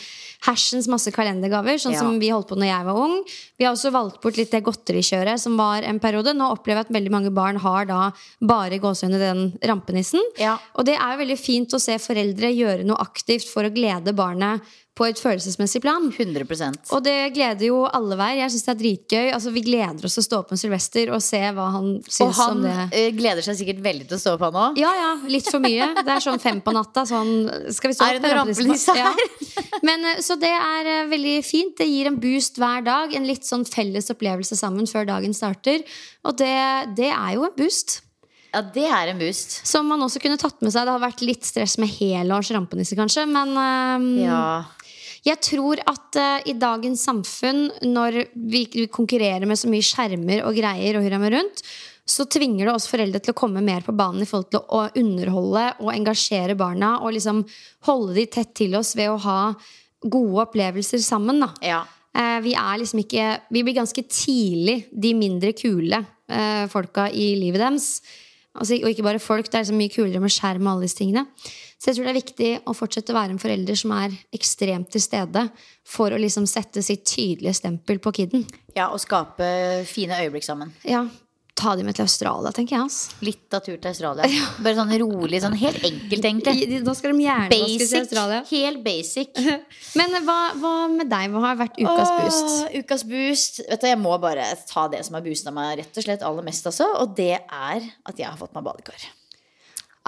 hersens 0.48 0.90
masse 0.92 1.12
kalendergaver, 1.16 1.80
sånn 1.82 1.96
Ja. 1.96 2.04
som 2.04 2.20
vi 2.20 2.30
holdt 2.34 2.50
på 2.52 2.60
når 2.60 2.72
jeg 2.72 2.86
var 2.90 3.02
ung. 3.06 3.18
Vi 3.58 3.66
har 3.66 3.74
også 3.74 3.92
valgt 3.96 4.22
bort 4.22 4.38
litt 4.38 4.52
det 4.52 4.64
godterikjøret 4.66 5.40
som 5.40 5.56
var 5.58 5.84
en 5.88 6.00
periode. 6.00 6.36
Nå 6.36 6.52
opplever 6.52 6.84
jeg 6.84 6.90
at 6.90 6.96
veldig 7.00 7.12
mange 7.12 7.34
barn 7.34 7.58
har 7.64 7.86
da 7.86 8.12
bare 8.42 8.80
gåsehudene 8.80 9.20
den 9.20 9.46
rampenissen. 9.64 10.22
Ja. 10.38 10.58
Og 10.76 10.86
det 10.86 10.98
er 11.00 11.16
jo 11.16 11.24
veldig 11.24 11.40
fint 11.40 11.74
å 11.74 11.80
se 11.82 11.96
foreldre 11.98 12.52
gjøre 12.52 12.84
noe 12.86 13.00
aktivt 13.00 13.48
for 13.48 13.64
å 13.64 13.74
glede 13.74 14.14
barnet 14.16 14.62
på 14.96 15.04
et 15.10 15.20
følelsesmessig 15.20 15.82
plan. 15.84 16.06
100% 16.08 16.91
Og 16.96 17.02
det 17.04 17.34
gleder 17.36 17.66
jo 17.68 17.82
alle 17.86 18.16
hver. 18.16 18.38
Jeg 18.39 18.54
synes 18.54 18.64
det 18.64 18.72
er 18.72 18.78
dritgøy. 18.80 19.26
Altså, 19.36 19.52
vi 19.52 19.64
gleder 19.66 20.08
oss 20.08 20.16
til 20.16 20.24
å 20.24 20.28
stå 20.30 20.38
opp 20.39 20.54
med 20.54 20.62
Sylvester 20.62 21.12
og 21.12 21.20
se 21.26 21.41
hva 21.58 21.66
han 21.74 21.89
Og 21.98 22.08
syns 22.16 22.39
han 22.39 22.54
om 22.56 22.62
det. 22.64 22.76
eh, 22.96 23.10
gleder 23.18 23.43
seg 23.43 23.58
sikkert 23.60 23.82
veldig 23.84 24.08
til 24.08 24.16
å 24.16 24.22
stå 24.24 24.36
opp, 24.38 24.46
han 24.48 24.60
òg. 24.62 24.80
Ja, 24.80 24.93
ja, 24.96 25.10
litt 25.28 25.50
for 25.52 25.60
mye. 25.60 25.89
Det 26.00 26.14
er 26.16 26.24
sånn 26.24 26.39
fem 26.39 26.62
på 26.64 26.72
natta. 26.76 27.04
Sånn, 27.10 27.34
skal 27.76 27.91
vi 27.91 27.98
stå 28.00 28.08
Er 28.08 28.20
det 28.20 28.24
opp 28.24 28.24
med 28.24 28.32
noe 28.32 28.39
rampenissen? 28.46 28.96
rampelys 28.96 29.52
Ja. 29.60 29.68
Men, 29.89 30.06
eh, 30.14 30.22
så 30.24 30.39
det 30.39 30.54
er 30.56 30.89
eh, 30.93 31.10
veldig 31.12 31.36
fint. 31.43 31.76
Det 31.78 31.89
gir 31.91 32.08
en 32.08 32.16
boost 32.24 32.56
hver 32.64 32.88
dag. 32.88 33.14
En 33.20 33.28
litt 33.28 33.43
sånn 33.43 33.68
felles 33.68 34.08
opplevelse 34.16 34.56
sammen 34.56 34.88
før 34.88 35.06
dagen 35.12 35.36
starter. 35.36 35.84
Og 36.24 36.39
det, 36.39 36.56
det 36.96 37.12
er 37.12 37.36
jo 37.36 37.43
en 37.50 37.56
boost. 37.60 38.00
Ja, 38.56 38.62
det 38.64 38.86
er 38.88 39.10
en 39.12 39.20
boost. 39.20 39.58
Som 39.68 39.89
man 39.91 40.00
også 40.00 40.22
kunne 40.24 40.39
tatt 40.39 40.62
med 40.64 40.72
seg. 40.72 40.86
Det 40.88 40.93
har 40.96 41.04
vært 41.04 41.20
litt 41.28 41.43
stress 41.43 41.76
med 41.82 41.91
helårs 41.98 42.54
rampenisse, 42.56 42.96
kanskje. 42.96 43.26
Men 43.28 43.52
um, 43.60 44.06
Ja. 44.24 44.64
Jeg 45.26 45.42
tror 45.42 45.82
at 45.90 46.20
uh, 46.22 46.46
i 46.46 46.54
dagens 46.60 47.02
samfunn, 47.08 47.68
når 47.90 48.22
vi, 48.36 48.66
vi 48.74 48.86
konkurrerer 48.92 49.48
med 49.50 49.58
så 49.58 49.70
mye 49.72 49.86
skjermer 49.86 50.44
og 50.46 50.58
greier, 50.58 50.98
og 51.00 51.06
hurra 51.06 51.20
meg 51.22 51.34
rundt, 51.34 51.64
så 52.06 52.28
tvinger 52.30 52.68
det 52.68 52.76
oss 52.76 52.86
foreldre 52.86 53.18
til 53.24 53.34
å 53.34 53.38
komme 53.40 53.64
mer 53.66 53.82
på 53.82 53.96
banen 53.98 54.22
i 54.22 54.28
forhold 54.30 54.52
til 54.54 54.62
å, 54.62 54.84
å 54.84 55.02
underholde 55.02 55.64
og 55.82 55.90
engasjere 55.96 56.58
barna. 56.60 57.00
Og 57.02 57.16
liksom 57.18 57.42
holde 57.90 58.14
de 58.20 58.28
tett 58.38 58.54
til 58.58 58.78
oss 58.78 58.94
ved 58.98 59.10
å 59.10 59.18
ha 59.26 59.40
gode 60.06 60.46
opplevelser 60.46 61.02
sammen. 61.02 61.42
Da. 61.42 61.50
ja. 61.66 61.82
Uh, 62.16 62.38
vi 62.40 62.54
er 62.56 62.78
liksom 62.80 63.02
ikke 63.02 63.24
Vi 63.52 63.60
blir 63.68 63.76
ganske 63.76 64.02
tidlig 64.08 64.86
de 64.88 65.10
mindre 65.18 65.50
kule 65.52 65.98
uh, 66.00 66.64
folka 66.72 67.10
i 67.10 67.34
livet 67.42 67.60
deres. 67.66 67.90
Altså, 68.56 68.78
og 68.78 68.94
ikke 68.94 69.04
bare 69.04 69.20
folk, 69.20 69.50
det 69.50 69.58
er 69.58 69.66
liksom 69.66 69.82
mye 69.82 69.92
kulere 69.92 70.22
med 70.24 70.32
skjerm 70.32 70.64
og 70.64 70.76
alle 70.76 70.88
disse 70.88 71.02
tingene. 71.02 71.26
Så 71.80 71.92
jeg 71.92 71.98
tror 71.98 72.08
det 72.08 72.14
er 72.14 72.22
viktig 72.22 72.52
å 72.66 72.74
fortsette 72.78 73.12
å 73.14 73.18
være 73.18 73.36
en 73.36 73.42
forelder 73.42 73.78
som 73.78 73.92
er 73.98 74.16
ekstremt 74.36 74.90
til 74.94 75.04
stede 75.04 75.44
for 75.86 76.16
å 76.16 76.22
liksom 76.22 76.48
sette 76.50 76.82
sitt 76.86 77.04
tydelige 77.10 77.58
stempel 77.60 78.00
på 78.00 78.16
kiden. 78.16 78.48
ja, 78.76 78.90
og 78.90 79.00
skape 79.04 79.84
fine 79.90 80.18
øyeblikk 80.24 80.48
sammen. 80.48 80.74
Ja, 80.88 81.06
Ta 81.56 81.72
de 81.80 81.86
med 81.88 81.96
til 81.96 82.04
Australia, 82.04 82.52
tenker 82.52 82.76
jeg. 82.76 82.84
Altså. 82.84 83.14
Litt 83.24 83.56
av 83.56 83.62
tur 83.64 83.78
til 83.80 83.88
Australia. 83.88 84.28
Bare 84.60 84.76
sånn 84.76 84.92
rolig, 85.00 85.40
sånn 85.40 85.56
helt 85.56 85.86
enkelt, 85.88 86.28
egentlig. 86.28 86.82
Da 86.84 86.96
skal 87.00 87.14
de 87.16 87.24
gjerne 87.24 87.48
basic, 87.54 87.86
til 87.86 88.02
Australia. 88.02 88.40
Helt 88.50 88.82
basic. 88.84 89.40
Men 90.02 90.18
hva, 90.28 90.38
hva 90.60 90.74
med 90.92 91.08
deg? 91.08 91.32
Hva 91.32 91.46
har 91.46 91.62
vært 91.64 91.80
ukas 91.80 92.12
boost? 92.18 92.52
Åh, 92.52 92.76
ukas 92.84 93.06
boost. 93.08 93.62
Vet 93.70 93.86
du, 93.86 93.88
Jeg 93.88 94.02
må 94.04 94.18
bare 94.20 94.50
ta 94.68 94.90
det 94.92 95.06
som 95.08 95.16
har 95.16 95.24
boosta 95.24 95.56
meg 95.56 95.78
rett 95.80 96.02
og 96.02 96.08
slett 96.10 96.28
aller 96.28 96.44
mest, 96.44 96.68
altså. 96.68 96.90
Og 97.00 97.16
det 97.16 97.38
er 97.40 97.88
at 97.88 98.20
jeg 98.20 98.28
har 98.28 98.36
fått 98.42 98.52
meg 98.58 98.68
badekar. 98.68 99.08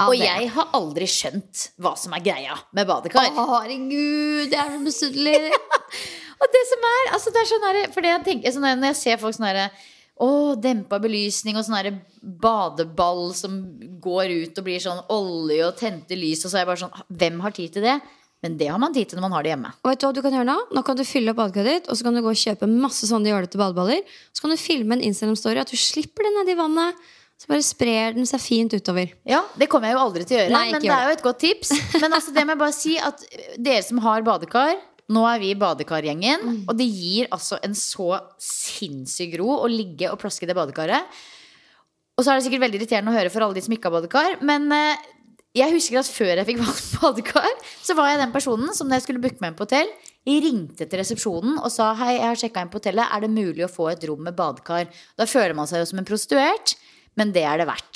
Og 0.05 0.13
det- 0.13 0.27
jeg 0.27 0.49
har 0.53 0.67
aldri 0.77 1.07
skjønt 1.09 1.69
hva 1.81 1.95
som 1.97 2.13
er 2.13 2.21
greia 2.21 2.57
med 2.71 2.87
badekar. 2.87 3.31
Å, 3.33 3.45
herregud, 3.55 4.51
jeg 4.51 4.61
er 4.61 4.73
så 4.75 4.81
misunnelig. 4.83 5.51
Og 6.41 6.51
det 6.53 6.63
som 6.69 6.83
er, 6.85 7.13
altså 7.15 7.31
det 7.33 7.41
er 7.41 7.49
sånn 7.49 7.65
her, 7.65 7.79
for 7.93 8.05
det 8.05 8.11
jeg 8.11 8.25
tenker, 8.27 8.53
sånn 8.53 8.67
her, 8.67 8.75
Når 8.77 8.91
jeg 8.93 8.99
ser 9.01 9.17
folk 9.17 9.33
sånn 9.33 9.47
herre 9.49 9.71
å, 10.17 10.55
dempa 10.57 10.97
belysning 11.01 11.57
og 11.57 11.65
sånn 11.65 11.97
badeball 12.21 13.33
som 13.37 13.57
går 14.01 14.33
ut 14.43 14.57
og 14.61 14.65
blir 14.65 14.81
sånn 14.81 15.03
olje 15.13 15.65
og 15.65 15.75
tente 15.77 16.17
lys, 16.17 16.43
og 16.45 16.51
så 16.51 16.57
er 16.57 16.63
jeg 16.63 16.69
bare 16.71 16.81
sånn 16.83 17.03
Hvem 17.21 17.41
har 17.43 17.51
tid 17.57 17.73
til 17.73 17.85
det? 17.85 17.97
Men 18.45 18.57
det 18.57 18.67
har 18.69 18.77
man 18.77 18.93
tid 18.93 19.09
til 19.09 19.17
når 19.17 19.25
man 19.25 19.33
har 19.33 19.45
det 19.45 19.51
hjemme. 19.55 19.69
Og 19.81 19.89
vet 19.89 20.01
du 20.01 20.05
hva 20.05 20.13
du 20.13 20.21
kan 20.21 20.35
gjøre 20.35 20.45
Nå 20.45 20.57
Nå 20.77 20.83
kan 20.85 20.97
du 20.97 21.03
fylle 21.09 21.33
opp 21.33 21.39
badekaret 21.41 21.79
ditt, 21.79 21.87
og 21.89 21.97
så 21.97 22.05
kan 22.05 22.13
du 22.17 22.21
gå 22.21 22.29
og 22.29 22.37
kjøpe 22.37 22.69
masse 22.69 23.09
sånne 23.09 23.31
jålete 23.31 23.57
badeballer. 23.57 24.03
Så 24.29 24.43
kan 24.43 24.53
du 24.53 24.59
filme 24.61 24.93
en 24.97 25.05
Instagram-story 25.09 25.61
at 25.63 25.73
du 25.73 25.77
slipper 25.77 26.27
det 26.27 26.33
nedi 26.35 26.57
vannet. 26.59 27.01
Så 27.37 27.45
bare 27.51 27.61
sprer 27.61 28.15
den 28.17 28.25
seg 28.25 28.41
fint 28.41 28.73
utover. 28.73 29.11
Ja, 29.29 29.43
Det 29.57 29.67
kommer 29.69 29.91
jeg 29.91 29.97
jo 29.97 30.03
aldri 30.07 30.25
til 30.25 30.37
å 30.37 30.41
gjøre, 30.41 30.53
Nei, 30.55 30.71
men 30.73 30.81
det 30.81 30.89
er 30.89 31.03
jo 31.11 31.15
et 31.19 31.21
godt 31.25 31.39
tips. 31.43 31.69
Men 32.01 32.15
altså, 32.17 32.33
det 32.33 32.45
må 32.47 32.55
jeg 32.55 32.61
bare 32.63 32.73
si 32.75 32.95
at 32.97 33.21
dere 33.61 33.83
som 33.85 33.99
har 34.01 34.25
badekar 34.25 34.73
nå 35.07 35.21
er 35.29 35.39
vi 35.39 35.53
badekargjengen, 35.55 36.41
Mm. 36.43 36.55
og 36.67 36.75
det 36.75 36.83
gir 36.91 37.27
altså 37.31 37.55
en 37.63 37.71
så 37.77 38.17
sinnssyk 38.43 39.37
ro 39.39 39.53
å 39.63 39.69
ligge 39.71 40.09
og 40.11 40.19
plaske 40.19 40.43
i 40.43 40.49
det 40.49 40.55
badekaret. 40.57 41.05
Og 42.17 42.25
så 42.25 42.31
er 42.33 42.39
det 42.41 42.47
sikkert 42.47 42.65
veldig 42.65 42.81
irriterende 42.81 43.13
å 43.13 43.15
høre 43.15 43.31
for 43.31 43.45
alle 43.45 43.55
de 43.55 43.63
som 43.63 43.71
ikke 43.75 43.87
har 43.87 43.95
badekar, 44.01 44.35
men 44.43 44.65
eh, 44.75 45.05
jeg 45.61 45.71
husker 45.77 46.01
at 46.01 46.09
før 46.11 46.33
jeg 46.41 46.47
fikk 46.49 46.59
badekar, 46.99 47.47
så 47.85 47.95
var 47.95 48.11
jeg 48.11 48.19
den 48.23 48.33
personen 48.35 48.73
som 48.75 48.89
når 48.89 48.99
jeg 48.99 49.05
skulle 49.07 49.23
booke 49.23 49.39
meg 49.39 49.53
inn 49.53 49.59
på 49.61 49.67
hotell, 49.69 49.93
ringte 50.27 50.83
til 50.91 50.99
resepsjonen 50.99 51.55
og 51.61 51.71
sa 51.71 51.93
hei, 52.01 52.17
jeg 52.17 52.27
har 52.27 52.41
sjekka 52.41 52.65
inn 52.65 52.73
på 52.73 52.81
hotellet, 52.81 53.07
er 53.15 53.23
det 53.23 53.31
mulig 53.31 53.63
å 53.63 53.71
få 53.71 53.87
et 53.93 54.03
rom 54.09 54.25
med 54.27 54.35
badekar? 54.35 54.89
Da 55.15 55.23
føler 55.29 55.55
man 55.55 55.69
seg 55.71 55.79
jo 55.85 55.87
som 55.93 56.01
en 56.03 56.09
prostituert, 56.09 56.75
men 57.17 57.33
det 57.35 57.43
er 57.49 57.61
det 57.61 57.67
verdt. 57.69 57.91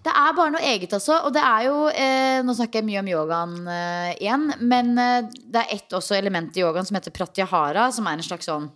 Det 0.00 0.12
er 0.16 0.36
bare 0.36 0.52
noe 0.54 0.64
eget 0.64 0.94
altså. 0.96 1.18
Og 1.28 1.34
det 1.36 1.42
er 1.44 1.66
jo 1.68 1.78
eh, 1.92 2.40
Nå 2.46 2.54
snakker 2.56 2.80
jeg 2.80 2.88
mye 2.88 3.00
om 3.02 3.10
yogaen 3.10 3.56
eh, 3.68 4.12
igjen, 4.16 4.46
men 4.64 4.94
eh, 4.96 5.28
det 5.28 5.64
er 5.64 5.74
ett 5.76 5.96
også 5.96 6.16
element 6.16 6.56
i 6.56 6.64
yogaen 6.64 6.88
som 6.88 6.96
heter 6.96 7.14
pratyahara, 7.14 7.90
som 7.92 8.08
er 8.08 8.16
en 8.16 8.30
slags 8.30 8.48
sånn 8.50 8.70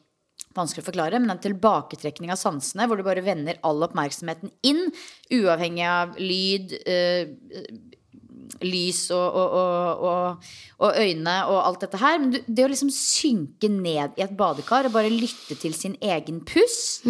Vanskelig 0.54 0.84
å 0.84 0.86
forklare, 0.86 1.18
men 1.18 1.32
en 1.32 1.40
tilbaketrekning 1.42 2.30
av 2.30 2.38
sansene, 2.38 2.84
hvor 2.86 2.98
du 2.98 3.02
bare 3.02 3.24
vender 3.26 3.56
all 3.66 3.80
oppmerksomheten 3.82 4.52
inn, 4.62 4.84
uavhengig 5.34 5.82
av 5.90 6.12
lyd, 6.22 6.76
eh, 6.86 7.32
lys 8.62 9.00
og, 9.16 9.34
og, 9.40 10.04
og, 10.06 10.46
og, 10.78 11.00
øyne 11.02 11.34
og 11.50 11.58
alt 11.58 11.82
dette 11.82 11.98
her. 11.98 12.22
Men 12.22 12.36
det 12.46 12.68
å 12.68 12.70
liksom 12.70 12.92
synke 12.94 13.66
ned 13.72 14.14
i 14.14 14.22
et 14.28 14.38
badekar 14.38 14.86
og 14.86 14.94
bare 14.94 15.10
lytte 15.10 15.58
til 15.58 15.74
sin 15.74 15.98
egen 15.98 16.44
pust 16.46 17.08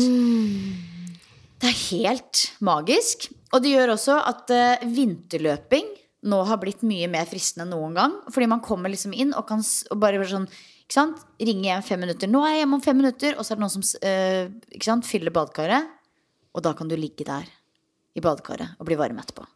Det 1.65 1.71
er 1.71 1.85
helt 1.97 2.41
magisk. 2.61 3.31
Og 3.57 3.63
det 3.65 3.71
gjør 3.73 3.95
også 3.95 4.19
at 4.29 4.51
uh, 4.53 4.83
vinterløping 4.85 5.87
nå 6.29 6.41
har 6.49 6.61
blitt 6.61 6.83
mye 6.85 7.09
mer 7.09 7.25
fristende 7.29 7.65
enn 7.65 7.73
noen 7.73 7.97
gang. 7.97 8.19
Fordi 8.33 8.49
man 8.53 8.61
kommer 8.65 8.93
liksom 8.93 9.15
inn 9.17 9.33
og 9.33 9.47
kan 9.49 9.65
og 9.65 10.01
bare 10.03 10.21
sånn 10.29 10.45
ikke 10.85 10.97
sant? 10.99 11.23
Ringe 11.41 11.71
hjem 11.71 11.87
fem 11.87 12.05
minutter. 12.05 12.29
'Nå 12.29 12.43
er 12.45 12.53
jeg 12.53 12.61
hjemme 12.61 12.77
om 12.77 12.85
fem 12.85 13.01
minutter.' 13.01 13.39
Og 13.39 13.47
så 13.47 13.55
er 13.55 13.57
det 13.57 13.65
noen 13.65 13.73
som 13.73 13.87
uh, 14.05 14.53
ikke 14.77 14.91
sant? 14.91 15.09
fyller 15.09 15.33
badekaret. 15.33 15.89
Og 16.53 16.69
da 16.69 16.75
kan 16.77 16.91
du 16.91 16.99
ligge 17.01 17.25
der 17.25 17.49
i 18.13 18.21
badekaret 18.21 18.77
og 18.77 18.89
bli 18.91 19.01
varm 19.01 19.25
etterpå. 19.25 19.49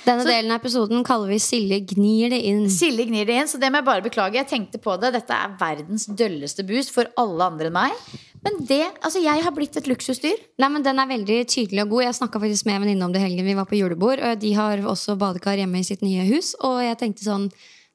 Denne 0.00 0.24
delen 0.24 0.52
av 0.54 0.62
episoden 0.62 1.04
kaller 1.04 1.28
vi 1.28 1.38
Silje 1.42 1.80
gnir 1.92 2.32
det 2.32 2.40
inn. 2.48 2.64
Silje 2.72 3.04
gnir 3.10 3.28
det 3.28 3.36
inn, 3.36 3.50
så 3.50 3.60
det 3.60 3.68
må 3.70 3.80
jeg 3.82 3.88
bare 3.90 4.04
beklage. 4.04 4.38
Jeg 4.40 4.48
tenkte 4.48 4.80
på 4.80 4.96
det. 5.00 5.12
Dette 5.18 5.36
er 5.36 5.56
verdens 5.60 6.06
dølleste 6.08 6.64
boost 6.66 6.94
for 6.94 7.10
alle 7.20 7.50
andre 7.52 7.68
enn 7.68 7.76
meg. 7.76 8.04
Men 8.40 8.56
det, 8.64 8.86
altså 9.04 9.20
jeg 9.20 9.44
har 9.44 9.52
blitt 9.52 9.76
et 9.76 9.90
luksusdyr. 9.90 10.38
Nei, 10.60 10.70
men 10.72 10.86
Den 10.86 11.02
er 11.02 11.10
veldig 11.10 11.42
tydelig 11.52 11.84
og 11.84 11.92
god. 11.96 12.06
Jeg 12.06 12.18
snakka 12.22 12.40
faktisk 12.40 12.68
med 12.68 12.78
en 12.78 12.86
venninne 12.86 13.04
om 13.04 13.12
det 13.12 13.20
i 13.20 13.26
helgen. 13.26 13.50
Vi 13.50 13.58
var 13.58 13.68
på 13.68 13.76
julebord. 13.76 14.22
og 14.24 14.40
De 14.40 14.54
har 14.56 14.80
også 14.88 15.18
badekar 15.20 15.60
hjemme 15.60 15.82
i 15.82 15.86
sitt 15.86 16.00
nye 16.06 16.24
hus. 16.32 16.54
Og 16.64 16.80
jeg 16.80 16.96
tenkte 17.02 17.26
sånn 17.26 17.50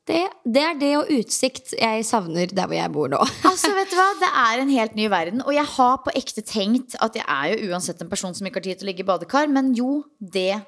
Det, 0.05 0.19
det 0.45 0.61
er 0.61 0.75
det 0.77 0.89
og 0.99 1.07
utsikt 1.15 1.71
jeg 1.79 2.03
savner 2.05 2.51
der 2.53 2.67
hvor 2.69 2.77
jeg 2.77 2.91
bor 2.93 3.09
nå. 3.09 3.17
Altså, 3.49 3.71
vet 3.73 3.89
du 3.89 3.95
hva? 3.97 4.05
Det 4.21 4.27
er 4.29 4.61
en 4.61 4.69
helt 4.69 4.93
ny 4.97 5.07
verden. 5.09 5.41
Og 5.41 5.53
jeg 5.55 5.65
har 5.65 5.95
på 6.05 6.11
ekte 6.13 6.43
tenkt 6.45 6.93
at 7.01 7.15
jeg 7.17 7.25
er 7.25 7.53
jo 7.55 7.71
uansett 7.71 8.03
en 8.03 8.11
person 8.11 8.35
som 8.37 8.45
ikke 8.45 8.59
har 8.61 8.65
tid 8.67 8.81
til 8.81 8.85
å 8.85 8.89
ligge 8.91 9.01
i 9.01 9.07
badekar, 9.07 9.47
men 9.49 9.71
jo, 9.77 10.03
det 10.19 10.59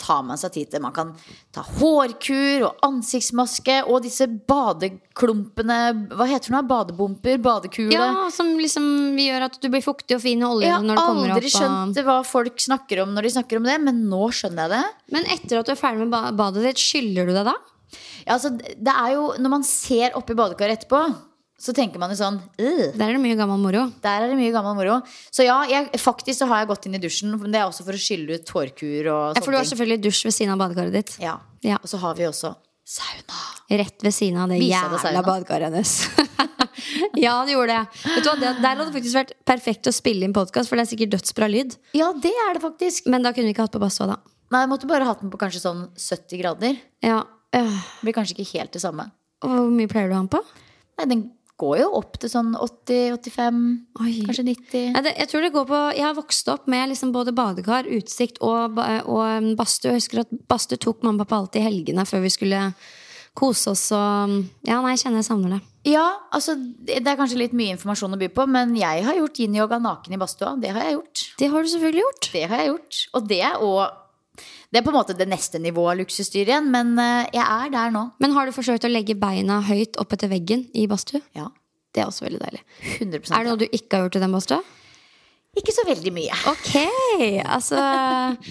tar 0.00 0.22
man 0.24 0.40
seg 0.40 0.54
tid 0.54 0.70
til. 0.72 0.80
Man 0.84 0.94
kan 0.96 1.10
ta 1.52 1.64
hårkur 1.66 2.64
og 2.70 2.80
ansiktsmaske 2.86 3.80
og 3.84 4.00
disse 4.06 4.28
badeklumpene 4.48 5.78
Hva 6.16 6.28
heter 6.30 6.50
det 6.52 6.56
nå? 6.56 6.62
Badebomper? 6.70 7.40
Badekule? 7.44 7.92
Ja, 7.92 8.28
Som 8.32 8.54
liksom 8.60 9.18
gjør 9.20 9.48
at 9.50 9.58
du 9.60 9.68
blir 9.72 9.84
fuktig 9.84 10.16
og 10.16 10.24
fin 10.24 10.40
Jeg 10.40 10.72
har 10.72 10.84
når 10.84 10.96
du 10.96 11.02
kommer 11.02 11.34
aldri 11.36 11.50
opp. 11.50 11.56
skjønt 11.58 12.00
hva 12.06 12.20
folk 12.26 12.62
snakker 12.64 13.02
om 13.04 13.12
når 13.16 13.28
de 13.28 13.34
snakker 13.36 13.60
om 13.60 13.68
det, 13.68 13.76
men 13.84 14.04
nå 14.08 14.22
skjønner 14.32 14.64
jeg 14.64 14.72
det. 14.78 15.12
Men 15.18 15.28
etter 15.36 15.60
at 15.60 15.68
du 15.68 15.74
er 15.74 15.80
ferdig 15.80 16.06
med 16.08 16.40
badet 16.40 16.64
ditt, 16.64 16.80
skyller 16.80 17.28
du 17.28 17.34
deg 17.36 17.50
da? 17.50 17.58
Ja, 18.26 18.36
altså, 18.36 18.52
det 18.58 18.94
er 18.94 19.16
jo, 19.16 19.26
Når 19.40 19.52
man 19.52 19.66
ser 19.66 20.16
oppi 20.18 20.36
badekaret 20.38 20.80
etterpå, 20.80 21.02
så 21.60 21.74
tenker 21.76 22.00
man 22.00 22.08
jo 22.12 22.16
sånn 22.16 22.38
«Øh, 22.56 22.94
Der 22.96 23.10
er 23.10 23.18
det 23.18 23.20
mye 23.20 23.36
gammel 23.36 23.60
moro. 23.60 23.82
Der 24.00 24.24
er 24.24 24.30
det 24.32 24.38
mye 24.38 24.52
gammel 24.54 24.78
moro. 24.78 24.94
Så 25.28 25.44
ja, 25.44 25.58
jeg, 25.68 25.90
faktisk 26.00 26.40
så 26.40 26.48
har 26.48 26.62
jeg 26.62 26.70
gått 26.70 26.88
inn 26.88 26.96
i 26.96 27.02
dusjen. 27.02 27.34
Men 27.36 27.52
det 27.52 27.60
er 27.60 27.68
også 27.68 27.84
for 27.84 27.98
å 27.98 28.00
skylle 28.00 28.38
ut 28.38 28.46
tårkur 28.48 29.10
og 29.12 29.36
Ja, 29.36 29.42
for 29.44 29.52
du 29.52 29.58
har 29.58 29.68
selvfølgelig 29.68 30.00
dusj 30.06 30.24
ved 30.30 30.36
siden 30.38 30.54
av 30.54 30.62
badekaret 30.62 30.96
ditt. 30.96 31.12
Ja. 31.20 31.36
Ja. 31.66 31.76
Og 31.82 31.92
så 31.92 32.00
har 32.00 32.16
vi 32.16 32.24
også 32.30 32.54
sauna. 32.90 33.42
Rett 33.70 34.02
ved 34.02 34.14
siden 34.16 34.40
av 34.40 34.48
det 34.50 34.62
jævla 34.64 35.22
badekaret 35.26 35.68
hennes. 35.68 35.92
ja, 37.26 37.36
det 37.44 37.54
gjorde 37.54 37.76
det. 37.76 38.06
Vet 38.16 38.24
du 38.24 38.30
hva. 38.30 38.38
Der 38.40 38.64
hadde 38.72 38.86
det 38.88 38.96
faktisk 38.96 39.18
vært 39.20 39.34
perfekt 39.52 39.90
å 39.90 39.92
spille 39.94 40.26
inn 40.26 40.34
podkast, 40.36 40.70
for 40.70 40.80
det 40.80 40.86
er 40.86 40.90
sikkert 40.94 41.12
dødsbra 41.18 41.50
lyd. 41.52 41.76
Ja, 41.96 42.08
det 42.16 42.32
er 42.48 42.56
det 42.56 42.64
faktisk. 42.64 43.06
Men 43.12 43.26
da 43.26 43.34
kunne 43.36 43.50
vi 43.50 43.54
ikke 43.54 43.68
hatt 43.68 43.76
på 43.76 43.82
badstua, 43.82 44.14
da. 44.14 44.18
Nei, 44.50 44.64
jeg 44.64 44.72
måtte 44.72 44.88
bare 44.90 45.06
hatt 45.06 45.20
den 45.22 45.30
på 45.30 45.38
kanskje 45.38 45.62
sånn 45.62 45.84
70 45.94 46.40
grader. 46.40 46.80
Ja. 47.04 47.20
Øh. 47.56 47.76
Blir 48.04 48.16
kanskje 48.16 48.38
ikke 48.38 48.58
helt 48.58 48.72
det 48.76 48.82
samme. 48.82 49.10
Og 49.44 49.50
Hvor 49.50 49.70
mye 49.72 49.90
pleier 49.90 50.10
du 50.10 50.14
å 50.14 50.18
ha 50.18 50.24
den 50.24 50.32
på? 50.32 50.42
Nei, 51.00 51.06
den 51.08 51.22
går 51.60 51.76
jo 51.82 51.88
opp 51.98 52.16
til 52.20 52.30
sånn 52.32 52.54
80-85, 52.56 53.60
kanskje 53.98 54.44
90. 54.46 54.86
Nei, 54.94 55.02
det, 55.04 55.12
jeg 55.18 55.30
tror 55.30 55.44
det 55.44 55.52
går 55.54 55.66
på 55.68 55.80
Jeg 55.96 56.06
har 56.06 56.16
vokst 56.16 56.48
opp 56.52 56.70
med 56.72 56.88
liksom 56.92 57.12
både 57.12 57.34
badekar, 57.36 57.88
utsikt 57.98 58.40
og, 58.44 58.80
og 58.80 59.20
um, 59.20 59.52
badstue. 59.58 59.92
Jeg 59.92 60.04
husker 60.04 60.24
at 60.24 60.32
badstue 60.50 60.80
tok 60.80 61.04
mamma 61.04 61.20
og 61.20 61.28
pappa 61.28 61.42
alltid 61.42 61.62
i 61.62 61.68
helgene 61.68 62.06
før 62.08 62.24
vi 62.24 62.32
skulle 62.32 62.62
kose 63.36 63.74
oss. 63.74 63.86
Og, 63.94 64.38
ja, 64.66 64.80
nei, 64.80 64.94
jeg 64.96 65.04
kjenner 65.04 65.22
jeg 65.22 65.28
savner 65.28 65.56
det. 65.56 65.60
Ja, 65.88 66.06
altså 66.34 66.56
det 66.58 66.98
det 67.00 67.08
er 67.08 67.16
kanskje 67.16 67.40
litt 67.40 67.56
mye 67.56 67.72
informasjon 67.76 68.16
å 68.16 68.20
by 68.20 68.28
på, 68.36 68.44
men 68.50 68.74
jeg 68.76 69.04
har 69.06 69.16
gjort 69.16 69.40
yin-yoga 69.40 69.78
naken 69.80 70.16
i 70.16 70.20
badstua. 70.20 70.56
Det 70.60 70.74
har 70.76 70.84
jeg 70.84 70.98
gjort. 70.98 71.24
Det 71.40 71.48
har 71.52 71.64
du 71.64 71.72
selvfølgelig 71.72 72.04
gjort. 72.04 72.30
Det 72.34 72.44
har 72.50 72.62
jeg 72.62 72.72
gjort. 72.72 73.00
Og 73.16 73.28
det 73.30 73.42
er 73.46 73.64
òg 73.64 73.99
Det 74.70 74.78
er 74.78 74.84
på 74.86 74.92
en 74.92 75.00
måte 75.00 75.16
det 75.18 75.26
neste 75.26 75.58
nivået 75.58 75.96
av 75.96 75.98
luksusdyr 76.04 76.44
igjen, 76.44 76.68
men 76.70 76.92
eh, 77.02 77.26
jeg 77.34 77.42
er 77.42 77.72
der 77.74 77.90
nå. 77.94 78.04
Men 78.22 78.36
har 78.36 78.46
du 78.46 78.54
forsøkt 78.54 78.86
å 78.86 78.90
legge 78.90 79.16
beina 79.18 79.58
høyt 79.66 79.98
opp 79.98 80.14
etter 80.14 80.30
veggen 80.30 80.68
i 80.78 80.86
badstue? 80.90 81.22
Ja. 81.34 81.48
Det 81.90 82.04
er 82.04 82.06
også 82.06 82.22
veldig 82.22 82.38
deilig. 82.38 82.60
100 83.00 83.32
Er 83.34 83.42
det 83.42 83.50
noe 83.50 83.58
du 83.58 83.66
ikke 83.66 83.98
har 83.98 84.04
gjort 84.06 84.20
i 84.20 84.22
den 84.22 84.36
badstua? 84.36 84.60
Ikke 85.58 85.72
så 85.74 85.82
veldig 85.82 86.12
mye. 86.14 86.36
Ok, 86.46 86.68
altså 87.42 87.74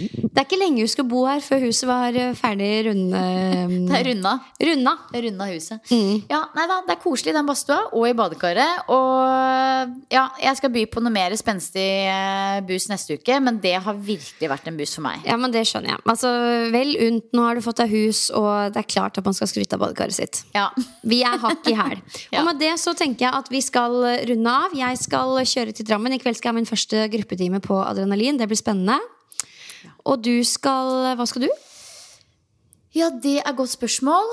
Det 0.04 0.36
er 0.36 0.44
ikke 0.44 0.58
lenge 0.60 0.84
du 0.84 0.90
skal 0.92 1.06
bo 1.08 1.22
her 1.30 1.40
før 1.40 1.62
huset 1.64 1.88
var 1.88 2.12
eh, 2.20 2.34
ferdig 2.36 2.68
runde, 2.90 3.22
Det 3.90 3.96
er 4.02 4.08
runda. 4.10 4.34
runda. 4.60 4.94
Runda 5.16 5.48
huset. 5.48 5.94
Ja, 6.30 6.42
nei 6.58 6.66
da, 6.68 6.82
Det 6.88 6.98
er 6.98 7.00
koselig 7.00 7.32
i 7.32 7.38
den 7.38 7.48
badstua 7.48 7.78
og 7.96 8.04
i 8.10 8.12
badekaret. 8.20 8.84
Og 8.92 9.96
ja, 10.12 10.26
jeg 10.44 10.60
skal 10.60 10.74
by 10.76 10.84
på 10.92 11.04
noe 11.06 11.14
mer 11.16 11.36
spenstig 11.40 11.86
bus 12.68 12.90
neste 12.92 13.16
uke, 13.16 13.40
men 13.48 13.62
det 13.64 13.78
har 13.86 13.96
virkelig 13.96 14.52
vært 14.52 14.68
en 14.68 14.78
bus 14.80 14.98
for 15.00 15.08
meg. 15.08 15.24
Ja, 15.28 15.40
men 15.40 15.56
det 15.56 15.64
skjønner 15.72 15.96
jeg. 15.96 16.04
Altså, 16.10 16.34
Vel 16.76 16.94
unt, 17.08 17.30
nå 17.36 17.48
har 17.48 17.56
du 17.56 17.64
fått 17.64 17.80
deg 17.80 17.96
hus, 17.96 18.26
og 18.36 18.76
det 18.76 18.84
er 18.84 18.90
klart 18.92 19.18
at 19.22 19.26
man 19.26 19.38
skal 19.40 19.50
skryte 19.52 19.80
av 19.80 19.86
badekaret 19.88 20.18
sitt. 20.20 20.44
Ja. 20.56 20.68
Vi 21.08 21.22
er 21.24 21.40
hakk 21.48 21.72
i 21.72 21.78
hæl. 21.80 21.98
Ja. 22.30 22.42
Og 22.44 22.46
med 22.52 22.60
det 22.62 22.76
så 22.78 22.92
tenker 22.98 23.26
jeg 23.26 23.34
at 23.40 23.48
vi 23.50 23.60
skal 23.64 23.96
runde 24.30 24.52
av. 24.52 24.74
Jeg 24.78 24.98
skal 25.02 25.32
kjøre 25.50 25.72
til 25.74 25.88
Drammen. 25.88 26.14
I 26.14 26.20
kveld 26.22 26.38
skal 26.38 26.50
jeg 26.52 26.54
ha 26.54 26.58
min 26.60 26.68
første 26.70 26.89
gruppetime 27.12 27.60
på 27.62 27.78
adrenalin. 27.86 28.38
Det 28.38 28.48
blir 28.50 28.58
spennende. 28.60 28.98
Og 30.06 30.22
du 30.24 30.44
skal 30.44 31.16
Hva 31.16 31.26
skal 31.28 31.46
du? 31.46 31.50
ja, 32.98 33.10
det 33.14 33.38
er 33.46 33.54
godt 33.54 33.70
spørsmål. 33.76 34.32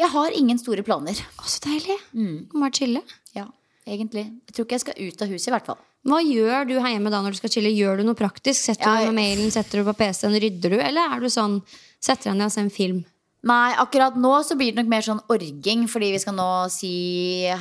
Jeg 0.00 0.08
har 0.14 0.32
ingen 0.32 0.58
store 0.58 0.82
planer. 0.82 1.12
Å, 1.38 1.44
så 1.44 1.60
deilig. 1.66 1.98
Mm. 2.16 2.48
Bare 2.54 2.72
chille. 2.72 3.02
Ja, 3.36 3.44
egentlig. 3.86 4.24
Jeg 4.48 4.54
tror 4.56 4.64
ikke 4.66 4.78
jeg 4.78 4.84
skal 4.86 5.00
ut 5.04 5.22
av 5.22 5.28
huset, 5.34 5.48
i 5.50 5.54
hvert 5.54 5.66
fall. 5.68 5.78
Hva 6.08 6.22
gjør 6.24 6.64
du 6.70 6.74
her 6.80 6.94
hjemme 6.94 7.10
da 7.12 7.20
når 7.20 7.34
du 7.36 7.40
skal 7.42 7.52
chille? 7.52 7.68
Gjør 7.76 8.00
du 8.00 8.06
noe 8.08 8.16
praktisk? 8.16 8.56
Setter 8.70 8.86
Ja, 8.88 8.92
du 8.94 8.96
jeg- 8.96 9.06
deg 9.06 9.14
med 9.14 9.20
mailen, 9.20 9.50
setter 9.52 9.78
du 9.84 9.84
på 9.92 9.96
PC-en, 9.98 10.32
rydder 10.40 10.70
du? 10.70 10.78
Eller 10.80 11.12
er 11.16 11.20
du 11.20 11.26
sånn 11.28 11.62
Setter 12.00 12.30
deg 12.30 12.38
ned 12.38 12.46
og 12.46 12.52
ser 12.52 12.62
en 12.62 12.70
film? 12.72 13.04
Nei, 13.48 13.72
akkurat 13.80 14.18
nå 14.20 14.34
så 14.44 14.52
blir 14.58 14.74
det 14.74 14.82
nok 14.82 14.90
mer 14.92 15.04
sånn 15.04 15.22
orging, 15.32 15.86
fordi 15.88 16.10
vi 16.12 16.18
skal 16.20 16.34
nå 16.36 16.48
si 16.72 16.90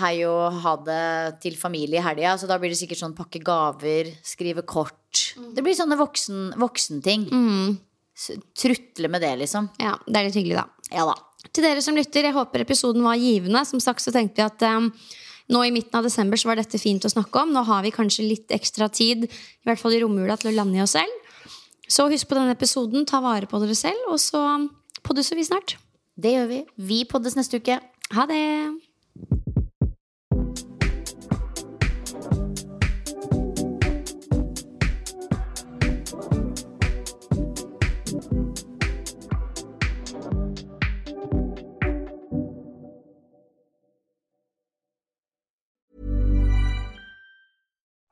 hei 0.01 0.15
og 0.27 0.57
ha 0.65 0.73
det 0.83 1.03
til 1.45 1.55
familie 1.59 2.01
i 2.01 2.03
helga. 2.03 2.33
Så 2.35 2.49
da 2.49 2.57
blir 2.59 2.73
det 2.73 2.79
sikkert 2.81 2.99
sånn 2.99 3.15
pakke 3.15 3.39
gaver, 3.39 4.09
skrive 4.27 4.65
kort. 4.67 4.97
Det 5.55 5.63
blir 5.63 5.77
sånne 5.77 5.95
voksen, 5.99 6.49
voksenting. 6.59 7.29
Mm. 7.31 7.77
Trutle 8.59 9.07
med 9.07 9.23
det, 9.23 9.31
liksom. 9.45 9.69
Ja, 9.79 9.95
det 10.03 10.19
er 10.19 10.27
litt 10.27 10.39
hyggelig, 10.41 10.59
da. 10.59 10.67
Ja 10.99 11.07
da. 11.07 11.15
Til 11.55 11.63
dere 11.63 11.83
som 11.85 11.95
lytter, 11.95 12.27
jeg 12.27 12.35
håper 12.35 12.65
episoden 12.65 13.05
var 13.05 13.15
givende. 13.15 13.63
Som 13.67 13.79
sagt 13.79 14.03
så 14.03 14.11
tenkte 14.11 14.41
vi 14.41 14.49
at 14.49 14.65
um, 14.75 14.89
nå 15.55 15.61
i 15.63 15.71
midten 15.71 15.95
av 15.95 16.03
desember 16.03 16.37
så 16.37 16.51
var 16.51 16.59
dette 16.59 16.81
fint 16.81 17.07
å 17.07 17.13
snakke 17.13 17.45
om. 17.45 17.55
Nå 17.55 17.63
har 17.69 17.87
vi 17.87 17.93
kanskje 17.95 18.27
litt 18.27 18.51
ekstra 18.51 18.89
tid, 18.91 19.29
i 19.31 19.69
hvert 19.69 19.79
fall 19.79 19.95
i 19.95 20.01
romjula, 20.03 20.35
til 20.35 20.51
å 20.51 20.57
lande 20.59 20.81
i 20.81 20.83
oss 20.83 20.97
selv. 20.97 21.15
Så 21.89 22.09
husk 22.11 22.27
på 22.29 22.35
denne 22.37 22.53
episoden, 22.53 23.07
ta 23.07 23.23
vare 23.23 23.47
på 23.49 23.63
dere 23.63 23.79
selv, 23.79 24.11
og 24.11 24.19
så 24.21 24.43
podduser 25.03 25.35
vi 25.39 25.47
snart. 25.47 25.77
Det 26.19 26.35
gjør 26.35 26.47
vi. 26.51 26.63
Vi 26.75 27.03
poddes 27.09 27.35
neste 27.39 27.61
uke. 27.61 27.79
Ha 28.11 28.25
det! 28.29 28.45